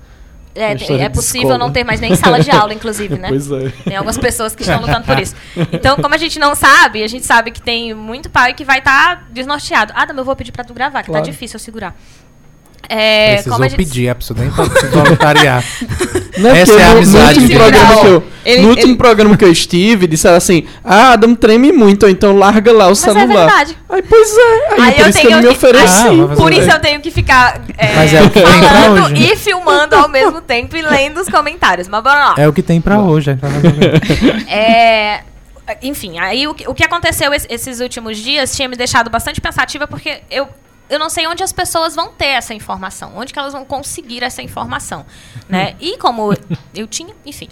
É, 0.55 0.73
é 1.03 1.09
possível 1.09 1.57
não 1.57 1.71
ter 1.71 1.85
mais 1.85 2.01
nem 2.01 2.15
sala 2.17 2.41
de 2.41 2.51
aula, 2.51 2.73
inclusive, 2.75 3.17
né? 3.17 3.29
Pois 3.29 3.51
é. 3.53 3.69
Tem 3.85 3.97
algumas 3.97 4.19
pessoas 4.19 4.55
que 4.55 4.63
estão 4.63 4.81
lutando 4.81 5.05
por 5.07 5.19
isso. 5.19 5.35
Então, 5.73 5.97
como 5.97 6.15
a 6.15 6.19
gente 6.19 6.39
não 6.39 6.55
sabe, 6.55 7.05
a 7.05 7.09
gente 7.09 7.25
sabe 7.25 7.51
que 7.51 7.63
tem 7.63 7.95
muito 7.95 8.29
pai 8.29 8.53
que 8.55 8.65
vai 8.65 8.79
estar 8.79 9.29
desnorteado. 9.31 9.93
Ah, 9.95 10.07
eu 10.09 10.25
vou 10.25 10.35
pedir 10.35 10.51
pra 10.51 10.65
tu 10.65 10.75
gravar, 10.75 11.03
que 11.03 11.11
Claro. 11.11 11.25
tá 11.25 11.31
difícil 11.31 11.57
eu 11.57 11.61
segurar. 11.61 11.95
É, 12.93 13.35
Precisou 13.35 13.63
gente... 13.63 13.77
pedir, 13.77 14.09
a 14.09 14.15
pessoa 14.17 14.37
nem 14.41 14.51
pode 14.51 14.77
se 14.81 14.87
voluntariar. 14.91 15.65
Não 16.39 16.51
Essa 16.51 16.73
porque 16.73 16.83
é 16.83 16.87
a 16.87 16.91
amizade, 16.91 17.39
No 17.39 17.43
último, 17.45 17.61
programa 17.61 18.01
que 18.01 18.07
eu, 18.07 18.23
Ele- 18.45 18.63
no 18.63 18.69
último 18.71 18.89
ele- 18.93 18.97
programa 18.99 19.37
que 19.37 19.45
eu 19.45 19.53
estive, 19.53 20.07
disseram 20.09 20.37
assim: 20.37 20.67
Ah, 20.83 21.13
Adam 21.13 21.35
treme 21.37 21.71
muito, 21.71 22.09
então 22.09 22.37
larga 22.37 22.73
lá 22.73 22.87
o 22.87 22.89
Mas 22.89 23.03
é 23.07 23.13
celular. 23.13 23.47
verdade. 23.47 23.79
Aí, 23.89 24.03
pois 24.03 24.37
é. 24.37 24.41
Aí, 24.41 24.81
Aí 24.81 24.93
por 24.95 25.01
eu 25.03 25.09
isso 25.09 25.19
que 25.21 25.27
eu 25.27 25.31
tenho 25.31 25.31
não 25.31 25.43
me 25.43 25.49
ofereci. 25.57 26.07
Ah, 26.33 26.37
Por 26.37 26.53
isso 26.53 26.71
eu 26.71 26.81
tenho 26.81 27.01
que 27.01 27.11
ficar 27.13 27.61
é, 27.79 27.95
Mas 27.95 28.13
é 28.13 28.23
o 28.23 28.31
que 28.31 28.41
tem 28.41 28.63
falando 28.63 29.05
hoje, 29.05 29.15
né? 29.15 29.21
e 29.21 29.37
filmando 29.37 29.95
ao 29.95 30.09
mesmo 30.09 30.41
tempo 30.41 30.77
e 30.77 30.83
lendo 30.83 31.21
os 31.21 31.29
comentários. 31.29 31.87
Mas 31.87 32.03
bora 32.03 32.19
lá. 32.19 32.35
É 32.39 32.49
o 32.49 32.53
que 32.53 32.63
tem 32.63 32.81
pra 32.81 32.99
hoje. 33.01 33.39
É, 34.49 35.21
enfim, 35.83 36.19
aí 36.19 36.47
o, 36.49 36.55
que- 36.55 36.69
o 36.69 36.75
que 36.75 36.85
aconteceu 36.85 37.33
es- 37.33 37.47
esses 37.49 37.81
últimos 37.81 38.19
dias 38.19 38.55
tinha 38.55 38.69
me 38.69 38.77
deixado 38.77 39.09
bastante 39.11 39.41
pensativa 39.41 39.87
porque 39.87 40.23
eu, 40.31 40.49
eu 40.91 40.99
não 40.99 41.09
sei 41.09 41.27
onde 41.27 41.43
as 41.43 41.53
pessoas 41.53 41.95
vão 41.95 42.09
ter 42.09 42.27
essa 42.27 42.53
informação, 42.53 43.13
onde 43.17 43.33
que 43.33 43.39
elas 43.39 43.53
vão 43.53 43.65
conseguir 43.65 44.23
essa 44.23 44.43
informação, 44.43 45.07
né? 45.49 45.77
E 45.81 45.97
como 45.97 46.35
eu 46.75 46.87
tinha, 46.87 47.15
enfim, 47.25 47.49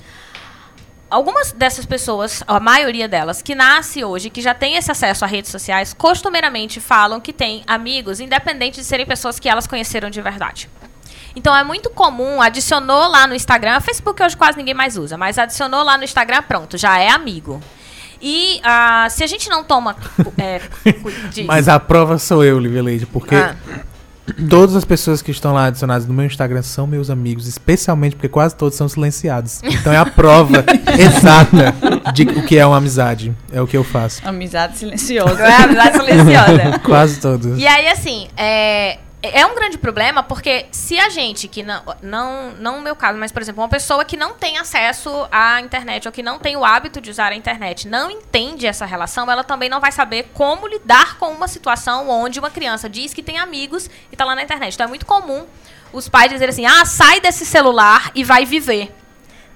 algumas 1.08 1.52
dessas 1.52 1.86
pessoas, 1.86 2.42
a 2.46 2.60
maioria 2.60 3.08
delas 3.08 3.40
que 3.40 3.54
nasce 3.54 4.04
hoje, 4.04 4.28
que 4.28 4.42
já 4.42 4.54
tem 4.54 4.76
esse 4.76 4.90
acesso 4.90 5.24
a 5.24 5.28
redes 5.28 5.50
sociais, 5.50 5.94
costumeiramente 5.94 6.80
falam 6.80 7.20
que 7.20 7.32
tem 7.32 7.62
amigos, 7.66 8.20
independente 8.20 8.80
de 8.80 8.84
serem 8.84 9.06
pessoas 9.06 9.38
que 9.38 9.48
elas 9.48 9.66
conheceram 9.66 10.10
de 10.10 10.20
verdade. 10.20 10.68
Então 11.34 11.54
é 11.54 11.62
muito 11.62 11.90
comum, 11.90 12.42
adicionou 12.42 13.08
lá 13.08 13.26
no 13.26 13.34
Instagram, 13.34 13.80
Facebook 13.80 14.22
hoje 14.22 14.36
quase 14.36 14.58
ninguém 14.58 14.74
mais 14.74 14.96
usa, 14.96 15.16
mas 15.16 15.38
adicionou 15.38 15.82
lá 15.84 15.96
no 15.96 16.04
Instagram, 16.04 16.42
pronto, 16.42 16.76
já 16.76 16.98
é 16.98 17.08
amigo. 17.08 17.62
E 18.20 18.60
ah, 18.62 19.06
se 19.10 19.22
a 19.22 19.26
gente 19.26 19.48
não 19.48 19.62
toma. 19.62 19.96
é, 20.36 20.60
Mas 21.46 21.68
a 21.68 21.78
prova 21.78 22.18
sou 22.18 22.44
eu, 22.44 22.58
Lívia 22.58 22.82
Leide, 22.82 23.06
porque 23.06 23.34
Ah, 23.34 23.54
todas 24.48 24.74
as 24.76 24.84
pessoas 24.84 25.22
que 25.22 25.30
estão 25.30 25.52
lá 25.54 25.66
adicionadas 25.66 26.06
no 26.06 26.12
meu 26.12 26.26
Instagram 26.26 26.62
são 26.62 26.86
meus 26.86 27.10
amigos, 27.10 27.46
especialmente 27.46 28.16
porque 28.16 28.28
quase 28.28 28.54
todos 28.54 28.76
são 28.76 28.88
silenciados. 28.88 29.62
Então 29.62 29.92
é 29.92 29.96
a 29.96 30.06
prova 30.06 30.64
exata 30.98 31.74
de 32.12 32.22
o 32.24 32.44
que 32.44 32.58
é 32.58 32.66
uma 32.66 32.76
amizade. 32.76 33.34
É 33.52 33.60
o 33.60 33.66
que 33.66 33.76
eu 33.76 33.84
faço. 33.84 34.26
Amizade 34.26 34.78
silenciosa. 34.78 35.42
é 35.42 35.52
a 35.52 35.64
amizade 35.64 35.96
silenciosa. 35.96 36.78
Quase 36.84 37.20
todos. 37.20 37.58
E 37.58 37.66
aí, 37.66 37.88
assim, 37.88 38.28
é, 38.36 38.98
é 39.22 39.44
um 39.44 39.54
grande 39.54 39.76
problema 39.76 40.22
porque 40.22 40.66
se 40.70 40.98
a 40.98 41.08
gente 41.08 41.48
que 41.48 41.62
não, 41.62 41.82
não, 42.00 42.50
não 42.52 42.76
no 42.76 42.82
meu 42.82 42.94
caso, 42.94 43.18
mas 43.18 43.32
por 43.32 43.42
exemplo, 43.42 43.62
uma 43.62 43.68
pessoa 43.68 44.04
que 44.04 44.16
não 44.16 44.34
tem 44.34 44.58
acesso 44.58 45.10
à 45.32 45.60
internet 45.60 46.06
ou 46.06 46.12
que 46.12 46.22
não 46.22 46.38
tem 46.38 46.56
o 46.56 46.64
hábito 46.64 47.00
de 47.00 47.10
usar 47.10 47.32
a 47.32 47.34
internet, 47.34 47.88
não 47.88 48.10
entende 48.10 48.66
essa 48.66 48.86
relação, 48.86 49.28
ela 49.30 49.42
também 49.42 49.68
não 49.68 49.80
vai 49.80 49.90
saber 49.90 50.30
como 50.32 50.68
lidar 50.68 51.18
com 51.18 51.30
uma 51.30 51.48
situação 51.48 52.08
onde 52.08 52.38
uma 52.38 52.50
criança 52.50 52.88
diz 52.88 53.12
que 53.12 53.22
tem 53.22 53.38
amigos 53.38 53.90
e 54.12 54.16
tá 54.16 54.24
lá 54.24 54.36
na 54.36 54.42
internet. 54.42 54.74
Então 54.74 54.86
é 54.86 54.88
muito 54.88 55.06
comum 55.06 55.46
os 55.92 56.08
pais 56.08 56.30
dizerem 56.30 56.50
assim: 56.50 56.66
"Ah, 56.66 56.84
sai 56.84 57.20
desse 57.20 57.44
celular 57.44 58.12
e 58.14 58.22
vai 58.22 58.44
viver". 58.44 58.94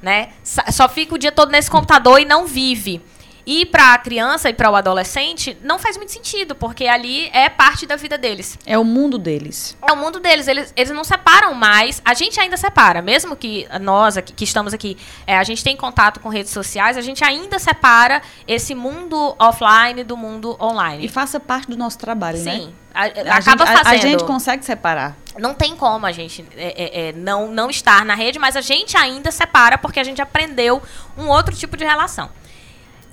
Né? 0.03 0.31
Só 0.43 0.89
fica 0.89 1.15
o 1.15 1.19
dia 1.19 1.31
todo 1.31 1.53
nesse 1.53 1.71
computador 1.71 2.21
e 2.21 2.25
não 2.25 2.45
vive. 2.45 3.01
E 3.45 3.67
para 3.67 3.95
a 3.95 3.99
criança 3.99 4.49
e 4.49 4.55
para 4.55 4.71
o 4.71 4.77
adolescente 4.77 5.57
não 5.63 5.79
faz 5.79 5.97
muito 5.97 6.13
sentido, 6.13 6.55
porque 6.55 6.87
ali 6.87 7.29
é 7.33 7.49
parte 7.49 7.87
da 7.87 7.97
vida 7.97 8.17
deles. 8.17 8.59
É 8.65 8.79
o 8.79 8.85
mundo 8.85 9.19
deles. 9.19 9.77
É 9.87 9.93
o 9.93 9.97
mundo 9.97 10.21
deles, 10.21 10.47
eles, 10.47 10.73
eles 10.77 10.93
não 10.93 11.03
separam 11.05 11.53
mais. 11.55 12.01
A 12.05 12.15
gente 12.15 12.39
ainda 12.39 12.57
separa, 12.57 13.03
mesmo 13.03 13.35
que 13.35 13.67
nós 13.81 14.17
aqui, 14.17 14.33
que 14.33 14.45
estamos 14.45 14.73
aqui, 14.73 14.97
é, 15.27 15.37
a 15.37 15.45
gente 15.45 15.65
tem 15.65 15.77
contato 15.77 16.21
com 16.21 16.29
redes 16.29 16.53
sociais, 16.53 16.97
a 16.97 17.01
gente 17.01 17.25
ainda 17.25 17.59
separa 17.59 18.23
esse 18.47 18.75
mundo 18.75 19.35
offline 19.39 20.05
do 20.05 20.17
mundo 20.17 20.57
E 20.61 20.63
online. 20.65 21.09
faça 21.09 21.41
parte 21.41 21.69
do 21.69 21.77
nosso 21.77 21.99
trabalho, 21.99 22.39
né? 22.43 22.53
Sim, 22.53 22.75
a- 22.95 23.05
A 23.05 23.37
acaba 23.39 23.67
gente, 23.67 23.79
a- 23.81 23.85
fazendo. 23.85 24.05
A, 24.05 24.07
gente 24.07 24.25
consegue 24.25 24.65
separar. 24.65 25.17
Não 25.39 25.55
tem 25.55 25.75
como 25.75 26.05
a 26.07 26.13
gente 26.13 26.45
é, 26.57 27.07
é, 27.07 27.09
é, 27.09 27.13
não, 27.13 27.49
não 27.51 27.71
estar 27.71 28.05
na 28.05 28.15
rede, 28.15 28.39
mas 28.39 28.55
a 28.55 28.61
gente 28.61 28.97
ainda 28.97 29.31
separa 29.33 29.79
porque 29.79 29.99
a 29.99 30.05
gente 30.05 30.21
aprendeu 30.23 30.81
um 31.17 31.27
outro 31.29 31.57
tipo 31.57 31.77
de 31.77 31.85
relação. 31.85 32.31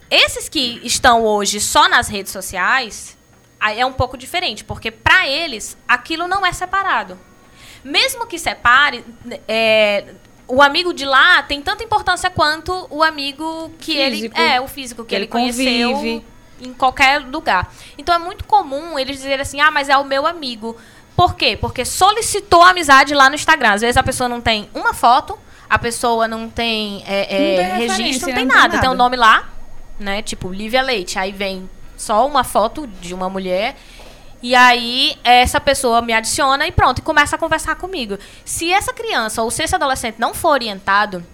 Esses 0.10 0.50
que 0.50 0.80
estão 0.84 1.24
hoje 1.24 1.60
só 1.60 1.88
nas 1.88 2.08
redes 2.08 2.32
sociais, 2.32 3.18
é 3.62 3.86
um 3.86 3.94
pouco 3.94 4.18
diferente, 4.18 4.64
porque 4.64 4.90
para 4.92 5.28
eles 5.28 5.78
aquilo 5.88 6.28
não 6.28 6.46
é 6.46 6.52
separado. 6.52 7.18
Mesmo 7.84 8.26
que 8.26 8.38
separe, 8.40 9.06
é, 9.48 10.06
o 10.48 10.62
amigo 10.62 10.94
de 10.94 11.06
lá 11.06 11.44
tem 11.44 11.62
tanta 11.62 11.84
importância 11.84 12.30
quanto 12.30 12.88
o 12.90 13.04
amigo 13.04 13.72
que 13.80 13.94
Físico. 13.94 14.38
ele 14.40 14.50
é 14.50 14.60
o 14.60 14.68
físico 14.68 15.06
que 15.06 15.14
Ele 15.16 15.26
ele, 15.26 15.32
conheceu 15.32 15.92
convive. 15.94 16.26
em 16.62 16.74
qualquer 16.74 17.20
lugar. 17.22 17.72
Então 17.98 18.14
é 18.14 18.18
muito 18.18 18.44
comum 18.46 18.98
eles 18.98 19.16
dizerem 19.18 19.42
assim: 19.42 19.62
"Ah, 19.62 19.72
mas 19.72 19.88
é 19.90 19.98
o 19.98 20.04
meu 20.04 20.26
amigo". 20.26 20.76
Por 21.16 21.36
quê? 21.36 21.58
Porque 21.60 21.86
solicitou 21.86 22.64
amizade 22.64 23.14
lá 23.14 23.30
no 23.30 23.36
Instagram. 23.36 23.74
Às 23.74 23.82
vezes 23.82 23.98
a 23.98 24.04
pessoa 24.04 24.28
não 24.30 24.42
tem 24.42 24.70
uma 24.74 24.94
foto, 24.94 25.38
a 25.70 25.78
pessoa 25.78 26.28
não 26.28 26.50
tem, 26.50 27.04
é, 27.06 27.36
é, 27.36 27.50
Não 27.50 27.78
tem 27.78 27.88
registro, 27.88 28.28
não 28.30 28.36
tem 28.36 28.46
não 28.46 28.52
tem 28.52 28.62
nada. 28.62 28.70
Tem 28.80 28.90
o 28.90 28.94
nada. 28.94 28.96
nome 28.96 29.16
lá, 29.18 29.50
né? 30.00 30.22
Tipo, 30.22 30.52
Lívia 30.52 30.82
Leite. 30.82 31.20
Aí 31.20 31.32
vem 31.32 31.70
só 31.98 32.26
uma 32.26 32.44
foto 32.44 32.88
de 32.88 33.14
uma 33.14 33.30
mulher. 33.30 33.76
E 34.42 34.56
aí, 34.56 35.18
essa 35.24 35.60
pessoa 35.60 36.02
me 36.02 36.14
adiciona 36.14 36.66
e 36.66 36.72
pronto, 36.72 37.00
e 37.00 37.02
começa 37.02 37.36
a 37.36 37.40
conversar 37.40 37.76
comigo. 37.76 38.18
Se 38.46 38.72
essa 38.72 38.94
criança 38.94 39.44
ou 39.44 39.52
se 39.52 39.64
esse 39.64 39.76
adolescente 39.76 40.16
não 40.18 40.34
for 40.34 40.52
orientado, 40.52 41.26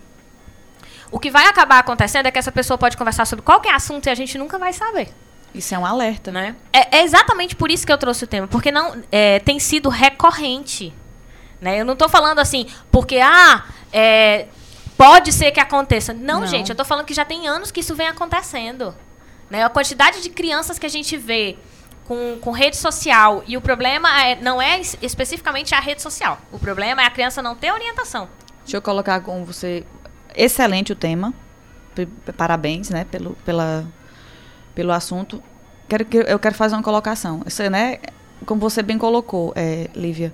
o 1.12 1.20
que 1.20 1.30
vai 1.30 1.46
acabar 1.46 1.80
acontecendo 1.80 2.26
é 2.26 2.32
que 2.32 2.40
essa 2.40 2.52
pessoa 2.52 2.78
pode 2.78 2.98
conversar 2.98 3.26
sobre 3.26 3.46
qualquer 3.46 3.76
assunto 3.76 4.08
e 4.08 4.10
a 4.10 4.16
gente 4.16 4.38
nunca 4.40 4.58
vai 4.58 4.74
saber. 4.74 5.10
Isso 5.54 5.74
é 5.74 5.78
um 5.78 5.86
alerta. 5.86 6.32
né? 6.32 6.56
É, 6.74 6.98
é 6.98 7.04
exatamente 7.04 7.56
por 7.56 7.70
isso 7.70 7.86
que 7.86 7.94
eu 7.94 7.98
trouxe 7.98 8.24
o 8.24 8.28
tema, 8.28 8.48
porque 8.48 8.72
não 8.72 9.04
é, 9.12 9.40
tem 9.40 9.60
sido 9.60 9.88
recorrente. 9.88 10.92
Né? 11.62 11.80
Eu 11.80 11.86
não 11.86 11.94
estou 11.94 12.10
falando 12.10 12.40
assim, 12.40 12.68
porque 12.92 13.20
ah, 13.20 13.64
é, 13.94 14.48
pode 14.98 15.32
ser 15.32 15.52
que 15.52 15.60
aconteça. 15.60 16.14
Não, 16.14 16.42
Não. 16.42 16.48
gente, 16.48 16.70
eu 16.70 16.74
estou 16.74 16.86
falando 16.86 17.06
que 17.06 17.14
já 17.14 17.26
tem 17.26 17.48
anos 17.48 17.72
que 17.72 17.80
isso 17.80 17.96
vem 17.96 18.08
acontecendo. 18.08 18.96
Né? 19.50 19.64
A 19.64 19.70
quantidade 19.70 20.22
de 20.22 20.30
crianças 20.30 20.80
que 20.80 20.86
a 20.86 20.90
gente 20.90 21.16
vê 21.18 21.58
com, 22.06 22.38
com 22.40 22.52
rede 22.52 22.78
social, 22.78 23.44
e 23.48 23.58
o 23.58 23.62
problema 23.62 24.10
é, 24.24 24.36
não 24.36 24.62
é 24.62 24.80
es- 24.80 24.98
especificamente 25.02 25.74
a 25.74 25.80
rede 25.80 26.02
social. 26.02 26.40
O 26.52 26.60
problema 26.60 27.02
é 27.02 27.06
a 27.06 27.10
criança 27.10 27.42
não 27.42 27.56
ter 27.56 27.72
orientação. 27.72 28.28
Deixa 28.64 28.78
eu 28.78 28.82
colocar 28.82 29.20
com 29.22 29.44
você. 29.44 29.84
Excelente 30.36 30.92
o 30.92 30.96
tema. 30.96 31.34
Parabéns, 32.38 32.90
né, 32.90 33.06
pelo, 33.06 33.36
pela, 33.46 33.86
pelo 34.74 34.92
assunto. 34.92 35.42
Quero, 35.88 36.06
que- 36.06 36.18
eu 36.28 36.38
quero 36.40 36.54
fazer 36.56 36.76
uma 36.76 36.84
colocação. 36.84 37.42
Isso, 37.46 37.68
né, 37.70 38.00
como 38.46 38.60
você 38.60 38.82
bem 38.84 38.98
colocou, 38.98 39.54
é, 39.56 39.90
Lívia. 39.96 40.34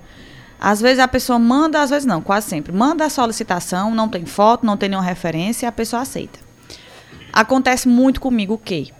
Às 0.64 0.80
vezes 0.80 1.00
a 1.00 1.08
pessoa 1.08 1.40
manda, 1.40 1.82
às 1.82 1.90
vezes 1.90 2.06
não, 2.06 2.22
quase 2.22 2.48
sempre. 2.48 2.70
Manda 2.70 3.04
a 3.04 3.10
solicitação, 3.10 3.92
não 3.92 4.08
tem 4.08 4.24
foto, 4.24 4.64
não 4.64 4.76
tem 4.76 4.88
nenhuma 4.88 5.04
referência, 5.04 5.68
a 5.68 5.72
pessoa 5.72 6.02
aceita. 6.02 6.38
Acontece 7.32 7.88
muito 7.88 8.20
comigo 8.20 8.54
o 8.54 8.58
quê? 8.58 8.92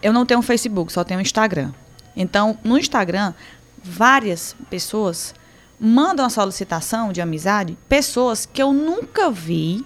Eu 0.00 0.12
não 0.12 0.24
tenho 0.24 0.38
um 0.38 0.42
Facebook, 0.42 0.92
só 0.92 1.02
tenho 1.02 1.18
um 1.18 1.20
Instagram. 1.20 1.72
Então, 2.14 2.56
no 2.62 2.78
Instagram, 2.78 3.34
várias 3.82 4.54
pessoas 4.70 5.34
mandam 5.80 6.24
a 6.24 6.30
solicitação 6.30 7.10
de 7.10 7.20
amizade, 7.20 7.76
pessoas 7.88 8.46
que 8.46 8.62
eu 8.62 8.72
nunca 8.72 9.32
vi, 9.32 9.84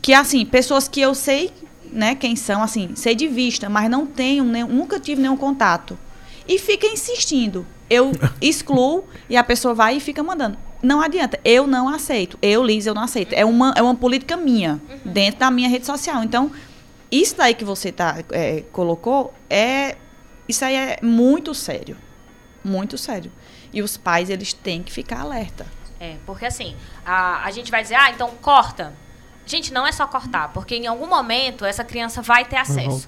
que 0.00 0.14
assim, 0.14 0.46
pessoas 0.46 0.86
que 0.86 1.00
eu 1.00 1.12
sei, 1.12 1.52
né, 1.90 2.14
quem 2.14 2.36
são, 2.36 2.62
assim, 2.62 2.94
sei 2.94 3.16
de 3.16 3.26
vista, 3.26 3.68
mas 3.68 3.90
não 3.90 4.06
tenho, 4.06 4.44
nenhum, 4.44 4.68
nunca 4.68 5.00
tive 5.00 5.20
nenhum 5.20 5.36
contato. 5.36 5.98
E 6.46 6.58
fica 6.58 6.86
insistindo. 6.86 7.66
Eu 7.88 8.12
excluo 8.40 9.04
e 9.28 9.36
a 9.36 9.44
pessoa 9.44 9.74
vai 9.74 9.96
e 9.96 10.00
fica 10.00 10.22
mandando. 10.22 10.58
Não 10.82 11.00
adianta, 11.00 11.40
eu 11.44 11.66
não 11.66 11.88
aceito. 11.88 12.38
Eu, 12.42 12.62
Liz, 12.62 12.86
eu 12.86 12.94
não 12.94 13.02
aceito. 13.02 13.32
É 13.32 13.44
uma, 13.44 13.72
é 13.76 13.82
uma 13.82 13.94
política 13.94 14.36
minha, 14.36 14.80
dentro 15.04 15.40
da 15.40 15.50
minha 15.50 15.68
rede 15.68 15.86
social. 15.86 16.22
Então, 16.22 16.52
isso 17.10 17.36
daí 17.36 17.54
que 17.54 17.64
você 17.64 17.90
tá, 17.90 18.22
é, 18.30 18.62
colocou, 18.72 19.32
é. 19.48 19.96
Isso 20.46 20.62
aí 20.64 20.74
é 20.74 20.98
muito 21.02 21.54
sério. 21.54 21.96
Muito 22.62 22.98
sério. 22.98 23.32
E 23.72 23.80
os 23.80 23.96
pais, 23.96 24.28
eles 24.28 24.52
têm 24.52 24.82
que 24.82 24.92
ficar 24.92 25.20
alerta. 25.20 25.66
É, 25.98 26.16
porque 26.26 26.44
assim, 26.44 26.76
a, 27.04 27.44
a 27.44 27.50
gente 27.50 27.70
vai 27.70 27.82
dizer, 27.82 27.94
ah, 27.94 28.10
então 28.10 28.30
corta. 28.42 28.92
Gente, 29.46 29.72
não 29.72 29.86
é 29.86 29.92
só 29.92 30.06
cortar, 30.06 30.48
porque 30.54 30.74
em 30.76 30.86
algum 30.86 31.06
momento 31.06 31.64
essa 31.64 31.84
criança 31.84 32.22
vai 32.22 32.44
ter 32.44 32.52
Vai 32.56 32.62
acesso. 32.62 33.06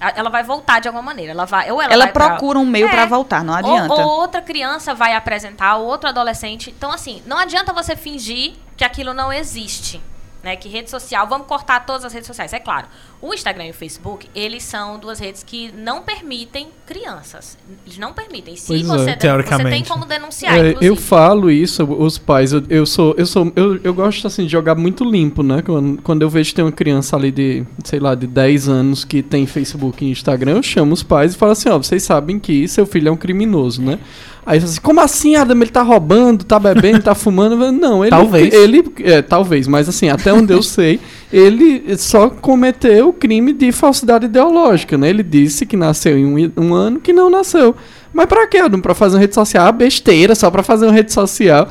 A- 0.00 0.12
Ela 0.16 0.30
vai 0.30 0.42
voltar 0.42 0.80
de 0.80 0.88
alguma 0.88 1.02
maneira. 1.02 1.32
Ela 1.32 1.44
vai, 1.44 1.70
ou 1.70 1.80
ela, 1.82 1.92
Ela 1.92 2.04
vai 2.04 2.12
pra- 2.12 2.28
procura 2.30 2.58
um 2.58 2.64
meio 2.64 2.86
É. 2.86 2.90
pra 2.90 3.04
voltar, 3.06 3.44
não 3.44 3.52
Ou, 3.54 3.58
adianta. 3.58 3.94
ou 3.94 4.00
outra 4.20 4.40
criança 4.40 4.94
vai 4.94 5.14
apresentar, 5.14 5.76
ou 5.76 5.86
outro 5.86 6.08
adolescente. 6.08 6.70
Então, 6.76 6.90
assim, 6.90 7.22
não 7.26 7.38
adianta 7.38 7.72
você 7.72 7.94
fingir 7.94 8.54
que 8.76 8.84
aquilo 8.84 9.12
não 9.12 9.32
existe. 9.32 10.00
Né? 10.44 10.56
Que 10.56 10.68
rede 10.68 10.90
social, 10.90 11.26
vamos 11.26 11.46
cortar 11.46 11.86
todas 11.86 12.04
as 12.04 12.12
redes 12.12 12.26
sociais. 12.26 12.52
É 12.52 12.58
claro, 12.60 12.86
o 13.22 13.32
Instagram 13.32 13.64
e 13.64 13.70
o 13.70 13.74
Facebook, 13.74 14.28
eles 14.34 14.62
são 14.62 14.98
duas 14.98 15.18
redes 15.18 15.42
que 15.42 15.72
não 15.74 16.02
permitem 16.02 16.68
crianças. 16.84 17.56
Eles 17.86 17.96
não 17.96 18.12
permitem. 18.12 18.54
Se 18.54 18.66
Pois 18.66 18.82
é, 18.82 18.84
você, 18.84 18.94
den- 18.96 18.98
você 19.04 19.10
tem 19.12 19.18
teoricamente. 19.18 19.88
como 19.88 20.04
denunciar, 20.04 20.54
É, 20.62 20.76
eu 20.82 20.94
falo 20.96 21.50
isso, 21.50 21.82
os 21.84 22.18
pais, 22.18 22.52
eu, 22.52 22.62
eu 22.68 22.84
sou, 22.84 23.14
eu 23.16 23.24
sou, 23.24 23.50
eu, 23.56 23.80
eu 23.82 23.94
gosto 23.94 24.26
assim 24.26 24.44
de 24.44 24.52
jogar 24.52 24.74
muito 24.74 25.02
limpo, 25.02 25.42
né? 25.42 25.62
Quando, 25.62 26.02
quando 26.02 26.20
eu 26.20 26.28
vejo 26.28 26.50
que 26.50 26.56
tem 26.56 26.64
uma 26.66 26.70
criança 26.72 27.16
ali 27.16 27.32
de, 27.32 27.64
sei 27.82 27.98
lá, 27.98 28.14
de 28.14 28.26
10 28.26 28.68
anos 28.68 29.02
que 29.02 29.22
tem 29.22 29.46
Facebook 29.46 30.04
e 30.04 30.10
Instagram, 30.10 30.56
eu 30.56 30.62
chamo 30.62 30.92
os 30.92 31.02
pais 31.02 31.34
e 31.34 31.38
falo 31.38 31.52
assim, 31.52 31.70
ó, 31.70 31.78
vocês 31.78 32.02
sabem 32.02 32.38
que 32.38 32.68
seu 32.68 32.84
filho 32.84 33.08
é 33.08 33.12
um 33.12 33.16
criminoso, 33.16 33.80
né? 33.80 33.98
Aí 34.46 34.60
você 34.60 34.66
assim, 34.66 34.80
como 34.80 35.00
assim, 35.00 35.36
Adam? 35.36 35.56
Ele 35.56 35.70
tá 35.70 35.82
roubando, 35.82 36.44
tá 36.44 36.58
bebendo, 36.58 37.02
tá 37.02 37.14
fumando? 37.14 37.56
Não, 37.72 38.02
ele. 38.04 38.10
Talvez. 38.10 38.52
Ele, 38.52 38.84
é, 39.02 39.22
talvez, 39.22 39.66
mas 39.66 39.88
assim, 39.88 40.08
até 40.08 40.32
onde 40.32 40.52
eu 40.52 40.62
sei, 40.62 41.00
ele 41.32 41.96
só 41.96 42.28
cometeu 42.28 43.08
o 43.08 43.12
crime 43.12 43.52
de 43.52 43.72
falsidade 43.72 44.26
ideológica, 44.26 44.98
né? 44.98 45.08
Ele 45.08 45.22
disse 45.22 45.64
que 45.64 45.76
nasceu 45.76 46.18
em 46.18 46.26
um, 46.26 46.52
um 46.58 46.74
ano 46.74 47.00
que 47.00 47.12
não 47.12 47.30
nasceu. 47.30 47.74
Mas 48.12 48.26
pra 48.26 48.46
quê, 48.46 48.58
Adam? 48.58 48.80
Pra 48.80 48.94
fazer 48.94 49.16
uma 49.16 49.20
rede 49.20 49.34
social? 49.34 49.66
Ah, 49.66 49.72
besteira, 49.72 50.34
só 50.34 50.50
pra 50.50 50.62
fazer 50.62 50.86
uma 50.86 50.92
rede 50.92 51.12
social. 51.12 51.68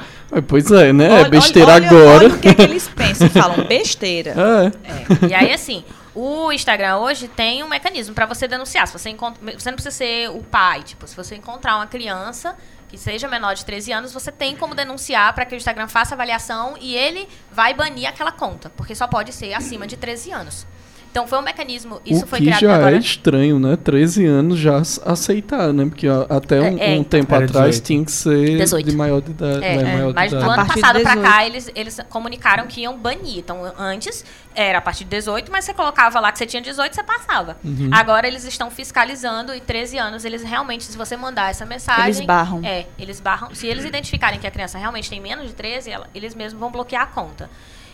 Pois 0.48 0.70
é, 0.72 0.92
né? 0.92 1.08
é 1.08 1.20
Olha- 1.22 1.30
besteira 1.30 1.74
olha- 1.74 1.88
agora. 1.88 2.26
Olha 2.26 2.28
o 2.30 2.40
que, 2.40 2.48
é 2.50 2.54
que 2.56 2.62
eles 2.64 2.90
pensam, 2.96 3.30
falam 3.30 3.66
besteira. 3.68 4.34
É. 4.36 5.26
É. 5.28 5.30
E 5.30 5.34
aí, 5.34 5.54
assim, 5.54 5.84
o 6.16 6.52
Instagram 6.52 6.98
hoje 6.98 7.28
tem 7.28 7.64
um 7.64 7.68
mecanismo 7.68 8.14
pra 8.14 8.26
você 8.26 8.48
denunciar. 8.48 8.88
Se 8.88 8.94
você 8.98 9.10
encontra, 9.10 9.42
você 9.58 9.70
não 9.70 9.76
precisa 9.76 9.96
ser 9.96 10.30
o 10.30 10.44
pai, 10.44 10.84
tipo, 10.84 11.08
se 11.08 11.16
você 11.16 11.36
encontrar 11.36 11.76
uma 11.76 11.88
criança 11.88 12.56
que 12.88 12.98
seja 12.98 13.28
menor 13.28 13.56
de 13.56 13.66
13 13.66 13.92
anos, 13.92 14.14
você 14.14 14.32
tem 14.32 14.56
como 14.56 14.76
denunciar 14.76 15.34
pra 15.34 15.46
que 15.46 15.56
o 15.56 15.58
Instagram 15.58 15.88
faça 15.88 16.14
avaliação 16.14 16.76
e 16.80 16.96
ele 16.96 17.28
vai 17.52 17.74
banir 17.74 18.08
aquela 18.08 18.32
conta, 18.32 18.70
porque 18.70 18.94
só 18.94 19.08
pode 19.08 19.34
ser 19.34 19.54
acima 19.54 19.88
de 19.88 19.98
13 19.98 20.32
anos. 20.32 20.68
Então 21.14 21.28
foi 21.28 21.38
um 21.38 21.44
mecanismo, 21.44 22.02
isso 22.04 22.26
o 22.26 22.28
foi 22.28 22.40
que 22.40 22.46
criado 22.46 22.62
já 22.62 22.76
agora. 22.76 22.96
é 22.96 22.98
estranho, 22.98 23.60
né? 23.60 23.76
13 23.76 24.26
anos 24.26 24.58
já 24.58 24.78
ac- 24.80 25.00
aceitar, 25.06 25.72
né? 25.72 25.86
Porque 25.86 26.10
ó, 26.10 26.26
até 26.28 26.60
um, 26.60 26.64
É, 26.80 26.88
é, 26.88 26.90
um 26.90 27.02
então. 27.02 27.20
tempo 27.20 27.36
atrás 27.36 27.80
18. 27.80 27.84
tinha 27.86 28.04
que 28.06 28.12
ser 28.12 28.58
18. 28.58 28.90
de 28.90 28.96
maior 28.98 29.22
de 29.22 29.30
idade. 29.30 29.64
É, 29.64 29.78
né, 29.78 29.94
maior 29.94 30.08
de 30.08 30.16
Mas 30.16 30.32
do 30.32 30.38
ano 30.38 30.66
passado 30.66 31.00
pra 31.02 31.14
18. 31.14 31.22
cá, 31.22 31.46
eles, 31.46 31.72
eles 31.76 32.00
comunicaram 32.10 32.66
que 32.66 32.82
iam 32.82 32.98
banir. 32.98 33.38
Então, 33.38 33.62
antes 33.78 34.26
era 34.56 34.80
a 34.80 34.82
partir 34.82 35.04
de 35.04 35.12
18, 35.12 35.52
mas 35.52 35.66
você 35.66 35.74
colocava 35.76 36.20
lá 36.20 36.32
que 36.32 36.40
você 36.40 36.48
tinha 36.48 36.64
18, 36.64 36.96
você 36.96 37.04
passava. 37.04 37.58
Uhum. 37.64 37.90
Agora 37.92 38.28
eles 38.28 38.44
estão 38.44 38.72
fiscalizando 38.72 39.54
e 39.54 39.62
13 39.62 40.00
anos, 40.00 40.26
eles 40.26 40.42
realmente, 40.42 40.84
se 40.84 40.98
você 40.98 41.16
mandar 41.16 41.52
essa 41.52 41.64
mensagem. 41.64 42.06
Eles 42.08 42.26
barram. 42.26 42.62
É, 42.64 42.88
eles 42.98 43.20
barram. 43.20 43.54
Se 43.54 43.68
eles 43.68 43.86
identificarem 43.86 44.40
que 44.40 44.48
a 44.48 44.52
criança 44.52 44.80
realmente 44.80 45.12
tem 45.12 45.22
menos 45.22 45.46
de 45.48 45.54
13, 45.54 45.92
ela- 45.92 46.08
eles 46.16 46.34
mesmos 46.34 46.60
vão 46.60 46.72
bloquear 46.72 47.04
a 47.04 47.06
conta. 47.06 47.52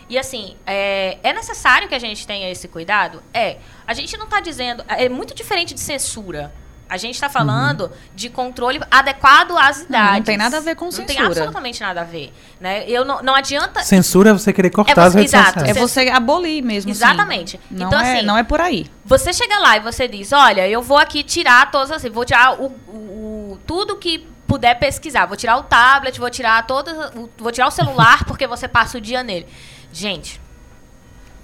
E 0.10 0.18
assim, 0.18 0.56
é, 0.66 1.18
é 1.22 1.32
necessário 1.34 1.88
que 1.88 1.94
a 1.96 2.00
gente 2.00 2.26
tenha 2.26 2.50
esse 2.50 2.68
cuidado? 2.68 3.22
É. 3.34 3.58
A 3.86 3.94
gente 3.94 4.18
não 4.18 4.26
está 4.26 4.40
dizendo. 4.40 4.84
É 4.88 5.08
muito 5.08 5.36
diferente 5.36 5.74
de 5.74 5.80
censura. 5.80 6.52
A 6.90 6.98
gente 6.98 7.14
está 7.14 7.30
falando 7.30 7.92
de 8.16 8.32
controle 8.32 8.82
adequado 8.90 9.56
às 9.56 9.82
idades. 9.84 10.16
não 10.16 10.24
tem 10.24 10.38
nada 10.38 10.58
a 10.58 10.60
ver 10.60 10.76
com 10.76 10.86
Não 10.86 10.92
tem 10.92 11.06
censura. 11.08 11.28
absolutamente 11.28 11.80
nada 11.82 12.02
a 12.02 12.04
ver. 12.04 12.34
Né? 12.60 12.84
Eu 12.90 13.06
não, 13.06 13.22
não 13.22 13.36
adianta. 13.36 13.84
Censura 13.84 14.32
é 14.32 14.34
você 14.34 14.52
querer 14.52 14.72
cortar 14.72 15.00
É 15.04 15.06
as 15.06 15.14
você- 15.14 15.20
redes 15.20 15.34
exato. 15.36 15.54
sociais. 15.60 15.78
É 15.78 15.80
você 15.80 16.10
abolir 16.10 16.64
mesmo. 16.64 16.90
assim. 16.90 17.00
Exatamente. 17.04 17.60
Não, 17.70 17.88
Então, 17.90 18.00
é, 18.02 18.18
assim, 18.18 18.26
não 18.26 18.36
é 18.36 18.42
por 18.44 18.60
aí. 18.60 18.88
Você 19.06 19.32
chega 19.32 19.60
lá 19.60 19.78
e 19.78 19.82
você 19.82 20.08
diz, 20.08 20.32
olha, 20.34 20.68
eu 20.68 20.82
vou 20.82 20.98
aqui 20.98 21.22
tirar 21.22 21.70
todas 21.70 21.92
as, 21.92 22.02
vou 22.12 22.26
tirar 22.26 22.60
o, 22.60 22.66
o- 22.88 23.52
o- 23.54 23.60
tudo 23.68 23.96
que 23.96 24.28
puder 24.48 24.74
pesquisar, 24.80 25.28
vou 25.28 25.38
tirar 25.38 25.58
o 25.58 25.64
tablet, 25.64 26.20
vou 26.20 26.32
tirar 26.32 26.66
todas, 26.66 26.96
vou 27.38 27.52
tirar 27.52 27.68
o 27.68 27.72
celular 27.72 28.26
porque 28.26 28.48
você 28.48 28.68
passa 28.68 28.98
o 28.98 29.02
dia 29.02 29.22
nele. 29.22 29.46
Gente, 29.92 30.40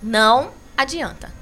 não 0.01 0.51
adianta. 0.77 1.33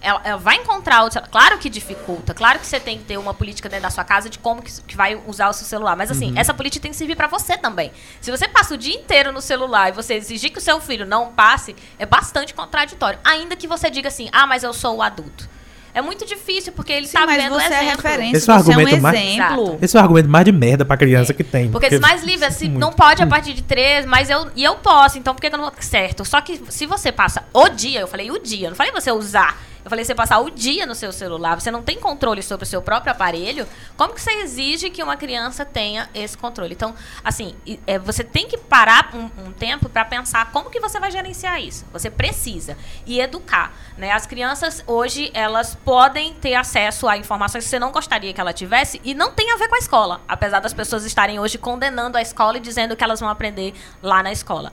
Ela, 0.00 0.20
ela 0.24 0.36
vai 0.36 0.56
encontrar 0.56 1.02
o 1.04 1.10
celular. 1.10 1.30
Claro 1.30 1.58
que 1.58 1.68
dificulta, 1.68 2.32
claro 2.32 2.58
que 2.60 2.66
você 2.66 2.78
tem 2.78 2.98
que 2.98 3.04
ter 3.04 3.16
uma 3.16 3.34
política 3.34 3.68
dentro 3.68 3.84
da 3.84 3.90
sua 3.90 4.04
casa 4.04 4.28
de 4.30 4.38
como 4.38 4.62
que, 4.62 4.70
que 4.82 4.96
vai 4.96 5.20
usar 5.26 5.48
o 5.48 5.52
seu 5.52 5.66
celular. 5.66 5.96
Mas 5.96 6.10
assim, 6.10 6.32
essa 6.36 6.54
política 6.54 6.82
tem 6.82 6.92
que 6.92 6.96
servir 6.96 7.16
para 7.16 7.26
você 7.26 7.56
também. 7.56 7.90
Se 8.20 8.30
você 8.30 8.46
passa 8.46 8.74
o 8.74 8.76
dia 8.76 8.94
inteiro 8.94 9.32
no 9.32 9.40
celular 9.40 9.88
e 9.88 9.92
você 9.92 10.14
exigir 10.14 10.52
que 10.52 10.58
o 10.58 10.62
seu 10.62 10.80
filho 10.80 11.04
não 11.04 11.32
passe, 11.32 11.74
é 11.98 12.06
bastante 12.06 12.54
contraditório. 12.54 13.18
Ainda 13.24 13.56
que 13.56 13.66
você 13.66 13.90
diga 13.90 14.08
assim, 14.08 14.28
ah, 14.32 14.46
mas 14.46 14.62
eu 14.62 14.72
sou 14.72 14.96
o 14.96 15.02
adulto. 15.02 15.55
É 15.96 16.02
muito 16.02 16.26
difícil, 16.26 16.74
porque 16.74 16.92
ele 16.92 17.06
Sim, 17.06 17.14
tá 17.14 17.24
mas 17.24 17.42
vendo 17.42 17.54
você 17.54 17.72
é 17.72 17.84
exemplo. 17.84 18.02
referência, 18.02 18.36
Esse 18.36 18.50
é 18.50 18.54
o 18.54 18.58
você 18.58 18.70
é 18.70 18.76
um 18.76 18.78
argumento 18.80 19.02
mais- 19.02 19.18
exemplo. 19.18 19.62
Exato. 19.64 19.78
Esse 19.80 19.96
é 19.96 19.98
o 19.98 20.02
argumento 20.02 20.28
mais 20.28 20.44
de 20.44 20.52
merda 20.52 20.84
pra 20.84 20.96
criança 20.96 21.32
que 21.32 21.42
tem. 21.42 21.70
Porque 21.70 21.88
diz 21.88 22.00
mais 22.00 22.22
livre, 22.22 22.44
assim, 22.44 22.68
não 22.68 22.92
pode 22.92 23.22
a 23.22 23.26
partir 23.26 23.54
de 23.54 23.62
três, 23.62 24.04
mas 24.04 24.28
eu, 24.28 24.48
e 24.54 24.62
eu 24.62 24.74
posso, 24.76 25.16
então 25.18 25.34
por 25.34 25.40
que 25.40 25.48
que 25.48 25.56
eu 25.56 25.58
não? 25.58 25.72
Certo. 25.80 26.22
Só 26.24 26.40
que 26.42 26.60
se 26.68 26.84
você 26.84 27.10
passa 27.10 27.44
o 27.52 27.68
dia, 27.70 28.00
eu 28.00 28.06
falei 28.06 28.30
o 28.30 28.38
dia, 28.38 28.66
eu 28.66 28.70
não 28.70 28.76
falei 28.76 28.92
você 28.92 29.10
usar. 29.10 29.58
Eu 29.86 29.90
falei 29.90 30.04
você 30.04 30.16
passar 30.16 30.40
o 30.40 30.50
dia 30.50 30.84
no 30.84 30.96
seu 30.96 31.12
celular, 31.12 31.60
você 31.60 31.70
não 31.70 31.80
tem 31.80 32.00
controle 32.00 32.42
sobre 32.42 32.64
o 32.64 32.66
seu 32.66 32.82
próprio 32.82 33.12
aparelho, 33.12 33.68
como 33.96 34.14
que 34.14 34.20
você 34.20 34.32
exige 34.40 34.90
que 34.90 35.00
uma 35.00 35.16
criança 35.16 35.64
tenha 35.64 36.10
esse 36.12 36.36
controle? 36.36 36.74
Então, 36.74 36.92
assim, 37.22 37.54
é, 37.86 37.96
você 37.96 38.24
tem 38.24 38.48
que 38.48 38.58
parar 38.58 39.14
um, 39.14 39.46
um 39.46 39.52
tempo 39.52 39.88
para 39.88 40.04
pensar 40.04 40.50
como 40.50 40.70
que 40.70 40.80
você 40.80 40.98
vai 40.98 41.12
gerenciar 41.12 41.62
isso. 41.62 41.86
Você 41.92 42.10
precisa. 42.10 42.76
E 43.06 43.20
educar. 43.20 43.72
Né? 43.96 44.10
As 44.10 44.26
crianças, 44.26 44.82
hoje, 44.88 45.30
elas 45.32 45.76
podem 45.76 46.34
ter 46.34 46.56
acesso 46.56 47.06
a 47.06 47.16
informações 47.16 47.62
que 47.62 47.70
você 47.70 47.78
não 47.78 47.92
gostaria 47.92 48.32
que 48.32 48.40
ela 48.40 48.52
tivesse 48.52 49.00
e 49.04 49.14
não 49.14 49.30
tem 49.30 49.52
a 49.52 49.56
ver 49.56 49.68
com 49.68 49.76
a 49.76 49.78
escola. 49.78 50.20
Apesar 50.26 50.58
das 50.58 50.74
pessoas 50.74 51.04
estarem 51.04 51.38
hoje 51.38 51.58
condenando 51.58 52.18
a 52.18 52.22
escola 52.22 52.56
e 52.56 52.60
dizendo 52.60 52.96
que 52.96 53.04
elas 53.04 53.20
vão 53.20 53.28
aprender 53.28 53.72
lá 54.02 54.20
na 54.20 54.32
escola. 54.32 54.72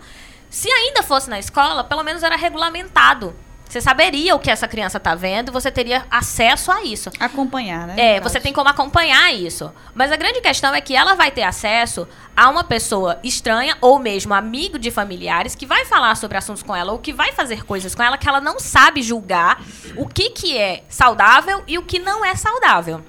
Se 0.49 0.71
ainda 0.71 1.03
fosse 1.03 1.29
na 1.29 1.37
escola, 1.37 1.83
pelo 1.83 2.01
menos 2.01 2.23
era 2.23 2.35
regulamentado. 2.35 3.35
Você 3.73 3.81
saberia 3.81 4.35
o 4.35 4.39
que 4.39 4.51
essa 4.51 4.67
criança 4.67 4.99
está 4.99 5.15
vendo, 5.15 5.51
você 5.51 5.71
teria 5.71 6.05
acesso 6.11 6.71
a 6.71 6.83
isso. 6.83 7.09
Acompanhar, 7.19 7.87
né? 7.87 7.95
É, 7.97 8.19
você 8.19 8.39
tem 8.39 8.53
como 8.53 8.69
acompanhar 8.69 9.33
isso. 9.33 9.73
Mas 9.95 10.11
a 10.11 10.15
grande 10.15 10.41
questão 10.41 10.75
é 10.75 10.79
que 10.79 10.95
ela 10.95 11.15
vai 11.15 11.31
ter 11.31 11.41
acesso 11.41 12.07
a 12.37 12.51
uma 12.51 12.63
pessoa 12.63 13.19
estranha 13.23 13.75
ou 13.81 13.97
mesmo 13.97 14.31
amigo 14.31 14.77
de 14.77 14.91
familiares 14.91 15.55
que 15.55 15.65
vai 15.65 15.85
falar 15.85 16.13
sobre 16.17 16.37
assuntos 16.37 16.61
com 16.61 16.75
ela 16.75 16.91
ou 16.91 16.99
que 16.99 17.11
vai 17.11 17.31
fazer 17.31 17.65
coisas 17.65 17.95
com 17.95 18.03
ela 18.03 18.15
que 18.15 18.29
ela 18.29 18.39
não 18.39 18.59
sabe 18.59 19.01
julgar 19.01 19.59
o 19.97 20.07
que, 20.07 20.29
que 20.29 20.55
é 20.55 20.83
saudável 20.87 21.63
e 21.67 21.79
o 21.79 21.81
que 21.81 21.97
não 21.97 22.23
é 22.23 22.35
saudável. 22.35 23.03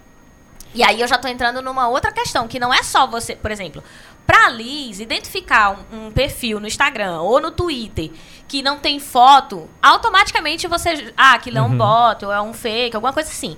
E 0.74 0.82
aí 0.82 1.00
eu 1.00 1.06
já 1.06 1.16
tô 1.16 1.28
entrando 1.28 1.62
numa 1.62 1.88
outra 1.88 2.10
questão, 2.10 2.48
que 2.48 2.58
não 2.58 2.74
é 2.74 2.82
só 2.82 3.06
você, 3.06 3.36
por 3.36 3.50
exemplo, 3.50 3.84
pra 4.26 4.48
Liz 4.48 5.00
identificar 5.00 5.78
um, 5.92 6.06
um 6.06 6.10
perfil 6.10 6.60
no 6.60 6.66
Instagram 6.66 7.20
ou 7.20 7.40
no 7.40 7.50
Twitter 7.50 8.10
que 8.46 8.62
não 8.62 8.78
tem 8.78 9.00
foto, 9.00 9.68
automaticamente 9.82 10.66
você. 10.66 11.12
Ah, 11.16 11.34
aquilo 11.34 11.58
é 11.58 11.62
um 11.62 11.76
bot 11.76 12.24
ou 12.24 12.32
é 12.32 12.40
um 12.40 12.52
fake, 12.52 12.94
alguma 12.94 13.12
coisa 13.12 13.30
assim. 13.30 13.56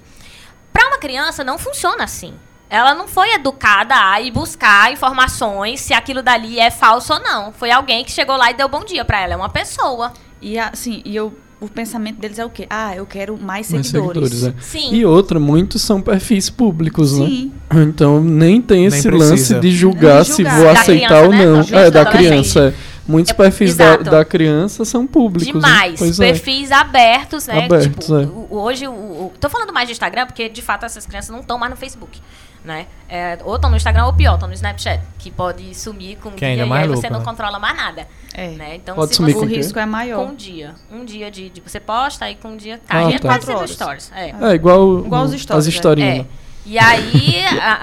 Pra 0.73 0.89
uma 0.89 0.99
criança 0.99 1.43
não 1.43 1.59
funciona 1.59 2.05
assim. 2.05 2.35
Ela 2.69 2.95
não 2.95 3.07
foi 3.07 3.33
educada 3.33 3.95
a 3.95 4.21
ir 4.21 4.31
buscar 4.31 4.93
informações 4.93 5.81
se 5.81 5.95
aquilo 5.95 6.23
dali 6.23 6.59
é 6.59 6.71
falso 6.71 7.15
ou 7.15 7.21
não. 7.21 7.53
Foi 7.53 7.71
alguém 7.71 8.05
que 8.05 8.11
chegou 8.11 8.37
lá 8.37 8.51
e 8.51 8.55
deu 8.55 8.69
bom 8.69 8.85
dia 8.85 9.05
pra 9.05 9.21
ela. 9.21 9.35
É 9.35 9.37
uma 9.37 9.49
pessoa. 9.49 10.13
E 10.41 10.59
assim, 10.59 11.01
e 11.05 11.15
eu, 11.15 11.37
o 11.61 11.69
pensamento 11.69 12.19
deles 12.19 12.39
é 12.39 12.45
o 12.45 12.51
quê? 12.51 12.67
Ah, 12.69 12.95
eu 12.95 13.07
quero 13.07 13.37
mais 13.39 13.71
Mais 13.71 13.87
seguidores. 13.87 14.31
seguidores, 14.31 14.45
é. 14.59 14.63
Sim. 14.63 14.95
E 14.95 15.05
outra, 15.05 15.41
muitos 15.41 15.81
são 15.83 16.01
perfis 16.03 16.51
públicos, 16.51 17.19
né? 17.19 17.27
Sim. 17.27 17.53
Então 17.75 18.23
nem 18.23 18.61
tem 18.61 18.81
Nem 18.81 18.87
esse 18.89 19.09
precisa. 19.09 19.31
lance 19.31 19.55
de 19.61 19.71
julgar 19.71 20.17
Nem 20.17 20.25
se 20.25 20.37
julgar. 20.43 20.57
vou 20.57 20.65
Da 20.75 20.81
aceitar 20.81 21.09
criança, 21.09 21.25
ou 21.25 21.31
né? 21.33 21.45
não. 21.47 21.57
Justo, 21.63 21.75
É, 21.77 21.91
da 21.91 22.05
criança. 22.07 22.61
é. 22.69 22.97
Muitos 23.09 23.31
É, 23.31 23.35
perfis 23.35 23.77
da, 23.77 23.97
da 23.99 24.25
criança 24.25 24.85
são 24.85 25.07
públicos. 25.07 25.47
né? 25.47 25.69
Demais. 25.69 26.21
É. 26.21 26.27
Perfis 26.27 26.73
abertos, 26.73 27.47
né? 27.47 27.65
Abertos, 27.65 28.05
tipo, 28.05 28.17
é. 28.17 28.29
hoje, 28.51 28.89
o, 28.89 28.91
o- 28.93 29.33
tô 29.41 29.49
falando 29.49 29.73
mais 29.73 29.87
de 29.87 29.93
Instagram, 29.93 30.27
porque 30.27 30.49
de 30.49 30.61
fato 30.61 30.85
essas 30.85 31.07
crianças 31.07 31.31
não 31.31 31.39
estão 31.41 31.57
mais 31.57 31.71
no 31.71 31.77
Facebook. 31.77 32.21
Né? 32.67 32.89
É, 33.09 33.39
ou 33.45 33.55
estão 33.55 33.71
no 33.71 33.77
Instagram 33.77 34.07
ou 34.07 34.13
pior, 34.13 34.35
estão 34.35 34.49
no 34.49 34.55
Snapchat, 34.55 35.01
que 35.21 35.31
pode 35.31 35.73
sumir 35.73 36.17
com 36.19 36.31
um 36.31 36.33
Que 36.33 36.41
dia 36.53 36.63
é 36.63 36.67
e 36.67 36.69
mais 36.69 36.83
aí 36.83 36.89
você 36.89 36.95
louco, 37.03 37.13
não 37.13 37.19
né? 37.21 37.25
controla 37.25 37.59
mais 37.61 37.77
nada. 37.77 38.09
É. 38.35 38.49
Né? 38.49 38.75
Então, 38.75 38.97
Pode 38.97 39.13
se 39.13 39.19
sumir 39.19 39.35
você, 39.35 39.39
O 39.39 39.41
com 39.43 39.47
o 39.47 39.49
quê? 39.49 39.57
risco 39.57 39.79
é 39.79 39.87
maior. 39.87 40.27
com 40.27 40.33
um 40.33 40.35
dia. 40.35 40.75
Um 40.91 41.05
dia 41.05 41.31
de, 41.31 41.49
de- 41.49 41.61
Você 41.61 41.79
posta 41.79 42.25
aí 42.25 42.35
com 42.35 42.49
um 42.49 42.57
dia 42.57 42.81
cai. 42.85 43.05
Ah, 43.05 43.11
é 43.15 43.19
tá. 43.21 43.39
horas. 43.55 43.71
stories. 43.71 44.11
É. 44.13 44.35
É, 44.51 44.55
igual, 44.55 44.99
Igual 44.99 45.23
os 45.23 45.33
as 45.33 45.41
stories, 45.41 45.67
é. 45.67 45.69
historinhas. 45.71 46.15
É. 46.17 46.19
né? 46.23 46.27
E 46.69 46.77
aí 46.77 47.45
a, 47.63 47.75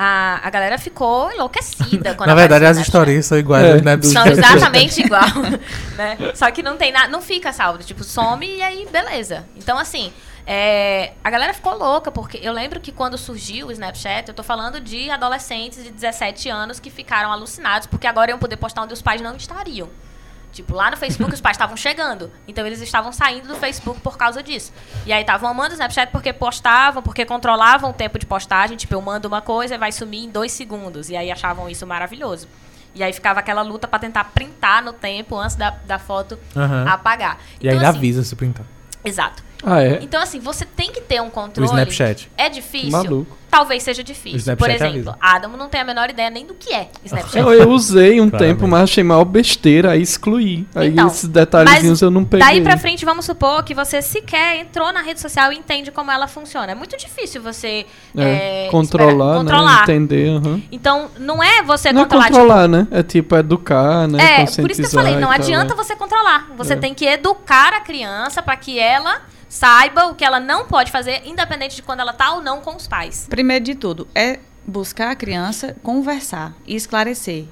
a, 0.43 0.47
a 0.47 0.49
galera 0.49 0.77
ficou 0.77 1.31
enlouquecida 1.31 2.13
quando 2.15 2.27
Na 2.27 2.35
verdade, 2.35 2.65
as 2.65 2.77
histórias 2.77 3.25
são 3.25 3.37
iguais 3.37 3.65
É, 3.85 3.95
dos 3.95 4.11
São 4.11 4.27
exatamente 4.27 4.99
igual, 4.99 5.23
né? 5.95 6.17
Só 6.35 6.51
que 6.51 6.61
não 6.61 6.75
tem 6.75 6.91
nada, 6.91 7.07
não 7.07 7.21
fica 7.21 7.53
salvo, 7.53 7.81
tipo, 7.81 8.03
some 8.03 8.45
e 8.45 8.61
aí 8.61 8.85
beleza. 8.91 9.45
Então 9.55 9.77
assim, 9.77 10.11
é, 10.45 11.13
a 11.23 11.29
galera 11.29 11.53
ficou 11.53 11.77
louca 11.77 12.11
porque 12.11 12.37
eu 12.41 12.51
lembro 12.51 12.79
que 12.79 12.91
quando 12.91 13.17
surgiu 13.17 13.67
o 13.67 13.71
Snapchat, 13.71 14.27
eu 14.27 14.33
tô 14.33 14.43
falando 14.43 14.79
de 14.79 15.09
adolescentes 15.09 15.83
de 15.83 15.91
17 15.91 16.49
anos 16.49 16.79
que 16.79 16.89
ficaram 16.89 17.31
alucinados 17.31 17.87
porque 17.87 18.05
agora 18.05 18.31
iam 18.31 18.39
poder 18.39 18.57
postar 18.57 18.83
onde 18.83 18.93
os 18.93 19.01
pais 19.01 19.21
não 19.21 19.35
estariam. 19.35 19.89
Tipo, 20.51 20.75
lá 20.75 20.91
no 20.91 20.97
Facebook 20.97 21.33
os 21.33 21.41
pais 21.41 21.55
estavam 21.55 21.75
chegando. 21.75 22.31
Então 22.47 22.65
eles 22.65 22.79
estavam 22.79 23.11
saindo 23.11 23.47
do 23.47 23.55
Facebook 23.55 23.99
por 24.01 24.17
causa 24.17 24.43
disso. 24.43 24.71
E 25.05 25.11
aí 25.11 25.21
estavam 25.21 25.49
amando 25.49 25.71
o 25.71 25.73
Snapchat 25.73 26.11
porque 26.11 26.31
postavam, 26.31 27.01
porque 27.01 27.25
controlavam 27.25 27.89
o 27.89 27.93
tempo 27.93 28.19
de 28.19 28.25
postagem. 28.25 28.77
Tipo, 28.77 28.93
eu 28.93 29.01
mando 29.01 29.27
uma 29.27 29.41
coisa 29.41 29.73
e 29.73 29.77
vai 29.79 29.91
sumir 29.91 30.25
em 30.25 30.29
dois 30.29 30.51
segundos. 30.51 31.09
E 31.09 31.17
aí 31.17 31.31
achavam 31.31 31.67
isso 31.67 31.87
maravilhoso. 31.87 32.47
E 32.93 33.01
aí 33.01 33.11
ficava 33.11 33.39
aquela 33.39 33.63
luta 33.63 33.87
pra 33.87 33.97
tentar 33.97 34.25
printar 34.25 34.83
no 34.83 34.93
tempo 34.93 35.35
antes 35.35 35.55
da, 35.55 35.71
da 35.71 35.97
foto 35.97 36.37
Aham. 36.55 36.85
apagar. 36.87 37.39
E 37.59 37.67
ainda 37.67 37.89
assim, 37.89 37.97
avisa 37.97 38.23
se 38.23 38.35
printar. 38.35 38.65
Exato. 39.03 39.43
Ah, 39.63 39.81
é? 39.81 39.99
Então, 40.01 40.21
assim, 40.21 40.39
você 40.39 40.65
tem 40.65 40.91
que 40.91 41.01
ter 41.01 41.21
um 41.21 41.27
O 41.27 41.31
controle. 41.31 41.69
Snapchat. 41.69 42.29
É 42.37 42.49
difícil? 42.49 42.91
Maluco. 42.91 43.37
Talvez 43.53 43.83
seja 43.83 44.03
difícil. 44.03 44.57
Por 44.57 44.67
exemplo, 44.67 44.95
avisa. 45.11 45.17
Adam 45.21 45.51
não 45.55 45.69
tem 45.69 45.81
a 45.81 45.83
menor 45.85 46.09
ideia 46.09 46.29
nem 46.31 46.43
do 46.43 46.55
que 46.55 46.73
é 46.73 46.89
Snapchat. 47.05 47.37
Eu, 47.37 47.53
eu 47.53 47.69
usei 47.69 48.19
um 48.19 48.27
Claramente. 48.27 48.55
tempo, 48.57 48.67
mas 48.67 48.81
achei 48.83 49.03
mal 49.03 49.23
besteira, 49.23 49.91
aí 49.91 50.01
excluí. 50.01 50.65
Aí 50.73 50.87
Então, 50.89 51.05
esses 51.05 51.29
detalhezinhos 51.29 52.01
eu 52.01 52.09
não 52.09 52.25
peguei. 52.25 52.45
Daí 52.47 52.61
pra 52.61 52.77
frente, 52.77 53.05
vamos 53.05 53.25
supor 53.25 53.63
que 53.63 53.75
você 53.75 54.01
sequer 54.01 54.57
entrou 54.57 54.91
na 54.91 55.01
rede 55.03 55.19
social 55.21 55.53
e 55.53 55.55
entende 55.57 55.91
como 55.91 56.09
ela 56.09 56.27
funciona. 56.27 56.71
É 56.71 56.75
muito 56.75 56.97
difícil 56.97 57.43
você 57.43 57.85
É, 58.17 58.65
é, 58.65 58.67
controlar, 58.71 59.11
esperar- 59.11 59.27
né? 59.27 59.37
controlar. 59.51 59.83
Entender. 59.83 60.29
aham. 60.29 60.61
Então, 60.71 61.11
não 61.19 61.43
é 61.43 61.61
você 61.61 61.93
Não 61.93 62.01
é 62.01 62.05
controlar. 62.05 62.25
controlar, 62.29 62.67
né? 62.67 62.87
É 62.89 63.03
tipo 63.03 63.35
educar, 63.35 64.07
né? 64.07 64.45
tipo, 64.47 64.59
é, 64.59 64.61
por 64.63 64.71
isso 64.71 64.81
que 64.81 64.87
eu 64.87 64.91
falei, 64.91 65.13
não 65.13 65.31
e 65.31 65.35
tal, 65.37 65.45
adianta 65.45 65.73
é. 65.73 65.77
você 65.77 65.95
controlar. 65.95 66.47
Você 66.57 66.73
É. 66.73 66.75
tem 66.75 66.95
que 66.95 67.05
educar 67.05 67.71
a 67.73 67.81
criança 67.81 68.41
pra 68.41 68.55
que 68.57 68.79
ela 68.79 69.21
saiba 69.49 70.07
o 70.07 70.15
que 70.15 70.25
ela 70.25 70.39
não 70.39 70.65
pode 70.65 70.91
fazer, 70.91 71.21
independente 71.25 71.75
de 71.75 71.83
quando 71.83 71.99
ela 71.99 72.11
tá 72.11 72.33
ou 72.33 72.41
não 72.41 72.59
com 72.59 72.75
os 72.75 72.87
pais. 72.87 73.27
Primeiro 73.29 73.42
de 73.59 73.75
tudo, 73.75 74.07
é 74.15 74.39
buscar 74.65 75.11
a 75.11 75.15
criança, 75.15 75.75
conversar 75.83 76.55
e 76.65 76.75
esclarecer. 76.75 77.45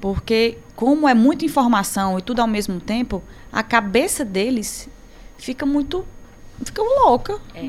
Porque, 0.00 0.58
como 0.74 1.08
é 1.08 1.14
muita 1.14 1.44
informação 1.44 2.18
e 2.18 2.22
tudo 2.22 2.40
ao 2.40 2.48
mesmo 2.48 2.80
tempo, 2.80 3.22
a 3.52 3.62
cabeça 3.62 4.24
deles 4.24 4.88
fica 5.38 5.64
muito. 5.64 6.04
fica 6.64 6.82
louca. 6.82 7.38
É. 7.54 7.62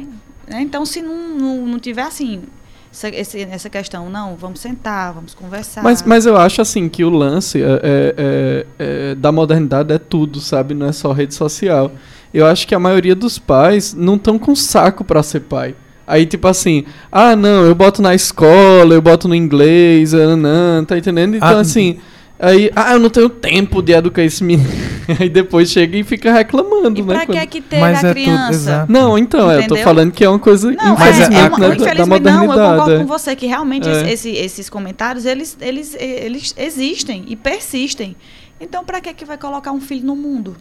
né? 0.47 0.61
Então, 0.61 0.85
se 0.85 1.01
não, 1.01 1.37
não, 1.37 1.65
não 1.67 1.79
tiver 1.79 2.01
assim, 2.01 2.43
essa, 2.91 3.39
essa 3.39 3.69
questão, 3.69 4.09
não, 4.09 4.35
vamos 4.35 4.59
sentar, 4.59 5.13
vamos 5.13 5.33
conversar. 5.33 5.83
Mas, 5.83 6.01
mas 6.03 6.25
eu 6.25 6.37
acho 6.37 6.61
assim 6.61 6.87
que 6.87 7.03
o 7.03 7.09
lance 7.09 7.61
é- 7.61 7.65
é- 7.65 8.15
é- 8.17 8.65
é- 9.11 9.15
da 9.15 9.31
modernidade 9.31 9.91
é 9.93 9.97
tudo, 9.97 10.39
sabe? 10.39 10.73
Não 10.73 10.87
é 10.87 10.91
só 10.91 11.11
rede 11.11 11.33
social. 11.33 11.91
Eu 12.33 12.45
acho 12.45 12.67
que 12.67 12.73
a 12.73 12.79
maioria 12.79 13.15
dos 13.15 13.37
pais 13.37 13.93
não 13.93 14.15
estão 14.15 14.39
com 14.39 14.55
saco 14.55 15.03
pra 15.03 15.21
ser 15.21 15.41
pai. 15.41 15.75
Aí, 16.05 16.25
tipo 16.25 16.47
assim, 16.47 16.83
ah, 17.11 17.35
não, 17.35 17.63
eu 17.65 17.73
boto 17.73 18.01
na 18.01 18.13
escola, 18.13 18.93
eu 18.93 19.01
boto 19.01 19.27
no 19.27 19.35
inglês, 19.35 20.13
ah, 20.13 20.35
não, 20.35 20.83
tá 20.83 20.97
entendendo? 20.97 21.35
Então, 21.37 21.57
Ah, 21.57 21.61
assim, 21.61 21.97
aí, 22.37 22.69
ah, 22.75 22.93
eu 22.93 22.99
não 22.99 23.09
tenho 23.09 23.29
tempo 23.29 23.81
de 23.81 23.93
educar 23.93 24.21
esse 24.21 24.43
menino. 24.43 24.67
aí 25.19 25.29
depois 25.29 25.69
chega 25.71 25.97
e 25.97 26.03
fica 26.03 26.33
reclamando, 26.33 26.99
e 26.99 27.03
né? 27.03 27.07
pra 27.07 27.19
que 27.21 27.25
quando- 27.27 27.37
é 27.37 27.45
que 27.45 27.61
teve 27.61 27.81
Mas 27.81 28.03
a 28.03 28.09
é 28.09 28.13
tudo- 28.13 28.21
criança? 28.23 28.51
exato. 28.53 28.91
Não, 28.91 29.17
então, 29.17 29.49
é, 29.49 29.59
eu 29.63 29.67
tô 29.67 29.77
falando 29.77 30.11
que 30.11 30.25
é 30.25 30.29
uma 30.29 30.39
coisa, 30.39 30.71
Não, 30.71 30.97
Mas 30.97 31.19
é, 31.19 31.23
é- 31.23 31.25
é, 31.25 31.27
infelizmente, 31.29 31.47
uma- 31.49 31.57
né, 31.59 31.67
da- 31.67 31.67
da 31.67 31.75
infelizmente 31.75 32.21
não, 32.23 32.43
eu 32.43 32.49
concordo 32.49 32.91
é. 32.95 32.99
com 32.99 33.05
você 33.05 33.35
que 33.35 33.45
realmente 33.47 33.87
É. 33.87 33.91
esse- 33.91 34.11
esse- 34.11 34.31
esses 34.37 34.69
comentários, 34.69 35.25
eles, 35.25 35.57
eles, 35.61 35.95
eles 35.97 36.53
existem 36.57 37.23
e 37.27 37.35
persistem. 37.37 38.15
Então, 38.59 38.83
pra 38.83 38.99
que 38.99 39.13
que 39.13 39.23
vai 39.25 39.37
colocar 39.37 39.71
um 39.71 39.79
filho 39.79 40.05
no 40.05 40.15
mundo? 40.17 40.55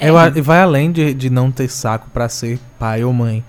Eu 0.00 0.16
a- 0.16 0.28
vai 0.30 0.60
além 0.60 0.92
de, 0.92 1.12
de 1.12 1.28
não 1.28 1.50
ter 1.50 1.68
saco 1.68 2.08
pra 2.12 2.28
ser 2.28 2.58
pai 2.78 3.02
ou 3.02 3.12
mãe. 3.12 3.44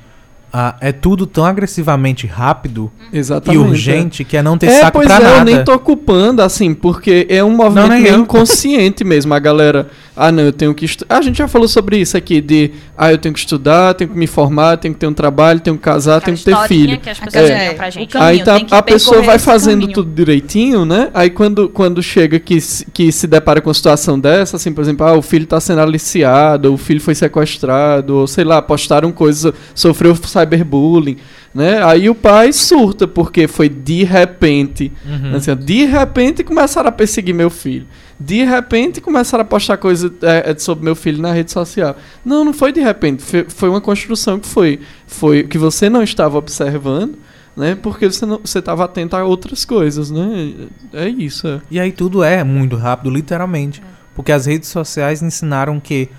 Ah, 0.60 0.76
é 0.82 0.92
tudo 0.92 1.28
tão 1.28 1.46
agressivamente 1.46 2.26
rápido 2.26 2.92
Exatamente. 3.14 3.62
e 3.62 3.64
é. 3.64 3.70
urgente 3.70 4.24
que 4.24 4.36
é 4.36 4.42
não 4.42 4.58
ter 4.58 4.66
é, 4.66 4.80
saco 4.80 4.98
pois 4.98 5.08
pra 5.08 5.18
é, 5.18 5.20
nada. 5.20 5.38
eu 5.38 5.46
nem 5.46 5.64
tô 5.64 5.78
culpando, 5.78 6.42
assim, 6.42 6.74
porque 6.74 7.28
é 7.30 7.44
um 7.44 7.56
movimento 7.56 7.90
nem 7.90 8.02
meio 8.02 8.16
eu. 8.16 8.22
inconsciente 8.22 9.04
mesmo. 9.04 9.36
A 9.36 9.40
galera, 9.40 9.88
ah, 10.18 10.32
não, 10.32 10.44
eu 10.44 10.52
tenho 10.52 10.74
que 10.74 10.84
estudar. 10.86 11.18
A 11.18 11.22
gente 11.22 11.38
já 11.38 11.48
falou 11.48 11.68
sobre 11.68 11.98
isso 11.98 12.18
aqui, 12.18 12.42
de, 12.42 12.72
ah, 12.98 13.12
eu 13.12 13.18
tenho 13.18 13.34
que 13.34 13.40
estudar, 13.40 13.94
tenho 13.94 14.10
que 14.10 14.18
me 14.18 14.28
formar, 14.28 14.78
tenho 14.78 14.94
que 14.94 15.00
ter 15.00 15.08
um 15.08 15.14
trabalho, 15.14 15.60
tenho 15.60 15.78
que 15.78 15.84
casar, 15.84 16.18
Aquela 16.18 16.36
tenho 16.38 16.38
que 16.58 16.62
ter 16.64 16.68
filho. 16.68 17.00
que 17.00 17.10
as 17.10 17.20
pessoas 17.20 17.50
É, 17.50 17.68
dão 17.68 17.76
pra 17.76 17.90
gente. 17.90 18.10
caminho, 18.12 18.30
Aí 18.30 18.44
tá, 18.44 18.56
tem 18.56 18.66
que 18.66 18.74
a 18.76 18.82
pessoa 18.82 19.22
vai 19.22 19.38
fazendo 19.40 19.82
caminho. 19.82 19.94
tudo 19.94 20.12
direitinho, 20.14 20.86
né? 20.86 21.10
Aí 21.14 21.30
quando, 21.30 21.70
quando 21.70 22.02
chega 22.04 22.40
que, 22.40 22.60
se- 22.60 22.86
que 22.94 23.12
se 23.12 23.28
depara 23.28 23.62
com 23.62 23.70
uma 23.70 23.74
situação 23.74 24.20
dessa, 24.20 24.58
assim, 24.58 24.74
por 24.74 24.82
exemplo, 24.82 25.06
ah, 25.06 25.14
o 25.18 25.22
filho 25.22 25.46
tá 25.46 25.60
sendo 25.60 25.82
aliciado, 25.82 26.70
ou 26.70 26.74
o 26.76 26.78
filho 26.78 27.00
foi 27.00 27.14
sequestrado, 27.16 28.16
ou 28.16 28.28
sei 28.28 28.44
lá, 28.44 28.62
postaram 28.62 29.12
coisa, 29.12 29.54
sofreu 29.76 30.16
cyberbullying, 30.16 31.18
né? 31.54 31.84
Aí 31.84 32.10
o 32.10 32.16
pai 32.16 32.52
surta, 32.54 33.08
porque 33.08 33.48
foi 33.48 33.70
de 33.70 34.04
repente. 34.04 34.92
Uhum. 35.06 35.36
Assim, 35.36 35.56
de 35.56 35.86
repente 35.86 36.44
começaram 36.44 36.90
a 36.90 36.92
perseguir 36.92 37.34
meu 37.34 37.50
filho. 37.50 37.86
De 38.20 38.44
repente 38.44 39.00
começaram 39.00 39.44
a 39.44 39.46
postar 39.46 39.78
coisa 39.78 40.12
é, 40.24 40.52
é, 40.52 40.58
sobre 40.58 40.84
meu 40.84 40.96
filho 40.96 41.22
na 41.22 41.32
rede 41.32 41.52
social. 41.52 41.96
Não, 42.26 42.44
não 42.44 42.54
foi 42.54 42.72
de 42.72 42.82
repente. 42.82 43.22
Foi, 43.22 43.46
foi 43.48 43.70
uma 43.70 43.82
construção 43.82 44.40
que 44.40 44.48
foi, 44.48 44.80
foi 45.06 45.44
que 45.44 45.58
você 45.58 45.90
não 45.90 46.02
estava 46.02 46.38
observando, 46.38 47.18
né? 47.56 47.76
Porque 47.76 48.10
você 48.10 48.26
não, 48.26 48.40
você 48.40 48.60
estava 48.60 48.86
atento 48.86 49.16
a 49.16 49.24
outras 49.24 49.64
coisas, 49.64 50.10
né? 50.10 50.54
É 50.94 51.08
isso. 51.08 51.48
É. 51.48 51.62
E 51.70 51.80
aí 51.80 51.92
tudo 51.92 52.24
é 52.24 52.44
muito 52.44 52.76
rápido, 52.76 53.12
literalmente. 53.12 53.84
Porque 54.16 54.32
as 54.32 54.48
redes 54.48 54.70
sociais 54.70 55.22
ensinaram 55.22 55.80
que 55.80 56.10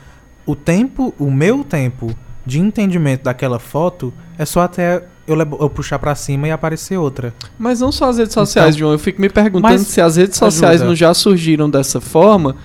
o 0.47 0.55
tempo, 0.55 1.13
o 1.19 1.31
meu 1.31 1.65
tempo 1.65 2.15
de 2.47 2.61
entendimento 2.61 3.25
daquela 3.25 3.59
foto 3.59 4.15
é 4.39 4.45
só 4.45 4.61
até 4.61 5.05
eu, 5.29 5.39
eu 5.39 5.71
puxar 5.71 5.99
pra 5.99 6.15
cima 6.15 6.49
e 6.49 6.51
aparecer 6.51 6.97
outra. 6.97 7.35
Mas 7.59 7.81
não 7.81 7.93
só 7.93 8.09
as 8.09 8.19
redes 8.19 8.33
sociais, 8.35 8.75
Então, 8.75 8.79
João. 8.79 8.93
Eu 8.93 8.99
fico 8.99 9.21
me 9.21 9.29
perguntando 9.29 9.79
se 9.81 10.01
as 10.01 10.17
redes 10.17 10.39
sociais 10.39 10.77
ajuda. 10.77 10.89
não 10.89 10.97
já 10.97 11.13
surgiram 11.13 11.69
dessa 11.69 12.01
forma, 12.01 12.57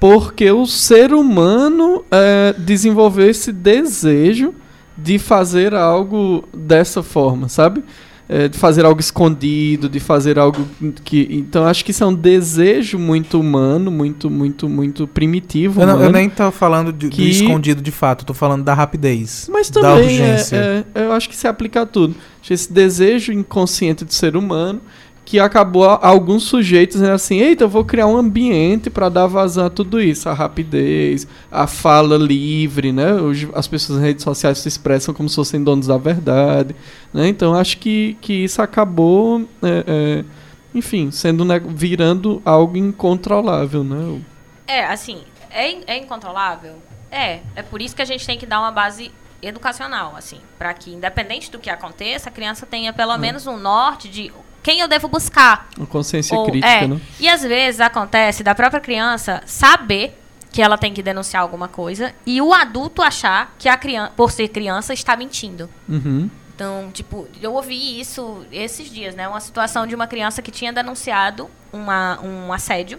porque 0.00 0.50
o 0.50 0.66
ser 0.66 1.12
humano 1.12 2.04
é, 2.10 2.54
desenvolveu 2.58 3.28
esse 3.28 3.52
desejo 3.52 4.54
de 4.96 5.18
fazer 5.18 5.74
algo 5.74 6.44
dessa 6.56 7.02
forma, 7.02 7.48
sabe? 7.48 7.84
É, 8.28 8.48
de 8.48 8.58
fazer 8.58 8.84
algo 8.84 9.00
escondido, 9.00 9.88
de 9.88 10.00
fazer 10.00 10.36
algo 10.36 10.66
que. 11.04 11.28
Então 11.30 11.64
acho 11.64 11.84
que 11.84 11.92
isso 11.92 12.02
é 12.02 12.06
um 12.08 12.12
desejo 12.14 12.98
muito 12.98 13.38
humano, 13.38 13.88
muito, 13.88 14.28
muito, 14.28 14.68
muito 14.68 15.06
primitivo. 15.06 15.80
Eu, 15.80 15.86
não- 15.86 16.02
eu 16.02 16.10
nem 16.10 16.28
tô 16.28 16.50
falando 16.50 16.92
de, 16.92 17.08
Que- 17.08 17.30
escondido 17.30 17.80
de 17.80 17.92
fato, 17.92 18.24
tô 18.26 18.34
falando 18.34 18.64
da 18.64 18.74
rapidez. 18.74 19.48
Mas 19.52 19.70
da 19.70 19.80
também 19.80 20.06
urgência. 20.20 20.56
é, 20.56 20.84
é- 20.92 21.04
eu 21.04 21.12
acho 21.12 21.28
que 21.28 21.36
se 21.36 21.46
aplica 21.46 21.82
a 21.82 21.86
tudo. 21.86 22.16
Esse 22.50 22.72
desejo 22.72 23.32
inconsciente 23.32 24.04
do 24.04 24.12
ser 24.12 24.36
humano 24.36 24.80
que 25.26 25.40
acabou 25.40 25.84
alguns 25.84 26.44
sujeitos 26.44 26.94
dizendo 26.94 27.12
assim, 27.12 27.40
eita, 27.40 27.64
eu 27.64 27.68
vou 27.68 27.84
criar 27.84 28.06
um 28.06 28.16
ambiente 28.16 28.88
para 28.88 29.08
dar 29.08 29.26
vazão 29.26 29.66
a 29.66 29.70
tudo 29.70 30.00
isso, 30.00 30.28
a 30.28 30.32
rapidez, 30.32 31.26
a 31.50 31.66
fala 31.66 32.16
livre, 32.16 32.92
né? 32.92 33.12
Hoje 33.12 33.50
as 33.52 33.66
pessoas 33.66 33.98
nas 33.98 34.06
redes 34.06 34.22
sociais 34.22 34.58
se 34.58 34.68
expressam 34.68 35.12
como 35.12 35.28
se 35.28 35.34
fossem 35.34 35.64
donos 35.64 35.88
da 35.88 35.98
verdade, 35.98 36.76
né? 37.12 37.26
Então 37.26 37.56
acho 37.56 37.78
que, 37.78 38.16
que 38.20 38.44
isso 38.44 38.62
acabou, 38.62 39.40
é, 39.64 39.84
é, 39.86 40.24
enfim, 40.72 41.10
sendo 41.10 41.44
né, 41.44 41.58
virando 41.58 42.40
algo 42.44 42.76
incontrolável, 42.76 43.82
né? 43.82 44.22
É, 44.68 44.84
assim, 44.84 45.22
é, 45.50 45.92
é 45.92 45.98
incontrolável? 45.98 46.76
É. 47.10 47.40
É 47.56 47.62
por 47.62 47.82
isso 47.82 47.96
que 47.96 48.02
a 48.02 48.06
gente 48.06 48.24
tem 48.24 48.38
que 48.38 48.46
dar 48.46 48.60
uma 48.60 48.70
base 48.70 49.10
educacional, 49.42 50.14
assim, 50.16 50.38
para 50.56 50.72
que, 50.72 50.92
independente 50.92 51.50
do 51.50 51.58
que 51.58 51.68
aconteça, 51.68 52.28
a 52.28 52.32
criança 52.32 52.64
tenha 52.64 52.92
pelo 52.92 53.16
menos 53.18 53.46
um 53.46 53.56
norte 53.56 54.08
de 54.08 54.32
quem 54.66 54.80
eu 54.80 54.88
devo 54.88 55.06
buscar. 55.06 55.68
Uma 55.78 55.86
consciência 55.86 56.36
Ou- 56.36 56.44
crítica, 56.44 56.66
é. 56.68 56.88
né? 56.88 57.00
E 57.20 57.28
às 57.28 57.40
vezes 57.42 57.80
acontece 57.80 58.42
da 58.42 58.52
própria 58.52 58.80
criança 58.80 59.40
saber 59.46 60.20
que 60.50 60.60
ela 60.60 60.76
tem 60.76 60.92
que 60.92 61.04
denunciar 61.04 61.40
alguma 61.40 61.68
coisa 61.68 62.12
e 62.26 62.42
o 62.42 62.52
adulto 62.52 63.00
achar 63.00 63.54
que 63.60 63.68
a 63.68 63.76
criança, 63.76 64.12
por 64.16 64.32
ser 64.32 64.48
criança, 64.48 64.92
está 64.92 65.16
mentindo. 65.16 65.70
Uhum. 65.88 66.28
Então, 66.52 66.90
tipo, 66.92 67.28
eu 67.40 67.54
ouvi 67.54 68.00
isso 68.00 68.44
esses 68.50 68.90
dias, 68.90 69.14
né? 69.14 69.28
Uma 69.28 69.38
situação 69.38 69.86
de 69.86 69.94
uma 69.94 70.08
criança 70.08 70.42
que 70.42 70.50
tinha 70.50 70.72
denunciado 70.72 71.48
uma, 71.72 72.18
um 72.20 72.52
assédio, 72.52 72.98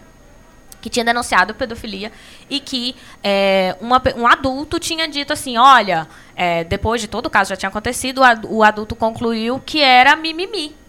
que 0.80 0.89
tinha 0.89 1.03
denunciado 1.03 1.53
pedofilia 1.53 2.14
e 2.49 2.61
que 2.61 2.95
é, 3.22 3.76
uma 3.81 4.02
um 4.15 4.26
adulto 4.26 4.80
tinha 4.80 5.06
dito 5.06 5.34
assim, 5.34 5.57
olha, 5.57 6.07
é, 6.34 6.64
depois 6.64 7.02
de 7.02 7.10
todo 7.10 7.26
o 7.26 7.30
caso 7.30 7.49
já 7.49 7.57
tinha 7.57 7.68
acontecido, 7.68 8.22
o 8.48 8.64
adulto 8.64 8.95
concluiu 8.95 9.60
que 9.60 9.81
era 9.81 10.15
mimimi. 10.15 10.86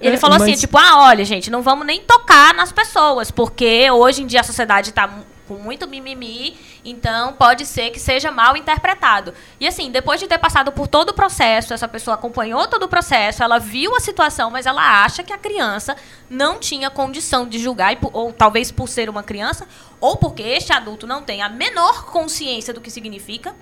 Ele 0.00 0.16
falou 0.16 0.36
assim, 0.36 0.50
mas- 0.52 0.60
tipo, 0.60 0.76
ah, 0.78 1.06
olha, 1.08 1.24
gente, 1.24 1.50
não 1.50 1.62
vamos 1.62 1.86
nem 1.86 2.00
tocar 2.02 2.52
nas 2.54 2.72
pessoas, 2.72 3.30
porque 3.30 3.90
hoje 3.90 4.22
em 4.22 4.26
dia 4.26 4.40
a 4.40 4.44
sociedade 4.44 4.92
tá 4.92 5.06
mu- 5.06 5.24
com 5.46 5.54
muito 5.54 5.88
mimimi, 5.88 6.58
então 6.84 7.32
pode 7.32 7.64
ser 7.64 7.88
que 7.88 7.98
seja 7.98 8.30
mal 8.30 8.54
interpretado. 8.54 9.32
E 9.58 9.66
assim, 9.66 9.90
depois 9.90 10.20
de 10.20 10.26
ter 10.26 10.36
passado 10.36 10.70
por 10.72 10.86
todo 10.86 11.08
o 11.08 11.14
processo, 11.14 11.72
essa 11.72 11.88
pessoa 11.88 12.16
acompanhou 12.16 12.66
todo 12.68 12.82
o 12.82 12.88
processo, 12.88 13.42
ela 13.42 13.58
viu 13.58 13.96
a 13.96 14.00
situação, 14.00 14.50
mas 14.50 14.66
ela 14.66 15.02
acha 15.02 15.22
que 15.22 15.32
a 15.32 15.38
criança 15.38 15.96
não 16.28 16.58
tinha 16.58 16.90
condição 16.90 17.48
de 17.48 17.58
julgar, 17.58 17.96
ou 18.12 18.30
talvez 18.30 18.70
por 18.70 18.90
ser 18.90 19.08
uma 19.08 19.22
criança, 19.22 19.66
ou 19.98 20.18
porque 20.18 20.42
este 20.42 20.70
adulto 20.70 21.06
não 21.06 21.22
tem 21.22 21.40
a 21.40 21.48
menor 21.48 22.04
consciência 22.04 22.74
do 22.74 22.80
que 22.82 22.90
significa, 22.90 23.56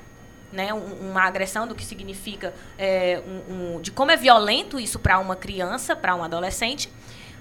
né, 0.53 0.73
um- 0.73 1.11
uma 1.11 1.23
agressão 1.23 1.67
do 1.67 1.75
que 1.75 1.85
significa 1.85 2.55
é, 2.79 3.23
um- 3.27 3.77
um- 3.77 3.81
de 3.81 3.91
como 3.91 4.11
é 4.11 4.17
violento 4.17 4.79
isso 4.81 4.99
para 4.99 5.19
uma 5.19 5.37
criança, 5.37 5.95
para 5.97 6.15
um 6.15 6.23
adolescente, 6.25 6.91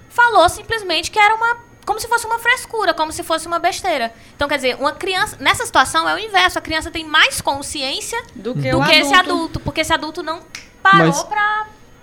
falou 0.09 0.47
simplesmente 0.49 1.11
que 1.11 1.19
era 1.19 1.35
uma 1.35 1.57
como 1.85 1.99
se 1.99 2.07
fosse 2.07 2.25
uma 2.25 2.39
frescura, 2.39 2.95
como 2.95 3.11
se 3.11 3.21
fosse 3.21 3.45
uma 3.45 3.59
besteira. 3.59 4.11
Então, 4.35 4.47
quer 4.47 4.55
dizer, 4.55 4.75
uma 4.79 4.93
criança 4.93 5.37
nessa 5.39 5.63
situação 5.67 6.09
é 6.09 6.15
o 6.15 6.17
inverso, 6.17 6.57
a 6.57 6.61
criança 6.61 6.89
tem 6.89 7.05
mais 7.05 7.41
consciência 7.41 8.19
Do 8.35 8.55
que 8.55 8.71
do 8.71 8.83
que 8.83 8.91
esse 8.91 9.13
adulto. 9.13 9.19
adulto, 9.33 9.59
porque 9.59 9.81
esse 9.81 9.93
adulto 9.93 10.23
não 10.23 10.39
parou 10.81 11.13
se 11.13 11.23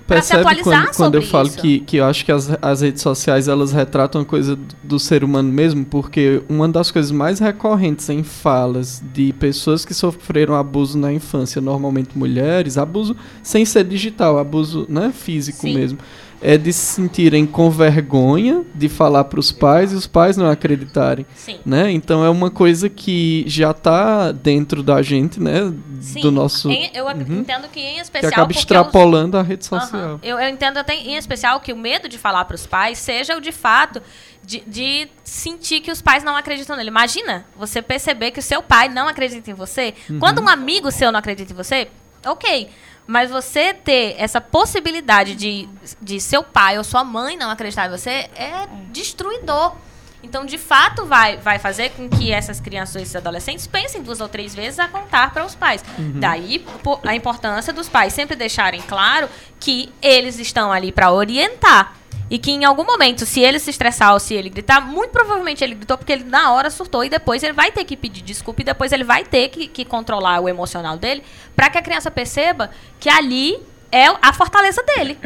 Percebe 0.07 0.63
quando, 0.63 0.97
quando 0.97 1.15
eu 1.17 1.23
falo 1.23 1.49
isso. 1.49 1.59
que, 1.59 1.81
que 1.81 1.97
eu 1.97 2.05
acho 2.05 2.25
que 2.25 2.33
as, 2.33 2.51
as 2.61 2.81
redes 2.81 3.03
sociais 3.03 3.49
elas 3.49 3.73
retratam 3.73 4.21
a 4.21 4.25
coisa 4.25 4.57
do, 4.57 4.77
do 4.83 4.99
ser 4.99 5.25
humano 5.25 5.53
mesmo, 5.53 5.85
porque 5.85 6.43
uma 6.49 6.69
das 6.69 6.91
coisas 6.91 7.11
mais 7.11 7.39
recorrentes 7.39 8.09
em 8.09 8.23
falas 8.23 9.03
de 9.13 9.33
pessoas 9.35 9.85
que 9.85 9.95
sofreram 9.95 10.55
abuso 10.55 10.99
na 10.99 11.13
infância, 11.13 11.61
normalmente 11.61 12.17
mulheres, 12.17 12.77
abuso 12.79 13.17
sem 13.43 13.65
ser 13.65 13.85
digital, 13.85 14.39
abuso 14.39 14.87
né, 14.89 15.13
físico 15.13 15.63
Sim. 15.63 15.75
mesmo, 15.75 15.99
é 16.43 16.59
de 16.59 16.73
se 16.73 16.95
sentirem 16.95 17.47
com 17.47 17.71
vergonha 17.71 18.65
de 18.75 18.89
falar 18.89 19.25
para 19.25 19.39
os 19.39 19.53
pais 19.53 19.93
e 19.93 19.95
os 19.95 20.07
pais 20.07 20.37
não 20.37 20.51
acreditarem. 20.51 21.25
Sim. 21.35 21.59
Né? 21.65 21.91
Então 21.93 22.25
é 22.25 22.29
uma 22.31 22.51
coisa 22.51 22.89
que 22.89 23.45
já 23.47 23.71
está 23.71 24.33
dentro 24.33 24.83
da 24.83 25.01
gente, 25.03 25.41
né? 25.41 25.73
Sim. 26.01 26.21
Do 26.21 26.31
nosso. 26.33 26.71
Em- 26.71 26.91
eu 26.95 27.05
Uhum. 27.07 27.41
entendo 27.41 27.69
que 27.69 27.79
em 27.81 27.95
que 27.95 28.01
especial 28.01 28.29
acaba 28.33 28.47
porque 28.47 28.59
os- 28.59 28.63
extrapolando 28.63 29.37
a 29.39 29.43
rede 29.43 29.65
social. 29.65 30.19
Eu, 30.23 30.39
eu 30.39 30.49
entendo 30.49 30.79
até 30.79 30.95
em 30.97 31.17
especial 31.17 31.61
que 31.61 31.73
o 31.73 31.77
medo 31.77 32.09
de 32.09 32.19
falar 32.19 32.45
para 32.45 32.57
os 32.57 32.67
pais 32.67 32.99
seja 32.99 33.37
o 33.37 33.41
de 33.41 33.53
fato 33.53 34.03
de, 34.45 34.63
de 34.67 35.09
sentir 35.23 35.81
que 35.81 35.91
os 35.93 36.03
pais 36.03 36.25
não 36.25 36.37
acreditam 36.37 36.77
nele. 36.77 36.89
Imagina 36.89 37.45
você 37.57 37.81
perceber 37.81 38.33
que 38.33 38.41
o 38.41 38.43
seu 38.43 38.61
pai 38.63 38.89
não 38.89 39.07
acredita 39.07 39.51
em 39.51 39.55
você. 39.55 39.95
Uhum. 40.11 40.19
Quando 40.19 40.41
um 40.43 40.49
amigo 40.49 40.91
seu 40.91 41.13
não 41.13 41.21
acredita 41.21 41.53
em 41.53 41.57
você, 41.57 41.87
ok. 42.27 42.69
Mas 43.13 43.31
você 43.31 43.75
ter 43.75 44.15
essa 44.17 44.41
possibilidade 44.41 45.35
de, 45.35 45.69
de 46.01 46.19
seu 46.19 46.43
pai 46.43 46.79
ou 46.79 46.85
sua 46.85 47.05
mãe 47.05 47.37
não 47.37 47.51
acreditar 47.51 47.87
em 47.87 47.91
você 47.91 48.31
é 48.35 48.67
destruidor. 48.91 49.75
Então, 50.23 50.47
de 50.47 50.57
fato, 50.57 51.05
vai, 51.05 51.37
vai 51.37 51.59
fazer 51.59 51.91
com 51.91 52.09
que 52.09 52.33
essas 52.33 52.59
crianças 52.59 52.95
ou 52.97 53.03
esses 53.03 53.15
adolescentes 53.15 53.67
pensem 53.67 54.03
duas 54.03 54.21
ou 54.21 54.29
três 54.31 54.55
vezes 54.55 54.79
a 54.79 54.89
contar 54.89 55.31
para 55.31 55.45
os 55.45 55.55
pais. 55.55 55.85
Daí 55.99 56.61
po- 56.83 57.01
a 57.05 57.15
importância 57.15 57.71
dos 57.73 57.87
pais 57.89 58.15
sempre 58.15 58.35
deixarem 58.35 58.81
claro 58.81 59.29
que 59.61 59.93
eles 60.01 60.39
estão 60.39 60.73
ali 60.73 60.91
para 60.91 61.13
orientar. 61.13 61.95
E 62.33 62.39
que 62.39 62.51
em 62.51 62.65
algum 62.65 62.83
momento, 62.85 63.27
se 63.27 63.41
ele 63.41 63.59
se 63.59 63.69
estressar 63.69 64.15
ou 64.15 64.19
se 64.19 64.33
ele 64.33 64.49
gritar, 64.49 64.81
muito 64.81 65.11
provavelmente 65.11 65.63
ele 65.63 65.75
gritou 65.75 65.99
porque 65.99 66.13
ele 66.13 66.25
na 66.25 66.51
hora 66.53 66.71
surtou 66.71 67.05
e 67.05 67.11
depois 67.11 67.43
ele 67.43 67.53
vai 67.53 67.71
ter 67.71 67.85
que 67.85 67.95
pedir 67.95 68.23
desculpa 68.23 68.63
e 68.63 68.65
depois 68.65 68.91
ele 68.91 69.05
vai 69.05 69.23
ter 69.23 69.49
que, 69.49 69.67
que 69.69 69.85
controlar 69.85 70.41
o 70.41 70.49
emocional 70.49 70.97
dele 70.97 71.23
para 71.55 71.69
que 71.69 71.77
a 71.77 71.83
criança 71.83 72.11
perceba 72.11 72.71
que 72.99 73.11
ali 73.11 73.59
é 73.91 74.07
a 74.23 74.33
fortaleza 74.33 74.83
dele 74.83 75.19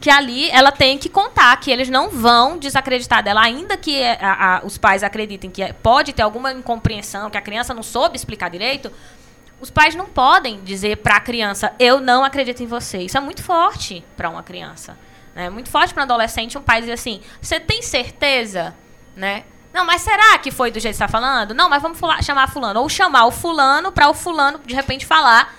que 0.00 0.08
ali 0.08 0.48
ela 0.50 0.70
tem 0.70 0.96
que 0.98 1.08
contar 1.08 1.56
que 1.58 1.68
eles 1.68 1.88
não 1.88 2.10
vão 2.10 2.58
desacreditar 2.58 3.24
dela, 3.24 3.40
ainda 3.42 3.76
que 3.76 3.98
é, 4.00 4.16
a- 4.22 4.58
a- 4.58 4.60
os 4.64 4.78
pais 4.78 5.02
acreditem 5.02 5.50
que 5.50 5.62
é- 5.62 5.72
pode 5.72 6.12
ter 6.12 6.22
alguma 6.22 6.52
incompreensão, 6.52 7.28
que 7.28 7.36
a 7.36 7.40
criança 7.40 7.74
não 7.74 7.82
soube 7.82 8.14
explicar 8.14 8.50
direito. 8.50 8.92
Os 9.60 9.70
pais 9.70 9.96
não 9.96 10.06
podem 10.06 10.60
dizer 10.62 10.98
para 10.98 11.16
a 11.16 11.20
criança, 11.20 11.72
eu 11.80 11.98
não 11.98 12.22
acredito 12.22 12.62
em 12.62 12.66
você. 12.66 12.98
Isso 12.98 13.16
é 13.16 13.20
muito 13.20 13.42
forte 13.42 14.04
para 14.16 14.28
uma 14.30 14.42
criança. 14.44 14.96
É 15.36 15.50
muito 15.50 15.68
forte 15.68 15.92
para 15.92 16.02
um 16.02 16.04
adolescente 16.04 16.56
um 16.56 16.62
pai 16.62 16.80
dizer 16.80 16.92
assim, 16.92 17.20
você 17.40 17.60
tem 17.60 17.82
certeza? 17.82 18.74
Né? 19.14 19.44
Não, 19.72 19.84
mas 19.84 20.00
será 20.00 20.38
que 20.38 20.50
foi 20.50 20.70
do 20.70 20.80
jeito 20.80 20.94
que 20.94 20.98
você 20.98 21.04
está 21.04 21.08
falando? 21.08 21.52
Não, 21.54 21.68
mas 21.68 21.82
vamos 21.82 21.98
fula- 21.98 22.22
chamar 22.22 22.48
fulano. 22.50 22.80
Ou 22.80 22.88
chamar 22.88 23.26
o 23.26 23.30
fulano 23.30 23.92
para 23.92 24.08
o 24.08 24.14
fulano, 24.14 24.58
de 24.66 24.74
repente, 24.74 25.04
falar 25.04 25.54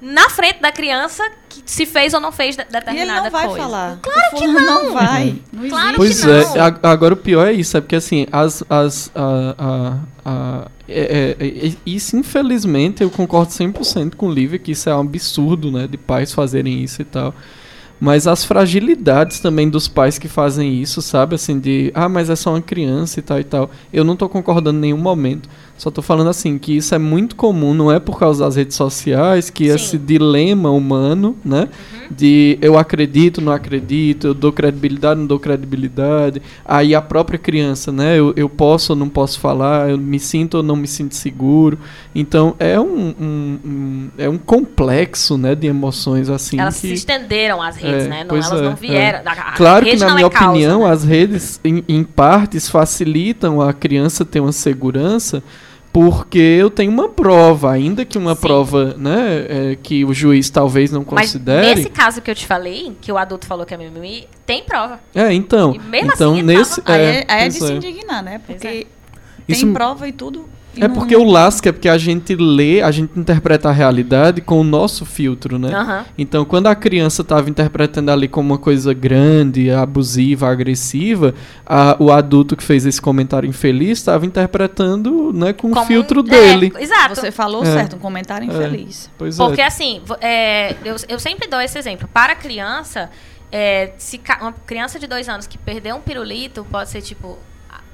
na 0.00 0.28
frente 0.28 0.60
da 0.60 0.70
criança 0.70 1.24
que 1.48 1.62
se 1.66 1.86
fez 1.86 2.12
ou 2.14 2.20
não 2.20 2.30
fez 2.30 2.54
de- 2.54 2.62
E 2.62 2.64
ele 2.66 2.72
determinada 2.80 3.22
não 3.24 3.30
vai 3.30 3.46
coisa. 3.46 3.62
falar. 3.62 3.98
Claro 4.02 4.36
que 4.36 4.46
não. 4.46 4.92
vai. 4.92 5.42
Não 5.52 5.68
Claro. 5.68 5.96
Pois 5.96 6.22
que 6.22 6.30
é, 6.30 6.44
não. 6.44 6.64
a- 6.64 6.90
agora 6.92 7.14
o 7.14 7.16
pior 7.16 7.48
é 7.48 7.52
isso, 7.52 7.76
é 7.76 7.80
porque 7.80 7.96
assim, 7.96 8.26
as. 8.30 8.62
as 8.70 9.10
a, 9.14 9.54
a, 9.58 9.98
a- 10.30 10.68
é- 10.88 11.34
é- 11.40 11.66
é- 11.68 11.74
isso, 11.84 12.16
infelizmente, 12.16 13.02
eu 13.02 13.10
concordo 13.10 13.50
100% 13.52 14.14
com 14.16 14.28
o 14.28 14.32
Lívia, 14.32 14.58
que 14.58 14.70
isso 14.72 14.88
é 14.88 14.94
um 14.94 15.00
absurdo, 15.00 15.72
né, 15.72 15.88
de 15.88 15.96
pais 15.96 16.32
fazerem 16.32 16.84
isso 16.84 17.02
e 17.02 17.04
tal. 17.04 17.34
Mas 17.98 18.26
as 18.26 18.44
fragilidades 18.44 19.40
também 19.40 19.70
dos 19.70 19.88
pais 19.88 20.18
que 20.18 20.28
fazem 20.28 20.80
isso, 20.80 21.00
sabe? 21.00 21.34
Assim, 21.34 21.58
de, 21.58 21.90
ah, 21.94 22.08
mas 22.08 22.28
é 22.28 22.36
só 22.36 22.50
uma 22.50 22.60
criança 22.60 23.18
e 23.18 23.22
tal 23.22 23.40
e 23.40 23.44
tal. 23.44 23.70
Eu 23.92 24.04
não 24.04 24.16
tô 24.16 24.28
concordando 24.28 24.78
em 24.78 24.82
nenhum 24.82 24.98
momento. 24.98 25.48
Só 25.78 25.90
tô 25.90 26.00
falando 26.00 26.28
assim, 26.30 26.56
que 26.56 26.74
isso 26.76 26.94
é 26.94 26.98
muito 26.98 27.36
comum, 27.36 27.74
não 27.74 27.92
é 27.92 28.00
por 28.00 28.18
causa 28.18 28.44
das 28.44 28.56
redes 28.56 28.74
sociais, 28.76 29.50
que 29.50 29.68
Sim. 29.68 29.74
esse 29.74 29.98
dilema 29.98 30.70
humano, 30.70 31.36
né? 31.44 31.68
De 32.10 32.56
eu 32.62 32.78
acredito, 32.78 33.40
não 33.42 33.52
acredito, 33.52 34.28
eu 34.28 34.34
dou 34.34 34.52
credibilidade, 34.52 35.20
não 35.20 35.26
dou 35.26 35.38
credibilidade. 35.38 36.40
Aí 36.64 36.94
a 36.94 37.02
própria 37.02 37.38
criança, 37.38 37.92
né? 37.92 38.18
Eu, 38.18 38.32
eu 38.36 38.48
posso 38.48 38.92
ou 38.92 38.98
não 38.98 39.08
posso 39.08 39.38
falar, 39.38 39.90
eu 39.90 39.98
me 39.98 40.18
sinto 40.18 40.56
ou 40.58 40.62
não 40.62 40.76
me 40.76 40.86
sinto 40.86 41.14
seguro. 41.14 41.78
Então 42.14 42.54
é 42.58 42.80
um, 42.80 43.14
um- 43.20 43.58
um- 43.64 44.08
é 44.16 44.28
um 44.28 44.38
complexo, 44.38 45.36
né? 45.36 45.54
De 45.54 45.66
emoções 45.66 46.30
assim 46.30 46.58
Elas 46.58 46.74
que... 46.80 46.88
se 46.88 46.94
estenderam 46.94 47.60
às 47.60 47.76
redes, 47.76 48.06
É, 48.06 48.08
né? 48.08 48.24
Não, 48.24 48.34
elas 48.36 48.50
é, 48.52 48.62
não 48.62 48.70
é. 48.70 48.74
vieram. 48.74 49.18
a- 49.26 49.32
a 49.32 49.52
Claro 49.52 49.84
que, 49.84 49.96
na 49.96 50.06
não 50.08 50.14
minha 50.14 50.26
é 50.26 50.30
causa, 50.30 50.48
opinião, 50.50 50.80
né? 50.86 50.90
as 50.90 51.04
redes, 51.04 51.60
em, 51.64 51.84
em 51.88 52.02
partes, 52.04 52.68
facilitam 52.68 53.60
a 53.60 53.72
criança 53.72 54.24
ter 54.24 54.40
uma 54.40 54.52
segurança, 54.52 55.42
porque 55.96 56.38
eu 56.38 56.68
tenho 56.68 56.92
uma 56.92 57.08
prova, 57.08 57.72
ainda 57.72 58.04
que 58.04 58.18
uma 58.18 58.34
Sim. 58.34 58.40
prova 58.42 58.94
né, 58.98 59.46
é, 59.48 59.78
que 59.82 60.04
o 60.04 60.12
juiz 60.12 60.50
talvez 60.50 60.92
não 60.92 61.00
Mas 61.10 61.28
considere. 61.32 61.74
nesse 61.74 61.88
caso 61.88 62.20
que 62.20 62.30
eu 62.30 62.34
te 62.34 62.46
falei, 62.46 62.94
que 63.00 63.10
o 63.10 63.16
adulto 63.16 63.46
falou 63.46 63.64
que 63.64 63.72
é 63.72 63.78
mimimi, 63.78 64.28
tem 64.44 64.62
prova. 64.62 65.00
É, 65.14 65.32
então. 65.32 65.74
E 65.74 65.78
mesmo 65.78 66.12
então 66.12 66.32
assim, 66.32 66.40
ele 66.40 66.58
nesse. 66.58 66.82
tava- 66.82 66.98
Aí 66.98 67.02
é, 67.02 67.24
aí 67.26 67.44
é 67.44 67.48
de 67.48 67.54
se 67.54 67.72
é. 67.72 67.76
indignar, 67.76 68.22
né? 68.22 68.42
Porque 68.46 68.86
Isso 69.48 69.64
tem 69.64 69.72
prova 69.72 70.06
e 70.06 70.12
tudo. 70.12 70.46
É 70.80 70.88
porque 70.88 71.16
o 71.16 71.24
lasca 71.24 71.68
é 71.68 71.72
porque 71.72 71.88
a 71.88 71.96
gente 71.98 72.34
lê, 72.34 72.82
a 72.82 72.90
gente 72.90 73.18
interpreta 73.18 73.68
a 73.68 73.72
realidade 73.72 74.40
com 74.40 74.60
o 74.60 74.64
nosso 74.64 75.04
filtro, 75.04 75.58
né? 75.58 75.74
Aham. 75.74 76.04
Então, 76.18 76.44
quando 76.44 76.66
a 76.66 76.74
criança 76.74 77.22
estava 77.22 77.48
interpretando 77.48 78.10
ali 78.10 78.28
como 78.28 78.52
uma 78.52 78.58
coisa 78.58 78.92
grande, 78.92 79.70
abusiva, 79.70 80.48
agressiva, 80.50 81.34
a- 81.64 81.96
o 81.98 82.10
adulto 82.12 82.56
que 82.56 82.62
fez 82.62 82.84
esse 82.86 83.00
comentário 83.00 83.48
infeliz 83.48 83.98
estava 83.98 84.26
interpretando 84.26 85.32
né, 85.32 85.52
com 85.52 85.68
o 85.68 85.70
Como- 85.72 85.86
filtro 85.86 86.20
é, 86.20 86.22
dele. 86.22 86.72
exato. 86.78 87.14
Você 87.14 87.30
falou 87.30 87.62
É. 87.62 87.66
certo, 87.66 87.96
um 87.96 87.98
comentário 87.98 88.50
É. 88.50 88.54
infeliz. 88.54 89.10
Pois 89.18 89.36
Porque 89.36 89.60
é. 89.60 89.66
assim, 89.66 90.00
vo- 90.04 90.16
é, 90.20 90.74
eu, 90.84 90.96
eu 91.08 91.18
sempre 91.18 91.48
dou 91.48 91.60
esse 91.60 91.78
exemplo. 91.78 92.08
Para 92.12 92.32
a 92.32 92.36
criança, 92.36 93.10
é, 93.50 93.92
se 93.98 94.20
uma 94.40 94.52
criança 94.52 94.98
de 94.98 95.06
dois 95.06 95.28
anos 95.28 95.46
que 95.46 95.56
perdeu 95.58 95.96
um 95.96 96.00
pirulito 96.00 96.66
pode 96.70 96.90
ser 96.90 97.00
tipo 97.00 97.38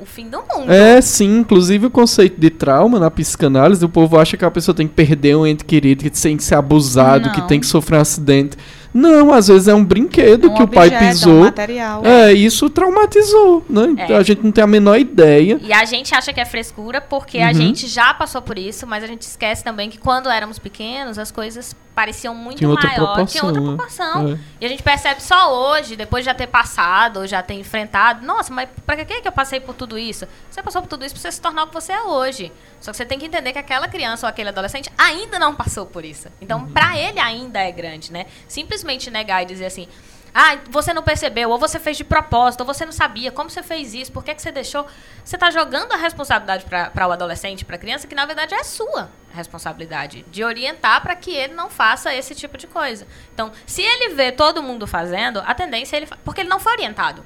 o 0.03 0.07
fim 0.07 0.29
do 0.29 0.39
mundo. 0.39 0.71
É, 0.71 1.01
sim. 1.01 1.39
Inclusive 1.39 1.87
o 1.87 1.91
conceito 1.91 2.41
de 2.41 2.51
trauma 2.51 2.99
na 2.99 3.11
psicanálise, 3.11 3.85
o 3.85 3.89
povo 3.89 4.19
acha 4.19 4.37
que 4.37 4.45
a 4.45 4.51
pessoa 4.51 4.75
tem 4.75 4.87
que 4.87 4.95
perder 4.95 5.37
um 5.37 5.47
ente 5.47 5.65
querido, 5.65 6.03
que 6.05 6.11
tem 6.11 6.37
que 6.37 6.43
ser 6.45 6.55
abusado, 6.57 7.31
que 7.31 7.41
Não. 7.41 7.47
tem 7.47 7.61
que 7.61 7.67
sofrer 7.67 7.99
um 7.99 8.03
acidente. 8.03 8.57
Não, 8.95 9.33
às 9.33 9.49
vezes 9.49 9.69
é 9.69 9.75
um 9.75 9.83
brinquedo 9.83 10.51
um 10.51 10.55
que 10.55 10.63
o 10.63 10.69
pai 10.69 10.89
objeto, 10.89 11.05
um 11.05 11.09
pisou. 11.09 11.41
material. 11.45 12.03
É, 12.05 12.33
isso 12.35 12.69
traumatizou, 12.69 13.65
né? 13.69 13.85
Então 13.93 14.17
É. 14.17 14.19
a 14.19 14.23
gente 14.23 14.43
não 14.45 14.53
tem 14.53 14.63
a 14.63 14.67
menor 14.67 14.99
ideia. 14.99 15.59
E 15.63 15.73
a 15.73 15.85
gente 15.87 16.15
acha 16.15 16.31
que 16.33 16.41
é 16.41 16.45
frescura 16.45 17.01
porque 17.01 17.39
a 17.39 17.49
Uhum. 17.49 17.55
gente 17.55 17.87
já 17.87 18.13
passou 18.13 18.43
por 18.43 18.59
isso, 18.59 18.87
mas 18.87 19.03
a 19.03 19.07
gente 19.07 19.23
esquece 19.23 19.65
também 19.65 19.89
que 19.89 19.97
quando 19.99 20.29
éramos 20.29 20.59
pequenos 20.59 21.19
as 21.19 21.31
coisas 21.31 21.75
pareciam 21.95 22.35
muito 22.35 22.59
Tinha 22.59 22.69
maior, 22.69 22.81
tinha 22.81 22.93
outra 22.93 23.07
proporção, 23.07 23.51
né? 23.53 23.61
proporção. 23.61 24.33
É. 24.33 24.39
E 24.61 24.67
a 24.67 24.69
gente 24.69 24.83
percebe 24.83 25.23
só 25.23 25.55
hoje, 25.55 25.97
depois 25.97 26.25
de 26.25 26.27
já 26.27 26.35
ter 26.35 26.47
passado, 26.47 27.21
ou 27.21 27.27
já 27.27 27.43
ter 27.43 27.55
enfrentado. 27.55 28.25
Nossa, 28.27 28.53
mas 28.53 28.69
pra 28.87 28.97
que 28.97 29.21
que 29.21 29.29
eu 29.29 29.33
passei 29.33 29.61
por 29.61 29.75
tudo 29.75 29.99
isso? 29.99 30.27
Você 30.51 30.63
passou 30.63 30.83
por 30.83 30.89
tudo 30.89 31.05
isso 31.05 31.15
pra 31.15 31.23
você 31.23 31.33
se 31.33 31.41
tornar 31.41 31.65
o 31.65 31.67
que 31.69 31.75
você 31.75 31.93
é 31.93 32.03
hoje. 32.03 32.53
Só 32.81 32.91
que 32.91 32.97
você 32.97 33.05
tem 33.05 33.19
que 33.19 33.27
entender 33.27 33.53
que 33.53 33.59
aquela 33.59 33.89
criança 33.89 34.27
ou 34.27 34.29
aquele 34.29 34.49
adolescente 34.49 34.91
ainda 34.97 35.39
não 35.39 35.55
passou 35.55 35.87
por 35.87 36.05
isso. 36.05 36.29
Então, 36.41 36.67
pra 36.69 36.97
ele 36.99 37.21
ainda 37.21 37.61
é 37.61 37.71
grande, 37.71 38.13
né? 38.13 38.27
Simplesmente 38.49 39.11
negar 39.11 39.43
e 39.43 39.47
dizer 39.47 39.67
assim. 39.67 39.87
Ah, 40.35 40.59
você 40.71 40.95
não 40.95 41.03
percebeu, 41.03 41.51
ou 41.51 41.59
você 41.59 41.79
fez 41.79 41.97
de 41.97 42.05
propósito, 42.05 42.61
ou 42.61 42.67
você 42.67 42.87
não 42.87 42.93
sabia, 42.93 43.31
como 43.31 43.51
você 43.51 43.63
fez 43.63 43.93
isso, 43.93 44.11
por 44.11 44.25
que, 44.25 44.35
que 44.35 44.41
você 44.41 44.51
deixou? 44.51 44.87
Você 45.23 45.37
está 45.37 45.51
jogando 45.51 45.93
a 45.93 45.97
responsabilidade 45.97 46.65
para 46.65 47.07
o 47.07 47.13
adolescente, 47.13 47.65
para 47.65 47.77
a 47.77 47.79
criança, 47.79 48.07
que 48.07 48.15
na 48.15 48.25
verdade 48.25 48.55
é 48.55 48.65
sua 48.65 49.11
responsabilidade, 49.33 50.25
de 50.31 50.43
orientar 50.43 51.03
para 51.03 51.15
que 51.15 51.31
ele 51.35 51.55
não 51.55 51.69
faça 51.69 52.15
esse 52.15 52.35
tipo 52.35 52.57
de 52.57 52.67
coisa. 52.67 53.07
Então, 53.35 53.53
se 53.67 53.83
ele 53.83 54.15
vê 54.15 54.33
todo 54.33 54.63
mundo 54.63 54.87
fazendo, 54.87 55.43
a 55.45 55.55
tendência 55.55 55.97
é 55.97 55.99
ele. 55.99 56.09
Porque 56.25 56.41
ele 56.41 56.49
não 56.49 56.61
foi 56.61 56.73
orientado. 56.73 57.25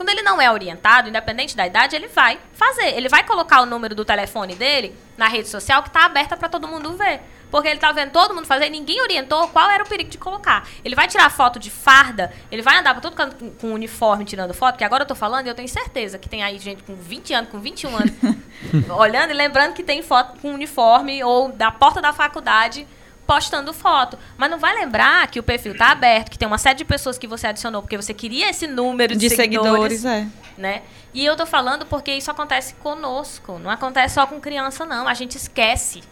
Quando 0.00 0.08
ele 0.08 0.22
não 0.22 0.40
é 0.40 0.50
orientado, 0.50 1.10
independente 1.10 1.54
da 1.54 1.66
idade, 1.66 1.94
ele 1.94 2.08
vai 2.08 2.40
fazer. 2.54 2.96
Ele 2.96 3.06
vai 3.06 3.22
colocar 3.22 3.60
o 3.60 3.66
número 3.66 3.94
do 3.94 4.02
telefone 4.02 4.54
dele 4.54 4.96
na 5.14 5.28
rede 5.28 5.46
social 5.46 5.82
que 5.82 5.90
está 5.90 6.06
aberta 6.06 6.38
para 6.38 6.48
todo 6.48 6.66
mundo 6.66 6.96
ver. 6.96 7.20
Porque 7.50 7.68
ele 7.68 7.78
tá 7.78 7.92
vendo 7.92 8.10
todo 8.10 8.34
mundo 8.34 8.46
fazer 8.46 8.68
e 8.68 8.70
ninguém 8.70 8.98
orientou 9.02 9.46
qual 9.48 9.68
era 9.68 9.84
o 9.84 9.86
perigo 9.86 10.08
de 10.08 10.16
colocar. 10.16 10.66
Ele 10.82 10.94
vai 10.94 11.06
tirar 11.06 11.28
foto 11.28 11.58
de 11.58 11.70
farda, 11.70 12.32
ele 12.50 12.62
vai 12.62 12.78
andar 12.78 12.94
pra 12.94 13.02
todo 13.02 13.14
canto 13.14 13.36
com, 13.36 13.50
com 13.50 13.74
uniforme 13.74 14.24
tirando 14.24 14.54
foto, 14.54 14.78
que 14.78 14.84
agora 14.84 15.02
eu 15.02 15.06
tô 15.06 15.14
falando 15.14 15.44
e 15.44 15.50
eu 15.50 15.54
tenho 15.54 15.68
certeza 15.68 16.18
que 16.18 16.30
tem 16.30 16.42
aí 16.42 16.58
gente 16.58 16.82
com 16.82 16.94
20 16.94 17.34
anos, 17.34 17.50
com 17.50 17.60
21 17.60 17.94
anos, 17.94 18.12
olhando 18.96 19.32
e 19.32 19.34
lembrando 19.34 19.74
que 19.74 19.82
tem 19.82 20.00
foto 20.00 20.40
com 20.40 20.54
uniforme 20.54 21.22
ou 21.22 21.52
da 21.52 21.70
porta 21.70 22.00
da 22.00 22.14
faculdade 22.14 22.86
postando 23.34 23.72
foto. 23.72 24.18
Mas 24.36 24.50
não 24.50 24.58
vai 24.58 24.74
lembrar 24.74 25.26
que 25.28 25.38
o 25.38 25.42
perfil 25.42 25.76
tá 25.76 25.92
aberto, 25.92 26.30
que 26.30 26.38
tem 26.38 26.48
uma 26.48 26.58
série 26.58 26.78
de 26.78 26.84
pessoas 26.84 27.16
que 27.16 27.28
você 27.28 27.46
adicionou 27.46 27.80
porque 27.80 27.96
você 27.96 28.12
queria 28.12 28.50
esse 28.50 28.66
número 28.66 29.14
de, 29.14 29.28
De 29.28 29.36
seguidores, 29.36 30.04
é. 30.04 30.26
né? 30.58 30.82
E 31.14 31.24
eu 31.24 31.36
tô 31.36 31.46
falando 31.46 31.86
porque 31.86 32.12
isso 32.12 32.28
acontece 32.30 32.74
conosco, 32.74 33.58
não 33.60 33.70
acontece 33.70 34.14
só 34.14 34.26
com 34.26 34.40
criança 34.40 34.84
não, 34.84 35.06
a 35.06 35.14
gente 35.14 35.36
esquece. 35.36 36.02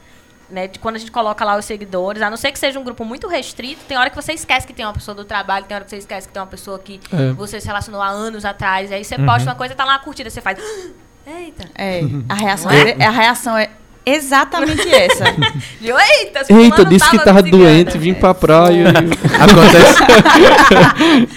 Né, 0.50 0.66
de 0.66 0.78
quando 0.78 0.96
a 0.96 0.98
gente 0.98 1.10
coloca 1.12 1.44
lá 1.44 1.58
os 1.58 1.66
seguidores, 1.66 2.22
a 2.22 2.30
não 2.30 2.36
ser 2.38 2.50
que 2.52 2.58
seja 2.58 2.80
um 2.80 2.82
grupo 2.82 3.04
muito 3.04 3.28
restrito, 3.28 3.82
tem 3.86 3.98
hora 3.98 4.08
que 4.08 4.16
você 4.16 4.32
esquece 4.32 4.66
que 4.66 4.72
tem 4.72 4.82
uma 4.82 4.94
pessoa 4.94 5.14
do 5.14 5.22
trabalho, 5.22 5.66
tem 5.66 5.74
hora 5.74 5.84
que 5.84 5.90
você 5.90 5.98
esquece 5.98 6.26
que 6.26 6.32
tem 6.32 6.40
uma 6.40 6.48
pessoa 6.48 6.78
que 6.78 6.98
É. 7.12 7.32
você 7.32 7.60
se 7.60 7.66
relacionou 7.66 8.00
há 8.00 8.08
anos 8.08 8.46
atrás, 8.46 8.90
aí 8.90 9.04
você 9.04 9.16
Uhum. 9.16 9.26
posta 9.26 9.46
uma 9.50 9.54
coisa, 9.54 9.74
tá 9.74 9.84
lá 9.84 9.92
uma 9.92 9.98
curtida, 9.98 10.30
você 10.30 10.40
faz. 10.40 10.58
Eita! 11.26 11.68
É, 11.74 12.00
a 12.30 12.34
reação, 12.34 12.72
Não 12.72 12.78
é? 12.78 12.96
é? 12.98 13.04
a 13.04 13.10
reação 13.10 13.58
é 13.58 13.68
exatamente 14.06 14.88
essa. 14.88 15.24
Eu, 15.82 15.96
Eita, 15.98 16.40
Eita, 16.50 16.84
disse 16.84 17.08
que 17.10 17.18
tava 17.18 17.42
me 17.42 17.50
ligando." 17.50 17.60
doente, 17.62 17.98
vim 17.98 18.14
pra 18.14 18.32
praia. 18.34 18.88
Acontece. 19.38 20.02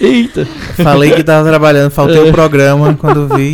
e- 0.01 0.05
Eita. 0.05 0.47
Falei 0.83 1.11
que 1.11 1.23
tava 1.23 1.47
trabalhando, 1.47 1.91
faltei 1.91 2.19
o 2.19 2.31
programa 2.31 2.93
quando 2.99 3.27
vi. 3.35 3.53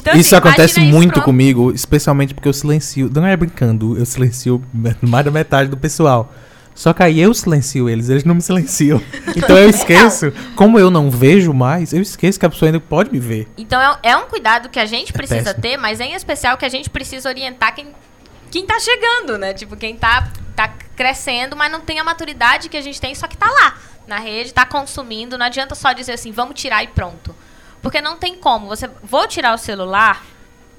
Então, 0.00 0.14
isso 0.18 0.34
assim, 0.34 0.48
acontece 0.48 0.80
muito 0.80 1.14
pra- 1.14 1.22
comigo, 1.22 1.70
especialmente 1.74 2.32
porque 2.34 2.48
eu 2.48 2.52
silencio. 2.52 3.10
Não 3.14 3.26
é 3.26 3.36
brincando, 3.36 3.96
eu 3.98 4.06
silencio 4.06 4.62
mais 5.02 5.24
da 5.24 5.30
metade 5.30 5.68
do 5.68 5.76
pessoal. 5.76 6.32
Só 6.78 6.92
que 6.92 7.02
aí 7.02 7.18
eu 7.18 7.34
silencio 7.34 7.88
eles, 7.88 8.08
eles 8.08 8.22
não 8.22 8.36
me 8.36 8.40
silenciam. 8.40 9.02
Então 9.36 9.58
eu 9.58 9.68
esqueço. 9.68 10.32
Como 10.54 10.78
eu 10.78 10.90
não 10.90 11.10
vejo 11.10 11.52
mais, 11.52 11.92
eu 11.92 12.00
esqueço 12.00 12.38
que 12.38 12.46
a 12.46 12.48
pessoa 12.48 12.68
ainda 12.68 12.78
pode 12.78 13.10
me 13.10 13.18
ver. 13.18 13.48
Então 13.58 13.80
é, 13.80 14.10
é 14.10 14.16
um 14.16 14.26
cuidado 14.26 14.68
que 14.68 14.78
a 14.78 14.86
gente 14.86 15.12
precisa 15.12 15.42
péssimo. 15.42 15.62
ter, 15.62 15.76
mas 15.76 16.00
em 16.00 16.14
especial 16.14 16.56
que 16.56 16.64
a 16.64 16.68
gente 16.68 16.88
precisa 16.88 17.28
orientar 17.28 17.74
quem, 17.74 17.88
quem 18.48 18.64
tá 18.64 18.78
chegando, 18.78 19.36
né? 19.36 19.54
Tipo, 19.54 19.76
quem 19.76 19.96
tá, 19.96 20.30
tá 20.54 20.68
crescendo, 20.94 21.56
mas 21.56 21.70
não 21.70 21.80
tem 21.80 21.98
a 21.98 22.04
maturidade 22.04 22.68
que 22.68 22.76
a 22.76 22.80
gente 22.80 23.00
tem, 23.00 23.12
só 23.12 23.26
que 23.26 23.36
tá 23.36 23.50
lá 23.50 23.76
na 24.06 24.18
rede, 24.18 24.54
tá 24.54 24.64
consumindo. 24.64 25.36
Não 25.36 25.46
adianta 25.46 25.74
só 25.74 25.92
dizer 25.92 26.12
assim, 26.12 26.30
vamos 26.30 26.60
tirar 26.60 26.84
e 26.84 26.86
pronto. 26.86 27.34
Porque 27.82 28.00
não 28.00 28.16
tem 28.16 28.36
como. 28.36 28.68
Você 28.68 28.88
vou 29.02 29.26
tirar 29.26 29.52
o 29.52 29.58
celular. 29.58 30.24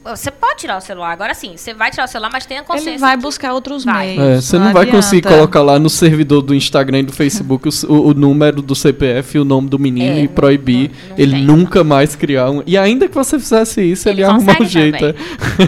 Você 0.04 0.32
pode 0.32 0.60
tirar 0.60 0.78
o 0.78 0.82
celular. 0.82 1.12
Agora 1.12 1.34
sim, 1.34 1.58
você 1.58 1.74
vai 1.74 1.92
tirar 1.92 2.06
o 2.06 2.08
celular, 2.08 2.30
mas 2.32 2.46
tenha 2.46 2.64
consciência. 2.64 2.92
Ele 2.92 2.98
vai 3.00 3.18
que- 3.18 3.22
buscar 3.22 3.54
outros 3.54 3.84
vai. 3.84 4.16
meios. 4.16 4.24
É, 4.24 4.36
você 4.42 4.58
não, 4.58 4.72
vai 4.72 4.84
adianta. 4.84 4.92
conseguir 4.98 5.28
colocar 5.28 5.62
lá 5.62 5.78
no 5.78 5.90
servidor 5.90 6.42
do 6.42 6.56
Instagram 6.56 7.00
e 7.00 7.04
do 7.04 7.12
Facebook 7.14 7.68
o, 7.68 7.94
o- 7.94 8.14
número 8.14 8.62
do 8.62 8.74
CPF 8.74 9.38
e 9.38 9.42
o 9.42 9.46
nome 9.46 9.68
do 9.70 9.78
menino 9.78 10.16
É, 10.16 10.20
e 10.22 10.28
não- 10.28 10.34
proibir 10.34 10.90
não- 10.90 11.10
não 11.10 11.16
ele 11.20 11.32
tem. 11.34 11.44
nunca 11.44 11.84
mais 11.84 12.16
criar 12.16 12.50
um. 12.50 12.64
E 12.66 12.78
ainda 12.78 13.10
que 13.10 13.14
você 13.16 13.38
fizesse 13.38 13.82
isso, 13.82 14.08
ele, 14.08 14.22
Ele 14.22 14.22
ia 14.22 14.30
arrumar 14.34 14.62
um 14.62 14.66
jeito. 14.66 14.98
também. 15.00 15.16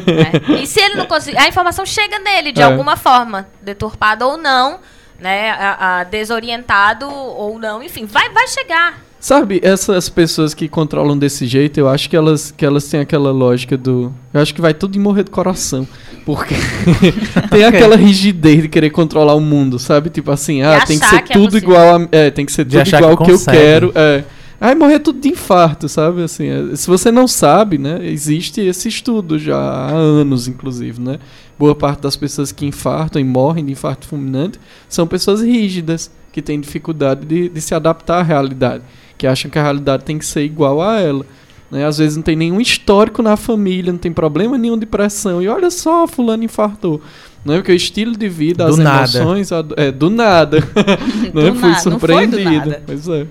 é. 0.07 0.51
né? 0.53 0.61
E 0.63 0.65
se 0.67 0.79
ele 0.79 0.95
não 0.95 1.05
conseguir, 1.05 1.37
a 1.37 1.47
informação 1.47 1.85
chega 1.85 2.17
nele 2.19 2.51
de 2.53 2.61
É. 2.61 2.63
alguma 2.63 2.95
forma, 2.95 3.47
deturpada 3.61 4.25
ou 4.25 4.37
não, 4.37 4.79
né, 5.19 5.51
a, 5.51 5.99
a 5.99 6.03
desorientado 6.05 7.05
ou 7.07 7.59
não, 7.59 7.83
enfim, 7.83 8.05
vai, 8.05 8.29
vai 8.29 8.47
chegar. 8.47 8.97
Sabe, 9.21 9.59
essas 9.63 10.09
pessoas 10.09 10.55
que 10.55 10.67
controlam 10.67 11.15
desse 11.15 11.45
jeito, 11.45 11.79
eu 11.79 11.87
acho 11.87 12.09
que 12.09 12.17
elas, 12.17 12.49
que 12.49 12.65
elas 12.65 12.87
têm 12.87 13.01
aquela 13.01 13.31
lógica 13.31 13.77
do. 13.77 14.11
Eu 14.33 14.41
acho 14.41 14.51
que 14.51 14.59
vai 14.59 14.73
tudo 14.73 14.97
em 14.97 14.99
morrer 14.99 15.21
do 15.21 15.29
coração. 15.29 15.87
Porque 16.25 16.55
tem 17.51 17.63
aquela 17.63 17.95
rigidez 17.95 18.63
de 18.63 18.67
querer 18.67 18.89
controlar 18.89 19.35
o 19.35 19.39
mundo, 19.39 19.77
sabe? 19.77 20.09
Tipo 20.09 20.31
assim, 20.31 20.63
ah, 20.63 20.83
tem 20.87 20.97
que 20.97 21.05
ser 21.05 21.21
que 21.21 21.33
é 21.33 21.35
tudo 21.35 21.51
possível. 21.51 21.69
igual 21.69 22.01
a. 22.01 22.07
É, 22.11 22.31
tem 22.31 22.47
que 22.47 22.51
ser 22.51 22.65
De 22.65 22.83
tudo 22.83 22.95
igual 22.95 23.17
que 23.17 23.25
que 23.25 23.31
eu 23.31 23.39
quero. 23.45 23.91
É. 23.93 24.23
Aí 24.59 24.73
morrer 24.73 24.97
tudo 24.97 25.19
de 25.19 25.29
infarto, 25.29 25.87
sabe? 25.87 26.23
Assim, 26.23 26.47
é, 26.47 26.75
se 26.75 26.87
você 26.87 27.11
não 27.11 27.27
sabe, 27.27 27.77
né? 27.77 27.99
Existe 28.03 28.59
esse 28.61 28.89
estudo 28.89 29.37
já 29.37 29.55
há 29.55 29.91
anos, 29.91 30.47
inclusive, 30.47 30.99
né? 30.99 31.19
Boa 31.59 31.75
parte 31.75 32.01
das 32.01 32.15
pessoas 32.15 32.51
que 32.51 32.65
infartam 32.65 33.21
e 33.21 33.25
morrem 33.25 33.65
de 33.65 33.71
infarto 33.71 34.07
fulminante 34.07 34.59
são 34.89 35.05
pessoas 35.05 35.41
rígidas, 35.41 36.09
que 36.31 36.41
têm 36.41 36.59
dificuldade 36.59 37.25
de, 37.25 37.49
de 37.49 37.61
se 37.61 37.75
adaptar 37.75 38.19
à 38.19 38.23
realidade, 38.23 38.83
que 39.21 39.27
acham 39.27 39.51
que 39.51 39.59
a 39.59 39.61
realidade 39.61 40.03
tem 40.03 40.17
que 40.17 40.25
ser 40.25 40.41
igual 40.43 40.81
a 40.81 40.99
ela. 40.99 41.23
Né? 41.69 41.85
Às 41.85 41.99
vezes 41.99 42.15
não 42.17 42.23
tem 42.23 42.35
nenhum 42.35 42.59
histórico 42.59 43.21
na 43.21 43.37
família, 43.37 43.91
não 43.91 43.99
tem 43.99 44.11
problema 44.11 44.57
nenhum 44.57 44.75
de 44.79 44.87
pressão. 44.87 45.39
E 45.43 45.47
olha 45.47 45.69
só, 45.69 46.07
fulano 46.07 46.43
infartou. 46.43 46.99
Não 47.45 47.53
é 47.53 47.57
porque 47.57 47.71
o 47.71 47.75
estilo 47.75 48.17
de 48.17 48.27
vida, 48.27 48.65
Do 48.65 48.71
as 48.71 48.77
nada. 48.79 49.17
emoções, 49.19 49.51
a- 49.51 49.63
é 49.77 49.91
do 49.91 50.09
nada. 50.09 50.59
Do 51.31 51.41
né? 51.43 51.53
Fui 51.53 51.53
nada, 51.53 51.53
não 51.53 51.53
foi 51.53 51.69
do 51.69 51.79
surpreendido. 51.81 52.43
nada. 52.69 52.83
Pois 52.83 53.07
é. 53.07 53.27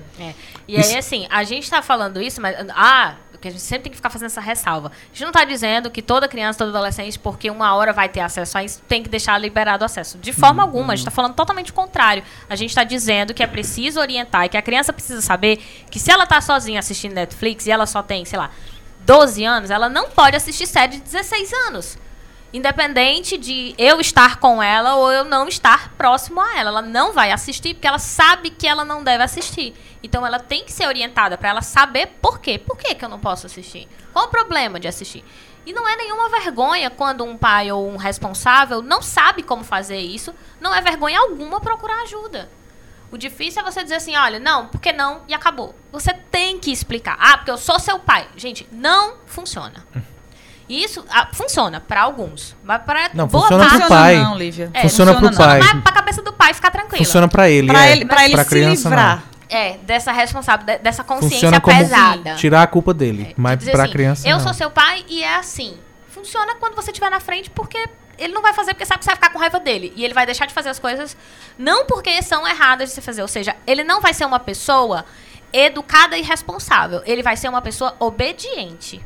E 0.69 0.77
aí, 0.77 0.97
assim, 0.97 1.27
a 1.29 1.43
gente 1.43 1.69
tá 1.69 1.83
falando 1.83 2.23
isso, 2.23 2.41
mas. 2.41 2.55
Ah, 2.71 3.17
porque 3.41 3.49
a 3.49 3.51
gente 3.53 3.63
sempre 3.63 3.85
tem 3.85 3.91
que 3.91 3.97
ficar 3.97 4.11
fazendo 4.11 4.27
essa 4.27 4.41
ressalva. 4.41 4.93
A 4.93 5.15
gente 5.15 5.25
não 5.25 5.33
tá 5.33 5.45
dizendo 5.45 5.91
que 5.91 6.03
toda 6.03 6.29
criança, 6.29 6.59
todo 6.59 6.77
adolescente, 6.77 7.19
porque 7.19 7.51
uma 7.51 7.75
hora 7.75 7.91
vai 7.91 8.07
ter 8.07 8.21
acesso 8.21 8.59
a 8.59 8.63
isso, 8.63 8.83
tem 8.87 9.03
que 9.03 9.09
deixar 9.09 9.39
liberado 9.39 9.83
o 9.83 9.87
acesso. 9.87 10.19
De 10.19 10.31
forma 10.31 10.63
alguma, 10.63 10.93
a 10.93 10.97
gente 10.97 11.07
tá 11.07 11.11
falando 11.11 11.33
totalmente 11.33 11.71
o 11.71 11.75
contrário. 11.75 12.23
A 12.51 12.55
gente 12.55 12.75
tá 12.75 12.85
dizendo 12.85 13.33
que 13.33 13.43
é 13.43 13.47
preciso 13.47 13.99
orientar 13.99 14.45
e 14.45 14.51
que 14.51 14.59
a 14.59 14.63
criança 14.63 14.93
precisa 14.93 15.23
saber 15.23 15.57
que 15.91 15.99
se 15.99 16.11
ela 16.11 16.27
tá 16.27 16.39
sozinha 16.43 16.79
assistindo 16.81 17.15
Netflix 17.15 17.67
e 17.67 17.71
ela 17.71 17.87
só 17.87 18.03
tem, 18.03 18.27
sei 18.27 18.39
lá, 18.39 18.51
12 19.07 19.43
anos, 19.43 19.71
ela 19.71 19.89
não 19.89 20.11
pode 20.11 20.37
assistir 20.37 20.67
série 20.67 20.99
de 20.99 21.01
16 21.01 21.53
anos. 21.69 21.99
Independente 22.53 23.39
de 23.39 23.75
eu 23.79 24.01
estar 24.01 24.41
com 24.41 24.61
ela 24.61 24.97
ou 24.97 25.13
eu 25.13 25.25
não 25.25 25.47
estar 25.47 25.93
próximo 25.95 26.41
a 26.41 26.59
ela. 26.59 26.71
Ela 26.71 26.83
não 26.83 27.13
vai 27.13 27.31
assistir 27.31 27.75
porque 27.75 27.87
ela 27.87 27.99
sabe 27.99 28.51
que 28.51 28.67
ela 28.67 28.85
não 28.85 29.05
deve 29.05 29.23
assistir. 29.23 29.73
Então 30.03 30.27
ela 30.27 30.41
tem 30.41 30.65
que 30.65 30.73
ser 30.73 30.87
orientada 30.87 31.39
para 31.39 31.51
ela 31.51 31.63
saber 31.63 32.09
por 32.21 32.41
quê. 32.41 32.59
Por 32.59 32.77
que, 32.77 32.95
que 32.95 33.05
eu 33.05 33.09
não 33.09 33.21
posso 33.21 33.47
assistir? 33.47 33.89
Qual 34.13 34.27
o 34.27 34.31
problema 34.31 34.81
de 34.81 34.89
assistir? 34.89 35.25
E 35.65 35.73
não 35.73 35.89
é 35.89 35.95
nenhuma 35.95 36.29
vergonha 36.29 36.91
quando 36.91 37.25
um 37.25 37.37
pai 37.37 37.71
ou 37.71 37.89
um 37.89 37.97
responsável 37.97 38.83
não 38.83 39.01
sabe 39.01 39.45
como 39.45 39.63
fazer 39.63 39.99
isso. 39.99 40.35
Não 40.61 40.75
é 40.75 40.81
vergonha 40.81 41.21
alguma 41.21 41.61
procurar 41.61 42.03
ajuda. 42.03 42.51
O 43.13 43.19
difícil 43.19 43.61
é 43.61 43.65
você 43.65 43.83
dizer 43.83 43.97
assim, 43.97 44.17
olha, 44.17 44.39
não, 44.39 44.67
por 44.69 44.81
que 44.81 44.93
não? 44.93 45.23
E 45.29 45.35
acabou. 45.35 45.75
Você 45.93 46.13
tem 46.13 46.59
que 46.59 46.73
explicar. 46.73 47.17
Ah, 47.21 47.37
porque 47.37 47.51
eu 47.51 47.59
sou 47.59 47.79
seu 47.79 47.99
pai. 47.99 48.29
Gente, 48.37 48.69
não 48.73 49.19
funciona. 49.27 49.87
Isso 50.73 51.05
ah, 51.11 51.29
funciona 51.33 51.81
para 51.81 52.03
alguns, 52.03 52.57
mas 52.63 52.81
para 52.83 53.11
Não, 53.13 53.27
boa 53.27 53.43
funciona 53.43 53.65
pro 53.69 53.79
parte 53.79 53.89
pai. 53.89 54.17
não, 54.19 54.39
Lívia. 54.39 54.71
É, 54.73 54.83
Funciona 54.83 55.15
pro 55.17 55.29
não. 55.31 55.37
pai. 55.37 55.59
mas 55.59 55.83
pra 55.83 55.91
cabeça 55.93 56.23
do 56.23 56.33
pai 56.33 56.55
ficar 56.55 56.71
tranquila. 56.71 57.05
Funciona 57.05 57.27
pra 57.27 57.51
ele, 57.51 57.67
Pra 57.67 57.87
é. 57.89 57.93
ele, 57.93 58.05
pra 58.05 58.25
ele 58.25 58.37
se 58.39 58.49
criança, 58.49 58.89
livrar. 58.89 59.25
É, 59.49 59.79
dessa 59.79 60.13
responsabilidade, 60.13 60.81
dessa 60.81 61.03
consciência 61.03 61.37
Funciona 61.39 61.61
como 61.61 61.77
pesada. 61.77 62.35
tirar 62.37 62.63
a 62.63 62.67
culpa 62.69 62.95
dele. 62.95 63.31
É, 63.31 63.35
mas 63.37 63.65
pra 63.69 63.83
assim, 63.83 63.93
criança 63.93 64.29
Eu 64.29 64.37
não. 64.37 64.45
sou 64.45 64.55
seu 64.55 64.71
pai 64.71 65.05
e 65.09 65.25
é 65.25 65.37
assim. 65.39 65.77
Funciona 66.09 66.55
quando 66.55 66.77
você 66.77 66.93
estiver 66.93 67.11
na 67.11 67.19
frente 67.19 67.51
porque 67.51 67.89
ele 68.17 68.33
não 68.33 68.41
vai 68.43 68.53
fazer 68.55 68.73
porque 68.75 68.87
sabe 68.87 68.99
que 69.01 69.05
você 69.07 69.11
vai 69.11 69.17
ficar 69.17 69.31
com 69.33 69.41
raiva 69.41 69.59
dele. 69.59 69.93
E 69.97 70.05
ele 70.05 70.15
vai 70.15 70.25
deixar 70.25 70.47
de 70.47 70.55
fazer 70.55 70.69
as 70.69 70.79
coisas 70.79 71.17
não 71.59 71.85
porque 71.85 72.23
são 72.23 72.47
erradas 72.47 72.91
de 72.91 72.95
se 72.95 73.01
fazer. 73.01 73.23
Ou 73.23 73.29
seja, 73.29 73.57
ele 73.67 73.83
não 73.83 74.01
vai 74.01 74.15
ser 74.15 74.25
uma 74.25 74.39
pessoa 74.39 75.05
educada 75.53 76.17
e 76.17 76.23
responsável. 76.23 77.03
Ele 77.05 77.23
vai 77.25 77.37
ser 77.37 77.49
uma 77.49 77.61
pessoa 77.61 77.97
obediente. 77.99 79.05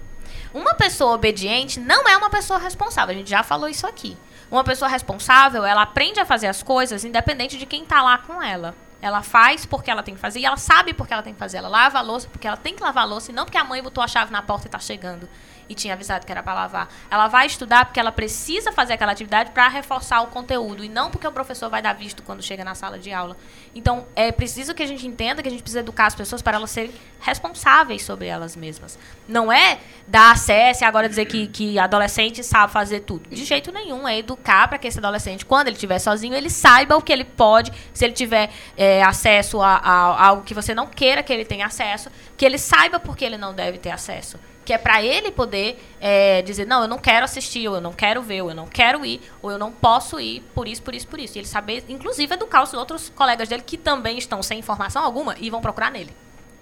Uma 0.54 0.72
pessoa 0.72 1.14
obediente 1.14 1.80
não 1.80 2.08
é 2.08 2.16
uma 2.16 2.30
pessoa 2.30 2.60
responsável. 2.60 3.12
A 3.12 3.18
gente 3.18 3.28
já 3.28 3.42
falou 3.42 3.68
isso 3.68 3.88
aqui. 3.88 4.16
Uma 4.48 4.62
pessoa 4.62 4.88
responsável, 4.88 5.64
ela 5.64 5.82
aprende 5.82 6.20
a 6.20 6.24
fazer 6.24 6.46
as 6.46 6.62
coisas 6.62 7.04
independente 7.04 7.58
de 7.58 7.66
quem 7.66 7.82
está 7.82 8.00
lá 8.00 8.18
com 8.18 8.40
ela. 8.40 8.72
Ela 9.02 9.20
faz 9.20 9.66
porque 9.66 9.90
ela 9.90 10.00
tem 10.00 10.14
que 10.14 10.20
fazer 10.20 10.38
e 10.38 10.46
ela 10.46 10.56
sabe 10.56 10.94
porque 10.94 11.12
ela 11.12 11.24
tem 11.24 11.32
que 11.32 11.40
fazer. 11.40 11.56
Ela 11.56 11.68
lava 11.68 11.98
a 11.98 12.00
louça 12.00 12.28
porque 12.30 12.46
ela 12.46 12.56
tem 12.56 12.72
que 12.72 12.82
lavar 12.84 13.02
a 13.02 13.06
louça 13.06 13.32
e 13.32 13.34
não 13.34 13.44
porque 13.44 13.58
a 13.58 13.64
mãe 13.64 13.82
botou 13.82 14.02
a 14.02 14.06
chave 14.06 14.30
na 14.30 14.42
porta 14.42 14.66
e 14.66 14.68
está 14.68 14.78
chegando 14.78 15.28
e 15.68 15.74
tinha 15.74 15.94
avisado 15.94 16.26
que 16.26 16.32
era 16.32 16.42
para 16.42 16.54
lavar. 16.54 16.88
Ela 17.10 17.28
vai 17.28 17.46
estudar 17.46 17.84
porque 17.84 18.00
ela 18.00 18.12
precisa 18.12 18.72
fazer 18.72 18.94
aquela 18.94 19.12
atividade 19.12 19.50
para 19.50 19.68
reforçar 19.68 20.22
o 20.22 20.26
conteúdo 20.28 20.84
e 20.84 20.88
não 20.88 21.10
porque 21.10 21.26
o 21.26 21.32
professor 21.32 21.70
vai 21.70 21.80
dar 21.80 21.92
visto 21.92 22.22
quando 22.22 22.42
chega 22.42 22.64
na 22.64 22.74
sala 22.74 22.98
de 22.98 23.12
aula. 23.12 23.36
Então, 23.74 24.06
é 24.14 24.30
preciso 24.30 24.74
que 24.74 24.82
a 24.82 24.86
gente 24.86 25.06
entenda 25.06 25.42
que 25.42 25.48
a 25.48 25.50
gente 25.50 25.62
precisa 25.62 25.80
educar 25.80 26.06
as 26.06 26.14
pessoas 26.14 26.42
para 26.42 26.56
elas 26.56 26.70
serem 26.70 26.92
responsáveis 27.20 28.04
sobre 28.04 28.26
elas 28.26 28.54
mesmas. 28.54 28.98
Não 29.26 29.50
é 29.50 29.78
dar 30.06 30.32
acesso 30.32 30.84
e 30.84 30.86
agora 30.86 31.08
dizer 31.08 31.24
que, 31.24 31.46
que 31.48 31.78
adolescente 31.78 32.42
sabe 32.44 32.72
fazer 32.72 33.00
tudo. 33.00 33.28
De 33.30 33.44
jeito 33.44 33.72
nenhum. 33.72 34.06
É 34.06 34.18
educar 34.18 34.68
para 34.68 34.78
que 34.78 34.86
esse 34.86 34.98
adolescente, 34.98 35.46
quando 35.46 35.68
ele 35.68 35.76
estiver 35.76 35.98
sozinho, 35.98 36.34
ele 36.34 36.50
saiba 36.50 36.96
o 36.96 37.02
que 37.02 37.12
ele 37.12 37.24
pode, 37.24 37.72
se 37.92 38.04
ele 38.04 38.12
tiver 38.12 38.50
é, 38.76 39.02
acesso 39.02 39.60
a, 39.60 39.76
a, 39.76 39.92
a 39.92 40.26
algo 40.26 40.42
que 40.42 40.54
você 40.54 40.74
não 40.74 40.86
queira 40.86 41.22
que 41.22 41.32
ele 41.32 41.44
tenha 41.44 41.66
acesso, 41.66 42.10
que 42.36 42.44
ele 42.44 42.58
saiba 42.58 43.00
porque 43.00 43.24
ele 43.24 43.38
não 43.38 43.54
deve 43.54 43.78
ter 43.78 43.90
acesso 43.90 44.38
que 44.64 44.72
é 44.72 44.78
para 44.78 45.02
ele 45.02 45.30
poder 45.30 45.78
é, 46.00 46.42
dizer, 46.42 46.66
não, 46.66 46.82
eu 46.82 46.88
não 46.88 46.98
quero 46.98 47.24
assistir, 47.24 47.68
ou 47.68 47.74
eu 47.76 47.80
não 47.80 47.92
quero 47.92 48.22
ver, 48.22 48.42
ou 48.42 48.50
eu 48.50 48.54
não 48.54 48.66
quero 48.66 49.04
ir, 49.04 49.20
ou 49.42 49.50
eu 49.50 49.58
não 49.58 49.70
posso 49.70 50.18
ir, 50.18 50.40
por 50.54 50.66
isso, 50.66 50.82
por 50.82 50.94
isso, 50.94 51.06
por 51.06 51.20
isso. 51.20 51.36
E 51.36 51.40
ele 51.40 51.46
saber, 51.46 51.84
inclusive, 51.88 52.32
educar 52.32 52.62
os 52.62 52.72
outros 52.72 53.10
colegas 53.10 53.48
dele 53.48 53.62
que 53.62 53.76
também 53.76 54.16
estão 54.16 54.42
sem 54.42 54.58
informação 54.58 55.04
alguma 55.04 55.36
e 55.38 55.50
vão 55.50 55.60
procurar 55.60 55.90
nele. 55.90 56.14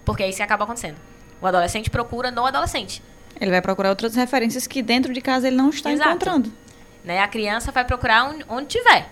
Porque 0.05 0.23
é 0.23 0.29
isso 0.29 0.39
que 0.39 0.43
acaba 0.43 0.65
acontecendo. 0.65 0.97
O 1.41 1.47
adolescente 1.47 1.91
procura 1.91 2.31
no 2.31 2.45
adolescente. 2.45 3.03
Ele 3.41 3.51
vai 3.51 3.61
procurar 3.61 3.91
outras 3.91 4.15
referências 4.15 4.67
que 4.67 4.83
dentro 4.83 5.13
de 5.13 5.21
casa 5.21 5.47
ele 5.47 5.57
não 5.57 5.71
está 5.71 5.93
Exato. 5.93 6.11
encontrando. 6.11 6.53
Né? 7.05 7.21
A 7.21 7.29
criança 7.29 7.73
vai 7.73 7.85
procurar 7.85 8.25
onde, 8.25 8.45
onde 8.49 8.67
tiver. 8.67 9.09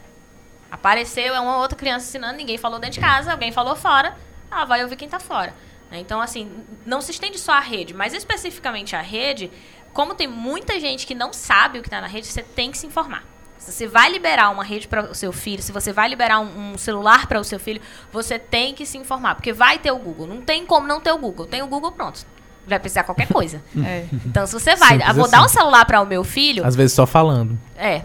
Apareceu, 0.70 1.34
é 1.34 1.40
uma 1.40 1.58
outra 1.58 1.76
criança 1.76 2.06
ensinando, 2.06 2.36
ninguém 2.36 2.56
falou 2.56 2.78
dentro 2.78 2.94
de 2.94 3.00
casa, 3.00 3.32
alguém 3.32 3.50
falou 3.50 3.74
fora, 3.74 4.16
ela 4.50 4.64
vai 4.64 4.82
ouvir 4.82 4.96
quem 4.96 5.06
está 5.06 5.18
fora. 5.18 5.52
Né? 5.90 6.00
Então, 6.00 6.20
assim, 6.20 6.50
não 6.86 7.00
se 7.00 7.10
estende 7.10 7.38
só 7.38 7.52
a 7.52 7.60
rede, 7.60 7.92
mas 7.94 8.14
especificamente 8.14 8.94
a 8.94 9.00
rede, 9.00 9.50
como 9.92 10.14
tem 10.14 10.28
muita 10.28 10.78
gente 10.78 11.06
que 11.06 11.14
não 11.14 11.32
sabe 11.32 11.78
o 11.78 11.82
que 11.82 11.88
está 11.88 12.00
na 12.00 12.06
rede, 12.06 12.26
você 12.26 12.42
tem 12.42 12.70
que 12.70 12.78
se 12.78 12.86
informar. 12.86 13.24
Se 13.58 13.72
você 13.72 13.86
vai 13.86 14.10
liberar 14.10 14.48
uma 14.50 14.64
rede 14.64 14.88
para 14.88 15.10
o 15.10 15.14
seu 15.14 15.32
filho, 15.32 15.62
se 15.62 15.70
você 15.70 15.92
vai 15.92 16.08
liberar 16.08 16.40
um, 16.40 16.72
um 16.72 16.78
celular 16.78 17.26
para 17.26 17.38
o 17.38 17.44
seu 17.44 17.60
filho, 17.60 17.80
você 18.10 18.38
tem 18.38 18.74
que 18.74 18.86
se 18.86 18.96
informar, 18.96 19.34
porque 19.34 19.52
vai 19.52 19.78
ter 19.78 19.90
o 19.90 19.98
Google. 19.98 20.26
Não 20.26 20.40
tem 20.40 20.64
como 20.64 20.86
não 20.86 20.98
ter 21.00 21.12
o 21.12 21.18
Google. 21.18 21.44
Tem 21.46 21.60
o 21.60 21.66
Google 21.66 21.92
pronto. 21.92 22.24
Vai 22.66 22.78
precisar 22.78 23.02
qualquer 23.04 23.28
coisa. 23.28 23.62
É. 23.84 24.06
Então, 24.24 24.46
se 24.46 24.52
você 24.54 24.76
vai, 24.76 24.90
Simples 24.92 25.08
ah, 25.10 25.12
vou 25.12 25.24
assim. 25.24 25.32
dar 25.32 25.44
um 25.44 25.48
celular 25.48 25.84
para 25.84 26.00
o 26.00 26.06
meu 26.06 26.24
filho, 26.24 26.64
Às 26.64 26.74
vezes 26.74 26.94
só 26.94 27.06
falando. 27.06 27.58
é. 27.76 28.02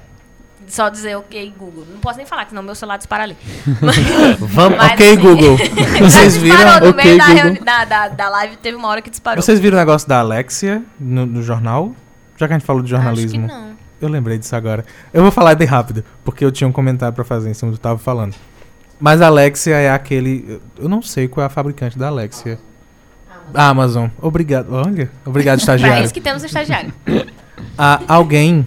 Só 0.68 0.90
dizer 0.90 1.16
ok, 1.16 1.54
Google. 1.58 1.86
Não 1.92 2.00
posso 2.00 2.18
nem 2.18 2.26
falar, 2.26 2.46
que 2.46 2.50
senão 2.50 2.64
meu 2.64 2.76
celular 2.76 2.98
dispara 2.98 3.24
ali. 3.24 3.38
Vamos, 4.40 4.78
Mas, 4.78 4.94
ok, 4.94 5.14
assim, 5.14 5.22
Google. 5.22 5.58
Vocês 6.00 6.38
viram? 6.38 6.80
no 6.80 6.90
Ok, 6.90 7.04
meio 7.04 7.64
da, 7.64 7.86
da, 7.86 8.08
da, 8.08 8.30
live, 8.30 8.58
teve 8.58 8.76
uma 8.76 8.88
hora 8.88 9.02
que 9.02 9.10
disparou. 9.10 9.42
Vocês 9.42 9.60
viram 9.60 9.78
o 9.78 9.80
negócio 9.80 10.08
da 10.08 10.20
Alexia 10.20 10.84
no, 11.00 11.26
no 11.26 11.44
jornal? 11.44 11.94
Já 12.38 12.48
que 12.48 12.54
a 12.54 12.58
gente 12.58 12.66
falou 12.66 12.82
de 12.82 12.90
jornalismo. 12.90 13.46
Acho 13.46 13.54
que 13.54 13.62
não. 13.62 13.76
Eu 14.02 14.10
lembrei 14.10 14.38
disso 14.38 14.56
agora. 14.56 14.86
Eu 15.14 15.22
vou 15.22 15.32
falar 15.32 15.56
bem 15.56 15.68
rápido, 15.68 16.04
porque 16.24 16.44
eu 16.44 16.52
tinha 16.52 16.68
um 16.68 16.72
comentário 16.72 17.16
pra 17.16 17.24
fazer 17.24 17.50
em 17.50 17.54
cima 17.54 17.72
do 17.72 17.76
que 17.76 17.80
eu 17.80 17.84
tava 17.84 17.98
falando. 17.98 18.36
Mas 19.00 19.22
a 19.22 19.28
Alexia 19.28 19.76
é 19.76 19.90
aquele. 19.90 20.62
Eu 20.78 20.90
não 20.90 21.02
sei 21.02 21.28
qual 21.28 21.44
é 21.44 21.48
a 21.48 21.50
fabricante 21.50 21.98
da 21.98 22.08
Alexia. 22.08 22.60
A 23.54 23.70
Amazon. 23.70 24.10
Obrigado. 24.22 24.74
Olha, 24.74 25.10
obrigado, 25.26 25.60
estagiário. 25.60 26.04
isso 26.04 26.14
que 26.14 26.22
temos 26.22 26.44
estagiário. 26.44 26.94
Ah, 27.78 28.02
alguém, 28.08 28.66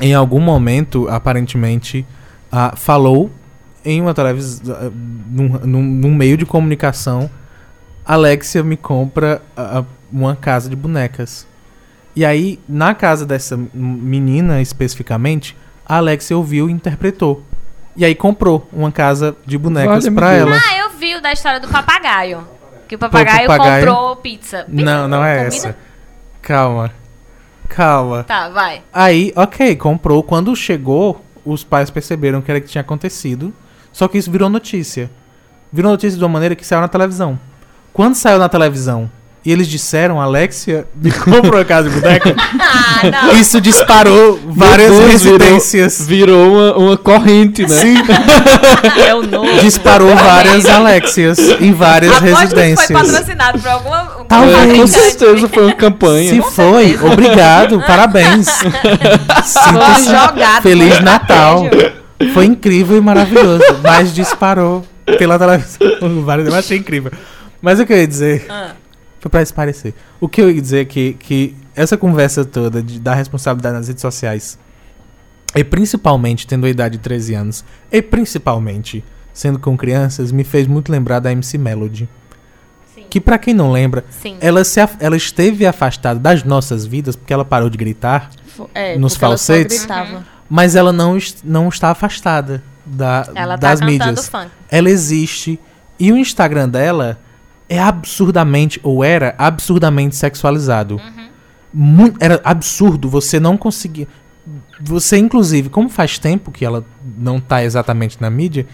em 0.00 0.14
algum 0.14 0.40
momento, 0.40 1.08
aparentemente, 1.08 2.06
ah, 2.50 2.74
falou 2.76 3.30
em 3.84 4.00
uma 4.00 4.14
televisão. 4.14 4.76
ah, 4.78 4.90
Num, 5.30 5.48
num, 5.64 5.82
num 5.82 6.14
meio 6.14 6.36
de 6.36 6.46
comunicação. 6.46 7.30
Alexia 8.04 8.62
me 8.62 8.76
compra 8.76 9.42
ah, 9.56 9.84
uma 10.10 10.34
casa 10.34 10.68
de 10.70 10.76
bonecas. 10.76 11.46
E 12.16 12.24
aí, 12.24 12.58
na 12.68 12.94
casa 12.94 13.24
dessa 13.26 13.58
menina 13.74 14.60
especificamente, 14.60 15.56
a 15.86 15.96
Alexia 15.98 16.36
ouviu 16.36 16.68
e 16.68 16.72
interpretou. 16.72 17.42
E 17.96 18.04
aí 18.04 18.14
comprou 18.14 18.68
uma 18.72 18.90
casa 18.92 19.36
de 19.44 19.58
bonecas 19.58 20.04
Valha-me 20.04 20.16
pra 20.16 20.32
ela. 20.32 20.56
Ah, 20.56 20.78
eu 20.78 20.90
vi 20.98 21.14
o 21.16 21.20
da 21.20 21.32
história 21.32 21.60
do 21.60 21.68
papagaio. 21.68 22.46
Que 22.88 22.94
o 22.94 22.98
papagaio, 22.98 23.46
papagaio- 23.46 23.84
comprou 23.86 24.16
pizza. 24.16 24.64
Pizza 24.64 24.82
Não, 24.84 25.06
não 25.08 25.22
é 25.24 25.36
comida? 25.44 25.56
essa. 25.56 25.76
Calma. 26.40 26.90
Calma. 27.68 28.24
Tá, 28.24 28.48
vai. 28.48 28.82
Aí, 28.92 29.32
ok, 29.36 29.76
comprou. 29.76 30.22
Quando 30.22 30.54
chegou, 30.56 31.24
os 31.44 31.62
pais 31.62 31.90
perceberam 31.90 32.40
que 32.40 32.50
era 32.50 32.60
que 32.60 32.68
tinha 32.68 32.82
acontecido. 32.82 33.52
Só 33.92 34.08
que 34.08 34.18
isso 34.18 34.30
virou 34.30 34.48
notícia. 34.48 35.10
Virou 35.72 35.92
notícia 35.92 36.18
de 36.18 36.24
uma 36.24 36.30
maneira 36.30 36.56
que 36.56 36.66
saiu 36.66 36.80
na 36.80 36.88
televisão. 36.88 37.38
Quando 37.92 38.14
saiu 38.14 38.38
na 38.38 38.48
televisão 38.48 39.10
e 39.44 39.52
eles 39.52 39.66
disseram, 39.68 40.20
Alexia, 40.20 40.86
me 41.00 41.10
compra 41.10 41.56
uma 41.58 41.64
casa 41.64 41.88
de 41.88 42.00
boneca, 42.00 42.34
Ah, 42.58 43.00
não. 43.24 43.32
isso 43.36 43.60
disparou 43.60 44.38
várias 44.48 44.90
Deus, 44.90 45.22
virou- 45.22 45.38
residências. 45.38 46.06
Virou 46.06 46.52
uma, 46.52 46.76
uma 46.76 46.96
corrente, 46.96 47.62
né? 47.62 47.68
Sim, 47.68 47.94
É 49.06 49.14
o 49.14 49.22
novo. 49.22 49.60
disparou 49.60 50.14
várias 50.16 50.66
Alexias 50.66 51.38
em 51.60 51.72
várias 51.72 52.12
Aposto 52.12 52.24
que 52.28 52.34
foi 52.34 52.40
residências. 52.42 52.88
patrocinado 53.00 53.58
por 53.58 53.68
alguma... 53.70 53.98
alguma 53.98 54.24
Talvez. 54.28 54.78
Com 54.80 54.86
certeza 54.86 55.48
foi 55.48 55.64
uma 55.66 55.74
campanha. 55.74 56.28
Se 56.30 56.42
foi, 56.50 56.98
obrigado, 57.10 57.80
parabéns. 57.86 58.46
Jogado. 60.04 60.62
Feliz 60.62 61.00
Natal. 61.00 61.62
Foi 62.34 62.44
incrível 62.46 62.96
e 62.96 63.00
maravilhoso, 63.00 63.62
mas 63.82 64.12
disparou 64.14 64.84
pela 65.18 65.38
televisão. 65.38 65.78
Eu 66.46 66.54
achei 66.54 66.78
incrível. 66.78 67.12
Mas 67.62 67.80
o 67.80 67.86
que 67.86 67.92
eu 67.92 67.96
ia 67.96 68.06
dizer 68.06 68.46
Ah, 68.48 68.70
foi 69.20 69.30
pra 69.30 69.44
parecer. 69.54 69.94
O 70.20 70.28
que 70.28 70.40
eu 70.40 70.50
ia 70.50 70.60
dizer 70.60 70.80
é 70.80 70.84
que, 70.84 71.14
que 71.14 71.56
essa 71.74 71.96
conversa 71.96 72.44
toda 72.44 72.82
de 72.82 72.98
dar 73.00 73.14
responsabilidade 73.14 73.76
nas 73.76 73.88
redes 73.88 74.02
sociais, 74.02 74.58
e 75.54 75.64
principalmente 75.64 76.46
tendo 76.46 76.66
a 76.66 76.68
idade 76.70 76.96
de 76.98 77.02
13 77.02 77.34
anos, 77.34 77.64
e 77.90 78.00
principalmente 78.02 79.04
sendo 79.32 79.58
com 79.58 79.76
crianças, 79.76 80.32
me 80.32 80.44
fez 80.44 80.66
muito 80.66 80.90
lembrar 80.90 81.20
da 81.20 81.30
MC 81.32 81.56
Melody. 81.58 82.08
sim. 82.94 83.04
Que 83.08 83.20
pra 83.20 83.38
quem 83.38 83.54
não 83.54 83.70
lembra, 83.72 84.04
Sim. 84.10 84.36
ela, 84.40 84.64
se 84.64 84.80
ela 85.00 85.16
esteve 85.16 85.64
afastada 85.64 86.18
das 86.18 86.42
nossas 86.44 86.84
vidas 86.84 87.14
porque 87.16 87.32
ela 87.32 87.44
parou 87.44 87.70
de 87.70 87.78
gritar, 87.78 88.30
É, 88.74 88.98
Nos 88.98 89.12
porque 89.14 89.24
ela 89.24 89.32
falsetes? 89.38 89.78
gritava. 89.78 90.24
mas 90.50 90.74
ela 90.74 90.92
não, 90.92 91.16
est- 91.16 91.42
não 91.44 91.68
está 91.68 91.90
afastada 91.90 92.60
da, 92.84 93.28
Ela 93.34 93.56
tá 93.56 93.68
das 93.70 93.80
cantando 93.80 93.92
mídias. 94.06 94.28
funk. 94.28 94.50
ela 94.68 94.90
existe. 94.90 95.58
E 96.00 96.10
o 96.12 96.16
Instagram 96.16 96.68
dela 96.68 97.18
é 97.68 97.78
absurdamente, 97.78 98.80
ou 98.82 99.04
era 99.04 99.34
absurdamente 99.38 100.16
sexualizado. 100.16 100.96
Uhum. 100.96 101.28
Muito, 101.72 102.16
era 102.20 102.40
absurdo, 102.44 103.08
você 103.08 103.38
não 103.38 103.56
conseguia. 103.56 104.08
Você, 104.80 105.18
inclusive, 105.18 105.68
como 105.68 105.88
faz 105.88 106.18
tempo 106.18 106.50
que 106.50 106.64
ela 106.64 106.84
não 107.18 107.38
tá 107.38 107.62
exatamente 107.62 108.20
na 108.20 108.30
mídia, 108.30 108.66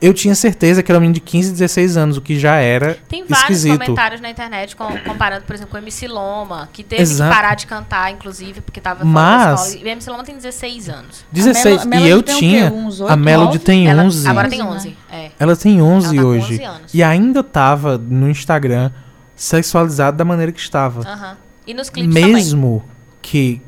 eu 0.00 0.14
tinha 0.14 0.34
certeza 0.34 0.82
que 0.82 0.90
era 0.90 0.98
um 0.98 1.00
menino 1.00 1.14
de 1.14 1.20
15, 1.20 1.52
16 1.52 1.96
anos, 1.96 2.16
o 2.16 2.20
que 2.20 2.38
já 2.38 2.56
era 2.56 2.96
Tem 3.08 3.24
vários 3.24 3.58
esquisito. 3.58 3.78
comentários 3.78 4.20
na 4.20 4.30
internet 4.30 4.74
com- 4.74 4.96
comparando, 5.00 5.44
por 5.44 5.54
exemplo, 5.54 5.70
com 5.72 5.76
o 5.76 5.80
MC 5.80 6.08
Loma, 6.08 6.68
que 6.72 6.82
teve 6.82 7.02
Exato. 7.02 7.30
que 7.30 7.36
parar 7.36 7.54
de 7.54 7.66
cantar, 7.66 8.10
inclusive, 8.10 8.60
porque 8.60 8.80
tava 8.80 9.00
fora 9.00 9.10
Mas- 9.10 9.46
da 9.60 9.66
escola. 9.66 9.84
E 9.84 9.84
o 9.84 9.88
MC 9.92 10.10
Loma 10.10 10.24
tem 10.24 10.34
16 10.36 10.88
anos. 10.88 11.24
16. 11.30 11.82
A 11.82 11.84
Melo- 11.84 12.06
e 12.06 12.08
eu 12.08 12.22
tinha. 12.22 12.72
Uns 12.72 13.00
a 13.02 13.16
Melody 13.16 13.58
tem 13.58 13.88
Ela 13.88 14.02
11. 14.04 14.26
agora 14.28 14.48
tem 14.48 14.62
11, 14.62 14.88
11. 14.88 14.96
É. 15.10 15.30
Ela 15.38 15.56
tem 15.56 15.82
11 15.82 16.06
Ela 16.06 16.16
tá 16.16 16.22
com 16.22 16.28
hoje. 16.28 16.54
11 16.54 16.64
anos. 16.64 16.94
E 16.94 17.02
ainda 17.02 17.42
tava 17.42 17.98
no 17.98 18.28
Instagram 18.30 18.90
sexualizado 19.36 20.16
da 20.16 20.24
maneira 20.24 20.52
que 20.52 20.60
estava. 20.60 21.00
Aham. 21.08 21.36
E 21.66 21.74
nos 21.74 21.88
clipes 21.90 22.14
também. 22.14 22.34
Mesmo 22.34 22.82
que 23.22 23.60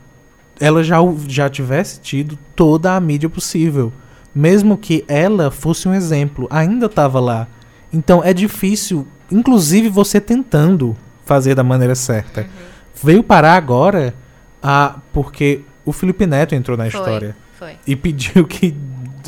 ela 0.61 0.83
já, 0.83 0.97
já 1.29 1.49
tivesse 1.49 2.01
tido 2.01 2.39
toda 2.57 2.95
a 2.97 3.01
mídia 3.01 3.29
possível. 3.29 3.93
Mesmo 4.35 4.77
que 4.79 5.05
ela 5.07 5.51
fosse 5.51 5.89
um 5.89 5.95
exemplo, 5.95 6.47
ainda 6.51 6.87
estava 6.87 7.21
lá. 7.21 7.47
Então 7.93 8.25
é 8.25 8.33
difícil, 8.33 9.07
inclusive 9.31 9.89
você 9.89 10.21
tentando 10.21 10.97
fazer 11.25 11.55
da 11.55 11.63
maneira 11.63 11.95
certa. 11.95 12.43
Uhum. 12.43 12.47
Veio 13.05 13.23
parar 13.23 13.55
agora 13.55 14.15
a, 14.63 14.97
porque 15.13 15.63
o 15.85 15.93
Felipe 15.93 16.27
Neto 16.27 16.55
entrou 16.55 16.77
na 16.77 16.91
Foi, 16.91 17.01
história 17.01 17.37
Foi. 17.59 17.77
e 17.87 17.95
pediu 17.95 18.47
que 18.47 18.75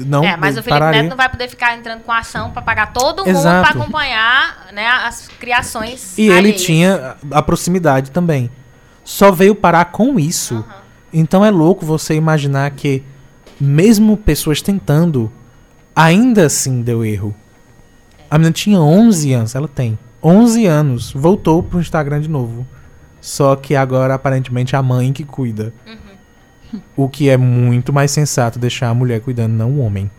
não 0.07 0.25
é, 0.25 0.37
mas 0.37 0.57
o 0.57 0.63
Felipe 0.63 0.71
pararia. 0.71 1.03
Neto 1.03 1.11
não 1.11 1.17
vai 1.17 1.29
poder 1.29 1.49
ficar 1.49 1.77
entrando 1.77 2.03
com 2.03 2.11
ação 2.11 2.51
pra 2.51 2.63
pagar 2.63 2.93
todo 2.93 3.25
mundo 3.25 3.43
pra 3.43 3.69
acompanhar 3.71 4.69
né, 4.73 4.87
as 4.87 5.29
criações. 5.29 6.17
E 6.19 6.23
ele 6.23 6.39
alheias. 6.39 6.63
tinha 6.63 7.17
a 7.31 7.43
proximidade 7.43 8.11
também. 8.11 8.51
Só 9.05 9.31
veio 9.31 9.55
parar 9.55 9.87
com 9.87 10.19
isso. 10.19 10.55
Aham. 10.55 10.85
Então 11.13 11.45
é 11.45 11.51
louco 11.51 11.87
você 11.87 12.15
imaginar 12.15 12.71
que 12.73 13.05
mesmo 13.61 14.17
pessoas 14.17 14.61
tentando, 14.61 15.31
ainda 15.95 16.47
assim 16.47 16.83
deu 16.83 17.05
erro. 17.05 17.35
A 18.31 18.39
menina 18.39 18.53
tinha 18.53 18.81
11 18.81 19.33
anos, 19.33 19.55
ela 19.55 19.69
tem 19.69 19.99
11 20.23 20.67
anos, 20.67 21.13
voltou 21.13 21.63
pro 21.63 21.81
Instagram 21.81 22.21
de 22.21 22.29
novo. 22.29 22.67
Só 23.21 23.57
que 23.57 23.75
agora 23.75 24.15
aparentemente 24.15 24.75
é 24.75 24.79
a 24.79 24.83
mãe 24.83 25.13
que 25.13 25.25
cuida. 25.25 25.73
O 26.97 27.09
que 27.09 27.29
é 27.31 27.37
muito 27.37 27.93
mais 27.93 28.11
sensato 28.11 28.59
deixar 28.59 28.89
a 28.89 28.95
mulher 28.95 29.21
cuidando, 29.21 29.53
não 29.53 29.71
o 29.73 29.79
homem. 29.81 30.11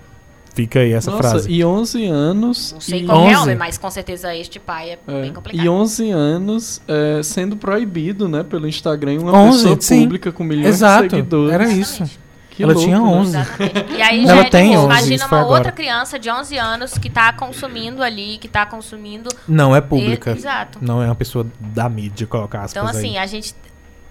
Fica 0.55 0.79
aí 0.79 0.93
essa 0.93 1.11
Nossa, 1.11 1.29
frase. 1.29 1.51
e 1.51 1.65
11 1.65 2.05
anos. 2.05 2.71
Não 2.71 2.79
sei 2.79 3.05
qual 3.05 3.27
é 3.27 3.31
11. 3.31 3.35
homem, 3.41 3.55
mas 3.57 3.77
com 3.77 3.91
certeza 3.91 4.33
este 4.33 4.57
pai 4.57 4.91
é, 4.91 4.99
é, 5.05 5.21
bem 5.21 5.33
complicado. 5.33 5.65
e 5.65 5.67
11 5.67 6.11
anos 6.11 6.81
é, 6.87 7.21
sendo 7.21 7.57
proibido, 7.57 8.29
né, 8.29 8.41
pelo 8.41 8.65
Instagram, 8.65 9.19
uma 9.19 9.33
11, 9.33 9.57
pessoa 9.57 9.81
sim. 9.81 10.03
pública 10.03 10.31
com 10.31 10.45
milhões 10.45 10.67
Exato, 10.67 11.03
de 11.03 11.09
seguidores. 11.09 11.53
era 11.53 11.63
Exatamente. 11.65 12.19
Que 12.55 12.63
Ela 12.63 12.73
louco, 12.73 12.87
tinha 12.87 12.99
né? 12.99 13.05
11. 13.05 13.37
Exatamente. 13.37 13.93
E 13.93 14.01
aí, 14.01 14.23
Ela 14.25 14.43
já, 14.43 14.49
tem 14.49 14.69
tipo, 14.69 14.79
11, 14.81 14.85
imagina 14.85 15.25
uma 15.27 15.39
agora. 15.41 15.53
outra 15.57 15.71
criança 15.71 16.17
de 16.17 16.29
11 16.29 16.57
anos 16.57 16.97
que 16.97 17.09
tá 17.09 17.33
consumindo 17.33 18.01
ali, 18.01 18.37
que 18.37 18.47
tá 18.47 18.65
consumindo... 18.65 19.29
Não 19.47 19.75
é 19.75 19.81
pública. 19.81 20.31
Exato. 20.31 20.79
Não 20.81 21.01
é 21.01 21.05
uma 21.07 21.15
pessoa 21.15 21.45
da 21.59 21.89
mídia, 21.89 22.25
colocar 22.25 22.59
aspas 22.61 22.71
Então, 22.81 22.87
assim, 22.87 23.17
aí. 23.17 23.23
a 23.23 23.25
gente. 23.25 23.53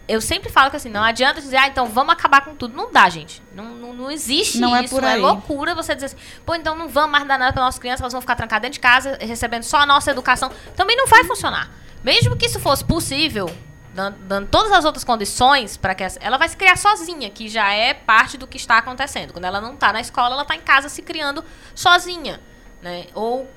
Eu 0.06 0.20
sempre 0.20 0.50
falo 0.52 0.68
que 0.70 0.76
assim, 0.76 0.90
não 0.90 1.02
adianta 1.02 1.40
dizer, 1.40 1.56
ah, 1.56 1.66
então 1.66 1.86
vamos 1.86 2.12
acabar 2.12 2.42
com 2.44 2.54
tudo. 2.54 2.76
Não 2.76 2.92
dá, 2.92 3.08
gente. 3.08 3.42
Não, 3.56 3.64
não, 3.74 3.94
não 3.94 4.10
existe 4.10 4.58
Não 4.58 4.76
é 4.76 4.84
isso. 4.84 4.94
por 4.94 5.02
É 5.02 5.14
aí. 5.14 5.20
loucura 5.22 5.74
você 5.74 5.94
dizer 5.94 6.06
assim, 6.06 6.16
pô, 6.44 6.54
então 6.54 6.76
não 6.76 6.86
vamos 6.88 7.10
mais 7.10 7.26
dar 7.26 7.38
nada 7.38 7.54
para 7.54 7.62
nossas 7.64 7.78
crianças, 7.78 8.02
elas 8.02 8.12
vão 8.12 8.20
ficar 8.20 8.34
trancadas 8.36 8.60
dentro 8.62 8.74
de 8.74 8.80
casa, 8.80 9.16
recebendo 9.18 9.62
só 9.62 9.78
a 9.78 9.86
nossa 9.86 10.10
educação. 10.10 10.50
Também 10.76 10.94
não 10.94 11.06
vai 11.06 11.24
funcionar. 11.24 11.70
Mesmo 12.04 12.36
que 12.36 12.44
isso 12.44 12.60
fosse 12.60 12.84
possível, 12.84 13.48
dando, 13.94 14.16
dando 14.18 14.48
todas 14.48 14.72
as 14.72 14.84
outras 14.84 15.04
condições 15.04 15.76
para 15.76 15.94
que 15.94 16.02
essa, 16.02 16.18
ela 16.20 16.36
vai 16.36 16.48
se 16.48 16.56
criar 16.56 16.76
sozinha, 16.76 17.30
que 17.30 17.48
já 17.48 17.72
é 17.72 17.94
parte 17.94 18.36
do 18.36 18.46
que 18.46 18.56
está 18.56 18.78
acontecendo. 18.78 19.32
Quando 19.32 19.44
ela 19.44 19.60
não 19.60 19.76
tá 19.76 19.92
na 19.92 20.00
escola, 20.00 20.34
ela 20.34 20.44
tá 20.44 20.56
em 20.56 20.60
casa 20.60 20.88
se 20.88 21.00
criando 21.00 21.44
sozinha, 21.74 22.40
né? 22.82 23.06
Ou 23.14 23.48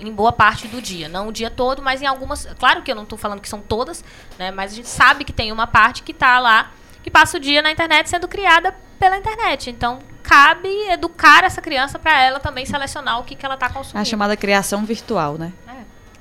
em 0.00 0.12
boa 0.12 0.32
parte 0.32 0.66
do 0.66 0.82
dia, 0.82 1.08
não 1.08 1.28
o 1.28 1.32
dia 1.32 1.48
todo, 1.48 1.80
mas 1.80 2.02
em 2.02 2.06
algumas, 2.06 2.46
claro 2.58 2.82
que 2.82 2.90
eu 2.90 2.96
não 2.96 3.04
estou 3.04 3.16
falando 3.16 3.40
que 3.40 3.48
são 3.48 3.60
todas, 3.60 4.04
né? 4.36 4.50
Mas 4.50 4.72
a 4.72 4.74
gente 4.74 4.88
sabe 4.88 5.24
que 5.24 5.32
tem 5.32 5.52
uma 5.52 5.68
parte 5.68 6.02
que 6.02 6.12
tá 6.12 6.40
lá 6.40 6.72
que 7.02 7.10
passa 7.10 7.36
o 7.36 7.40
dia 7.40 7.62
na 7.62 7.70
internet 7.70 8.08
sendo 8.10 8.26
criada 8.26 8.74
pela 8.98 9.16
internet. 9.16 9.70
Então, 9.70 10.00
cabe 10.22 10.68
educar 10.88 11.44
essa 11.44 11.60
criança 11.60 11.98
para 11.98 12.18
ela 12.20 12.40
também 12.40 12.64
selecionar 12.64 13.20
o 13.20 13.24
que, 13.24 13.36
que 13.36 13.44
ela 13.44 13.54
está 13.54 13.68
consumindo. 13.68 14.00
A 14.00 14.04
chamada 14.04 14.36
criação 14.36 14.84
virtual, 14.84 15.36
né? 15.38 15.52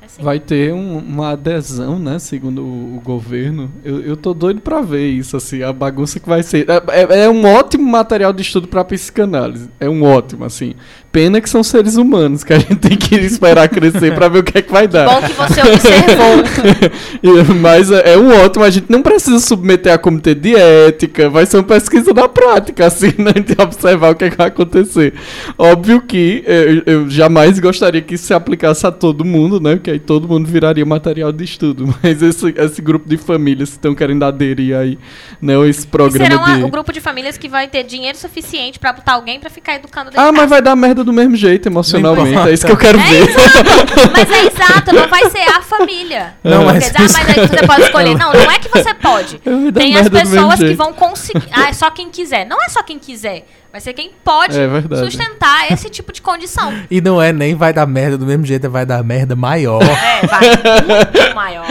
Assim. 0.06 0.22
Vai 0.22 0.40
ter 0.40 0.74
um- 0.74 0.98
uma 0.98 1.32
adesão, 1.32 1.98
né? 1.98 2.20
Segundo 2.20 2.62
o, 2.64 2.98
o 2.98 3.02
governo. 3.02 3.72
Eu, 3.84 4.02
eu 4.02 4.18
tô 4.18 4.34
doido 4.34 4.60
pra 4.62 4.82
ver 4.82 5.08
isso, 5.10 5.38
assim, 5.38 5.64
a 5.64 5.72
bagunça 5.72 6.20
que 6.20 6.28
vai 6.28 6.44
ser. 6.44 6.66
É, 6.70 6.84
é- 7.02 7.20
é 7.26 7.30
um 7.30 7.46
ótimo 7.46 7.90
material 7.90 8.34
de 8.34 8.42
estudo 8.42 8.68
pra 8.68 8.84
psicanálise. 8.84 9.70
É 9.80 9.90
um 9.90 10.04
ótimo, 10.04 10.44
assim. 10.46 10.74
Pena 11.14 11.40
que 11.40 11.48
são 11.48 11.64
seres 11.64 11.96
humanos, 11.96 12.44
que 12.44 12.52
a 12.52 12.58
gente 12.58 12.76
tem 12.78 12.98
que 12.98 13.14
esperar 13.16 13.70
crescer 13.70 14.16
pra 14.16 14.28
ver 14.28 14.40
o 14.40 14.44
que 14.44 14.58
é 14.58 14.62
que 14.64 14.72
vai 14.72 14.88
dar. 14.88 15.06
Bom 15.08 15.22
que 15.22 15.34
você 15.34 15.62
observou. 15.62 17.54
Mas 17.62 17.92
é, 17.92 18.14
é 18.14 18.18
um 18.18 18.34
ótimo, 18.44 18.66
a 18.66 18.70
gente 18.72 18.88
não 18.90 19.04
precisa 19.04 19.40
submeter 19.40 19.94
a 19.94 19.98
comitê 20.00 20.34
de 20.34 20.56
ética, 20.56 21.30
vai 21.30 21.46
ser 21.46 21.58
uma 21.58 21.64
pesquisa 21.64 22.14
da 22.16 22.28
prática, 22.28 22.88
assim, 22.88 23.14
né? 23.22 23.32
De 23.34 23.56
observar 23.62 24.12
o 24.12 24.16
que, 24.16 24.26
é 24.26 24.30
que 24.32 24.38
vai 24.38 24.48
acontecer. 24.48 25.14
Óbvio 25.56 26.02
que 26.02 26.44
eh, 26.48 26.82
eu, 26.88 26.94
eu 26.94 27.10
jamais 27.10 27.60
gostaria 27.60 28.02
que 28.02 28.16
isso 28.16 28.26
se 28.26 28.34
aplicasse 28.34 28.86
a 28.88 28.92
todo 28.92 29.24
mundo, 29.24 29.60
né? 29.60 29.76
Porque 29.76 29.92
aí 29.92 30.00
todo 30.00 30.28
mundo 30.28 30.48
viraria 30.48 30.84
material 30.84 31.32
de 31.32 31.44
estudo. 31.44 31.94
Mas 32.02 32.24
esse, 32.24 32.54
esse 32.58 32.82
grupo 32.82 33.08
de 33.08 33.18
famílias 33.18 33.70
que 33.70 33.76
estão 33.76 33.94
querendo 33.94 34.24
aderir 34.24 34.76
aí, 34.76 34.98
né? 35.40 35.54
Esse 35.70 35.86
programa 35.86 36.26
serão 36.26 36.44
a- 36.44 36.58
de. 36.58 36.64
o 36.64 36.70
grupo 36.70 36.92
de 36.92 37.00
famílias 37.00 37.38
que 37.38 37.48
vai 37.48 37.68
ter 37.68 37.84
dinheiro 37.84 38.18
suficiente 38.18 38.80
para 38.80 38.94
botar 38.94 39.14
alguém 39.14 39.40
para 39.40 39.52
ficar 39.52 39.76
educando 39.76 40.10
dentro 40.10 40.20
Ah, 40.26 40.32
mas 40.32 40.50
vai 40.50 40.62
dar 40.62 40.76
merda 40.76 41.03
do 41.04 41.14
mesmo 41.14 41.36
jeito, 41.36 41.68
emocionalmente. 41.68 42.50
É 42.50 42.54
isso 42.54 42.66
que 42.66 42.72
eu 42.72 42.78
quero 42.78 43.00
É 43.00 43.04
ver. 43.04 43.30
exato, 43.30 44.12
mas 44.12 44.32
é 44.32 44.46
exato, 44.48 44.96
não 44.96 45.08
vai 45.08 45.30
ser 45.30 45.42
a 45.50 45.62
família. 45.62 46.34
Não, 46.44 46.60
Quer 46.60 46.66
mas 46.66 46.84
dizer, 46.86 46.96
ah, 46.98 47.02
mas 47.02 47.16
aí 47.38 47.48
você 47.48 47.68
pode 47.68 47.82
escolher. 47.84 48.18
Não, 48.18 48.34
não 48.34 48.52
é 48.52 48.60
que 48.60 48.70
você 48.70 48.94
pode. 48.94 49.40
Tem 49.74 49.96
as 49.98 50.10
pessoas 50.10 50.60
que 50.60 50.74
vão 50.74 50.94
conseguir. 50.94 51.48
Ah, 51.52 51.70
é 51.70 51.74
só 51.74 51.90
quem 51.90 52.10
quiser. 52.10 52.46
Não 52.46 52.62
é 52.62 52.70
só 52.70 52.82
quem 52.84 52.98
quiser. 53.00 53.46
Vai 53.74 53.82
ser 53.82 53.92
quem 53.94 54.12
pode 54.24 54.56
É 54.56 54.70
sustentar 54.98 55.72
esse 55.72 55.90
tipo 55.90 56.14
de 56.14 56.22
condição. 56.22 56.72
E 56.92 57.02
não 57.02 57.20
é 57.20 57.34
nem 57.34 57.56
vai 57.56 57.74
dar 57.74 57.88
merda 57.88 58.20
do 58.20 58.24
mesmo 58.24 58.46
jeito, 58.46 58.68
é 58.68 58.70
vai 58.70 58.86
dar 58.86 59.04
merda 59.04 59.36
maior. 59.36 59.82
É, 59.82 60.28
vai 60.28 60.42
muito 60.48 61.36
maior. 61.36 61.66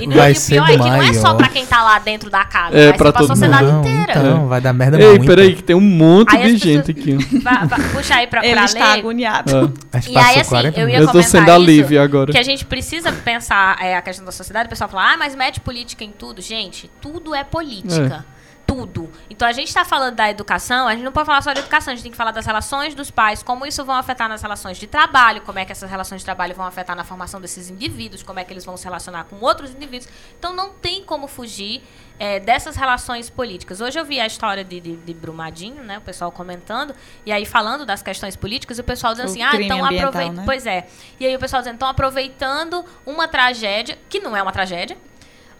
E, 0.00 0.06
não, 0.06 0.16
Vai 0.16 0.30
e 0.30 0.32
o 0.34 0.36
ser 0.36 0.54
pior 0.54 0.68
é 0.68 0.72
que 0.72 0.78
não 0.78 1.02
é 1.02 1.12
só 1.14 1.34
pra 1.34 1.48
quem 1.48 1.66
tá 1.66 1.82
lá 1.82 1.98
dentro 1.98 2.30
da 2.30 2.44
casa. 2.44 2.78
É, 2.78 2.90
vai 2.90 2.96
pra 2.96 3.06
ser 3.08 3.12
pra 3.12 3.12
todo 3.12 3.26
sociedade 3.26 3.72
não, 3.72 3.80
inteira. 3.80 4.12
então, 4.12 4.46
vai 4.46 4.60
dar 4.60 4.72
merda 4.72 5.00
Ei, 5.00 5.08
muito. 5.08 5.26
peraí, 5.26 5.56
que 5.56 5.62
tem 5.64 5.74
um 5.74 5.80
monte 5.80 6.36
Aí 6.36 6.52
de 6.52 6.58
gente 6.58 6.92
aqui. 6.92 7.16
Vai, 7.42 7.66
vai, 7.66 7.80
puxa 7.90 8.14
aí 8.14 8.26
pra, 8.28 8.44
Ele 8.44 8.54
pra 8.54 8.64
está 8.64 8.92
ler. 8.92 8.98
agoniado. 9.00 9.56
Ah. 9.56 9.96
A 9.96 10.00
gente 10.00 10.14
E 10.14 10.18
aí, 10.18 10.40
assim, 10.40 10.50
40 10.50 10.80
eu 10.80 10.88
ia 10.88 10.98
Eu 10.98 11.08
tô 11.10 11.22
sendo 11.22 11.50
a 11.50 11.56
isso, 11.56 11.64
Lívia 11.66 12.02
agora. 12.02 12.30
Que 12.30 12.38
a 12.38 12.42
gente 12.42 12.64
precisa 12.64 13.10
pensar 13.10 13.76
é, 13.80 13.96
a 13.96 14.02
questão 14.02 14.24
da 14.24 14.30
sociedade. 14.30 14.66
O 14.66 14.70
pessoal 14.70 14.88
fala, 14.88 15.14
ah, 15.14 15.16
mas 15.16 15.34
mete 15.34 15.58
política 15.60 16.04
em 16.04 16.12
tudo. 16.12 16.40
Gente, 16.40 16.88
tudo 17.00 17.34
é 17.34 17.42
política. 17.42 18.24
Tudo. 18.68 19.10
Então 19.30 19.48
a 19.48 19.52
gente 19.52 19.68
está 19.68 19.82
falando 19.82 20.14
da 20.14 20.28
educação, 20.28 20.86
a 20.86 20.92
gente 20.92 21.02
não 21.02 21.10
pode 21.10 21.24
falar 21.24 21.40
só 21.40 21.54
de 21.54 21.60
educação, 21.60 21.90
a 21.90 21.94
gente 21.96 22.02
tem 22.02 22.12
que 22.12 22.18
falar 22.18 22.32
das 22.32 22.44
relações 22.44 22.94
dos 22.94 23.10
pais, 23.10 23.42
como 23.42 23.64
isso 23.64 23.82
vão 23.82 23.94
afetar 23.94 24.28
nas 24.28 24.42
relações 24.42 24.76
de 24.76 24.86
trabalho, 24.86 25.40
como 25.40 25.58
é 25.58 25.64
que 25.64 25.72
essas 25.72 25.90
relações 25.90 26.20
de 26.20 26.24
trabalho 26.26 26.54
vão 26.54 26.66
afetar 26.66 26.94
na 26.94 27.02
formação 27.02 27.40
desses 27.40 27.70
indivíduos, 27.70 28.22
como 28.22 28.38
é 28.38 28.44
que 28.44 28.52
eles 28.52 28.66
vão 28.66 28.76
se 28.76 28.84
relacionar 28.84 29.24
com 29.24 29.36
outros 29.40 29.70
indivíduos. 29.70 30.10
Então 30.38 30.52
não 30.52 30.70
tem 30.70 31.02
como 31.02 31.26
fugir 31.26 31.82
é, 32.18 32.38
dessas 32.40 32.76
relações 32.76 33.30
políticas. 33.30 33.80
Hoje 33.80 33.98
eu 33.98 34.04
vi 34.04 34.20
a 34.20 34.26
história 34.26 34.62
de, 34.62 34.80
de, 34.80 34.96
de 34.96 35.14
Brumadinho, 35.14 35.82
né? 35.82 35.98
O 35.98 36.02
pessoal 36.02 36.30
comentando, 36.30 36.94
e 37.24 37.32
aí 37.32 37.46
falando 37.46 37.86
das 37.86 38.02
questões 38.02 38.36
políticas, 38.36 38.76
e 38.76 38.80
o 38.82 38.84
pessoal 38.84 39.14
dizendo 39.14 39.28
O 39.28 39.30
assim, 39.30 39.42
ah, 39.42 39.56
então 39.56 39.84
aproveita. 39.84 40.32
né? 40.32 40.42
Pois 40.44 40.66
é. 40.66 40.86
E 41.18 41.26
aí 41.26 41.34
o 41.34 41.38
pessoal 41.38 41.62
dizendo, 41.62 41.74
estão 41.74 41.88
aproveitando 41.88 42.84
uma 43.06 43.26
tragédia, 43.26 43.98
que 44.08 44.20
não 44.20 44.36
é 44.36 44.42
uma 44.42 44.52
tragédia, 44.52 44.96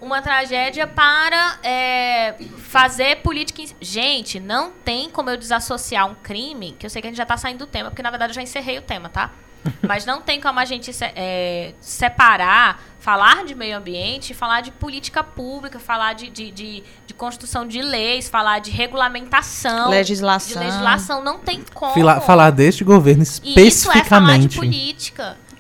uma 0.01 0.23
tragédia 0.23 0.87
para 0.87 1.59
é, 1.63 2.35
fazer 2.59 3.17
política. 3.17 3.63
Gente, 3.81 4.39
não 4.39 4.71
tem 4.71 5.11
como 5.11 5.31
eu 5.31 5.37
desassociar 5.37 6.07
um 6.07 6.15
crime, 6.15 6.77
que 6.79 6.87
eu 6.87 6.91
sei 6.91 7.03
que 7.03 7.09
a 7.09 7.11
gente 7.11 7.17
já 7.17 7.25
está 7.25 7.37
saindo 7.37 7.59
do 7.59 7.67
tema, 7.67 7.91
porque 7.91 8.03
na 8.03 8.11
verdade 8.11 8.31
eu 8.31 8.35
já 8.35 8.43
encerrei 8.43 8.79
o 8.79 8.83
tema, 8.83 9.09
tá? 9.09 9.31
Mas 9.87 10.07
não 10.07 10.21
tem 10.21 10.41
como 10.41 10.61
a 10.61 10.65
gente 10.65 10.91
é, 11.17 11.75
separar, 11.81 12.81
falar 13.01 13.45
de 13.45 13.57
meio 13.57 13.77
ambiente, 13.77 14.33
falar 14.33 14.61
de 14.61 14.71
política 14.71 15.23
pública, 15.25 15.81
falar 15.81 16.13
de, 16.15 16.31
de, 16.31 16.51
de, 16.53 16.85
de 17.07 17.15
construção 17.15 17.67
de 17.67 17.83
leis, 17.83 18.29
falar 18.29 18.61
de 18.61 18.71
regulamentação, 18.71 19.91
Legislação. 19.91 20.61
de 20.63 20.69
legislação. 20.69 21.25
Não 21.25 21.39
tem 21.39 21.65
como. 21.75 21.93
Fila- 21.93 22.21
falar 22.21 22.51
deste 22.51 22.85
governo 22.85 23.25
E 23.43 23.61
isso 23.67 23.91
é 23.91 24.05
falar 24.05 24.39
de 24.39 24.47
especificamente. 24.47 24.59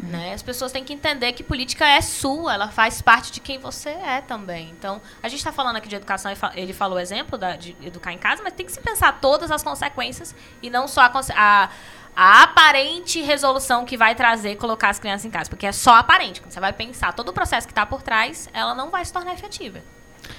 Né? 0.00 0.32
As 0.32 0.42
pessoas 0.42 0.70
têm 0.70 0.84
que 0.84 0.92
entender 0.92 1.32
que 1.32 1.42
política 1.42 1.84
é 1.84 2.00
sua, 2.00 2.54
ela 2.54 2.68
faz 2.68 3.02
parte 3.02 3.32
de 3.32 3.40
quem 3.40 3.58
você 3.58 3.90
é 3.90 4.20
também. 4.20 4.70
Então, 4.70 5.02
a 5.20 5.28
gente 5.28 5.38
está 5.40 5.50
falando 5.50 5.76
aqui 5.76 5.88
de 5.88 5.96
educação, 5.96 6.30
ele 6.54 6.72
falou 6.72 6.98
o 6.98 7.00
exemplo 7.00 7.36
da- 7.36 7.56
de 7.56 7.76
educar 7.82 8.12
em 8.12 8.18
casa, 8.18 8.40
mas 8.42 8.52
tem 8.52 8.64
que 8.64 8.70
se 8.70 8.80
pensar 8.80 9.20
todas 9.20 9.50
as 9.50 9.60
consequências 9.62 10.34
e 10.62 10.70
não 10.70 10.86
só 10.86 11.00
a, 11.00 11.12
a, 11.34 11.68
a 12.14 12.42
aparente 12.44 13.20
resolução 13.22 13.84
que 13.84 13.96
vai 13.96 14.14
trazer 14.14 14.54
colocar 14.56 14.90
as 14.90 15.00
crianças 15.00 15.24
em 15.24 15.30
casa. 15.30 15.50
Porque 15.50 15.66
é 15.66 15.72
só 15.72 15.96
aparente. 15.96 16.40
Quando 16.40 16.52
você 16.52 16.60
vai 16.60 16.72
pensar 16.72 17.12
todo 17.12 17.30
o 17.30 17.32
processo 17.32 17.66
que 17.66 17.72
está 17.72 17.84
por 17.84 18.00
trás, 18.00 18.48
ela 18.52 18.74
não 18.76 18.90
vai 18.90 19.04
se 19.04 19.12
tornar 19.12 19.32
efetiva. 19.34 19.82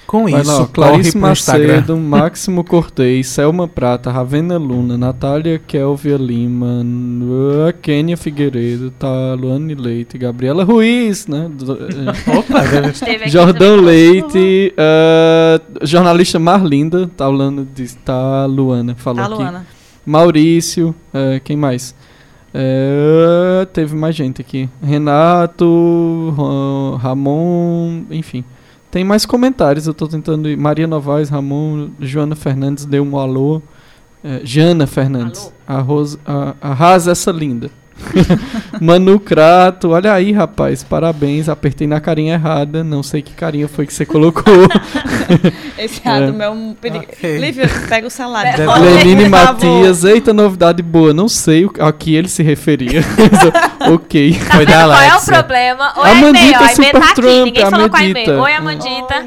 Com 0.08 0.24
Vai 0.28 0.42
isso, 0.42 0.52
lá, 0.62 0.68
Clarice. 0.68 1.18
Macedo, 1.18 1.96
Máximo 1.96 2.64
Cortez, 2.64 3.28
Selma 3.28 3.68
Prata, 3.68 4.10
Ravena 4.12 4.58
Luna, 4.58 4.98
Natália 4.98 5.60
Kelvia 5.60 6.18
Lima, 6.18 6.84
Kênia 7.82 8.18
Figueiredo, 8.18 8.90
Taluane 8.92 9.76
Leite, 9.76 10.18
Gabriela 10.18 10.64
Ruiz, 10.64 11.28
né? 11.28 11.50
eh, 12.28 12.32
Opa, 12.38 12.64
Jordão. 13.30 13.76
Leite, 13.82 14.74
ah, 14.78 15.62
jornalista 15.84 16.40
Marlinda, 16.40 17.08
tá 17.16 17.26
falando 17.26 17.64
de 17.64 17.88
tá 17.98 18.46
Luana, 18.48 18.96
falou 18.96 19.20
Tá, 19.24 19.26
aqui. 19.32 19.34
Luana. 19.44 19.68
Maurício, 20.06 20.96
eh, 21.14 21.40
quem 21.44 21.56
mais? 21.56 21.94
Eh, 22.52 23.68
teve 23.74 23.96
mais 23.96 24.16
gente 24.16 24.42
aqui. 24.42 24.68
Renato, 24.82 26.34
Ra- 26.36 26.98
Ramon, 26.98 28.04
enfim. 28.10 28.44
Tem 28.92 29.04
mais 29.04 29.26
comentários, 29.26 29.86
eu 29.86 29.94
tô 29.94 30.08
tentando 30.08 30.50
ir. 30.50 30.58
Maria 30.58 30.88
Novaes, 30.88 31.30
Ramon, 31.30 31.90
Joana 32.00 32.36
Fernandes 32.36 32.86
deu 32.86 33.04
um 33.04 33.18
alô. 33.18 33.62
Eh, 34.24 34.42
Jana 34.44 34.88
Fernandes. 34.88 35.54
Arroz, 35.68 36.18
a, 36.26 36.56
arrasa 36.60 37.12
essa 37.12 37.32
linda. 37.32 37.70
Manu 38.82 39.20
Crato, 39.20 39.90
olha 39.90 40.14
aí, 40.14 40.32
rapaz, 40.32 40.84
parabéns. 40.84 41.50
Apertei 41.50 41.88
na 41.88 42.00
carinha 42.00 42.34
errada, 42.34 42.84
não 42.84 43.02
sei 43.04 43.22
que 43.22 43.34
carinha 43.34 43.68
foi 43.68 43.86
que 43.86 43.94
você 43.94 44.06
colocou. 44.06 44.44
Esse 45.78 46.02
É. 46.06 46.10
errado 46.10 46.34
meu 46.34 46.48
é 46.48 46.50
um 46.50 46.74
perigo. 46.74 47.06
Ok. 47.12 47.38
Lívia, 47.38 47.70
pega 47.88 48.08
o. 48.08 48.10
Deve- 48.58 48.72
aí, 48.72 48.94
Lenine 48.96 49.30
por 49.30 49.38
favor. 49.40 49.54
Matias, 49.66 50.04
eita 50.04 50.34
novidade 50.34 50.82
boa, 50.82 51.14
não 51.14 51.28
sei 51.30 51.70
a 51.80 51.92
que 51.92 52.16
ele 52.16 52.28
se 52.28 52.44
referia. 52.44 53.02
ok. 53.94 54.34
Tá 54.48 54.56
Foi 54.56 54.66
da 54.66 54.84
qual 54.86 55.02
é 55.02 55.16
o 55.18 55.22
problema? 55.22 55.94
Oi, 55.98 56.10
Amandita 56.10 56.38
Aimee, 56.40 56.54
ó, 56.54 56.58
a 56.58 56.60
Aimee 56.62 56.76
Super 56.76 56.92
tá 56.92 57.00
aqui, 57.06 57.14
Trump, 57.16 57.46
ninguém 57.46 57.66
falou 57.70 57.90
com 57.90 57.96
a 57.96 58.00
Aimee. 58.00 58.24
Amandita. 58.30 58.42
Oi, 58.42 58.54
Amandita. 58.54 59.26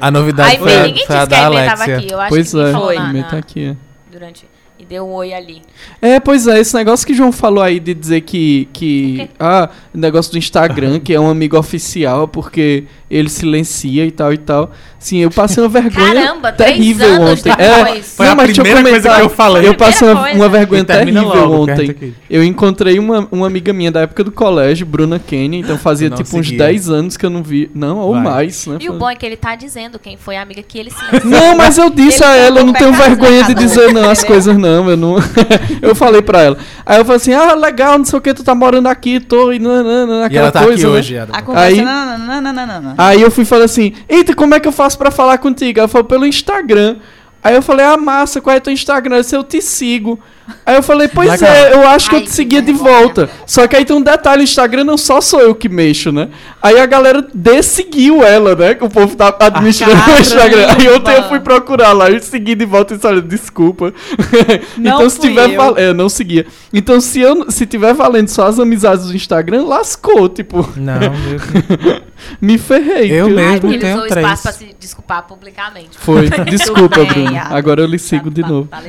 A 0.00 0.10
novidade 0.10 0.50
Aimee, 0.56 0.62
foi, 0.64 0.76
a- 0.76 0.82
ninguém 0.86 1.06
foi 1.06 1.16
a 1.16 1.24
disse 1.24 1.28
que 1.30 1.34
a 1.34 1.38
da 1.40 1.46
Alexia. 1.76 1.96
aqui. 1.96 2.12
Eu 2.12 2.20
acho 2.20 2.28
Pois 2.30 2.54
é, 2.54 2.72
na- 3.18 3.24
tá 3.24 3.36
aqui. 3.38 3.76
durante. 4.10 4.53
E 4.84 4.86
deu 4.86 5.06
um 5.06 5.12
oi 5.14 5.32
ali. 5.32 5.62
É, 6.00 6.20
pois 6.20 6.46
é, 6.46 6.60
esse 6.60 6.74
negócio 6.76 7.06
que 7.06 7.12
o 7.12 7.16
João 7.16 7.32
falou 7.32 7.62
aí 7.62 7.80
de 7.80 7.94
dizer 7.94 8.20
que. 8.20 8.68
que 8.72 9.28
ah, 9.40 9.70
negócio 9.92 10.30
do 10.30 10.38
Instagram, 10.38 11.00
que 11.00 11.12
é 11.14 11.18
um 11.18 11.28
amigo 11.28 11.58
oficial, 11.58 12.28
porque 12.28 12.84
ele 13.14 13.28
silencia 13.28 14.04
e 14.04 14.10
tal 14.10 14.32
e 14.32 14.38
tal. 14.38 14.72
Sim, 14.98 15.18
eu 15.18 15.30
passei 15.30 15.62
uma 15.62 15.68
vergonha 15.68 16.14
Caramba, 16.14 16.50
terrível 16.50 17.06
anos 17.06 17.40
ontem. 17.40 17.52
É, 17.58 18.02
Foi 18.02 18.26
a 18.26 18.30
não, 18.30 18.36
mas 18.36 18.46
deixa 18.46 18.62
primeira 18.62 18.90
coisa 18.90 19.14
que 19.14 19.20
eu 19.20 19.28
falei. 19.28 19.68
Eu 19.68 19.74
passei 19.74 20.08
uma, 20.08 20.30
uma 20.30 20.48
vergonha 20.48 20.80
E 20.80 20.84
terrível 20.84 21.22
logo, 21.22 21.62
ontem. 21.62 22.14
Eu 22.28 22.42
encontrei 22.42 22.98
uma, 22.98 23.28
uma 23.30 23.46
amiga 23.46 23.72
minha 23.72 23.92
da 23.92 24.00
época 24.00 24.24
do 24.24 24.32
colégio, 24.32 24.86
Bruna 24.86 25.18
Kenny, 25.18 25.60
então 25.60 25.76
fazia 25.78 26.08
Não 26.08 26.16
tipo 26.16 26.36
uns 26.38 26.46
seguia. 26.46 26.66
10 26.66 26.88
anos 26.88 27.16
que 27.16 27.24
eu 27.24 27.30
não 27.30 27.42
vi. 27.42 27.70
Não, 27.74 27.98
ou 27.98 28.14
Vai. 28.14 28.22
mais, 28.22 28.66
né? 28.66 28.78
E 28.80 28.88
o 28.88 28.94
bom 28.94 29.08
é 29.08 29.14
que 29.14 29.24
ele 29.26 29.36
tá 29.36 29.54
dizendo 29.54 29.98
quem 29.98 30.16
foi 30.16 30.36
a 30.36 30.42
amiga 30.42 30.62
que 30.62 30.78
ele 30.78 30.90
silenciou. 30.90 31.30
Não, 31.30 31.54
mas 31.56 31.76
eu 31.78 31.90
disse 31.90 32.24
Ele 32.24 32.32
a 32.32 32.36
ela, 32.36 32.60
eu 32.60 32.64
não 32.66 32.72
tenho 32.72 32.92
vergonha 32.92 33.44
de 33.44 33.54
dizer 33.54 33.92
não 33.92 34.08
as 34.10 34.24
coisas 34.24 34.56
não, 34.56 34.88
eu 34.90 34.96
não. 34.96 35.16
eu 35.82 35.94
falei 35.94 36.22
pra 36.22 36.40
ela. 36.42 36.56
Aí 36.84 36.98
eu 36.98 37.04
falei 37.04 37.16
assim: 37.18 37.32
"Ah, 37.34 37.54
legal, 37.54 37.98
não 37.98 38.04
sei 38.04 38.18
o 38.18 38.22
que, 38.22 38.32
tu 38.34 38.42
tá 38.42 38.54
morando 38.54 38.86
aqui, 38.88 39.20
tô 39.20 39.52
e 39.52 39.58
nanana, 39.58 40.22
E 40.22 40.24
aquela 40.24 40.42
ela 40.44 40.52
tá 40.52 40.64
coisa, 40.64 40.74
aqui 40.82 40.92
né? 40.92 40.98
hoje. 40.98 41.18
A. 41.18 41.26
Aí- 41.60 41.82
Não, 41.82 42.18
não, 42.18 42.40
não, 42.40 42.52
não, 42.52 42.66
não, 42.66 42.82
não. 42.82 42.94
Aí 43.08 43.22
eu 43.22 43.30
fui 43.30 43.42
e 43.42 43.46
falei 43.46 43.64
assim: 43.64 43.92
"Eita, 44.08 44.34
como 44.34 44.54
é 44.54 44.60
que 44.60 44.68
eu 44.68 44.72
faço 44.72 44.96
pra 44.98 45.10
falar 45.10 45.38
contigo?" 45.38 45.78
Ela 45.78 45.88
falou 45.88 46.06
pelo 46.06 46.26
Instagram. 46.26 46.96
Aí 47.42 47.54
eu 47.54 47.60
falei: 47.62 47.84
"Ah, 47.84 47.96
massa, 47.98 48.40
qual 48.40 48.56
é 48.56 48.60
teu 48.60 48.72
Instagram?" 48.72 49.20
Disse: 49.20 49.36
"Eu 49.36 49.44
te 49.44 49.60
sigo." 49.60 50.18
Aí 50.64 50.76
eu 50.76 50.82
falei: 50.82 51.08
"Pois 51.08 51.30
Legal. 51.30 51.54
é, 51.54 51.72
eu 51.74 51.86
acho 51.88 52.08
que 52.08 52.16
Ai, 52.16 52.22
eu 52.22 52.24
te 52.26 52.30
seguia 52.32 52.62
de 52.62 52.72
volta." 52.72 53.28
Só 53.46 53.66
que 53.66 53.76
aí 53.76 53.84
tem 53.84 53.94
um 53.96 54.00
detalhe, 54.00 54.40
o 54.42 54.44
Instagram 54.44 54.84
não 54.84 54.96
só 54.96 55.20
sou 55.20 55.40
eu 55.40 55.54
que 55.54 55.68
mexo, 55.68 56.10
né? 56.10 56.28
Aí 56.62 56.78
a 56.80 56.86
galera 56.86 57.26
desseguiu 57.34 58.22
ela, 58.24 58.54
né? 58.54 58.74
Que 58.74 58.84
o 58.84 58.88
povo 58.90 59.14
tá 59.14 59.34
administrando 59.40 59.92
o 59.94 59.98
caramba. 59.98 60.20
Instagram. 60.20 60.66
Aí 60.78 60.88
ontem 60.94 61.14
eu 61.16 61.22
fui 61.24 61.40
procurar 61.40 61.92
lá 61.92 62.10
e 62.10 62.18
segui 62.22 62.54
de 62.54 62.64
volta 62.64 62.94
e 62.94 62.96
disse, 62.96 63.06
olha, 63.06 63.20
desculpa. 63.22 63.92
Não 64.78 64.94
então 64.96 65.10
se 65.10 65.20
tiver 65.20 65.50
eu. 65.50 65.56
val- 65.56 65.74
é, 65.78 65.92
não 65.92 66.08
seguia. 66.08 66.46
Então 66.72 66.98
se 67.00 67.20
eu 67.20 67.50
se 67.50 67.66
tiver 67.66 67.92
valendo 67.94 68.28
só 68.28 68.46
as 68.46 68.58
amizades 68.58 69.06
do 69.06 69.14
Instagram, 69.16 69.64
lascou, 69.64 70.28
tipo, 70.30 70.66
Não, 70.76 70.94
eu- 71.02 72.02
me 72.40 72.58
ferrei. 72.58 73.12
Eu 73.12 73.28
mesmo 73.28 73.70
ele 73.70 73.78
tenho 73.78 73.96
usou 73.96 74.08
três. 74.08 74.24
espaço 74.26 74.42
pra 74.42 74.52
se 74.52 74.76
desculpar 74.78 75.22
publicamente. 75.24 75.96
Foi. 75.98 76.28
Desculpa, 76.44 76.96
bem, 77.04 77.06
Bruno. 77.24 77.38
Adam. 77.38 77.56
Agora 77.56 77.80
eu 77.82 77.86
lhe 77.86 77.98
sigo 77.98 78.30
Tá- 78.30 78.34
de 78.34 78.42
tá- 78.42 78.48
novo. 78.48 78.68
tá. 78.68 78.80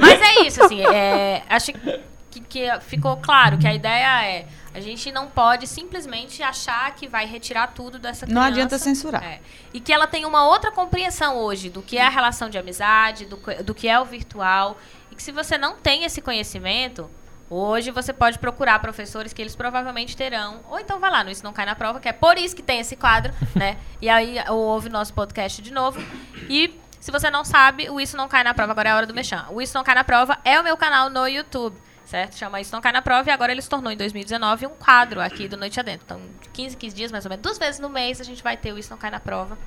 Mas 0.00 0.20
é 0.20 0.46
isso, 0.46 0.62
assim, 0.64 0.80
é, 0.86 1.42
acho 1.48 1.72
que, 1.72 2.40
que 2.40 2.68
ficou 2.80 3.16
claro 3.18 3.58
que 3.58 3.66
a 3.66 3.74
ideia 3.74 4.24
é 4.26 4.46
a 4.74 4.80
gente 4.80 5.10
não 5.10 5.26
pode 5.26 5.66
simplesmente 5.66 6.42
achar 6.42 6.94
que 6.94 7.08
vai 7.08 7.24
retirar 7.24 7.68
tudo 7.68 7.98
dessa 7.98 8.26
criança. 8.26 8.34
Não 8.40 8.46
adianta 8.46 8.78
censurar. 8.78 9.24
É. 9.24 9.40
E 9.72 9.80
que 9.80 9.90
ela 9.90 10.06
tem 10.06 10.26
uma 10.26 10.46
outra 10.46 10.70
compreensão 10.70 11.38
hoje 11.38 11.70
do 11.70 11.80
que 11.80 11.96
é 11.96 12.04
a 12.04 12.10
relação 12.10 12.50
de 12.50 12.58
amizade, 12.58 13.24
do, 13.24 13.38
do 13.64 13.74
que 13.74 13.88
é 13.88 13.98
o 13.98 14.04
virtual. 14.04 14.76
E 15.10 15.14
que 15.14 15.22
se 15.22 15.32
você 15.32 15.56
não 15.56 15.76
tem 15.76 16.04
esse 16.04 16.20
conhecimento, 16.20 17.08
hoje 17.48 17.90
você 17.90 18.12
pode 18.12 18.38
procurar 18.38 18.78
professores 18.78 19.32
que 19.32 19.42
eles 19.42 19.56
provavelmente 19.56 20.16
terão. 20.16 20.60
Ou 20.68 20.78
então 20.78 20.98
vai 20.98 21.10
lá 21.10 21.24
no 21.24 21.30
Isso 21.30 21.44
Não 21.44 21.52
Cai 21.52 21.66
na 21.66 21.74
Prova, 21.74 22.00
que 22.00 22.08
é 22.08 22.12
por 22.12 22.38
isso 22.38 22.54
que 22.54 22.62
tem 22.62 22.80
esse 22.80 22.96
quadro, 22.96 23.32
né? 23.54 23.76
E 24.00 24.08
aí 24.08 24.36
ou 24.48 24.58
ouve 24.58 24.88
nosso 24.88 25.12
podcast 25.14 25.60
de 25.62 25.72
novo. 25.72 26.00
E 26.48 26.78
se 27.00 27.12
você 27.12 27.30
não 27.30 27.44
sabe, 27.44 27.88
o 27.88 28.00
Isso 28.00 28.16
Não 28.16 28.28
Cai 28.28 28.42
na 28.42 28.52
Prova, 28.52 28.72
agora 28.72 28.88
é 28.88 28.92
a 28.92 28.96
hora 28.96 29.06
do 29.06 29.14
mexão. 29.14 29.44
O 29.50 29.62
Isso 29.62 29.76
Não 29.76 29.84
Cai 29.84 29.94
na 29.94 30.04
Prova 30.04 30.38
é 30.44 30.60
o 30.60 30.64
meu 30.64 30.76
canal 30.76 31.08
no 31.08 31.26
YouTube. 31.28 31.76
Certo? 32.04 32.36
Chama 32.36 32.60
Isso 32.60 32.72
Não 32.72 32.80
Cai 32.80 32.92
na 32.92 33.02
Prova 33.02 33.28
e 33.28 33.32
agora 33.32 33.50
ele 33.50 33.60
se 33.60 33.68
tornou 33.68 33.90
em 33.92 33.96
2019 33.96 34.66
um 34.66 34.70
quadro 34.70 35.20
aqui 35.20 35.48
do 35.48 35.56
Noite 35.56 35.78
Adentro. 35.80 36.04
Então, 36.04 36.20
de 36.40 36.48
15 36.50 36.74
em 36.76 36.78
15 36.78 36.96
dias, 36.96 37.12
mais 37.12 37.24
ou 37.24 37.28
menos, 37.28 37.42
duas 37.42 37.58
vezes 37.58 37.80
no 37.80 37.88
mês, 37.88 38.20
a 38.20 38.24
gente 38.24 38.42
vai 38.42 38.56
ter 38.56 38.72
o 38.72 38.78
Isso 38.78 38.90
Não 38.90 38.98
Cai 38.98 39.10
na 39.10 39.20
Prova. 39.20 39.58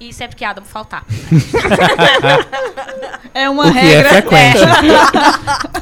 E 0.00 0.12
sempre 0.12 0.36
que 0.36 0.44
Adam 0.44 0.64
faltar. 0.64 1.04
É 3.36 3.50
uma 3.50 3.66
o 3.66 3.72
que 3.72 3.78
é 3.78 3.82
regra. 3.82 4.08
frequente. 4.10 4.58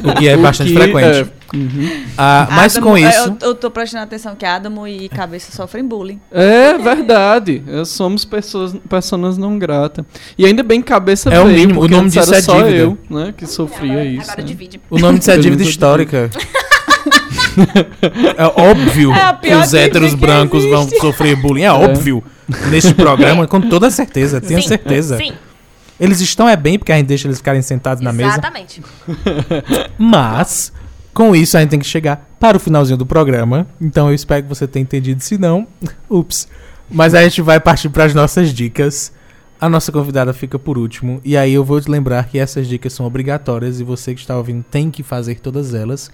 o 0.09 0.15
que 0.15 0.27
é 0.29 0.37
bastante 0.39 0.73
que, 0.73 0.79
frequente. 0.79 1.05
é, 1.53 1.57
uhum. 1.57 2.05
Ah, 2.17 2.49
mas 2.51 2.75
Adamo- 2.77 2.93
com 2.93 2.97
é, 2.97 3.11
isso, 3.11 3.37
Eu, 3.43 3.49
eu 3.49 3.55
tô 3.55 3.71
prestando 3.71 4.05
atenção 4.05 4.35
que 4.35 4.47
Adamo 4.47 4.89
e 4.89 5.07
Cabeça 5.11 5.53
sofrem 5.53 5.85
bullying. 5.85 6.19
É 6.31 6.79
verdade. 6.79 7.63
Somos 7.85 8.25
pessoas, 8.25 8.75
pessoas 8.89 9.37
não 9.37 9.59
gratas. 9.59 10.03
E 10.39 10.47
ainda 10.47 10.63
bem 10.63 10.81
que 10.81 10.89
cabeça 10.89 11.29
É 11.29 11.39
o 11.41 11.45
mínimo, 11.47 11.83
o 11.83 11.89
nome 11.89 12.09
disso 12.09 12.35
é 12.35 12.41
só 12.41 12.57
dívida. 12.63 12.77
eu, 12.79 12.99
né, 13.11 13.35
que 13.37 13.47
sofria 13.47 14.03
isso. 14.03 14.23
Agora 14.31 14.41
né? 14.41 14.47
divide. 14.49 14.81
o 14.89 14.99
nome 14.99 15.19
disso 15.19 15.31
é 15.31 15.37
dívida 15.37 15.63
histórica. 15.63 16.31
É 18.37 18.45
óbvio 18.61 19.13
É 19.13 19.33
que 19.35 19.55
os 19.55 19.75
héteros 19.75 20.11
que 20.15 20.21
brancos 20.21 20.65
vão 20.65 20.83
existe. 20.83 21.01
sofrer 21.01 21.37
bullying. 21.37 21.63
É, 21.63 21.73
óbvio. 21.73 22.23
Neste 22.71 22.95
programa, 22.95 23.47
com 23.47 23.61
toda 23.61 23.91
certeza. 23.91 24.41
Tenho 24.41 24.61
Sim, 24.63 24.69
certeza. 24.69 25.17
Sim, 25.17 25.33
Eles 25.99 26.21
estão 26.21 26.49
é 26.49 26.57
bem 26.57 26.79
porque 26.79 26.93
a 26.93 26.97
gente 26.97 27.07
deixa 27.07 27.27
eles 27.29 27.39
ficarem 27.39 27.63
sentados 27.63 28.03
na 28.03 28.13
mesa. 28.13 28.31
exatamente. 28.31 28.83
Mas, 29.99 30.73
com 31.15 31.35
isso, 31.35 31.57
a 31.57 31.61
gente 31.61 31.71
tem 31.71 31.79
que 31.79 31.87
chegar 31.87 32.29
para 32.39 32.57
o 32.57 32.61
finalzinho 32.61 32.97
do 32.99 33.07
programa. 33.07 33.67
Então 33.81 34.09
eu 34.09 34.15
espero 34.15 34.43
que 34.43 34.49
você 34.49 34.67
tenha 34.67 34.83
entendido. 34.83 35.23
Se 35.23 35.39
não, 35.39 35.67
ups. 36.11 36.49
Mas 36.91 37.15
a 37.15 37.23
gente 37.23 37.41
vai 37.41 37.59
partir 37.61 37.89
para 37.89 38.05
as 38.05 38.15
nossas 38.15 38.53
dicas. 38.53 39.13
A 39.61 39.69
nossa 39.69 39.93
convidada 39.93 40.33
fica 40.33 40.59
por 40.59 40.77
último. 40.77 41.21
E 41.25 41.37
aí 41.37 41.55
eu 41.55 41.65
vou 41.65 41.81
te 41.81 41.89
lembrar 41.89 42.25
que 42.27 42.39
essas 42.39 42.67
dicas 42.67 42.93
são 42.93 43.07
obrigatórias 43.07 43.79
e 43.79 43.85
você 43.85 44.13
que 44.13 44.21
está 44.21 44.37
ouvindo 44.37 44.65
tem 44.69 44.91
que 44.91 45.03
fazer 45.05 45.37
todas 45.37 45.73
elas. 45.73 46.11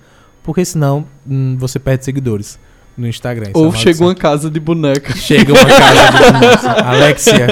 Porque 0.49 0.65
senão 0.65 1.05
hum, 1.29 1.59
você 1.59 1.79
perde 1.79 2.07
seguidores 2.07 2.59
no 2.97 3.07
Instagram. 3.07 3.49
É 3.49 3.59
Ou 3.59 3.70
chega 3.70 4.03
uma 4.03 4.15
casa 4.15 4.49
de 4.51 4.59
boneca. 4.59 5.15
Chega 5.15 5.53
uma 5.53 5.62
casa 5.62 6.11
de 6.11 6.25
bonecos. 6.33 6.65
Alexia 6.65 7.47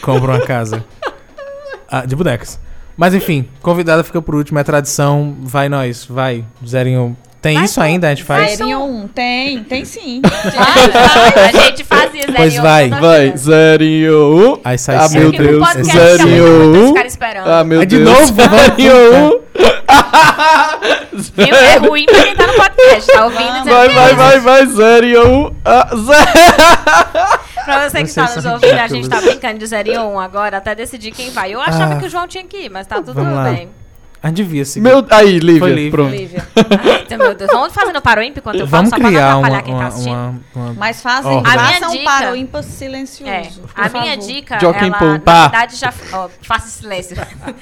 compra 0.00 0.34
uma 0.34 0.40
casa 0.46 0.84
Ah, 1.88 2.06
de 2.06 2.14
bonecos. 2.14 2.60
Mas 2.96 3.12
enfim, 3.12 3.48
convidada 3.60 4.04
fica 4.04 4.22
por 4.22 4.36
último, 4.36 4.56
é 4.60 4.62
tradição. 4.62 5.36
Vai 5.40 5.68
nós, 5.68 6.04
vai. 6.04 6.44
Zerinho. 6.64 7.16
Tem 7.44 7.56
Vai 7.56 7.64
isso 7.66 7.78
ainda? 7.78 8.06
A 8.06 8.10
gente 8.14 8.24
faz. 8.24 8.56
Zerinho 8.56 8.80
um. 8.82 9.06
Tem, 9.06 9.62
tem 9.64 9.84
sim. 9.84 10.22
a 10.24 11.52
gente 11.60 11.84
fazia 11.84 12.22
zero 12.22 12.32
Pois 12.34 12.56
vai, 12.56 12.88
Vai, 12.88 13.36
zerinho. 13.36 14.58
Aí 14.64 14.78
sai 14.78 14.96
Ah, 14.96 15.08
meu 15.10 15.30
Deus. 15.30 15.58
podcast 15.58 15.92
Zerinho. 16.16 16.94
esperando. 17.06 17.46
Ah, 17.50 17.62
meu 17.62 17.80
Aí 17.80 17.86
de 17.86 17.98
Deus. 17.98 18.10
novo, 18.30 18.34
Zerinho. 18.42 19.42
Viu? 21.36 21.54
É 21.54 21.76
ruim 21.76 22.06
pra 22.06 22.22
quem 22.22 22.34
tá 22.34 22.46
no 22.46 22.54
podcast, 22.54 23.12
tá 23.12 23.24
ouvindo 23.26 23.42
e 23.58 23.70
Vai, 23.70 23.88
vai, 23.90 24.10
é 24.10 24.14
vai, 24.14 24.40
vai, 24.40 24.66
zerinho. 24.66 25.54
Ah, 25.66 25.88
zero. 25.94 27.38
Pra 27.66 27.88
você 27.90 27.98
que 27.98 28.08
está 28.08 28.22
nos 28.34 28.44
ouvindo, 28.46 28.78
a 28.78 28.88
gente 28.88 29.06
tá 29.06 29.20
brincando 29.20 29.58
de 29.58 29.66
0 29.66 29.92
e 29.92 29.98
1 29.98 30.18
agora, 30.18 30.56
até 30.56 30.74
decidir 30.74 31.10
quem 31.10 31.28
vai. 31.30 31.52
Eu 31.54 31.60
achava 31.60 31.94
Ah. 31.94 31.98
que 31.98 32.06
o 32.06 32.08
João 32.08 32.26
tinha 32.26 32.44
que 32.44 32.56
ir, 32.56 32.70
mas 32.70 32.86
tá 32.86 32.96
tudo 32.96 33.12
Vamos 33.14 33.34
lá. 33.34 33.44
bem. 33.50 33.68
A 34.24 34.28
gente 34.28 34.36
devia 34.38 34.64
seguir. 34.64 34.84
Meu, 34.88 35.06
aí, 35.10 35.38
Lívia, 35.38 35.58
Foi 35.60 35.72
Lívia. 35.74 35.90
pronto. 35.90 36.10
Lívia. 36.10 36.48
Eita, 36.98 37.18
meu 37.18 37.34
Deus. 37.34 37.50
Vamos 37.52 37.74
fazendo 37.74 38.00
para 38.00 38.20
o 38.20 38.22
ímpio 38.24 38.40
enquanto 38.40 38.54
eu 38.58 38.66
falo, 38.66 38.70
Vamos 38.70 38.88
só 38.90 38.96
pra 38.96 39.02
não 39.04 39.10
criar 39.10 39.36
uma, 39.36 39.46
atrapalhar 39.48 39.62
quem 39.62 39.74
tá 39.74 39.78
uma, 39.80 39.86
assistindo. 39.88 40.14
uma, 40.14 40.42
uma- 40.64 40.72
Mas 40.72 41.02
fazem, 41.02 41.30
Ó. 41.30 41.38
A 41.40 41.42
minha 41.42 41.58
façam 41.58 41.90
dica- 41.90 42.04
para 42.04 42.32
o 42.32 42.36
ímpar 42.36 42.62
silencioso. 42.62 43.30
É, 43.30 43.42
por 43.42 43.70
a 43.74 43.88
minha 43.90 44.14
favor. 44.14 44.26
dica, 44.26 44.58
Joaquim 44.60 44.86
ela, 44.86 44.88
na 45.12 45.18
Pá. 45.20 45.42
verdade, 45.48 45.76
já... 45.76 45.92
Ó, 46.14 46.28
faça 46.40 46.68
silêncio. 46.68 47.14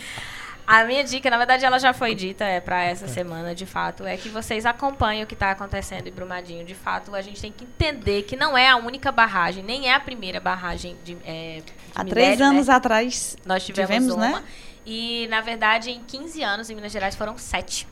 A 0.64 0.84
minha 0.84 1.02
dica, 1.02 1.28
na 1.28 1.36
verdade, 1.36 1.64
ela 1.64 1.78
já 1.78 1.93
foi 1.93 2.14
dita 2.14 2.44
é, 2.44 2.60
para 2.60 2.82
essa 2.84 3.09
semana, 3.09 3.52
de 3.55 3.66
fato, 3.66 4.06
é 4.06 4.16
que 4.16 4.28
vocês 4.28 4.64
acompanhem 4.64 5.24
o 5.24 5.26
que 5.26 5.34
está 5.34 5.51
acontecendo 5.51 6.06
em 6.06 6.12
Brumadinho. 6.12 6.64
De 6.64 6.74
fato, 6.74 7.14
a 7.16 7.20
gente 7.20 7.40
tem 7.43 7.52
que 7.52 7.64
entender 7.64 8.22
que 8.22 8.36
não 8.36 8.56
é 8.56 8.70
a 8.70 8.76
única 8.76 9.10
barragem, 9.10 9.62
nem 9.64 9.89
é 9.90 9.94
a 9.94 10.01
primeira 10.01 10.39
barragem 10.40 10.97
de, 11.05 11.18
é, 11.26 11.60
de 11.66 11.72
Há 11.94 12.05
minério, 12.05 12.10
três 12.10 12.39
né? 12.39 12.44
anos 12.47 12.68
atrás, 12.68 13.36
Nós 13.44 13.66
tivemos, 13.66 13.90
tivemos, 13.90 14.14
uma. 14.14 14.28
né? 14.39 14.43
E, 14.84 15.26
na 15.28 15.40
verdade, 15.40 15.90
em 15.90 16.02
15 16.02 16.42
anos, 16.42 16.70
em 16.70 16.74
Minas 16.74 16.92
Gerais, 16.92 17.14
foram 17.14 17.38
sete. 17.38 17.86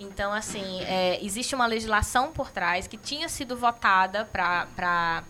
Então, 0.00 0.32
assim, 0.32 0.82
é, 0.82 1.18
existe 1.24 1.54
uma 1.54 1.66
legislação 1.66 2.32
por 2.32 2.50
trás 2.50 2.86
que 2.86 2.96
tinha 2.96 3.28
sido 3.28 3.56
votada 3.56 4.24
para 4.26 5.24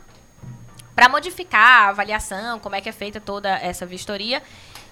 para 0.94 1.08
modificar 1.08 1.84
a 1.84 1.88
avaliação, 1.90 2.58
como 2.58 2.74
é 2.74 2.80
que 2.80 2.88
é 2.88 2.92
feita 2.92 3.20
toda 3.20 3.48
essa 3.50 3.86
vistoria, 3.86 4.42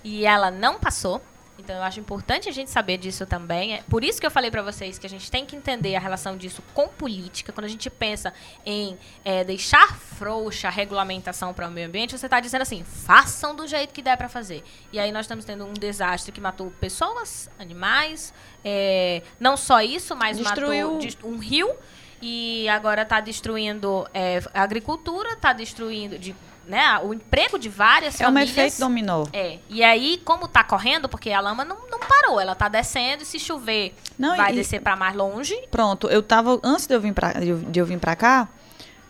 e 0.04 0.24
ela 0.24 0.52
não 0.52 0.78
passou. 0.78 1.20
Então 1.66 1.74
eu 1.74 1.82
acho 1.82 1.98
importante 1.98 2.48
a 2.48 2.52
gente 2.52 2.70
saber 2.70 2.96
disso 2.96 3.26
também. 3.26 3.74
É 3.74 3.82
por 3.88 4.04
isso 4.04 4.20
que 4.20 4.26
eu 4.26 4.30
falei 4.30 4.52
para 4.52 4.62
vocês 4.62 5.00
que 5.00 5.06
a 5.06 5.10
gente 5.10 5.28
tem 5.28 5.44
que 5.44 5.56
entender 5.56 5.96
a 5.96 5.98
relação 5.98 6.36
disso 6.36 6.62
com 6.72 6.86
política. 6.86 7.52
Quando 7.52 7.64
a 7.64 7.68
gente 7.68 7.90
pensa 7.90 8.32
em 8.64 8.96
é, 9.24 9.42
deixar 9.42 9.96
frouxa 9.98 10.68
a 10.68 10.70
regulamentação 10.70 11.52
para 11.52 11.66
o 11.66 11.70
meio 11.72 11.88
ambiente, 11.88 12.16
você 12.16 12.26
está 12.26 12.38
dizendo 12.38 12.62
assim: 12.62 12.84
façam 12.84 13.52
do 13.56 13.66
jeito 13.66 13.92
que 13.92 14.00
der 14.00 14.16
para 14.16 14.28
fazer. 14.28 14.62
E 14.92 14.98
aí 15.00 15.10
nós 15.10 15.24
estamos 15.26 15.44
tendo 15.44 15.66
um 15.66 15.72
desastre 15.72 16.30
que 16.30 16.40
matou 16.40 16.70
pessoas, 16.70 17.50
animais, 17.58 18.32
é, 18.64 19.22
não 19.40 19.56
só 19.56 19.80
isso, 19.82 20.14
mas 20.14 20.38
Destruiu- 20.38 20.92
matou 21.00 21.30
um 21.32 21.38
rio 21.38 21.74
e 22.22 22.68
agora 22.68 23.02
está 23.02 23.20
destruindo 23.20 24.06
é, 24.14 24.40
a 24.54 24.62
agricultura, 24.62 25.32
está 25.32 25.52
destruindo 25.52 26.16
de, 26.16 26.32
né, 26.66 26.98
o 27.04 27.14
emprego 27.14 27.58
de 27.58 27.68
várias 27.68 28.20
é 28.20 28.24
um 28.24 28.28
famílias. 28.28 28.50
efeito 28.50 28.78
dominó. 28.80 29.26
É. 29.32 29.58
E 29.68 29.82
aí, 29.84 30.20
como 30.24 30.48
tá 30.48 30.64
correndo, 30.64 31.08
porque 31.08 31.30
a 31.30 31.40
lama 31.40 31.64
não, 31.64 31.76
não 31.90 31.98
parou, 32.00 32.40
ela 32.40 32.54
tá 32.54 32.68
descendo 32.68 33.22
e 33.22 33.26
se 33.26 33.38
chover, 33.38 33.94
Não, 34.18 34.36
vai 34.36 34.52
e- 34.52 34.56
descer 34.56 34.80
para 34.80 34.96
mais 34.96 35.14
longe. 35.14 35.54
Pronto, 35.70 36.08
eu 36.08 36.22
tava. 36.22 36.58
Antes 36.62 36.86
de 36.86 36.94
eu 36.94 37.00
vir 37.00 37.12
pra, 37.12 37.32
de 37.34 37.48
eu, 37.48 37.62
eu 37.74 37.86
vir 37.86 37.98
pra 37.98 38.16
cá, 38.16 38.48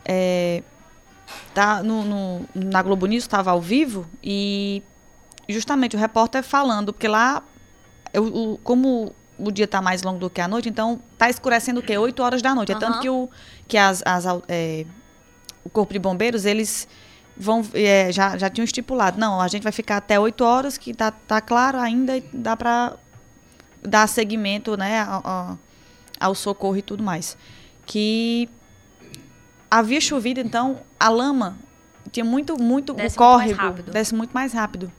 é, 0.05 0.63
tá 1.55 1.83
no, 1.83 2.05
no- 2.05 2.49
na 2.55 2.83
Globo 2.83 3.07
News 3.07 3.25
estava 3.25 3.51
ao 3.51 3.61
vivo 3.61 4.07
e 4.23 4.83
justamente 5.49 5.97
o 5.97 5.99
repórter 5.99 6.43
falando, 6.43 6.93
porque 6.93 7.09
lá 7.09 7.43
o- 8.15 8.53
o- 8.55 8.59
como 8.59 9.15
o 9.39 9.51
dia 9.51 9.65
está 9.67 9.81
mais 9.83 10.03
longo 10.03 10.19
do 10.19 10.31
que 10.31 10.41
a 10.41 10.49
noite, 10.49 10.69
então 10.69 11.01
está 11.13 11.29
escurecendo 11.29 11.81
o 11.81 11.83
quê? 11.83 11.97
8 11.99 12.23
horas 12.23 12.41
da 12.43 12.55
noite. 12.55 12.73
É 12.73 12.75
tanto 12.79 13.01
que, 13.01 13.09
o, 13.11 13.29
que 13.69 13.77
as, 13.77 14.03
as 14.07 14.25
é, 14.49 14.87
o 15.65 15.69
Corpo 15.69 15.93
de 15.93 15.99
Bombeiros, 15.99 16.45
eles 16.47 16.89
vão 17.37 17.63
é, 17.75 18.11
já, 18.13 18.37
já 18.39 18.49
tinham 18.51 18.65
estipulado. 18.65 19.19
Não, 19.19 19.41
a 19.41 19.49
gente 19.49 19.63
vai 19.63 19.73
ficar 19.73 19.99
até 19.99 20.19
8 20.19 20.43
horas, 20.45 20.77
que 20.79 20.95
tá, 20.95 21.11
tá 21.11 21.41
claro 21.41 21.79
ainda, 21.79 22.17
e 22.17 22.21
dá 22.33 22.57
para 22.57 22.97
dar 23.83 24.07
seguimento 24.09 24.77
né, 24.77 25.01
a- 25.01 25.21
a- 25.25 25.57
ao 26.19 26.35
socorro 26.35 26.77
e 26.77 26.83
tudo 26.83 27.03
mais. 27.03 27.37
Que 27.85 28.49
havia 29.71 30.01
chovido, 30.01 30.41
então 30.41 30.81
a 30.99 31.09
lama 31.09 31.59
tinha 32.11 32.25
muito, 32.25 32.61
muito, 32.61 32.95
Desce 32.95 33.19
o 33.19 33.21
muito 33.21 33.37
mais 33.39 33.41
córrego 33.53 33.61
rápido. 33.61 33.93
desce 33.93 34.15
muito 34.15 34.33
mais 34.33 34.53
rápido. 34.53 34.93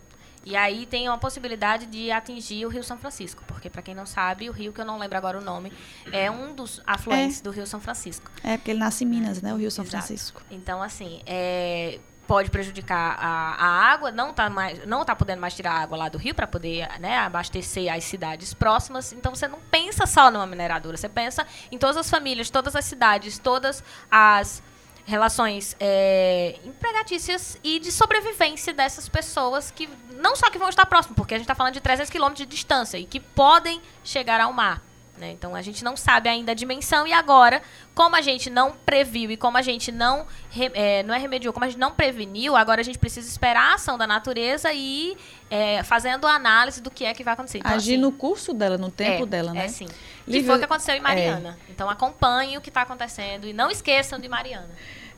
E 0.46 0.56
aí 0.56 0.86
tem 0.86 1.10
uma 1.10 1.18
possibilidade 1.18 1.86
de 1.88 2.10
atingir 2.10 2.66
o 2.66 2.70
Rio 2.70 2.82
São 2.82 2.98
Francisco, 2.98 3.44
porque 3.48 3.70
para 3.70 3.82
quem 3.82 3.94
não 3.94 4.06
sabe, 4.06 4.50
o 4.50 4.54
rio 4.54 4.72
que 4.72 4.80
eu 4.80 4.86
não 4.86 4.98
lembro 4.98 5.18
agora 5.18 5.38
o 5.38 5.44
nome, 5.44 5.74
é 6.10 6.32
um 6.32 6.54
dos 6.56 6.82
afluentes 6.88 7.42
do 7.42 7.52
Rio 7.52 7.68
São 7.68 7.82
Francisco. 7.82 8.32
É, 8.42 8.56
porque 8.56 8.72
ele 8.72 8.80
nasce 8.80 9.04
em 9.04 9.08
Minas, 9.08 9.42
né? 9.42 9.54
O 9.54 9.58
Rio 9.58 9.70
São 9.70 9.84
Exato. 9.84 10.06
Francisco. 10.06 10.42
Então, 10.50 10.82
assim, 10.82 11.20
é, 11.26 12.00
pode 12.28 12.52
prejudicar 12.52 13.18
a, 13.20 13.56
a 13.56 13.68
água, 13.92 14.12
não 14.12 14.34
tá, 14.34 14.50
mais, 14.50 14.86
não 14.86 15.06
tá 15.06 15.16
podendo 15.16 15.40
mais 15.40 15.56
tirar 15.56 15.72
água 15.72 15.98
lá 15.98 16.10
do 16.10 16.18
rio 16.18 16.36
para 16.36 16.46
poder 16.46 16.88
né, 17.00 17.18
abastecer 17.18 17.92
as 17.92 18.04
cidades 18.04 18.54
próximas. 18.54 19.14
Então, 19.14 19.34
você 19.34 19.48
não 19.48 19.60
pensa 19.72 20.06
só 20.06 20.30
numa 20.30 20.46
mineradora, 20.46 20.98
você 20.98 21.10
pensa 21.10 21.48
em 21.72 21.78
todas 21.78 21.98
as 21.98 22.10
famílias, 22.10 22.50
todas 22.50 22.76
as 22.76 22.86
cidades, 22.86 23.40
todas 23.40 23.84
as 24.12 24.62
relações 25.06 25.74
é, 25.80 26.60
empregatícias 26.66 27.58
e 27.64 27.80
de 27.80 27.94
sobrevivência 27.94 28.74
dessas 28.74 29.08
pessoas 29.08 29.72
que 29.72 29.88
não 30.12 30.36
só 30.36 30.50
que 30.50 30.58
vão 30.58 30.68
estar 30.68 30.86
próximas, 30.86 31.16
porque 31.16 31.34
a 31.34 31.38
gente 31.38 31.46
está 31.46 31.56
falando 31.56 31.74
de 31.74 31.80
300 31.80 32.10
quilômetros 32.10 32.46
de 32.46 32.54
distância 32.54 32.98
e 32.98 33.06
que 33.06 33.22
podem 33.22 33.82
chegar 34.04 34.42
ao 34.42 34.52
mar. 34.52 34.82
Né? 35.18 35.32
Então 35.32 35.56
a 35.56 35.62
gente 35.62 35.84
não 35.84 35.96
sabe 35.98 36.30
ainda 36.30 36.52
a 36.52 36.56
dimensão 36.56 37.06
e 37.08 37.14
agora, 37.14 37.62
como 37.96 38.16
a 38.16 38.22
gente 38.22 38.50
não 38.50 38.72
previu 38.86 39.32
e 39.32 39.38
como 39.38 39.58
a 39.58 39.62
gente 39.62 39.92
não 39.92 40.26
é, 40.74 41.04
não 41.04 41.14
é 41.14 41.18
remediou, 41.18 41.52
como 41.54 41.66
a 41.66 41.70
gente 41.70 41.80
não 41.80 41.92
preveniu, 41.94 42.56
agora 42.56 42.82
a 42.82 42.84
gente 42.84 42.98
precisa 43.00 43.28
esperar 43.30 43.72
a 43.72 43.74
ação 43.76 43.98
da 43.98 44.06
natureza 44.08 44.72
e 44.74 45.12
ir 45.12 45.18
é, 45.50 45.84
fazendo 45.84 46.26
a 46.28 46.34
análise 46.34 46.82
do 46.82 46.90
que 46.92 47.06
é 47.06 47.14
que 47.14 47.24
vai 47.24 47.34
acontecer. 47.34 47.60
Então, 47.60 47.72
Agir 47.72 47.94
assim, 47.94 48.02
no 48.02 48.12
curso 48.12 48.54
dela, 48.54 48.78
no 48.78 48.92
tempo 48.92 49.24
é, 49.24 49.26
dela, 49.26 49.54
né? 49.54 49.66
É 49.66 49.68
sim. 49.68 49.86
Que 49.88 50.32
Lívia- 50.32 50.48
foi 50.48 50.56
o 50.56 50.60
que 50.60 50.66
aconteceu 50.66 50.96
em 50.96 51.02
Mariana. 51.02 51.58
Então 51.70 51.90
acompanhem 51.90 52.58
o 52.58 52.62
que 52.62 52.70
está 52.70 52.82
acontecendo 52.82 53.48
e 53.48 53.54
não 53.54 53.70
esqueçam 53.72 54.20
de 54.20 54.28
Mariana. 54.28 54.70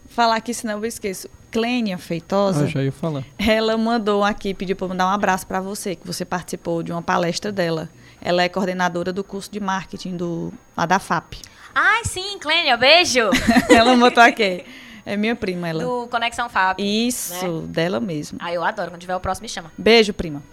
Falar 0.07 0.37
aqui, 0.37 0.53
senão 0.55 0.79
eu 0.79 0.85
esqueço. 0.85 1.29
Clênia 1.51 1.97
Feitosa, 1.97 2.65
Ah, 2.65 2.67
já 2.67 2.81
ia 2.83 2.91
falar. 2.91 3.23
ela 3.37 3.77
mandou 3.77 4.23
aqui, 4.23 4.53
pediu 4.55 4.75
para 4.75 4.87
mandar 4.87 5.05
um 5.05 5.09
abraço 5.11 5.45
para 5.45 5.59
você, 5.61 5.95
que 5.95 6.05
você 6.05 6.25
participou 6.25 6.81
de 6.81 6.91
uma 6.91 7.01
palestra 7.01 7.51
dela. 7.51 7.89
Ela 8.21 8.43
é 8.43 8.49
coordenadora 8.49 9.13
do 9.13 9.23
curso 9.23 9.51
de 9.51 9.59
marketing 9.59 10.17
do, 10.17 10.53
lá 10.75 10.85
da 10.85 10.99
FAP. 10.99 11.35
Ai, 11.73 12.03
sim, 12.03 12.37
Clênia, 12.39 12.75
beijo! 12.75 13.29
ela 13.69 13.95
mandou 13.95 14.23
aqui. 14.23 14.65
É 15.05 15.17
minha 15.17 15.35
prima, 15.35 15.67
ela. 15.67 15.83
do 15.83 16.07
Conexão 16.07 16.49
Fab. 16.49 16.79
Isso, 16.79 17.61
dela 17.61 17.99
mesmo. 17.99 18.37
Ah, 18.39 18.53
eu 18.53 18.63
adoro. 18.63 18.91
Quando 18.91 19.01
tiver 19.01 19.15
o 19.15 19.19
próximo, 19.19 19.43
me 19.43 19.49
chama. 19.49 19.71
Beijo, 19.77 20.13
prima. 20.13 20.43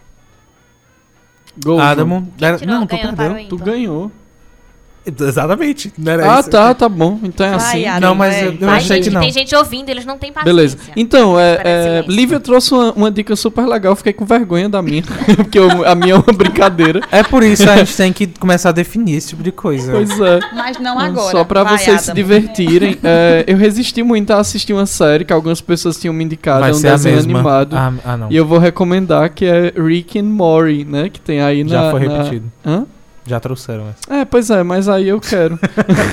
Gol, 1.62 1.78
Adamo. 1.78 2.32
Não, 2.66 2.86
tu 2.86 2.96
perdeu. 2.96 3.48
Tu 3.48 3.56
ganhou. 3.58 4.12
Exatamente. 5.06 5.92
Não 5.96 6.12
era 6.12 6.36
Ah, 6.36 6.40
isso. 6.40 6.50
tá, 6.50 6.74
tá 6.74 6.88
bom. 6.88 7.18
Então 7.22 7.46
é 7.46 7.50
Vai, 7.56 7.84
assim. 7.86 8.00
Não, 8.00 8.14
mas 8.14 8.42
eu, 8.42 8.54
eu 8.60 8.68
Ai, 8.68 8.76
achei 8.78 8.96
gente, 8.96 9.08
que 9.08 9.14
não. 9.14 9.20
tem 9.20 9.32
gente 9.32 9.54
ouvindo, 9.54 9.88
eles 9.88 10.04
não 10.04 10.18
têm 10.18 10.32
paciência. 10.32 10.52
Beleza. 10.54 10.76
Então, 10.96 11.38
é, 11.38 11.60
é. 11.64 12.04
Lívia 12.08 12.40
trouxe 12.40 12.72
uma, 12.74 12.92
uma 12.92 13.10
dica 13.10 13.34
super 13.36 13.66
legal. 13.66 13.94
Fiquei 13.96 14.12
com 14.12 14.24
vergonha 14.24 14.68
da 14.68 14.82
minha. 14.82 15.02
porque 15.36 15.58
eu- 15.58 15.86
a 15.86 15.94
minha 15.94 16.14
é 16.14 16.16
uma 16.16 16.32
brincadeira. 16.32 17.00
É 17.10 17.22
por 17.22 17.42
isso 17.42 17.68
a 17.68 17.76
gente 17.76 17.96
tem 17.96 18.12
que 18.12 18.26
começar 18.26 18.70
a 18.70 18.72
definir 18.72 19.16
esse 19.16 19.28
tipo 19.28 19.42
de 19.42 19.52
coisa. 19.52 19.92
Pois 19.92 20.10
é. 20.20 20.40
Mas 20.54 20.78
não 20.78 20.98
agora. 20.98 21.30
Só 21.30 21.44
pra 21.44 21.62
Vai, 21.62 21.78
vocês 21.78 22.00
se 22.02 22.10
Adam. 22.10 22.22
divertirem. 22.22 22.98
É, 23.04 23.44
eu 23.46 23.56
resisti 23.56 24.02
muito 24.02 24.32
a 24.32 24.38
assistir 24.38 24.72
uma 24.72 24.86
série 24.86 25.24
que 25.24 25.32
algumas 25.32 25.60
pessoas 25.60 25.98
tinham 26.00 26.12
me 26.14 26.24
indicado. 26.24 26.60
Vai 26.60 26.70
é 26.70 26.72
um 26.72 26.76
ser 26.76 26.88
a 26.88 26.92
desenho 26.92 27.16
mesma. 27.16 27.32
animado. 27.38 27.76
Ah, 27.76 27.92
ah, 28.04 28.16
não. 28.16 28.26
E 28.30 28.36
eu 28.36 28.44
vou 28.46 28.58
recomendar 28.58 29.30
que 29.30 29.44
é 29.44 29.72
Rick 29.76 30.18
and 30.18 30.24
Morty, 30.24 30.84
né? 30.84 31.08
Que 31.08 31.20
tem 31.20 31.40
aí 31.40 31.62
na. 31.62 31.70
Já 31.70 31.90
foi 31.90 32.08
na- 32.08 32.16
repetido. 32.18 32.52
Hã? 32.64 32.84
Já 33.26 33.40
trouxeram 33.40 33.88
essa. 33.88 34.14
É, 34.14 34.24
pois 34.24 34.50
é, 34.50 34.62
mas 34.62 34.88
aí 34.88 35.08
eu 35.08 35.20
quero. 35.20 35.58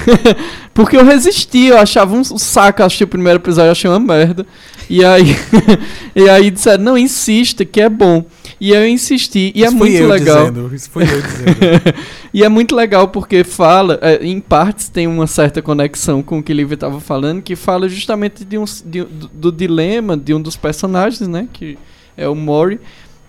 Porque 0.73 0.97
eu 0.97 1.05
resisti, 1.05 1.67
eu 1.67 1.77
achava 1.77 2.15
um 2.15 2.23
saco 2.23 2.81
assistir 2.81 3.03
o 3.03 3.07
primeiro 3.07 3.39
episódio, 3.39 3.67
eu 3.67 3.71
achei 3.71 3.89
uma 3.89 3.99
merda. 3.99 4.45
E 4.89 5.05
aí, 5.05 5.35
e 6.15 6.27
aí 6.27 6.49
disseram, 6.49 6.83
não, 6.83 6.97
insista, 6.97 7.63
que 7.63 7.79
é 7.79 7.87
bom. 7.89 8.25
E 8.59 8.73
aí 8.75 8.83
eu 8.83 8.87
insisti, 8.87 9.51
e 9.53 9.63
é 9.63 9.67
Isso 9.67 9.77
fui 9.77 9.89
muito 9.89 10.03
eu 10.03 10.09
legal. 10.09 10.51
Dizendo, 10.51 10.75
isso 10.75 10.89
fui 10.89 11.03
eu 11.03 11.21
dizendo. 11.21 11.95
E 12.33 12.43
é 12.43 12.49
muito 12.49 12.75
legal 12.75 13.09
porque 13.09 13.43
fala, 13.43 13.99
é, 14.01 14.25
em 14.25 14.39
partes 14.39 14.89
tem 14.89 15.05
uma 15.05 15.27
certa 15.27 15.61
conexão 15.61 16.23
com 16.23 16.39
o 16.39 16.43
que 16.43 16.51
o 16.51 16.55
Lívia 16.55 16.73
estava 16.73 16.99
falando, 16.99 17.43
que 17.43 17.55
fala 17.55 17.87
justamente 17.87 18.43
de 18.43 18.57
um, 18.57 18.65
de- 18.65 19.03
do, 19.03 19.27
do 19.27 19.51
dilema 19.51 20.17
de 20.17 20.33
um 20.33 20.41
dos 20.41 20.55
personagens, 20.55 21.27
né? 21.27 21.47
Que 21.53 21.77
é 22.17 22.27
o 22.27 22.33
Mori. 22.33 22.79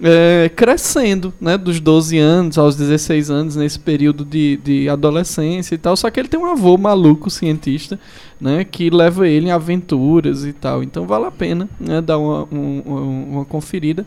É, 0.02 0.50
crescendo, 0.54 1.32
né, 1.40 1.56
dos 1.56 1.80
12 1.80 2.18
anos 2.18 2.58
aos 2.58 2.76
16 2.76 3.30
anos, 3.30 3.56
nesse 3.56 3.78
período 3.78 4.24
de, 4.24 4.56
de 4.62 4.88
adolescência 4.88 5.74
e 5.74 5.78
tal. 5.78 5.96
Só 5.96 6.10
que 6.10 6.18
ele 6.20 6.28
tem 6.28 6.38
um 6.38 6.46
avô 6.46 6.76
maluco, 6.76 7.30
cientista, 7.30 7.98
né, 8.40 8.64
que 8.64 8.90
leva 8.90 9.26
ele 9.28 9.46
em 9.48 9.50
aventuras 9.52 10.44
e 10.44 10.52
tal. 10.52 10.82
Então 10.82 11.06
vale 11.06 11.26
a 11.26 11.30
pena 11.30 11.68
né, 11.80 12.00
dar 12.00 12.18
uma, 12.18 12.44
um- 12.52 12.82
um- 12.86 13.32
uma 13.34 13.44
conferida. 13.44 14.04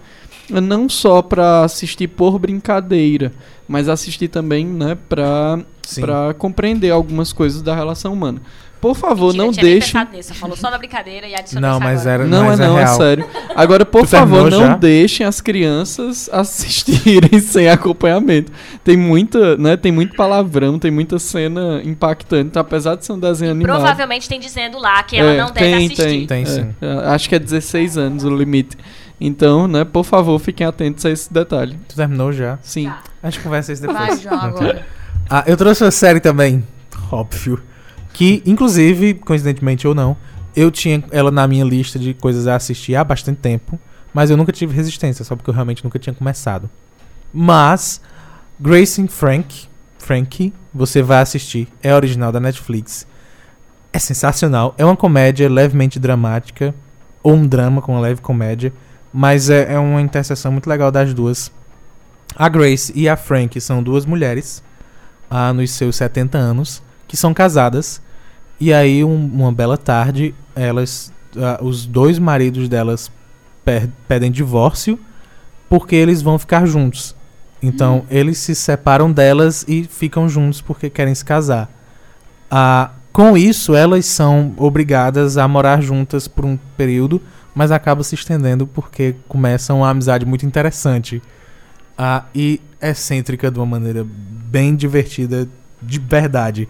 Não 0.50 0.88
só 0.88 1.22
para 1.22 1.64
assistir 1.66 2.08
por 2.08 2.40
brincadeira, 2.40 3.34
mas 3.68 3.90
assistir 3.90 4.28
também, 4.30 4.66
né, 4.66 4.98
pra, 5.10 5.60
Sim. 5.82 6.02
pra 6.02 6.34
compreender 6.34 6.90
algumas 6.92 7.34
coisas 7.34 7.62
da 7.62 7.76
relação 7.76 8.14
humana. 8.14 8.42
Por 8.80 8.96
favor, 8.96 9.34
Mentira, 9.34 9.38
não 9.44 9.46
eu 9.48 9.52
tinha 9.54 9.64
deixe. 10.06 10.06
nisso, 10.16 10.34
falou 10.36 10.56
só 10.56 10.70
da 10.70 10.78
brincadeira 10.78 11.28
e 11.28 11.34
adicionou 11.34 11.70
Não, 11.72 11.80
mas 11.80 12.02
agora. 12.02 12.14
era. 12.24 12.26
Não 12.28 12.44
é 12.44 12.48
mas 12.50 12.60
não, 12.60 12.78
é, 12.80 12.88
sério. 12.88 13.26
Agora, 13.56 13.86
por 13.86 14.02
Tu 14.02 14.08
favor, 14.10 14.52
não 14.52 14.60
já? 14.60 14.76
deixem 14.76 15.26
as 15.26 15.42
crianças 15.42 16.30
assistirem 16.34 17.40
sem 17.40 17.68
acompanhamento. 17.70 18.52
Tem 18.84 18.96
muita, 18.96 19.58
né, 19.58 19.76
tem 19.76 19.92
muito 19.92 20.16
palavrão, 20.16 20.78
tem 20.78 20.92
muita 20.92 21.18
cena 21.18 21.82
impactante, 21.84 22.58
apesar 22.60 22.96
de 22.96 23.06
ser 23.06 23.14
um 23.14 23.20
desenho 23.20 23.52
animado. 23.52 23.78
Provavelmente 23.78 24.30
tem 24.30 24.40
dizendo 24.40 24.78
lá 24.78 25.02
que 25.04 25.18
ela 25.18 25.32
É, 25.32 25.38
não 25.38 25.52
deve 25.52 25.60
tem, 25.60 25.76
assistir. 25.76 25.96
Tem, 26.04 26.28
Tem 26.28 26.42
é, 26.44 26.46
sim. 26.46 26.76
é, 26.82 26.92
acho 27.14 27.28
que 27.30 27.36
é 27.36 27.40
16 27.40 27.98
anos 27.98 28.24
o 28.24 28.30
limite. 28.30 28.78
Então, 29.20 29.68
né, 29.68 29.84
por 29.84 30.04
favor, 30.04 30.38
fiquem 30.40 30.68
atentos 30.68 31.04
a 31.04 31.10
esse 31.10 31.34
detalhe. 31.34 31.80
Tu 31.90 31.96
terminou 31.96 32.32
já? 32.32 32.60
Sim. 32.62 32.92
A 33.24 33.30
gente 33.32 33.42
conversa 33.44 33.74
isso 33.74 33.82
depois. 33.82 33.98
Vai, 34.00 34.18
João, 34.18 34.40
agora. 34.40 34.86
Ah, 35.28 35.44
eu 35.48 35.58
trouxe 35.58 35.84
uma 35.84 35.90
série 35.92 36.20
também, 36.20 36.64
óbvio. 37.12 37.60
Que, 38.18 38.42
inclusive, 38.48 39.14
coincidentemente 39.14 39.88
ou 39.88 39.94
não, 39.94 40.18
eu 40.56 40.72
tinha 40.72 41.04
ela 41.12 41.30
na 41.30 41.48
minha 41.48 41.64
lista 41.64 42.00
de 42.00 42.16
coisas 42.16 42.48
a 42.48 42.56
assistir 42.56 42.96
há 42.96 43.04
bastante 43.04 43.38
tempo. 43.38 43.80
Mas 44.12 44.32
eu 44.32 44.36
nunca 44.36 44.52
tive 44.52 44.76
resistência, 44.76 45.24
só 45.24 45.36
porque 45.36 45.52
eu 45.52 45.54
realmente 45.54 45.84
nunca 45.84 46.00
tinha 46.00 46.16
começado. 46.16 46.68
Mas, 47.32 48.02
Grace 48.60 49.00
and 49.00 49.08
Frank, 49.08 49.68
Frankie, 50.00 50.52
você 50.74 51.04
vai 51.04 51.22
assistir. 51.22 51.68
É 51.84 51.94
original 51.94 52.32
da 52.32 52.40
Netflix. 52.40 53.06
É 53.94 54.00
sensacional. 54.00 54.74
É 54.80 54.84
uma 54.84 54.98
comédia 54.98 55.48
levemente 55.48 56.00
dramática. 56.00 56.74
Ou 57.22 57.36
um 57.36 57.46
drama 57.46 57.84
com 57.84 57.92
uma 57.92 58.02
leve 58.02 58.20
comédia. 58.20 58.74
Mas 59.14 59.48
é, 59.48 59.76
é 59.76 59.78
uma 59.78 60.02
interseção 60.02 60.52
muito 60.52 60.68
legal 60.68 60.92
das 60.92 61.14
duas. 61.14 61.52
A 62.36 62.50
Grace 62.50 62.92
e 62.96 63.08
a 63.08 63.16
Frank 63.16 63.62
são 63.62 63.84
duas 63.84 64.08
mulheres 64.08 64.64
ah, 65.30 65.54
nos 65.54 65.70
seus 65.70 65.96
70 65.98 66.36
anos 66.36 66.82
que 67.08 67.16
são 67.16 67.32
casadas. 67.32 68.02
E 68.60 68.74
aí, 68.74 69.04
um- 69.04 69.26
uma 69.34 69.52
bela 69.52 69.78
tarde, 69.78 70.34
elas, 70.56 71.12
ah, 71.38 71.60
os 71.62 71.86
dois 71.86 72.18
maridos 72.20 72.68
delas 72.68 73.12
pedem 74.08 74.32
divórcio 74.32 74.98
porque 75.70 75.96
eles 75.96 76.22
vão 76.22 76.40
ficar 76.40 76.66
juntos. 76.66 77.16
Então, 77.62 78.06
eles 78.10 78.38
se 78.38 78.56
separam 78.56 79.12
delas 79.12 79.66
e 79.68 79.84
ficam 79.84 80.30
juntos 80.30 80.62
porque 80.62 80.90
querem 80.90 81.14
se 81.14 81.26
casar. 81.26 81.70
Ah, 82.50 82.92
com 83.12 83.36
isso, 83.36 83.76
elas 83.76 84.06
são 84.06 84.54
obrigadas 84.58 85.38
a 85.38 85.48
morar 85.48 85.82
juntas 85.82 86.28
por 86.28 86.46
um 86.46 86.58
período, 86.78 87.22
mas 87.54 87.72
acaba 87.72 88.04
se 88.04 88.14
estendendo 88.16 88.66
porque 88.68 89.16
começam 89.28 89.80
uma 89.80 89.90
amizade 89.90 90.26
muito 90.26 90.46
interessante. 90.46 91.22
Ah, 91.98 92.24
e 92.34 92.62
excêntrica 92.82 93.50
de 93.50 93.58
uma 93.58 93.66
maneira 93.66 94.06
bem 94.08 94.76
divertida, 94.76 95.48
de 95.82 96.00
verdade. 96.00 96.70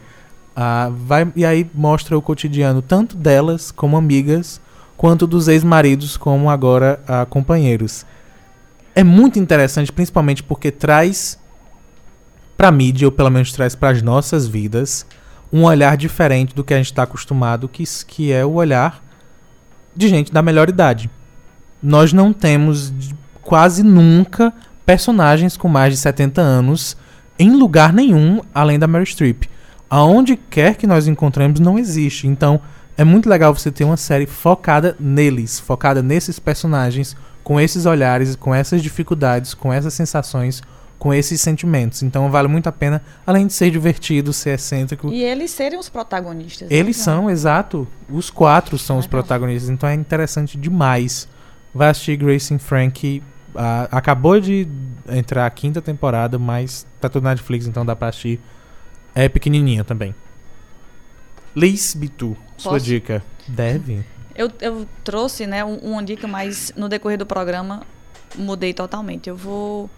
Ah, 0.59 0.89
vai, 0.91 1.31
e 1.35 1.45
aí 1.45 1.69
mostra 1.71 2.17
o 2.17 2.21
cotidiano 2.21 2.81
tanto 2.81 3.15
delas 3.15 3.69
como 3.69 3.95
amigas, 3.95 4.59
quanto 4.97 5.27
dos 5.27 5.47
ex-maridos 5.47 6.17
como 6.17 6.49
agora 6.49 6.99
ah, 7.07 7.27
companheiros. 7.29 8.07
É 8.95 9.03
muito 9.03 9.37
interessante, 9.37 9.91
principalmente 9.91 10.41
porque 10.41 10.71
traz 10.71 11.37
pra 12.57 12.71
mídia, 12.71 13.07
ou 13.07 13.11
pelo 13.11 13.29
menos 13.29 13.51
traz 13.51 13.75
para 13.75 13.91
as 13.91 14.01
nossas 14.01 14.47
vidas, 14.47 15.05
um 15.53 15.63
olhar 15.63 15.95
diferente 15.95 16.55
do 16.55 16.63
que 16.63 16.73
a 16.73 16.77
gente 16.77 16.87
está 16.87 17.03
acostumado, 17.03 17.69
que, 17.69 17.83
que 18.07 18.31
é 18.31 18.43
o 18.43 18.53
olhar 18.53 19.03
de 19.95 20.07
gente 20.07 20.33
da 20.33 20.41
melhor 20.41 20.69
idade. 20.69 21.07
Nós 21.83 22.11
não 22.11 22.33
temos 22.33 22.91
quase 23.43 23.83
nunca 23.83 24.51
personagens 24.87 25.55
com 25.55 25.67
mais 25.67 25.93
de 25.93 25.99
70 25.99 26.41
anos 26.41 26.97
em 27.37 27.51
lugar 27.51 27.93
nenhum 27.93 28.41
além 28.51 28.79
da 28.79 28.87
Mary 28.87 29.05
Streep. 29.05 29.43
Aonde 29.89 30.35
quer 30.35 30.75
que 30.75 30.85
nós 30.87 31.07
encontremos, 31.07 31.59
não 31.59 31.79
existe. 31.79 32.27
Então, 32.27 32.59
é 32.97 33.03
muito 33.03 33.29
legal 33.29 33.53
você 33.53 33.71
ter 33.71 33.83
uma 33.83 33.97
série 33.97 34.25
focada 34.25 34.95
neles, 34.99 35.59
focada 35.59 36.01
nesses 36.01 36.39
personagens, 36.39 37.15
com 37.43 37.61
esses 37.61 37.85
olhares, 37.85 38.35
com 38.35 38.53
essas 38.53 38.81
dificuldades, 38.81 39.53
com 39.53 39.71
essas 39.71 39.93
sensações, 39.93 40.61
com 40.99 41.13
esses 41.13 41.39
sentimentos. 41.39 42.03
Então, 42.03 42.29
vale 42.29 42.47
muito 42.47 42.67
a 42.67 42.71
pena, 42.71 43.01
além 43.25 43.47
de 43.47 43.53
ser 43.53 43.71
divertido, 43.71 44.33
ser 44.33 44.55
excêntrico. 44.55 45.09
E 45.09 45.23
eles 45.23 45.51
serem 45.51 45.79
os 45.79 45.87
protagonistas. 45.87 46.69
Eles 46.71 46.97
né? 46.97 47.03
são, 47.03 47.29
exato. 47.29 47.87
Os 48.09 48.29
quatro 48.29 48.77
são 48.77 48.97
os 48.97 49.05
Legal. 49.05 49.21
protagonistas. 49.21 49.69
Então, 49.69 49.87
é 49.87 49.93
interessante 49.93 50.57
demais. 50.57 51.27
Vai 51.73 51.89
assistir 51.89 52.17
Grace 52.17 52.53
and 52.53 52.59
Frank. 52.59 53.21
ah, 53.55 53.87
acabou 53.91 54.39
de 54.39 54.67
entrar 55.07 55.45
a 55.45 55.49
quinta 55.49 55.81
temporada, 55.81 56.37
mas 56.37 56.85
tá 56.99 57.07
tudo 57.07 57.23
na 57.23 57.29
Netflix, 57.29 57.65
então 57.67 57.85
dá 57.85 57.95
pra 57.95 58.09
assistir. 58.09 58.41
É 59.19 59.27
pequenininha 59.27 59.83
também. 59.83 60.13
Liz 61.55 61.95
Bitu, 61.95 62.37
sua 62.55 62.73
Posso? 62.73 62.85
dica. 62.85 63.23
Deve. 63.47 64.05
Eu, 64.35 64.51
eu 64.61 64.87
trouxe, 65.03 65.47
né, 65.47 65.65
um- 65.65 65.77
uma 65.77 66.03
dica, 66.03 66.27
mas 66.27 66.71
no 66.77 66.87
decorrer 66.87 67.17
do 67.17 67.25
programa 67.25 67.81
mudei 68.35 68.75
totalmente. 68.75 69.27
Eu 69.27 69.35
vou. 69.35 69.89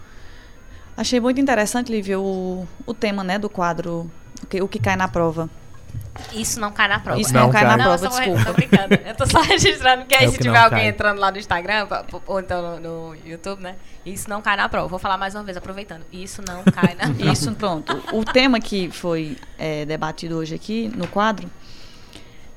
Achei 0.96 1.20
muito 1.20 1.38
interessante, 1.38 1.92
Lívia, 1.92 2.18
o, 2.18 2.66
o 2.86 2.94
tema, 2.94 3.22
né, 3.22 3.38
do 3.38 3.50
quadro 3.50 4.10
o 4.42 4.46
que, 4.46 4.62
o 4.62 4.66
que 4.66 4.78
cai 4.78 4.96
na 4.96 5.06
prova. 5.06 5.50
Isso 6.34 6.60
não 6.60 6.70
cai 6.70 6.86
na 6.88 7.00
prova. 7.00 7.20
Isso 7.20 7.32
Não 7.32 7.42
não, 7.44 7.50
cai 7.50 7.62
cai. 7.64 7.76
na 7.76 7.82
prova, 7.84 8.08
desculpa. 8.08 8.44
tô 8.44 8.52
brincando. 8.52 8.94
Eu 8.94 9.14
tô 9.16 9.26
só 9.26 9.40
registrando 9.42 10.04
que 10.04 10.14
aí 10.14 10.26
É 10.26 10.28
se 10.28 10.36
que 10.36 10.42
tiver 10.42 10.58
alguém 10.58 10.80
cai. 10.80 10.88
entrando 10.88 11.18
lá 11.18 11.30
no 11.30 11.38
Instagram, 11.38 11.86
ou 12.26 12.40
então 12.40 12.78
no, 12.78 13.08
no 13.10 13.16
YouTube, 13.24 13.62
né? 13.62 13.76
Isso 14.04 14.28
não 14.28 14.42
cai 14.42 14.56
na 14.56 14.68
prova. 14.68 14.86
Vou 14.86 14.98
falar 14.98 15.16
mais 15.16 15.34
uma 15.34 15.42
vez, 15.42 15.56
aproveitando. 15.56 16.04
Isso 16.12 16.42
não 16.46 16.62
cai 16.64 16.94
na 16.94 17.08
prova. 17.14 17.32
Isso, 17.32 17.52
pronto. 17.52 18.02
O 18.12 18.24
tema 18.24 18.60
que 18.60 18.90
foi 18.90 19.36
é, 19.58 19.84
debatido 19.86 20.36
hoje 20.36 20.54
aqui 20.54 20.90
no 20.94 21.06
quadro, 21.08 21.50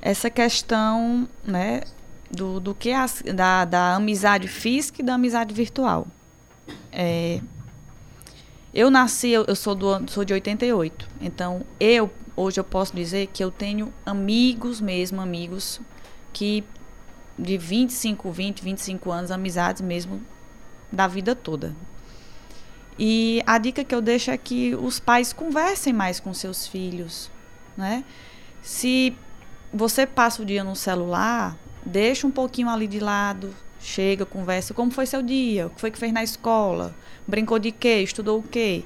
essa 0.02 0.30
questão, 0.30 1.28
né, 1.46 1.82
do, 2.30 2.60
do 2.60 2.76
que 2.76 2.92
as- 2.92 3.24
da, 3.34 3.64
da 3.64 3.96
amizade 3.96 4.48
física 4.48 5.02
e 5.02 5.06
da 5.06 5.14
amizade 5.14 5.54
virtual. 5.54 6.06
É, 6.92 7.40
eu 8.74 8.90
nasci, 8.92 9.30
eu, 9.30 9.46
eu 9.48 9.56
sou, 9.56 9.74
do, 9.76 9.88
ano- 9.88 10.10
sou 10.10 10.26
de 10.26 10.34
88, 10.34 11.08
então 11.22 11.62
eu, 11.80 12.12
hoje 12.36 12.60
eu 12.60 12.64
posso 12.64 12.96
dizer 12.96 13.28
que 13.28 13.44
eu 13.44 13.52
tenho 13.52 13.94
amigos 14.06 14.82
mesmo, 14.82 15.22
amigos, 15.22 15.80
que 16.32 16.64
de 17.38 17.58
25, 17.58 18.32
20, 18.32 18.64
25 18.64 19.12
anos, 19.12 19.32
amizades 19.32 19.82
mesmo 19.82 20.22
da 20.92 21.08
vida 21.08 21.36
toda. 21.36 21.76
E 22.98 23.42
a 23.46 23.58
dica 23.58 23.84
que 23.84 23.94
eu 23.94 24.02
deixo 24.02 24.30
é 24.30 24.38
que 24.38 24.76
os 24.76 25.00
pais 25.00 25.34
conversem 25.34 25.92
mais 25.92 26.20
com 26.20 26.34
seus 26.34 26.68
filhos, 26.68 27.32
né? 27.76 28.04
Se 28.62 29.16
você 29.74 30.06
passa 30.06 30.42
o 30.42 30.46
dia 30.46 30.64
no 30.64 30.76
celular, 30.76 31.58
deixa 31.84 32.28
um 32.28 32.32
pouquinho 32.32 32.70
ali 32.70 32.88
de 32.88 33.00
lado, 33.00 33.56
chega, 33.80 34.26
conversa, 34.26 34.74
como 34.74 34.92
foi 34.92 35.08
seu 35.08 35.22
dia, 35.22 35.68
o 35.68 35.70
que 35.72 35.82
foi 35.82 35.90
que 35.90 35.98
fez 35.98 36.14
na 36.14 36.24
escola, 36.24 36.96
brincou 37.28 37.58
de 37.58 37.72
quê, 37.72 38.02
estudou 38.02 38.40
o 38.40 38.44
quê. 38.44 38.86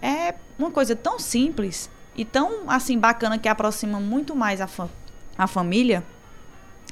É 0.00 0.34
uma 0.56 0.70
coisa 0.70 0.94
tão 0.94 1.18
simples 1.18 1.90
e 2.18 2.24
tão 2.24 2.68
assim 2.68 2.98
bacana 2.98 3.38
que 3.38 3.48
aproxima 3.48 4.00
muito 4.00 4.34
mais 4.34 4.60
a, 4.60 4.66
fa 4.66 4.88
a 5.38 5.46
família, 5.46 6.04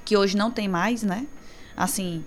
que 0.05 0.17
hoje 0.17 0.37
não 0.37 0.53
tem 0.53 0.69
mais, 0.69 1.03
né? 1.03 1.27
Assim, 1.77 2.25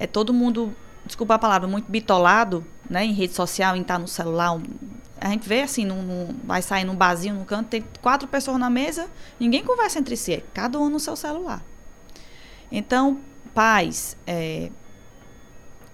é 0.00 0.06
todo 0.06 0.34
mundo, 0.34 0.74
desculpa 1.06 1.36
a 1.36 1.38
palavra, 1.38 1.68
muito 1.68 1.88
bitolado, 1.88 2.66
né, 2.90 3.04
em 3.04 3.12
rede 3.12 3.34
social, 3.34 3.76
em 3.76 3.82
estar 3.82 4.00
no 4.00 4.08
celular. 4.08 4.60
A 5.20 5.28
gente 5.28 5.48
vê 5.48 5.62
assim, 5.62 5.84
num, 5.84 6.02
num- 6.02 6.34
vai 6.42 6.60
sair 6.60 6.82
num 6.84 6.96
barzinho, 6.96 7.36
num 7.36 7.44
canto, 7.44 7.68
tem 7.68 7.84
quatro 8.00 8.26
pessoas 8.26 8.58
na 8.58 8.68
mesa, 8.68 9.08
ninguém 9.38 9.62
conversa 9.62 10.00
entre 10.00 10.16
si, 10.16 10.32
é 10.34 10.42
cada 10.52 10.80
um 10.80 10.90
no 10.90 10.98
seu 10.98 11.14
celular. 11.14 11.62
Então, 12.70 13.20
pais, 13.54 14.16
é, 14.26 14.72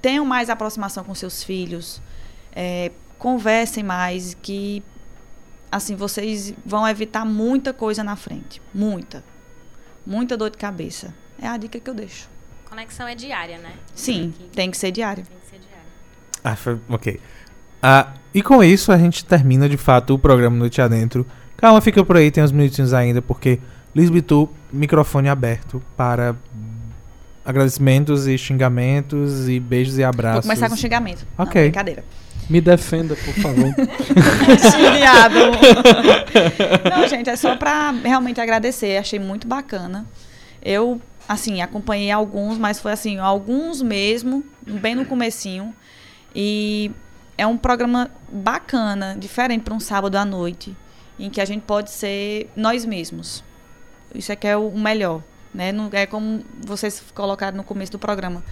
tenham 0.00 0.24
mais 0.24 0.48
aproximação 0.48 1.04
com 1.04 1.14
seus 1.14 1.44
filhos, 1.44 2.00
é, 2.52 2.92
conversem 3.18 3.84
mais, 3.84 4.32
que 4.40 4.82
assim 5.70 5.94
vocês 5.96 6.54
vão 6.64 6.86
evitar 6.88 7.24
muita 7.24 7.72
coisa 7.72 8.02
na 8.04 8.16
frente, 8.16 8.60
muita, 8.74 9.24
muita 10.06 10.36
dor 10.36 10.50
de 10.50 10.56
cabeça. 10.58 11.14
É 11.40 11.46
a 11.46 11.56
dica 11.56 11.78
que 11.78 11.88
eu 11.88 11.94
deixo. 11.94 12.28
Conexão 12.68 13.06
é 13.06 13.14
diária, 13.14 13.58
né? 13.58 13.72
Sim, 13.94 14.32
Tem 14.36 14.46
que- 14.48 14.56
tem 14.56 14.70
que 14.70 14.76
ser 14.76 14.90
diário. 14.90 15.24
Tem 15.24 15.36
que 15.38 15.46
ser 15.48 15.58
diária. 15.58 15.86
Ah, 16.44 16.56
foi, 16.56 16.78
ok. 16.88 17.20
Ah, 17.82 18.12
e 18.34 18.42
com 18.42 18.62
isso 18.62 18.90
a 18.92 18.98
gente 18.98 19.24
termina 19.24 19.68
de 19.68 19.76
fato 19.76 20.14
o 20.14 20.18
programa 20.18 20.56
Noite 20.56 20.80
Adentro. 20.82 21.26
Calma, 21.56 21.80
fica 21.80 22.04
por 22.04 22.16
aí, 22.16 22.30
tem 22.30 22.42
uns 22.44 22.52
minutinhos 22.52 22.92
ainda, 22.92 23.22
porque 23.22 23.58
Liz 23.94 24.10
Bitu, 24.10 24.48
microfone 24.72 25.28
aberto 25.28 25.82
para 25.96 26.36
agradecimentos 27.44 28.26
e 28.26 28.36
xingamentos 28.36 29.48
e 29.48 29.58
beijos 29.58 29.96
e 29.98 30.04
abraços. 30.04 30.44
Vou 30.44 30.54
começar 30.54 30.68
com 30.68 30.76
xingamento. 30.76 31.26
Não, 31.36 31.44
Ok. 31.46 31.62
brincadeira. 31.62 32.04
Me 32.48 32.60
defenda, 32.60 33.14
por 33.14 33.34
favor. 33.34 33.74
Não, 36.90 37.06
gente, 37.06 37.28
é 37.28 37.36
só 37.36 37.56
pra 37.56 37.90
realmente 37.90 38.40
agradecer. 38.40 38.96
Achei 38.96 39.18
muito 39.18 39.46
bacana. 39.46 40.06
Eu, 40.62 41.00
assim, 41.28 41.60
acompanhei 41.60 42.10
alguns, 42.10 42.56
mas 42.56 42.80
foi 42.80 42.92
assim, 42.92 43.18
alguns 43.18 43.82
mesmo, 43.82 44.42
bem 44.66 44.94
no 44.94 45.04
comecinho. 45.04 45.74
E 46.34 46.90
é 47.36 47.46
um 47.46 47.56
programa 47.56 48.10
bacana, 48.30 49.16
diferente 49.18 49.62
para 49.62 49.74
um 49.74 49.80
sábado 49.80 50.16
à 50.16 50.24
noite, 50.24 50.76
em 51.18 51.28
que 51.30 51.40
a 51.40 51.44
gente 51.44 51.62
pode 51.62 51.90
ser 51.90 52.50
nós 52.56 52.84
mesmos. 52.84 53.44
Isso 54.14 54.32
é 54.32 54.36
que 54.36 54.46
é 54.46 54.56
o 54.56 54.70
melhor, 54.70 55.22
né? 55.54 55.70
Não, 55.70 55.88
é 55.92 56.06
como 56.06 56.42
vocês 56.64 57.02
colocaram 57.14 57.56
no 57.56 57.64
começo 57.64 57.92
do 57.92 57.98
programa. 57.98 58.42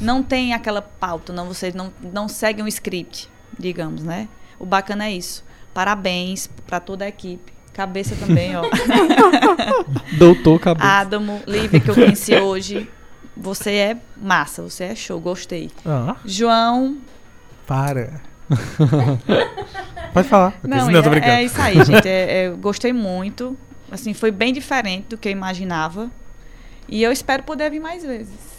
Não 0.00 0.22
tem 0.22 0.52
aquela 0.52 0.82
pauta, 0.82 1.32
não, 1.32 1.46
vocês 1.46 1.74
não, 1.74 1.92
não 2.12 2.28
seguem 2.28 2.62
um 2.62 2.68
script, 2.68 3.30
digamos, 3.58 4.02
né? 4.02 4.28
O 4.58 4.66
bacana 4.66 5.06
é 5.06 5.12
isso. 5.12 5.44
Parabéns 5.74 6.48
para 6.66 6.80
toda 6.80 7.04
a 7.04 7.08
equipe. 7.08 7.52
Cabeça 7.72 8.16
também, 8.16 8.56
ó. 8.56 8.62
Doutor 10.16 10.58
Cabeça. 10.58 10.86
Adamo, 10.86 11.42
Lívia, 11.46 11.78
que 11.78 11.90
eu 11.90 11.94
conheci 11.94 12.34
hoje. 12.34 12.88
Você 13.36 13.70
é 13.72 13.96
massa, 14.16 14.62
você 14.62 14.84
é 14.84 14.94
show, 14.94 15.20
gostei. 15.20 15.70
Ah, 15.84 16.16
João. 16.24 16.96
para. 17.66 18.22
Pode 20.14 20.28
falar. 20.28 20.54
Não, 20.62 20.90
Não, 20.90 20.98
é, 21.00 21.02
brincando. 21.02 21.32
é 21.32 21.44
isso 21.44 21.60
aí, 21.60 21.74
gente. 21.84 22.08
É, 22.08 22.44
é, 22.44 22.50
gostei 22.50 22.94
muito. 22.94 23.54
Assim, 23.92 24.14
foi 24.14 24.30
bem 24.30 24.54
diferente 24.54 25.08
do 25.08 25.18
que 25.18 25.28
eu 25.28 25.32
imaginava. 25.32 26.10
E 26.88 27.02
eu 27.02 27.12
espero 27.12 27.42
poder 27.42 27.70
vir 27.70 27.80
mais 27.80 28.02
vezes. 28.02 28.55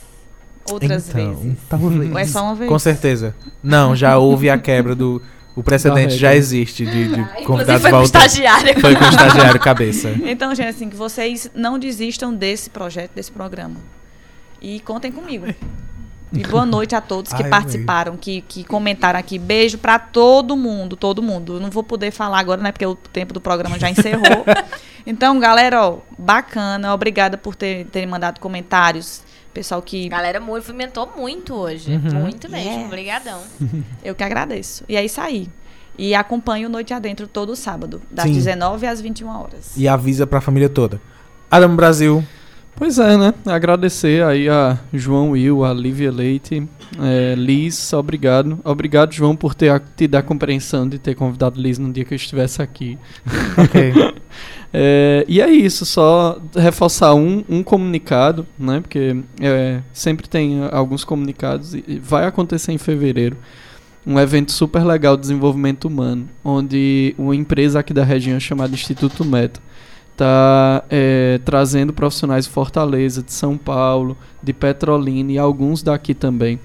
Outras 0.71 1.09
então, 1.09 1.33
vezes. 1.35 1.57
talvez. 1.69 2.11
Ou 2.11 2.17
é 2.19 2.25
só 2.25 2.43
uma 2.43 2.55
vez? 2.55 2.69
Com 2.69 2.79
certeza. 2.79 3.35
Não, 3.63 3.95
já 3.95 4.17
houve 4.17 4.49
a 4.49 4.57
quebra 4.57 4.95
do. 4.95 5.21
O 5.55 5.63
precedente 5.63 6.15
já 6.15 6.35
existe 6.35 6.85
de, 6.85 7.07
de 7.15 7.19
Ah, 7.19 7.43
convidados 7.43 7.81
foi 7.81 7.89
com 7.89 7.97
o 7.97 7.99
voltando. 8.01 8.25
estagiário. 8.25 8.79
Foi 8.79 8.95
com 8.95 9.03
o 9.03 9.09
estagiário 9.09 9.59
cabeça. 9.59 10.09
Então, 10.23 10.53
gente, 10.53 10.67
assim, 10.69 10.87
que 10.87 10.95
vocês 10.95 11.49
não 11.55 11.79
desistam 11.79 12.31
desse 12.33 12.69
projeto, 12.69 13.11
desse 13.15 13.31
programa. 13.31 13.77
E 14.61 14.79
contem 14.81 15.11
comigo. 15.11 15.47
E 16.31 16.43
boa 16.45 16.65
noite 16.65 16.93
a 16.93 16.99
todos 17.01 17.31
que 17.31 17.41
Ai, 17.41 17.49
participaram, 17.49 18.17
que, 18.17 18.41
que 18.41 18.63
comentaram 18.65 19.17
aqui. 19.17 19.39
Beijo 19.39 19.77
pra 19.77 19.97
todo 19.97 20.57
mundo, 20.57 20.95
todo 20.95 21.23
mundo. 21.23 21.55
Eu 21.55 21.59
não 21.59 21.69
vou 21.71 21.83
poder 21.83 22.11
falar 22.11 22.39
agora, 22.39 22.61
né? 22.61 22.71
Porque 22.71 22.85
o 22.85 22.95
tempo 22.95 23.33
do 23.33 23.39
programa 23.39 23.79
já 23.79 23.89
encerrou. 23.89 24.45
então, 25.07 25.39
galera, 25.39 25.87
ó, 25.87 25.99
bacana. 26.19 26.93
Obrigada 26.93 27.37
por 27.37 27.55
ter, 27.55 27.85
terem 27.85 28.07
mandado 28.07 28.39
comentários. 28.39 29.23
Pessoal 29.57 29.81
que 29.81 30.05
A 30.05 30.09
galera 30.09 30.39
movimentou 30.39 31.11
muito 31.17 31.55
hoje. 31.55 31.91
Uhum. 31.91 32.19
Muito 32.21 32.47
mesmo. 32.47 32.69
Yes. 32.71 32.85
Obrigadão. 32.85 33.41
eu 34.05 34.13
que 34.13 34.23
agradeço. 34.23 34.83
E 34.87 34.95
é 34.95 35.03
isso 35.03 35.19
aí. 35.19 35.49
E 35.97 36.13
acompanho 36.13 36.69
Noite 36.69 36.93
Adentro 36.93 37.27
todo 37.27 37.55
sábado, 37.55 37.99
das 38.11 38.25
Sim. 38.25 38.33
19 38.33 38.85
às 38.85 39.01
21 39.01 39.27
horas. 39.29 39.73
E 39.75 39.87
avisa 39.87 40.27
pra 40.27 40.39
família 40.39 40.69
toda. 40.69 41.01
Adam 41.49 41.75
Brasil. 41.75 42.23
Pois 42.75 42.99
é, 42.99 43.17
né? 43.17 43.33
Agradecer 43.47 44.23
aí 44.23 44.47
a 44.47 44.77
João 44.93 45.31
Will, 45.31 45.65
a 45.65 45.73
Lívia 45.73 46.11
Leite, 46.11 46.69
é, 47.01 47.33
Liz, 47.33 47.91
obrigado. 47.93 48.59
Obrigado, 48.63 49.11
João, 49.11 49.35
por 49.35 49.55
ter 49.55 49.69
a- 49.69 49.79
te 49.79 50.07
dar 50.07 50.21
compreensão 50.21 50.87
de 50.87 50.99
ter 50.99 51.15
convidado 51.15 51.59
Liz 51.59 51.79
no 51.79 51.91
dia 51.91 52.05
que 52.05 52.13
eu 52.13 52.15
estivesse 52.15 52.61
aqui. 52.61 52.95
Ok. 53.57 53.91
É, 54.79 55.25
e 55.27 55.41
é 55.41 55.49
isso, 55.49 55.87
só 55.87 56.39
reforçar 56.55 57.15
um, 57.15 57.43
um 57.49 57.63
comunicado, 57.63 58.45
né? 58.59 58.79
Porque 58.79 59.17
é, 59.41 59.81
sempre 59.91 60.29
tem 60.29 60.59
alguns 60.71 61.03
comunicados 61.03 61.73
e 61.73 61.83
e 61.87 61.97
vai 61.97 62.27
acontecer 62.27 62.73
em 62.73 62.77
fevereiro. 62.77 63.37
Um 64.05 64.19
evento 64.19 64.51
super 64.51 64.83
legal 64.83 65.15
de 65.15 65.21
desenvolvimento 65.21 65.85
humano, 65.85 66.29
onde 66.45 67.15
uma 67.17 67.35
empresa 67.35 67.79
aqui 67.79 67.91
da 67.91 68.03
região 68.03 68.39
chamada 68.39 68.71
Instituto 68.75 69.25
Meta 69.25 69.59
está 70.11 70.83
trazendo 71.43 71.91
profissionais 71.91 72.45
de 72.45 72.51
Fortaleza, 72.51 73.23
de 73.23 73.33
São 73.33 73.57
Paulo, 73.57 74.15
de 74.43 74.53
Petrolina 74.53 75.31
e 75.31 75.37
alguns 75.39 75.81
daqui 75.81 76.13
também. 76.13 76.59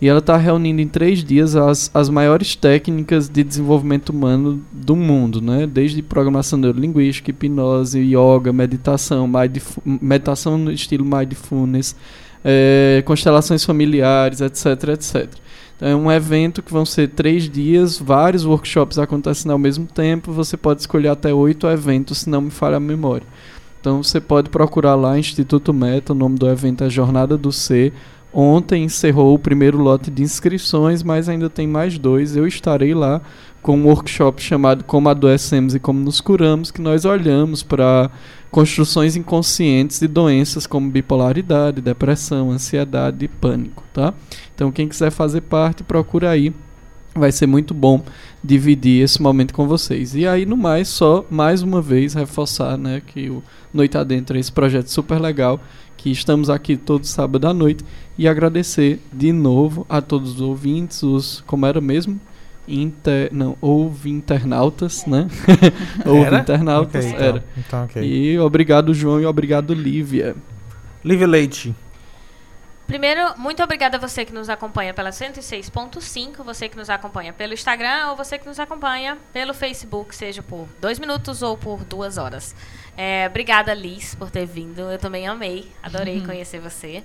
E 0.00 0.08
ela 0.08 0.20
está 0.20 0.36
reunindo 0.36 0.80
em 0.80 0.86
três 0.86 1.24
dias 1.24 1.56
as, 1.56 1.90
as 1.92 2.08
maiores 2.08 2.54
técnicas 2.54 3.28
de 3.28 3.42
desenvolvimento 3.42 4.10
humano 4.10 4.62
do 4.72 4.94
mundo, 4.94 5.40
né? 5.40 5.66
Desde 5.66 6.00
programação 6.02 6.56
neurolinguística, 6.58 7.30
hipnose, 7.30 7.98
yoga, 7.98 8.52
meditação, 8.52 9.28
meditação 9.84 10.56
no 10.56 10.70
estilo 10.70 11.04
mindfulness, 11.04 11.96
é, 12.44 13.02
constelações 13.04 13.64
familiares, 13.64 14.40
etc, 14.40 14.90
etc. 14.90 15.28
Então, 15.76 15.88
é 15.88 15.96
um 15.96 16.10
evento 16.12 16.62
que 16.62 16.72
vão 16.72 16.84
ser 16.84 17.08
três 17.08 17.50
dias, 17.50 17.98
vários 17.98 18.44
workshops 18.44 18.98
acontecendo 18.98 19.50
ao 19.50 19.58
mesmo 19.58 19.86
tempo. 19.86 20.30
Você 20.32 20.56
pode 20.56 20.80
escolher 20.80 21.08
até 21.08 21.34
oito 21.34 21.66
eventos, 21.66 22.18
se 22.18 22.30
não 22.30 22.42
me 22.42 22.50
falha 22.50 22.76
a 22.76 22.80
memória. 22.80 23.26
Então 23.80 24.02
você 24.02 24.20
pode 24.20 24.50
procurar 24.50 24.96
lá 24.96 25.18
Instituto 25.18 25.72
Meta, 25.72 26.12
o 26.12 26.16
nome 26.16 26.36
do 26.36 26.48
evento 26.48 26.82
é 26.82 26.90
Jornada 26.90 27.38
do 27.38 27.52
Ser 27.52 27.92
Ontem 28.32 28.84
encerrou 28.84 29.34
o 29.34 29.38
primeiro 29.38 29.78
lote 29.78 30.10
de 30.10 30.22
inscrições, 30.22 31.02
mas 31.02 31.28
ainda 31.28 31.48
tem 31.48 31.66
mais 31.66 31.98
dois. 31.98 32.36
Eu 32.36 32.46
estarei 32.46 32.94
lá 32.94 33.22
com 33.62 33.76
um 33.76 33.86
workshop 33.86 34.42
chamado 34.42 34.84
Como 34.84 35.08
Adoecemos 35.08 35.74
e 35.74 35.80
Como 35.80 36.00
Nos 36.00 36.20
Curamos, 36.20 36.70
que 36.70 36.80
nós 36.80 37.04
olhamos 37.04 37.62
para 37.62 38.10
construções 38.50 39.16
inconscientes 39.16 40.00
de 40.00 40.08
doenças 40.08 40.66
como 40.66 40.90
bipolaridade, 40.90 41.80
depressão, 41.80 42.50
ansiedade 42.50 43.24
e 43.24 43.28
pânico, 43.28 43.82
tá? 43.92 44.14
Então 44.54 44.70
quem 44.70 44.88
quiser 44.88 45.10
fazer 45.10 45.42
parte, 45.42 45.82
procura 45.82 46.30
aí. 46.30 46.52
Vai 47.14 47.32
ser 47.32 47.46
muito 47.46 47.74
bom 47.74 48.04
dividir 48.44 49.02
esse 49.02 49.20
momento 49.20 49.52
com 49.52 49.66
vocês. 49.66 50.14
E 50.14 50.26
aí, 50.26 50.46
no 50.46 50.56
mais, 50.56 50.86
só 50.86 51.24
mais 51.28 51.62
uma 51.62 51.82
vez 51.82 52.14
reforçar 52.14 52.78
né, 52.78 53.02
que 53.04 53.28
o 53.28 53.42
Noite 53.74 53.98
Adentro 53.98 54.36
é 54.36 54.40
esse 54.40 54.52
projeto 54.52 54.88
super 54.88 55.20
legal 55.20 55.60
que 55.98 56.10
estamos 56.10 56.48
aqui 56.48 56.76
todo 56.76 57.04
sábado 57.04 57.46
à 57.46 57.52
noite 57.52 57.84
e 58.16 58.26
agradecer 58.26 59.00
de 59.12 59.32
novo 59.32 59.84
a 59.88 60.00
todos 60.00 60.36
os 60.36 60.40
ouvintes, 60.40 61.02
os 61.02 61.42
como 61.46 61.66
era 61.66 61.80
mesmo? 61.80 62.18
Inter, 62.66 63.30
não, 63.32 63.56
houve 63.60 64.10
internautas, 64.10 65.04
né? 65.06 65.26
houve 66.06 66.36
internautas, 66.36 67.04
okay, 67.04 67.16
então, 67.16 67.26
era. 67.26 67.44
Então, 67.56 67.84
okay. 67.84 68.02
E 68.04 68.38
obrigado 68.38 68.94
João 68.94 69.20
e 69.20 69.26
obrigado 69.26 69.74
Lívia. 69.74 70.36
Lívia 71.04 71.26
Leite. 71.26 71.74
Primeiro, 72.86 73.38
muito 73.38 73.62
obrigada 73.62 73.98
a 73.98 74.00
você 74.00 74.24
que 74.24 74.32
nos 74.32 74.48
acompanha 74.48 74.94
pela 74.94 75.10
106.5, 75.10 76.42
você 76.42 76.68
que 76.70 76.76
nos 76.76 76.88
acompanha 76.88 77.34
pelo 77.34 77.52
Instagram 77.52 78.10
ou 78.10 78.16
você 78.16 78.38
que 78.38 78.46
nos 78.46 78.58
acompanha 78.58 79.18
pelo 79.30 79.52
Facebook, 79.52 80.14
seja 80.14 80.42
por 80.42 80.66
dois 80.80 80.98
minutos 80.98 81.42
ou 81.42 81.56
por 81.56 81.84
duas 81.84 82.16
horas. 82.16 82.54
É, 83.00 83.28
obrigada, 83.28 83.72
Liz, 83.72 84.16
por 84.16 84.28
ter 84.28 84.44
vindo. 84.44 84.80
Eu 84.80 84.98
também 84.98 85.28
amei, 85.28 85.70
adorei 85.80 86.18
uhum. 86.18 86.26
conhecer 86.26 86.58
você. 86.58 87.04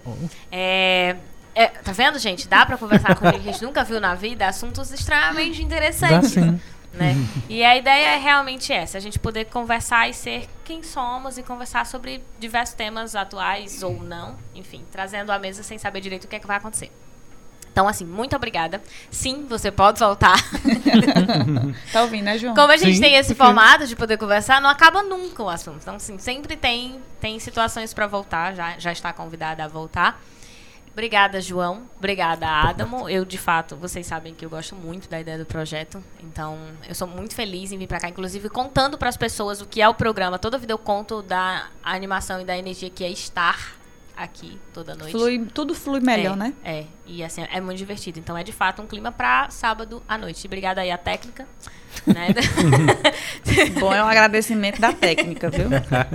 É, 0.52 1.15
é, 1.53 1.68
tá 1.68 1.91
vendo, 1.91 2.18
gente? 2.18 2.48
Dá 2.48 2.65
para 2.65 2.80
conversar 2.80 3.15
com 3.15 3.28
alguém 3.28 3.44
que 3.44 3.49
a 3.49 3.52
gente 3.52 3.64
nunca 3.64 3.84
viu 3.84 4.02
na 4.02 4.15
vida, 4.15 4.48
assuntos 4.48 4.91
extremamente 4.91 5.61
interessantes. 5.61 6.34
Dá 6.34 6.41
sim. 6.41 6.60
Né? 6.94 7.15
E 7.49 7.64
a 7.64 7.76
ideia 7.76 8.15
é 8.15 8.18
realmente 8.18 8.72
essa, 8.72 8.98
a 8.98 9.02
gente 9.02 9.20
poder 9.20 9.45
conversar 9.45 10.10
e 10.10 10.14
ser 10.14 10.48
quem 10.64 10.84
somos 10.84 11.38
e 11.38 11.44
conversar 11.44 11.86
sobre 11.86 12.24
diversos 12.40 12.76
temas 12.76 13.15
atuais 13.15 13.82
ou 13.82 14.02
não, 14.02 14.36
enfim, 14.53 14.84
trazendo 14.91 15.32
à 15.32 15.40
mesa 15.40 15.64
sem 15.64 15.78
saber 15.78 16.02
direito 16.02 16.26
o 16.26 16.28
que 16.28 16.36
é 16.36 16.40
que 16.40 16.45
vai 16.45 16.57
acontecer. 16.57 16.91
Então, 17.74 17.88
assim, 17.88 18.06
muito 18.06 18.36
obrigada. 18.36 18.82
Sim, 19.10 19.48
você 19.50 19.72
pode 19.72 20.00
voltar. 20.00 20.38
tá 21.91 22.04
ouvindo, 22.04 22.26
né, 22.26 22.38
João? 22.38 22.54
Como 22.54 22.72
a 22.72 22.78
gente 22.78 22.95
Sim, 22.95 23.02
tem 23.02 23.16
esse 23.16 23.34
porque... 23.34 23.48
formato 23.48 23.88
de 23.88 23.95
poder 23.95 24.16
conversar, 24.16 24.62
não 24.62 24.70
acaba 24.70 25.02
nunca 25.02 25.41
o 25.41 25.50
assunto. 25.50 25.80
Então, 25.82 25.95
assim, 25.95 26.20
sempre 26.20 26.56
tem, 26.56 27.02
tem 27.20 27.40
situações 27.40 27.91
para 27.91 28.06
voltar, 28.06 28.54
já, 28.54 28.78
já 28.78 28.91
está 28.91 29.12
convidada 29.12 29.66
a 29.66 29.68
voltar. 29.68 30.22
Obrigada, 30.91 31.41
João. 31.41 31.90
Obrigada, 31.98 32.48
Adamo. 32.48 33.10
Eu, 33.10 33.26
de 33.26 33.40
fato, 33.40 33.76
vocês 33.76 34.06
sabem 34.06 34.36
que 34.36 34.45
eu 34.45 34.52
gosto 34.52 34.76
muito 34.76 35.10
da 35.10 35.20
ideia 35.20 35.40
do 35.40 35.45
projeto. 35.45 36.04
Então, 36.22 36.60
eu 36.88 36.94
sou 36.94 37.08
muito 37.08 37.34
feliz 37.34 37.72
em 37.72 37.80
vir 37.80 37.88
para 37.88 38.00
cá, 38.00 38.08
inclusive 38.08 38.48
contando 38.50 39.00
para 39.00 39.10
as 39.10 39.18
pessoas 39.18 39.60
o 39.62 39.66
que 39.66 39.82
é 39.82 39.90
o 39.90 39.95
programa. 39.95 40.38
Toda 40.38 40.60
vida 40.60 40.72
eu 40.72 40.78
conto 40.78 41.24
da 41.24 41.70
animação 41.84 42.40
e 42.40 42.45
da 42.45 42.56
energia 42.56 42.91
que 42.91 43.04
é 43.04 43.10
estar 43.10 43.82
aqui 44.15 44.60
toda 44.73 44.95
noite. 44.95 45.11
Flui, 45.11 45.45
tudo 45.53 45.73
flui 45.76 45.99
melhor, 45.99 46.34
é, 46.34 46.35
né? 46.35 46.53
É, 46.64 46.85
e 47.06 47.23
assim, 47.23 47.45
é 47.52 47.60
muito 47.60 47.77
divertido. 47.77 48.19
Então 48.19 48.38
é 48.38 48.44
de 48.44 48.52
fato 48.52 48.81
um 48.81 48.88
clima 48.88 49.11
para 49.11 49.49
sábado 49.49 50.02
à 50.07 50.18
noite. 50.18 50.45
Obrigada 50.45 50.81
aí 50.81 50.91
à 50.91 50.98
técnica. 50.98 51.48
Né? 52.06 52.28
Bom, 53.80 53.94
é 53.94 54.03
um 54.03 54.07
agradecimento 54.07 54.80
da 54.80 54.91
técnica, 54.91 55.49
viu? 55.49 55.68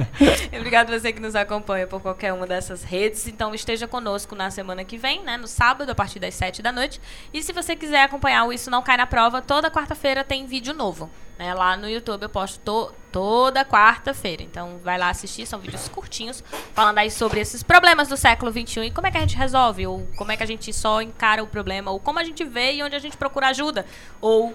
Obrigado 0.58 0.90
você 0.90 1.12
que 1.12 1.20
nos 1.20 1.34
acompanha 1.34 1.86
por 1.86 2.00
qualquer 2.00 2.32
uma 2.32 2.46
dessas 2.46 2.82
redes. 2.82 3.26
Então 3.26 3.54
esteja 3.54 3.86
conosco 3.86 4.34
na 4.34 4.50
semana 4.50 4.84
que 4.84 4.98
vem, 4.98 5.22
né? 5.22 5.36
No 5.36 5.46
sábado, 5.46 5.90
a 5.90 5.94
partir 5.94 6.18
das 6.18 6.34
7 6.34 6.62
da 6.62 6.72
noite. 6.72 7.00
E 7.32 7.42
se 7.42 7.52
você 7.52 7.74
quiser 7.76 8.02
acompanhar 8.02 8.44
o 8.44 8.52
Isso 8.52 8.70
Não 8.70 8.82
Cai 8.82 8.96
na 8.96 9.06
Prova, 9.06 9.40
toda 9.40 9.70
quarta-feira 9.70 10.24
tem 10.24 10.46
vídeo 10.46 10.74
novo. 10.74 11.10
Né? 11.38 11.54
Lá 11.54 11.76
no 11.76 11.88
YouTube 11.88 12.24
eu 12.24 12.28
posto 12.28 12.58
to 12.60 12.92
toda 13.12 13.64
quarta-feira. 13.64 14.42
Então 14.42 14.78
vai 14.82 14.98
lá 14.98 15.08
assistir, 15.08 15.46
são 15.46 15.58
vídeos 15.58 15.88
curtinhos, 15.88 16.42
falando 16.74 16.98
aí 16.98 17.10
sobre 17.10 17.40
esses 17.40 17.62
problemas 17.62 18.08
do 18.08 18.16
século 18.16 18.52
XXI 18.52 18.86
e 18.86 18.90
como 18.90 19.06
é 19.06 19.10
que 19.10 19.16
a 19.16 19.20
gente 19.20 19.36
resolve, 19.36 19.86
ou 19.86 20.06
como 20.16 20.30
é 20.32 20.36
que 20.36 20.42
a 20.42 20.46
gente 20.46 20.72
só 20.72 21.00
encara 21.00 21.42
o 21.42 21.46
problema, 21.46 21.90
ou 21.90 21.98
como 21.98 22.18
a 22.18 22.24
gente 22.24 22.44
vê 22.44 22.74
e 22.74 22.82
onde 22.82 22.96
a 22.96 22.98
gente 22.98 23.16
procura 23.16 23.48
ajuda. 23.48 23.86
Ou, 24.20 24.54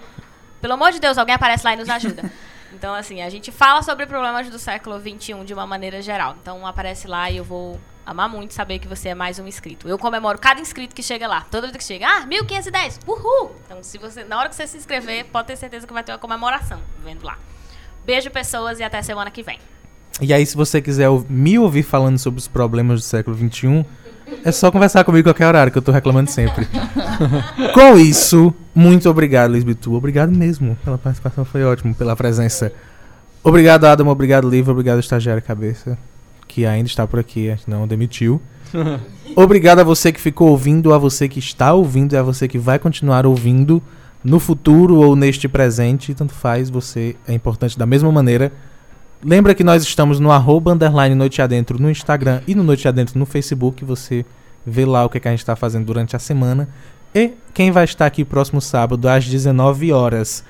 pelo 0.64 0.76
amor 0.76 0.94
de 0.94 1.00
Deus, 1.02 1.18
alguém 1.18 1.36
aparece 1.36 1.66
lá 1.66 1.74
e 1.74 1.76
nos 1.76 1.90
ajuda. 1.90 2.32
Então, 2.76 2.92
assim, 2.96 3.22
a 3.22 3.30
gente 3.30 3.52
fala 3.52 3.84
sobre 3.84 4.08
problemas 4.08 4.50
do 4.50 4.58
século 4.58 5.00
XXI 5.00 5.46
de 5.46 5.54
uma 5.54 5.68
maneira 5.68 6.02
geral. 6.02 6.36
Então, 6.42 6.66
aparece 6.66 7.08
lá 7.08 7.30
e 7.30 7.38
eu 7.38 7.44
vou 7.44 7.80
amar 8.04 8.28
muito 8.28 8.52
saber 8.52 8.80
que 8.80 8.88
você 8.88 9.10
é 9.10 9.16
mais 9.16 9.38
um 9.38 9.46
inscrito. 9.46 9.88
Eu 9.88 9.96
comemoro 9.96 10.40
cada 10.40 10.60
inscrito 10.60 10.96
que 10.96 11.04
chega 11.04 11.28
lá. 11.28 11.46
Toda 11.52 11.68
vez 11.68 11.78
que 11.78 11.84
chega, 11.84 12.08
ah, 12.08 12.26
1510, 12.26 13.02
uhul! 13.06 13.56
Então, 13.64 13.84
se 13.84 14.00
você, 14.00 14.24
na 14.24 14.40
hora 14.40 14.50
que 14.50 14.56
você 14.56 14.66
se 14.66 14.76
inscrever, 14.76 15.26
pode 15.26 15.50
ter 15.50 15.56
certeza 15.56 15.86
que 15.86 15.94
vai 15.94 16.04
ter 16.04 16.14
uma 16.14 16.18
comemoração 16.18 16.82
vendo 17.06 17.24
lá. 17.24 17.38
Beijo, 18.04 18.32
pessoas, 18.32 18.80
e 18.80 18.84
até 18.84 19.04
semana 19.04 19.30
que 19.30 19.44
vem. 19.44 19.60
E 20.20 20.34
aí, 20.34 20.44
se 20.44 20.58
você 20.58 20.82
quiser 20.82 21.10
me 21.30 21.60
ouvir 21.60 21.84
falando 21.84 22.18
sobre 22.18 22.40
os 22.40 22.48
problemas 22.48 23.02
do 23.02 23.06
século 23.06 23.38
XXI, 23.38 23.86
é 24.44 24.52
só 24.52 24.72
conversar 24.72 25.04
comigo 25.04 25.28
qualquer 25.28 25.48
horário, 25.48 25.72
que 25.72 25.78
eu 25.78 25.82
tô 25.82 25.92
reclamando 25.92 26.30
sempre. 26.30 26.68
Com 27.74 27.98
isso, 27.98 28.54
muito 28.74 29.10
obrigado, 29.10 29.52
Lisbitu. 29.52 29.94
Obrigado 29.94 30.32
mesmo 30.32 30.78
pela 30.84 30.98
participação, 30.98 31.44
foi 31.46 31.64
ótimo, 31.64 31.94
pela 31.94 32.16
presença. 32.16 32.72
Obrigado, 33.44 33.86
Adam. 33.86 34.08
Obrigado, 34.08 34.50
Livro. 34.50 34.72
Obrigado, 34.72 35.00
Estagiário 35.00 35.42
Cabeça, 35.42 35.98
que 36.48 36.66
ainda 36.66 36.88
está 36.88 37.06
por 37.06 37.20
aqui, 37.20 37.50
a 37.50 37.56
gente 37.56 37.70
não 37.70 37.88
demitiu. 37.88 38.42
obrigado 39.36 39.80
a 39.80 39.84
você 39.84 40.12
que 40.12 40.20
ficou 40.20 40.50
ouvindo, 40.50 40.94
a 40.94 40.98
você 40.98 41.28
que 41.28 41.40
está 41.40 41.74
ouvindo 41.74 42.14
e 42.14 42.18
a 42.18 42.24
você 42.24 42.48
que 42.48 42.58
vai 42.58 42.80
continuar 42.80 43.26
ouvindo 43.26 43.82
no 44.24 44.40
futuro 44.40 44.96
ou 44.96 45.16
neste 45.16 45.48
presente. 45.48 46.14
Tanto 46.14 46.34
faz, 46.34 46.70
você 46.70 47.16
é 47.28 47.34
importante 47.34 47.78
da 47.78 47.86
mesma 47.86 48.12
maneira. 48.12 48.52
Lembra 49.26 49.56
que 49.56 49.64
nós 49.64 49.82
estamos 49.84 50.20
no 50.20 50.32
arroba 50.32 50.74
underline 50.74 51.16
Noite 51.16 51.42
Adentro 51.42 51.82
no 51.82 51.90
Instagram 51.90 52.42
e 52.46 52.54
no 52.54 52.62
Noite 52.62 52.90
Adentro 52.90 53.18
no 53.18 53.26
Facebook. 53.26 53.86
Você 53.86 54.26
vê 54.66 54.84
lá 54.84 55.06
o 55.06 55.10
que, 55.10 55.18
é 55.18 55.22
que 55.22 55.28
a 55.30 55.32
gente 55.32 55.40
está 55.40 55.56
fazendo 55.56 55.86
durante 55.86 56.14
a 56.14 56.20
semana. 56.20 56.68
E 57.16 57.32
quem 57.54 57.72
vai 57.72 57.86
estar 57.86 58.06
aqui 58.06 58.26
próximo 58.26 58.60
sábado 58.60 59.08
às 59.08 59.26
19 59.26 59.94
horas. 59.94 60.44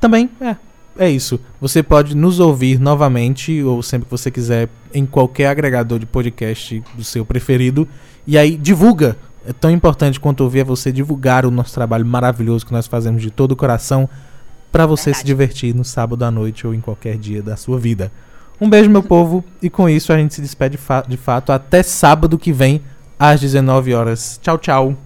Também 0.00 0.30
é, 0.40 0.56
é 0.98 1.10
isso. 1.10 1.38
Você 1.60 1.82
pode 1.82 2.16
nos 2.16 2.40
ouvir 2.40 2.80
novamente, 2.80 3.62
ou 3.62 3.82
sempre 3.82 4.06
que 4.06 4.10
você 4.10 4.30
quiser, 4.30 4.70
em 4.94 5.04
qualquer 5.04 5.48
agregador 5.48 5.98
de 5.98 6.06
podcast 6.06 6.82
do 6.94 7.04
seu 7.04 7.26
preferido. 7.26 7.86
E 8.26 8.38
aí 8.38 8.56
divulga. 8.56 9.18
É 9.46 9.52
tão 9.52 9.70
importante 9.70 10.18
quanto 10.18 10.42
ouvir 10.42 10.60
é 10.60 10.64
você 10.64 10.90
divulgar 10.90 11.44
o 11.44 11.50
nosso 11.50 11.74
trabalho 11.74 12.06
maravilhoso 12.06 12.64
que 12.64 12.72
nós 12.72 12.86
fazemos 12.86 13.20
de 13.20 13.30
todo 13.30 13.52
o 13.52 13.56
coração 13.56 14.08
para 14.76 14.84
você 14.84 15.04
Verdade. 15.04 15.20
se 15.20 15.24
divertir 15.24 15.74
no 15.74 15.86
sábado 15.86 16.22
à 16.22 16.30
noite 16.30 16.66
ou 16.66 16.74
em 16.74 16.82
qualquer 16.82 17.16
dia 17.16 17.42
da 17.42 17.56
sua 17.56 17.78
vida. 17.78 18.12
Um 18.60 18.68
beijo, 18.68 18.90
meu 18.90 19.02
povo, 19.02 19.42
e 19.62 19.70
com 19.70 19.88
isso 19.88 20.12
a 20.12 20.18
gente 20.18 20.34
se 20.34 20.42
despede 20.42 20.78
de 21.08 21.16
fato 21.16 21.50
até 21.50 21.82
sábado 21.82 22.36
que 22.36 22.52
vem, 22.52 22.82
às 23.18 23.40
19 23.40 23.94
horas. 23.94 24.38
Tchau, 24.42 24.58
tchau. 24.58 25.05